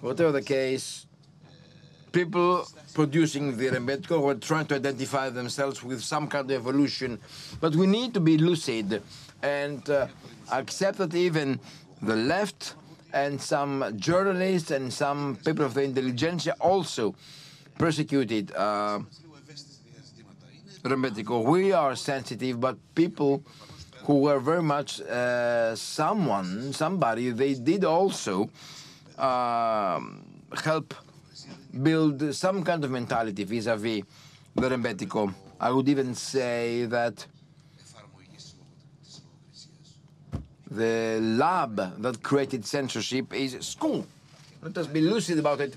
Whatever 0.00 0.32
the 0.32 0.42
case, 0.42 1.06
people 2.10 2.66
producing 2.94 3.56
the 3.56 3.68
Rembetiko 3.68 4.20
were 4.20 4.34
trying 4.34 4.66
to 4.66 4.74
identify 4.74 5.30
themselves 5.30 5.84
with 5.84 6.02
some 6.02 6.26
kind 6.26 6.50
of 6.50 6.56
evolution, 6.56 7.20
but 7.60 7.76
we 7.76 7.86
need 7.86 8.12
to 8.14 8.18
be 8.18 8.38
lucid 8.38 9.04
and 9.40 9.88
uh, 9.88 10.08
accept 10.50 10.98
that 10.98 11.14
even 11.14 11.60
the 12.02 12.16
left 12.16 12.74
and 13.12 13.40
some 13.40 13.94
journalists 13.94 14.72
and 14.72 14.92
some 14.92 15.38
people 15.46 15.64
of 15.64 15.74
the 15.74 15.84
intelligentsia 15.84 16.56
also 16.58 17.14
persecuted 17.78 18.50
uh, 18.56 18.98
Rembetiko. 20.82 21.44
We 21.44 21.72
are 21.72 21.96
sensitive, 21.96 22.60
but 22.60 22.76
people 22.94 23.42
who 24.04 24.20
were 24.20 24.38
very 24.40 24.62
much 24.62 25.00
uh, 25.02 25.74
someone, 25.76 26.72
somebody, 26.72 27.30
they 27.30 27.54
did 27.54 27.84
also 27.84 28.48
uh, 29.18 30.00
help 30.64 30.94
build 31.82 32.34
some 32.34 32.64
kind 32.64 32.84
of 32.84 32.90
mentality 32.90 33.44
vis-a-vis 33.44 34.02
the 34.54 34.68
Rembetiko. 34.68 35.34
I 35.60 35.70
would 35.70 35.88
even 35.88 36.14
say 36.14 36.86
that 36.86 37.26
the 40.70 41.18
lab 41.20 42.02
that 42.02 42.22
created 42.22 42.64
censorship 42.64 43.34
is 43.34 43.56
school. 43.60 44.06
Let 44.62 44.76
us 44.78 44.86
be 44.86 45.00
lucid 45.00 45.38
about 45.38 45.60
it. 45.60 45.74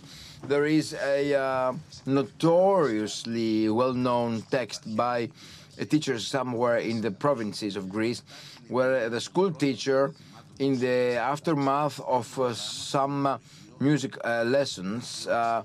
There 0.47 0.65
is 0.65 0.93
a 0.93 1.35
uh, 1.35 1.73
notoriously 2.05 3.69
well-known 3.69 4.41
text 4.49 4.95
by 4.95 5.29
a 5.77 5.85
teacher 5.85 6.19
somewhere 6.19 6.77
in 6.77 7.01
the 7.01 7.11
provinces 7.11 7.75
of 7.75 7.89
Greece, 7.89 8.23
where 8.67 9.07
the 9.09 9.21
school 9.21 9.51
teacher, 9.51 10.13
in 10.59 10.79
the 10.79 11.15
aftermath 11.15 11.99
of 12.01 12.39
uh, 12.39 12.53
some 12.53 13.39
music 13.79 14.17
uh, 14.25 14.43
lessons, 14.43 15.27
uh, 15.27 15.63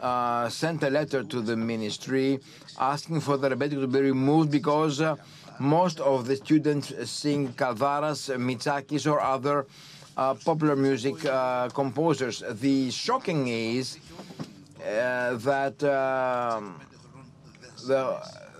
uh, 0.00 0.48
sent 0.48 0.82
a 0.84 0.90
letter 0.90 1.24
to 1.24 1.40
the 1.40 1.56
ministry 1.56 2.38
asking 2.78 3.20
for 3.20 3.36
the 3.36 3.48
Rembetiko 3.48 3.80
to 3.80 3.86
be 3.86 4.00
removed 4.00 4.50
because 4.50 5.00
uh, 5.00 5.16
most 5.58 6.00
of 6.00 6.26
the 6.26 6.36
students 6.36 6.92
sing 7.10 7.52
Kaldaras, 7.54 8.28
Mitsakis, 8.36 9.10
or 9.10 9.20
other 9.20 9.66
popular 10.16 10.76
music 10.76 11.24
uh, 11.24 11.68
composers. 11.70 12.42
The 12.60 12.90
shocking 12.90 13.48
is 13.48 13.98
uh, 14.80 15.36
that 15.36 15.78
the, 15.78 16.62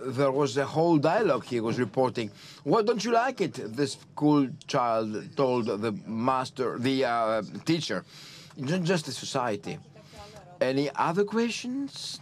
there 0.07 0.31
was 0.31 0.57
a 0.57 0.67
whole 0.67 0.99
dialogue 0.99 1.45
he 1.45 1.61
was 1.61 1.79
reporting. 1.79 2.31
Why 2.65 2.83
don't 2.83 3.05
you 3.05 3.13
like 3.13 3.41
it? 3.41 3.55
The 3.77 3.87
school 3.87 4.49
child 4.67 5.37
told 5.37 5.67
the 5.67 5.93
master, 6.07 6.79
the 6.79 7.05
uh, 7.05 7.43
teacher. 7.65 8.05
Not 8.57 8.83
just 8.83 9.07
the 9.07 9.13
society. 9.13 9.79
Any 10.61 10.91
other 10.95 11.25
questions? 11.25 12.21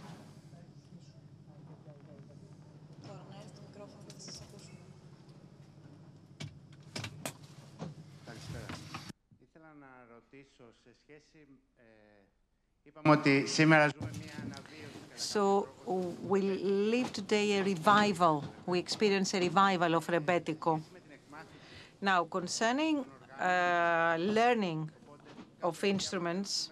So 15.15 15.67
we 16.23 16.41
live 16.41 17.11
today 17.11 17.59
a 17.59 17.63
revival. 17.63 18.43
We 18.65 18.79
experience 18.79 19.33
a 19.33 19.39
revival 19.39 19.95
of 19.95 20.07
Rebetiko. 20.07 20.81
Now, 22.01 22.23
concerning 22.25 23.05
uh, 23.39 24.17
learning 24.19 24.89
of 25.61 25.83
instruments, 25.83 26.69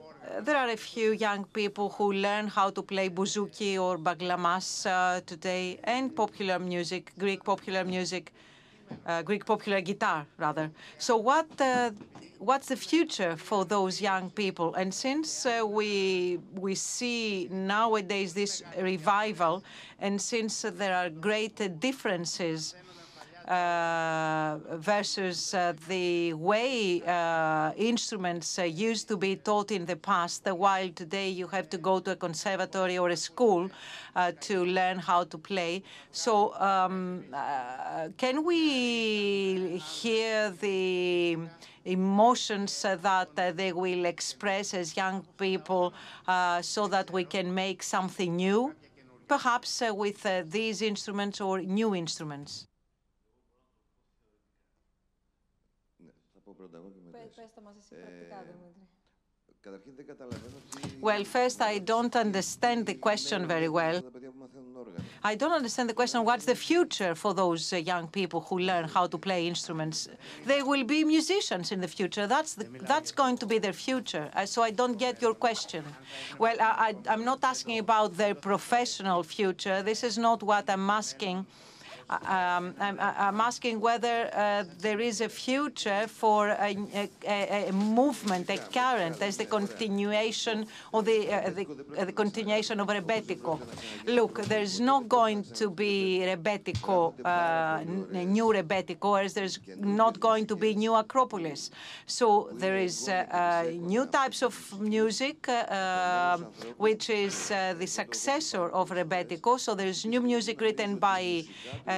uh, 0.00 0.40
there 0.40 0.56
are 0.56 0.68
a 0.68 0.76
few 0.76 1.12
young 1.12 1.44
people 1.44 1.88
who 1.90 2.12
learn 2.12 2.48
how 2.48 2.70
to 2.70 2.82
play 2.82 3.08
bouzouki 3.08 3.78
or 3.78 3.98
baglamas 3.98 4.86
uh, 4.86 5.20
today, 5.26 5.78
and 5.84 6.14
popular 6.14 6.58
music, 6.58 7.12
Greek 7.18 7.44
popular 7.44 7.84
music, 7.84 8.32
uh, 9.06 9.22
Greek 9.22 9.44
popular 9.44 9.80
guitar, 9.80 10.26
rather. 10.36 10.70
So 10.98 11.16
what 11.16 11.48
uh, 11.60 11.90
what's 12.38 12.68
the 12.68 12.76
future 12.76 13.36
for 13.36 13.64
those 13.64 14.00
young 14.00 14.30
people? 14.30 14.74
And 14.74 14.92
since 14.92 15.46
uh, 15.46 15.62
we 15.66 16.38
we 16.54 16.74
see 16.74 17.48
nowadays 17.50 18.34
this 18.34 18.62
revival, 18.78 19.62
and 20.00 20.20
since 20.20 20.62
there 20.62 20.94
are 20.94 21.10
great 21.10 21.80
differences 21.80 22.74
versus 23.48 25.54
uh, 25.54 25.72
the 25.88 26.34
way 26.34 27.02
uh, 27.06 27.72
instruments 27.76 28.58
uh, 28.58 28.62
used 28.62 29.08
to 29.08 29.16
be 29.16 29.36
taught 29.36 29.70
in 29.70 29.86
the 29.86 29.96
past, 29.96 30.46
while 30.46 30.88
today 30.90 31.30
you 31.30 31.46
have 31.46 31.70
to 31.70 31.78
go 31.78 31.98
to 31.98 32.10
a 32.10 32.16
conservatory 32.16 32.98
or 32.98 33.08
a 33.08 33.16
school 33.16 33.70
uh, 34.16 34.32
to 34.40 34.66
learn 34.66 34.98
how 34.98 35.24
to 35.24 35.38
play. 35.38 35.82
So 36.12 36.54
um, 36.60 37.24
uh, 37.32 38.08
can 38.18 38.44
we 38.44 39.78
hear 39.78 40.50
the 40.50 41.38
emotions 41.84 42.82
that 42.82 43.56
they 43.56 43.72
will 43.72 44.04
express 44.04 44.74
as 44.74 44.94
young 44.94 45.24
people 45.38 45.94
so 46.60 46.86
that 46.88 47.10
we 47.10 47.24
can 47.24 47.54
make 47.54 47.82
something 47.82 48.36
new, 48.36 48.74
perhaps 49.26 49.82
with 49.90 50.26
these 50.50 50.82
instruments 50.82 51.40
or 51.40 51.62
new 51.62 51.94
instruments? 51.94 52.66
Well, 61.00 61.24
first, 61.24 61.60
I 61.60 61.78
don't 61.78 62.16
understand 62.16 62.86
the 62.86 62.94
question 62.94 63.46
very 63.46 63.68
well. 63.68 64.02
I 65.22 65.34
don't 65.34 65.52
understand 65.52 65.88
the 65.88 65.94
question, 65.94 66.24
what's 66.24 66.44
the 66.44 66.54
future 66.54 67.14
for 67.14 67.34
those 67.34 67.72
uh, 67.72 67.76
young 67.76 68.06
people 68.08 68.40
who 68.40 68.58
learn 68.58 68.84
how 68.84 69.06
to 69.06 69.18
play 69.18 69.46
instruments? 69.46 70.08
They 70.46 70.62
will 70.62 70.84
be 70.84 71.04
musicians 71.04 71.72
in 71.72 71.80
the 71.80 71.88
future. 71.88 72.26
That's, 72.26 72.54
the, 72.54 72.64
that's 72.82 73.10
going 73.10 73.36
to 73.38 73.46
be 73.46 73.58
their 73.58 73.72
future. 73.72 74.30
Uh, 74.34 74.46
so 74.46 74.62
I 74.62 74.70
don't 74.70 74.96
get 74.96 75.20
your 75.20 75.34
question. 75.34 75.84
Well, 76.38 76.56
I, 76.60 76.94
I, 77.06 77.12
I'm 77.12 77.24
not 77.24 77.42
asking 77.42 77.78
about 77.78 78.16
their 78.16 78.34
professional 78.34 79.22
future. 79.22 79.82
This 79.82 80.04
is 80.04 80.18
not 80.18 80.42
what 80.42 80.70
I'm 80.70 80.88
asking. 80.88 81.46
Um, 82.10 82.74
I'm, 82.80 82.98
I'm, 82.98 83.38
asking 83.38 83.80
whether 83.80 84.30
uh, 84.32 84.64
there 84.78 84.98
is 84.98 85.20
a 85.20 85.28
future 85.28 86.06
for 86.08 86.48
a, 86.48 86.74
a, 87.26 87.68
a, 87.68 87.72
movement, 87.72 88.48
a 88.48 88.56
current, 88.56 89.20
as 89.20 89.36
the 89.36 89.44
continuation 89.44 90.64
or 90.90 91.02
the, 91.02 91.30
uh, 91.30 91.50
the, 91.50 91.66
uh, 91.98 92.06
the, 92.06 92.12
continuation 92.12 92.80
of 92.80 92.86
Rebetiko. 92.88 93.60
Look, 94.06 94.42
there's 94.44 94.80
not 94.80 95.06
going 95.06 95.44
to 95.52 95.68
be 95.68 96.20
Rebetiko, 96.24 97.12
uh, 97.26 97.84
new 97.84 98.54
Rebetiko, 98.54 99.22
as 99.22 99.34
there's 99.34 99.58
not 99.76 100.18
going 100.18 100.46
to 100.46 100.56
be 100.56 100.74
new 100.74 100.94
Acropolis. 100.94 101.70
So 102.06 102.48
there 102.54 102.78
is 102.78 103.10
uh, 103.10 103.26
uh, 103.30 103.70
new 103.70 104.06
types 104.06 104.42
of 104.42 104.80
music, 104.80 105.46
which 106.78 107.10
is 107.10 107.48
the 107.48 107.86
successor 107.86 108.70
of 108.70 108.88
Rebetiko. 108.88 109.60
So 109.60 109.74
there's 109.74 110.06
new 110.06 110.22
music 110.22 110.62
written 110.62 110.96
by 110.96 111.44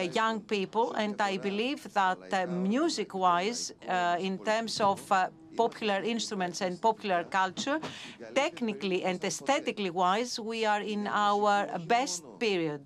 young 0.04 0.40
people, 0.40 0.92
and 0.94 1.20
I 1.20 1.36
believe 1.36 1.92
that 1.94 2.18
uh, 2.32 2.46
music-wise, 2.46 3.72
uh, 3.88 4.16
in 4.18 4.38
terms 4.38 4.80
of 4.80 5.00
uh, 5.12 5.28
popular 5.56 6.00
instruments 6.02 6.60
and 6.60 6.80
popular 6.80 7.24
culture, 7.24 7.80
technically 8.34 9.04
and 9.04 9.22
aesthetically 9.24 9.90
wise, 9.90 10.38
we 10.40 10.64
are 10.64 10.80
in 10.80 11.06
our 11.06 11.66
best 11.86 12.24
period 12.46 12.80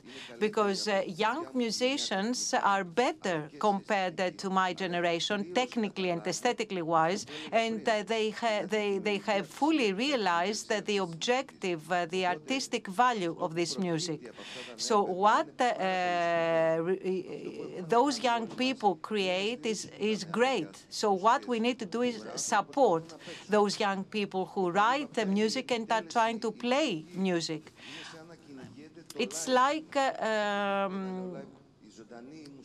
because 0.47 0.81
uh, 0.89 1.03
young 1.27 1.47
musicians 1.55 2.39
are 2.75 2.85
better 2.85 3.39
compared 3.59 4.21
uh, 4.21 4.31
to 4.43 4.51
my 4.51 4.71
generation, 4.75 5.39
technically 5.55 6.11
and 6.11 6.27
aesthetically 6.27 6.83
wise, 6.83 7.23
and 7.53 7.89
uh, 7.89 8.03
they, 8.13 8.31
ha 8.41 8.53
they, 8.77 8.99
they 8.99 9.19
have 9.31 9.47
fully 9.47 9.91
realized 10.07 10.69
that 10.69 10.85
the 10.87 10.99
objective, 11.09 11.81
the 12.11 12.27
artistic 12.35 12.85
value 13.05 13.35
of 13.45 13.55
this 13.55 13.79
music. 13.79 14.21
So 14.77 14.97
what 15.03 15.49
those 17.97 18.15
young 18.31 18.47
people 18.65 18.97
create 19.11 19.65
is, 19.75 19.81
is 19.99 20.25
great. 20.25 20.73
So 20.91 21.13
what 21.13 21.47
we 21.47 21.59
need 21.61 21.79
to 21.79 21.87
do 21.87 22.03
is 22.03 22.17
support 22.35 23.15
those 23.49 23.79
young 23.79 24.05
people 24.05 24.43
who 24.53 24.71
write 24.71 25.15
the 25.15 25.27
music 25.27 25.71
and 25.71 25.91
are 25.91 26.03
trying 26.03 26.41
to 26.41 26.51
play 26.51 27.05
music. 27.15 27.73
It's 29.17 29.47
like 29.49 29.97
uh, 29.97 30.89
um, 30.89 31.37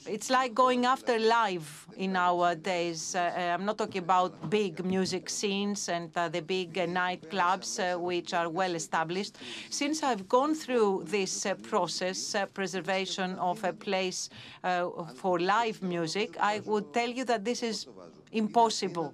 it's 0.07 0.29
like 0.29 0.53
going 0.55 0.85
after 0.85 1.19
live 1.19 1.87
in 1.97 2.15
our 2.15 2.55
days. 2.55 3.15
Uh, 3.15 3.53
I'm 3.53 3.65
not 3.65 3.77
talking 3.77 4.01
about 4.01 4.49
big 4.49 4.83
music 4.83 5.29
scenes 5.29 5.89
and 5.89 6.09
uh, 6.17 6.29
the 6.29 6.41
big 6.41 6.77
uh, 6.77 6.87
nightclubs, 6.87 7.79
uh, 7.79 7.99
which 7.99 8.33
are 8.33 8.49
well 8.49 8.73
established. 8.75 9.37
Since 9.69 10.01
I've 10.01 10.27
gone 10.27 10.55
through 10.55 11.03
this 11.05 11.45
uh, 11.45 11.55
process, 11.55 12.33
uh, 12.33 12.47
preservation 12.47 13.35
of 13.35 13.63
a 13.63 13.73
place 13.73 14.29
for 15.15 15.39
live 15.39 15.81
music, 15.83 16.37
I 16.39 16.61
would 16.65 16.93
tell 16.93 17.09
you 17.09 17.25
that 17.25 17.45
this 17.45 17.61
is 17.61 17.87
impossible. 18.31 19.13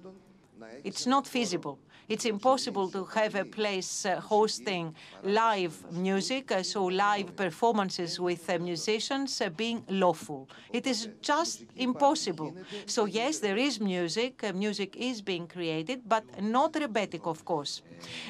It's 0.84 1.06
not 1.06 1.26
feasible. 1.26 1.78
It's 2.08 2.24
impossible 2.24 2.88
to 2.90 3.04
have 3.04 3.34
a 3.34 3.44
place 3.44 4.06
uh, 4.06 4.20
hosting 4.20 4.94
live 5.24 5.74
music, 5.92 6.52
uh, 6.52 6.62
so 6.62 6.84
live 6.84 7.34
performances 7.34 8.20
with 8.20 8.48
uh, 8.48 8.58
musicians 8.58 9.42
being 9.56 9.82
lawful. 9.88 10.48
It 10.72 10.86
is 10.86 11.08
just 11.20 11.64
impossible. 11.76 12.54
So 12.86 13.06
yes, 13.06 13.38
there 13.40 13.56
is 13.56 13.80
music. 13.80 14.42
music 14.54 14.94
is 14.96 15.20
being 15.20 15.48
created, 15.48 16.02
but 16.08 16.24
not 16.40 16.74
rebetic, 16.74 17.26
of 17.26 17.44
course. 17.44 17.82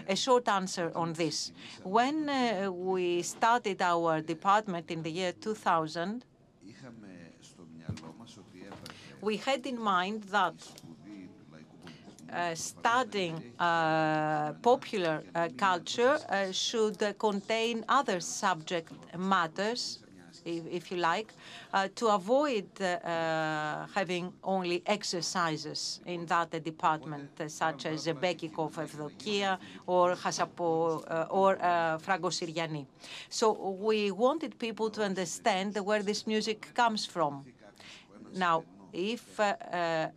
A 0.09 0.17
short 0.17 0.49
answer 0.49 0.91
on 0.95 1.13
this. 1.13 1.53
When 1.83 2.31
we 2.89 3.23
started 3.23 3.83
our 3.83 4.23
department 4.23 4.91
in 4.91 5.03
the 5.03 5.11
year 5.11 5.33
2000, 5.33 6.25
we 9.21 9.37
had 9.37 9.67
in 9.67 9.81
mind 9.81 10.23
that 10.25 10.55
Uh, 12.33 12.55
studying 12.55 13.41
uh, 13.59 14.53
popular 14.61 15.23
uh, 15.35 15.49
culture 15.57 16.19
uh, 16.29 16.51
should 16.51 16.99
contain 17.19 17.85
other 17.89 18.19
subject 18.21 18.93
matters, 19.17 20.01
if, 20.45 20.91
you 20.91 20.97
like, 20.97 21.33
uh, 21.73 21.89
to 21.95 22.09
avoid 22.09 22.67
having 22.79 24.33
only 24.45 24.83
exercises 24.87 26.01
in 26.07 26.27
that 26.27 26.51
department, 26.63 27.31
such 27.49 27.87
as 27.87 28.07
Bekikov 28.07 28.75
Evdokia 28.75 29.59
or 29.87 30.15
Hasapo 30.15 31.03
or 31.31 31.57
Frangosyriani. 31.99 32.87
So 33.29 33.53
we 33.81 34.11
wanted 34.11 34.59
people 34.59 34.91
to 34.91 35.03
understand 35.03 35.77
where 35.79 36.03
this 36.03 36.27
music 36.27 36.73
comes 36.75 37.07
from. 37.07 37.45
Now, 38.35 38.65
if 38.93 39.39
uh, 39.41 40.09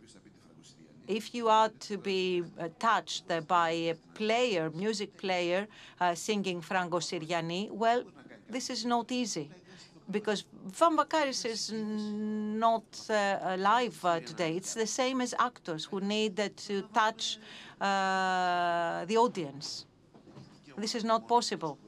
if 1.10 1.34
you 1.34 1.48
are 1.48 1.70
to 1.80 1.98
be 1.98 2.42
uh, 2.42 2.68
touched 2.78 3.24
by 3.48 3.70
a 3.70 3.94
player, 4.14 4.70
music 4.70 5.16
player, 5.16 5.66
uh, 6.00 6.14
singing 6.14 6.60
Frangosyriani, 6.62 7.70
well, 7.70 8.04
this 8.48 8.70
is 8.70 8.84
not 8.84 9.10
easy 9.10 9.50
because 10.10 10.44
Vamvakaris 10.70 11.44
is 11.44 11.72
not 11.72 12.84
uh, 13.10 13.38
alive 13.42 14.04
uh, 14.04 14.20
today. 14.20 14.56
It's 14.56 14.74
the 14.74 14.86
same 14.86 15.20
as 15.20 15.34
actors 15.38 15.84
who 15.84 16.00
need 16.00 16.38
uh, 16.38 16.48
to 16.68 16.82
touch 16.94 17.38
uh, 17.80 19.04
the 19.06 19.16
audience. 19.16 19.86
This 20.78 20.94
is 20.94 21.04
not 21.04 21.26
possible. 21.26 21.78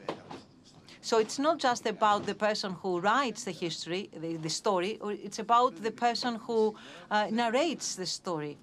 So 1.01 1.19
it's 1.19 1.39
not 1.39 1.59
just 1.59 1.87
about 1.87 2.27
the 2.27 2.35
person 2.35 2.73
who 2.83 3.01
writes 3.01 3.45
the 3.45 3.51
history, 3.51 4.09
the, 4.17 4.37
the 4.37 4.51
story, 4.51 4.99
it's 5.03 5.41
about 5.41 5.83
the 5.83 5.91
person 5.91 6.37
who 6.37 6.77
narrates 7.11 7.97
the 7.97 8.07
story. 8.07 8.57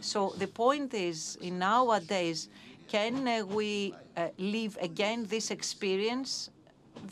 So 0.00 0.34
the 0.38 0.46
point 0.46 0.94
is, 0.94 1.36
in 1.40 1.58
nowadays, 1.58 2.48
can 2.88 3.26
uh, 3.26 3.44
we 3.44 3.94
uh, 4.16 4.28
live 4.38 4.78
again 4.80 5.26
this 5.28 5.50
experience? 5.50 6.50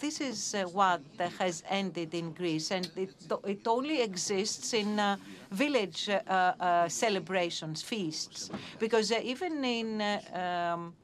This 0.00 0.20
is 0.20 0.54
uh, 0.54 0.64
what 0.64 1.02
has 1.38 1.62
ended 1.68 2.14
in 2.14 2.32
Greece, 2.32 2.70
and 2.70 2.90
it, 2.96 3.14
it 3.46 3.66
only 3.66 4.02
exists 4.02 4.72
in 4.72 4.98
uh, 4.98 5.16
village 5.50 6.08
uh, 6.08 6.20
uh, 6.28 6.88
celebrations, 6.88 7.82
feasts, 7.82 8.50
because 8.78 9.12
even 9.12 9.64
in 9.64 10.00
um, 10.32 10.94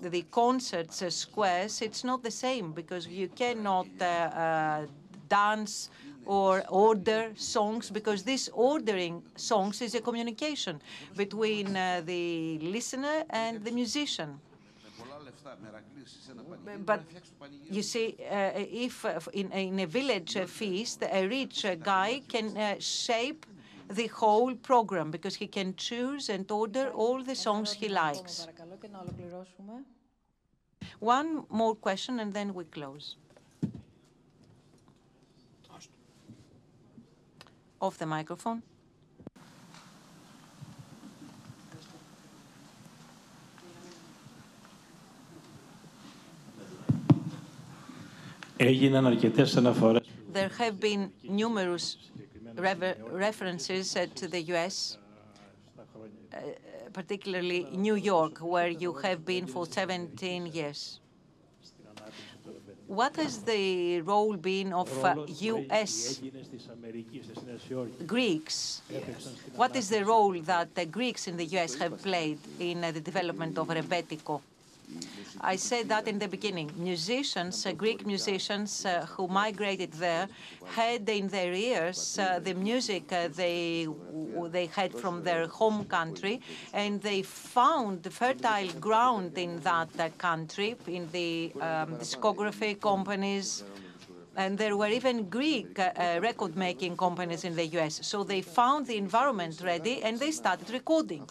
the 0.00 0.22
concerts 0.30 1.02
squares, 1.14 1.82
it's 1.82 2.04
not 2.04 2.22
the 2.22 2.30
same 2.30 2.72
because 2.72 3.06
you 3.06 3.28
cannot 3.28 3.86
dance 5.28 5.90
or 6.30 6.62
order 6.68 7.32
songs 7.34 7.90
because 7.90 8.22
this 8.22 8.48
ordering 8.54 9.20
songs 9.34 9.82
is 9.82 9.96
a 9.96 10.00
communication 10.00 10.80
between 11.16 11.76
uh, 11.76 12.02
the 12.04 12.58
listener 12.62 13.24
and 13.30 13.64
the 13.64 13.72
musician. 13.72 14.38
But 16.86 17.00
you 17.68 17.82
see, 17.82 18.16
uh, 18.30 18.52
if 18.54 19.04
uh, 19.04 19.18
in, 19.32 19.50
in, 19.50 19.80
a 19.80 19.86
village 19.86 20.38
feast, 20.46 21.02
a 21.02 21.26
rich 21.26 21.66
guy 21.82 22.22
can 22.28 22.56
uh, 22.56 22.76
shape 22.78 23.44
the 23.88 24.06
whole 24.06 24.54
program 24.54 25.10
because 25.10 25.34
he 25.34 25.48
can 25.48 25.74
choose 25.74 26.28
and 26.28 26.48
order 26.50 26.90
all 26.94 27.24
the 27.24 27.34
songs 27.34 27.72
he 27.72 27.88
likes. 27.88 28.46
One 31.00 31.44
more 31.48 31.74
question 31.74 32.20
and 32.20 32.32
then 32.32 32.54
we 32.54 32.64
close. 32.64 33.16
Off 37.80 37.98
the 37.98 38.06
microphone. 38.06 38.62
There 50.32 50.50
have 50.58 50.78
been 50.78 51.12
numerous 51.24 51.96
references 52.56 53.96
uh, 53.96 54.06
to 54.14 54.28
the 54.28 54.42
U.S., 54.52 54.98
uh, 56.32 56.36
particularly 56.92 57.64
New 57.72 57.94
York, 57.94 58.38
where 58.38 58.68
you 58.68 58.92
have 58.92 59.24
been 59.24 59.46
for 59.46 59.64
17 59.64 60.46
years. 60.46 60.99
What 62.90 63.14
has 63.16 63.38
the 63.42 64.00
role 64.00 64.36
been 64.36 64.72
of 64.72 64.90
uh, 65.04 65.14
U.S. 65.54 66.20
Greeks? 68.04 68.82
What 69.54 69.76
is 69.76 69.88
the 69.88 70.04
role 70.04 70.34
that 70.42 70.74
the 70.74 70.86
Greeks 70.86 71.28
in 71.28 71.36
the 71.36 71.44
U.S. 71.44 71.76
have 71.76 72.02
played 72.02 72.38
in 72.58 72.82
uh, 72.82 72.90
the 72.90 73.00
development 73.00 73.56
of 73.58 73.68
Rebetiko? 73.68 74.40
I 75.40 75.56
said 75.56 75.88
that 75.88 76.06
in 76.06 76.18
the 76.18 76.28
beginning. 76.28 76.70
Musicians, 76.76 77.64
uh, 77.64 77.72
Greek 77.72 78.06
musicians 78.06 78.84
uh, 78.84 79.06
who 79.06 79.26
migrated 79.28 79.92
there, 79.92 80.28
had 80.66 81.08
in 81.08 81.28
their 81.28 81.52
ears 81.52 82.18
uh, 82.18 82.38
the 82.38 82.54
music 82.54 83.10
uh, 83.12 83.28
they 83.28 83.88
they 84.50 84.66
had 84.66 84.92
from 84.94 85.22
their 85.22 85.46
home 85.46 85.84
country, 85.84 86.40
and 86.72 87.00
they 87.00 87.22
found 87.22 88.06
fertile 88.12 88.68
ground 88.80 89.38
in 89.38 89.60
that 89.60 89.88
uh, 89.98 90.08
country, 90.18 90.76
in 90.86 91.08
the 91.10 91.52
um, 91.60 91.96
discography 91.96 92.78
companies, 92.78 93.64
and 94.40 94.56
there 94.56 94.76
were 94.80 94.88
even 94.88 95.16
Greek 95.28 95.78
uh, 95.78 95.82
uh, 95.82 96.18
record-making 96.22 96.96
companies 96.96 97.42
in 97.44 97.54
the 97.60 97.66
U.S. 97.76 97.94
So 98.10 98.24
they 98.24 98.40
found 98.40 98.86
the 98.86 98.96
environment 98.96 99.60
ready 99.72 100.02
and 100.02 100.18
they 100.18 100.30
started 100.30 100.68
recording. 100.70 101.24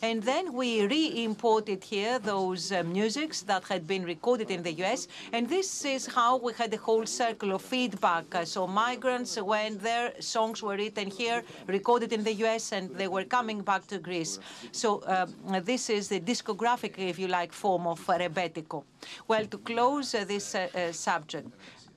And 0.00 0.22
then 0.22 0.44
we 0.60 0.70
re-imported 0.86 1.84
here 1.84 2.18
those 2.18 2.72
uh, 2.72 2.82
musics 3.00 3.42
that 3.50 3.64
had 3.72 3.82
been 3.86 4.04
recorded 4.14 4.50
in 4.50 4.62
the 4.62 4.72
U.S. 4.84 5.08
And 5.34 5.42
this 5.46 5.84
is 5.84 6.06
how 6.06 6.32
we 6.38 6.52
had 6.54 6.72
a 6.72 6.80
whole 6.88 7.06
circle 7.06 7.50
of 7.52 7.60
feedback. 7.60 8.26
Uh, 8.34 8.46
so 8.46 8.66
migrants, 8.66 9.32
when 9.52 9.76
their 9.78 10.06
songs 10.20 10.62
were 10.62 10.76
written 10.76 11.08
here, 11.10 11.42
recorded 11.66 12.10
in 12.14 12.24
the 12.24 12.34
U.S., 12.44 12.72
and 12.72 12.84
they 13.00 13.08
were 13.08 13.24
coming 13.24 13.60
back 13.60 13.86
to 13.88 13.98
Greece. 13.98 14.38
So 14.72 15.00
uh, 15.00 15.26
this 15.70 15.90
is 15.90 16.08
the 16.08 16.20
discographic, 16.20 16.92
if 16.96 17.18
you 17.18 17.28
like, 17.28 17.52
form 17.52 17.86
of 17.86 18.00
Rebetiko. 18.06 18.84
Well, 19.28 19.44
to 19.52 19.58
close 19.58 20.14
uh, 20.14 20.24
this 20.24 20.56
subject, 20.92 21.48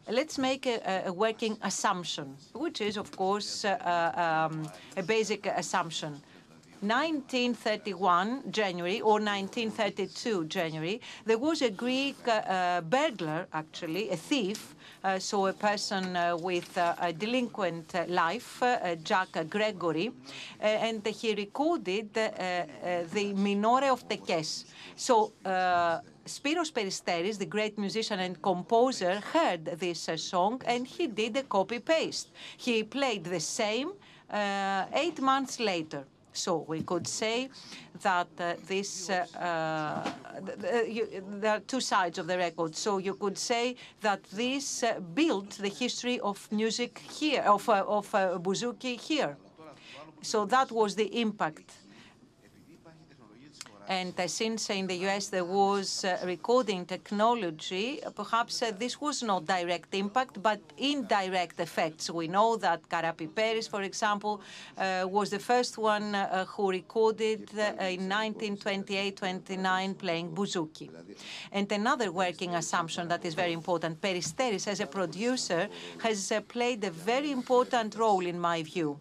Let's 0.09 0.37
make 0.37 0.65
a, 0.65 1.03
a, 1.07 1.11
working 1.11 1.57
assumption, 1.63 2.37
which 2.53 2.79
is, 2.79 2.95
of 2.95 3.11
course, 3.11 3.65
uh, 3.65 4.47
um, 4.49 4.71
a 4.95 5.03
basic 5.03 5.45
assumption. 5.47 6.21
1931 6.79 8.51
January 8.51 9.01
or 9.01 9.19
1932 9.19 10.45
January, 10.45 11.01
there 11.25 11.37
was 11.37 11.61
a 11.61 11.71
Greek 11.71 12.15
uh, 12.27 12.81
burglar, 12.81 13.47
actually, 13.51 14.11
a 14.11 14.15
thief, 14.15 14.75
uh, 15.03 15.19
so 15.19 15.47
a 15.47 15.53
person 15.53 16.15
uh, 16.15 16.37
with 16.37 16.77
uh, 16.77 16.95
a 17.01 17.11
delinquent 17.11 17.93
life, 18.09 18.61
uh, 18.63 18.95
Jack 19.03 19.29
Gregory, 19.49 20.11
and 20.59 21.05
he 21.05 21.33
recorded 21.35 22.13
the 22.13 23.33
Minore 23.35 23.91
of 23.91 24.07
Tekes. 24.07 24.65
So 24.95 25.33
Spiros 26.27 26.71
Peristeris, 26.71 27.37
the 27.37 27.45
great 27.45 27.77
musician 27.77 28.19
and 28.19 28.41
composer, 28.41 29.21
heard 29.33 29.65
this 29.65 30.09
uh, 30.09 30.17
song 30.17 30.61
and 30.65 30.85
he 30.85 31.07
did 31.07 31.37
a 31.37 31.43
copy 31.43 31.79
paste. 31.79 32.29
He 32.57 32.83
played 32.83 33.23
the 33.23 33.39
same 33.39 33.93
uh, 34.29 34.85
eight 34.93 35.21
months 35.21 35.59
later. 35.59 36.03
So 36.33 36.65
we 36.67 36.83
could 36.83 37.07
say 37.07 37.49
that 38.03 38.27
uh, 38.39 38.53
this, 38.67 39.09
uh, 39.09 39.25
uh, 39.39 40.81
you, 40.87 41.07
there 41.39 41.55
are 41.55 41.59
two 41.61 41.81
sides 41.81 42.19
of 42.19 42.27
the 42.27 42.37
record. 42.37 42.75
So 42.75 42.99
you 42.99 43.15
could 43.15 43.37
say 43.37 43.75
that 44.01 44.23
this 44.25 44.83
uh, 44.83 44.99
built 44.99 45.51
the 45.51 45.69
history 45.69 46.19
of 46.19 46.47
music 46.51 46.99
here, 46.99 47.41
of, 47.41 47.67
of 47.69 48.11
bouzouki 48.43 48.99
here. 48.99 49.35
So 50.21 50.45
that 50.45 50.71
was 50.71 50.95
the 50.95 51.21
impact 51.21 51.71
and 53.87 54.13
uh, 54.19 54.27
since 54.27 54.69
in 54.69 54.85
the 54.87 54.95
US 55.07 55.27
there 55.27 55.45
was 55.45 56.03
uh, 56.03 56.17
recording 56.25 56.85
technology, 56.85 58.01
perhaps 58.15 58.61
uh, 58.61 58.71
this 58.77 58.99
was 58.99 59.23
not 59.23 59.45
direct 59.45 59.95
impact, 59.95 60.43
but 60.43 60.59
indirect 60.77 61.59
effects. 61.59 62.09
We 62.09 62.27
know 62.27 62.57
that 62.57 62.87
Karapiperis, 62.89 63.69
for 63.69 63.81
example, 63.83 64.41
was 64.77 65.29
the 65.29 65.39
first 65.39 65.77
one 65.77 66.13
who 66.53 66.69
recorded 66.69 67.49
in 67.79 68.09
1928-29 68.09 69.97
playing 69.97 70.31
bouzouki. 70.35 70.89
And 71.51 71.71
another 71.71 72.11
working 72.11 72.55
assumption 72.55 73.07
that 73.07 73.23
is 73.25 73.33
very 73.35 73.53
important, 73.53 74.01
Peristeris 74.01 74.67
as 74.67 74.79
a 74.81 74.87
producer 74.87 75.69
has 75.99 76.33
played 76.47 76.83
a 76.83 76.91
very 76.91 77.31
important 77.31 77.95
role 77.95 78.25
in 78.25 78.39
my 78.39 78.63
view. 78.63 78.99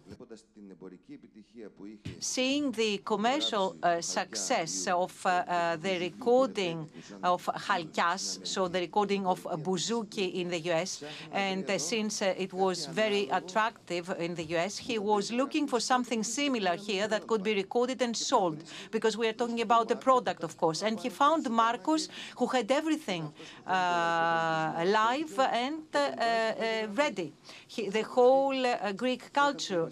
Seeing 2.21 2.71
the 2.73 2.99
commercial 2.99 3.77
uh, 3.83 4.01
success 4.01 4.76
of 4.87 5.15
uh, 5.25 5.29
uh, 5.31 5.77
the 5.77 5.99
recording 5.99 6.89
of 7.23 7.45
Chalkias, 7.67 8.47
so 8.47 8.69
the 8.69 8.81
recording 8.81 9.27
of 9.27 9.43
bouzouki 9.65 10.35
in 10.35 10.49
the 10.49 10.61
US, 10.73 11.03
and 11.33 11.65
uh, 11.69 11.79
since 11.79 12.23
uh, 12.23 12.35
it 12.37 12.53
was 12.53 12.87
very 12.87 13.29
attractive 13.31 14.15
in 14.19 14.35
the 14.35 14.45
US, 14.57 14.77
he 14.77 14.99
was 14.99 15.33
looking 15.33 15.67
for 15.67 15.81
something 15.81 16.23
similar 16.23 16.77
here 16.77 17.09
that 17.09 17.27
could 17.27 17.43
be 17.43 17.55
recorded 17.55 18.03
and 18.03 18.17
sold, 18.17 18.59
because 18.91 19.17
we 19.17 19.27
are 19.27 19.33
talking 19.33 19.61
about 19.63 19.91
a 19.91 19.97
product, 19.97 20.45
of 20.45 20.57
course. 20.57 20.83
And 20.83 21.01
he 21.01 21.09
found 21.09 21.47
Markos, 21.47 22.09
who 22.37 22.47
had 22.47 22.71
everything 22.71 23.33
uh, 23.67 24.85
live 25.01 25.39
and 25.39 25.83
uh, 25.95 26.87
ready. 26.95 27.33
He, 27.67 27.89
the 27.89 28.03
whole 28.03 28.63
Greek 28.95 29.33
culture 29.33 29.89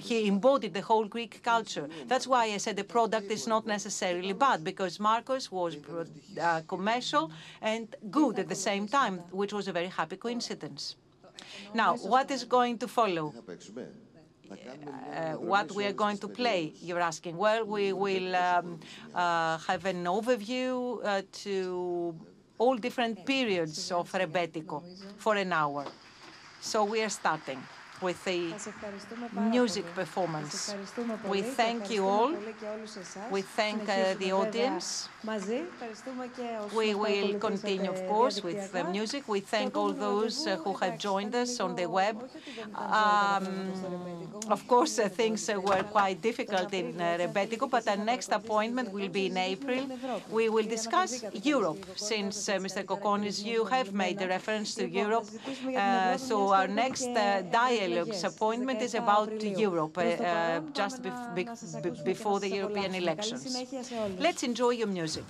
he 0.00 0.26
embodied 0.26 0.74
the 0.74 0.82
whole 0.82 1.06
Greek 1.06 1.42
culture. 1.42 1.88
That's 2.06 2.26
why 2.26 2.44
I 2.46 2.58
said 2.58 2.76
the 2.76 2.84
product 2.84 3.30
is 3.30 3.46
not 3.46 3.66
necessarily 3.66 3.77
bad, 4.32 4.64
because 4.64 4.98
Markos 4.98 5.50
was 5.50 5.76
uh, 6.40 6.60
commercial 6.66 7.30
and 7.60 7.94
good 8.10 8.38
at 8.38 8.48
the 8.48 8.54
same 8.54 8.88
time, 8.88 9.18
which 9.30 9.52
was 9.52 9.68
a 9.68 9.72
very 9.72 9.88
happy 9.88 10.16
coincidence. 10.16 10.96
Now, 11.74 11.96
what 11.96 12.30
is 12.30 12.44
going 12.44 12.78
to 12.78 12.88
follow? 12.88 13.32
Uh, 14.50 15.32
what 15.34 15.72
we 15.72 15.84
are 15.84 15.92
going 15.92 16.18
to 16.18 16.28
play, 16.28 16.72
you're 16.80 17.00
asking. 17.00 17.36
Well, 17.36 17.64
we 17.64 17.92
will 17.92 18.34
um, 18.34 18.80
uh, 19.14 19.58
have 19.58 19.84
an 19.84 20.04
overview 20.04 21.00
uh, 21.04 21.22
to 21.44 22.14
all 22.56 22.76
different 22.76 23.26
periods 23.26 23.92
of 23.92 24.10
Rebetiko 24.10 24.82
for 25.18 25.36
an 25.36 25.52
hour. 25.52 25.84
So 26.60 26.84
we 26.84 27.02
are 27.02 27.10
starting 27.10 27.62
with 28.00 28.24
the 28.24 28.54
music 29.50 29.84
performance. 29.94 30.74
We 31.26 31.42
thank 31.42 31.90
you 31.90 32.06
all. 32.06 32.32
We 33.30 33.42
thank 33.42 33.88
uh, 33.88 34.14
the 34.14 34.32
audience. 34.32 35.08
We 36.76 36.94
will 36.94 37.38
continue, 37.38 37.90
of 37.90 38.06
course, 38.06 38.42
with 38.42 38.72
the 38.72 38.84
music. 38.84 39.28
We 39.28 39.40
thank 39.40 39.76
all 39.76 39.92
those 39.92 40.46
uh, 40.46 40.56
who 40.56 40.74
have 40.74 40.98
joined 40.98 41.34
us 41.34 41.60
on 41.60 41.74
the 41.74 41.86
web. 41.86 42.16
Um, 42.74 43.72
of 44.48 44.66
course, 44.68 44.98
uh, 44.98 45.08
things 45.08 45.48
uh, 45.48 45.60
were 45.60 45.82
quite 45.82 46.22
difficult 46.22 46.72
in 46.72 47.00
uh, 47.00 47.18
Rebetiko, 47.20 47.68
but 47.68 47.86
our 47.88 47.96
next 47.96 48.30
appointment 48.32 48.92
will 48.92 49.08
be 49.08 49.26
in 49.26 49.36
April. 49.36 49.86
We 50.30 50.48
will 50.48 50.66
discuss 50.66 51.24
Europe, 51.42 51.84
since 51.96 52.48
uh, 52.48 52.54
Mr. 52.58 52.84
Kokkonis, 52.84 53.44
you 53.44 53.64
have 53.64 53.92
made 53.92 54.22
a 54.22 54.28
reference 54.28 54.74
to 54.76 54.88
Europe. 54.88 55.26
so 56.18 56.52
our 56.52 56.68
next 56.68 57.06
dialogue 57.52 57.87
Dialogue's 57.88 58.24
appointment 58.24 58.82
is 58.82 58.94
about 58.94 59.42
Europe, 59.42 59.98
uh, 59.98 60.60
just 60.72 61.02
before 62.04 62.40
the 62.40 62.48
European 62.48 62.94
elections. 62.94 63.56
Let's 64.18 64.42
enjoy 64.42 64.70
your 64.70 64.88
music. 64.88 65.24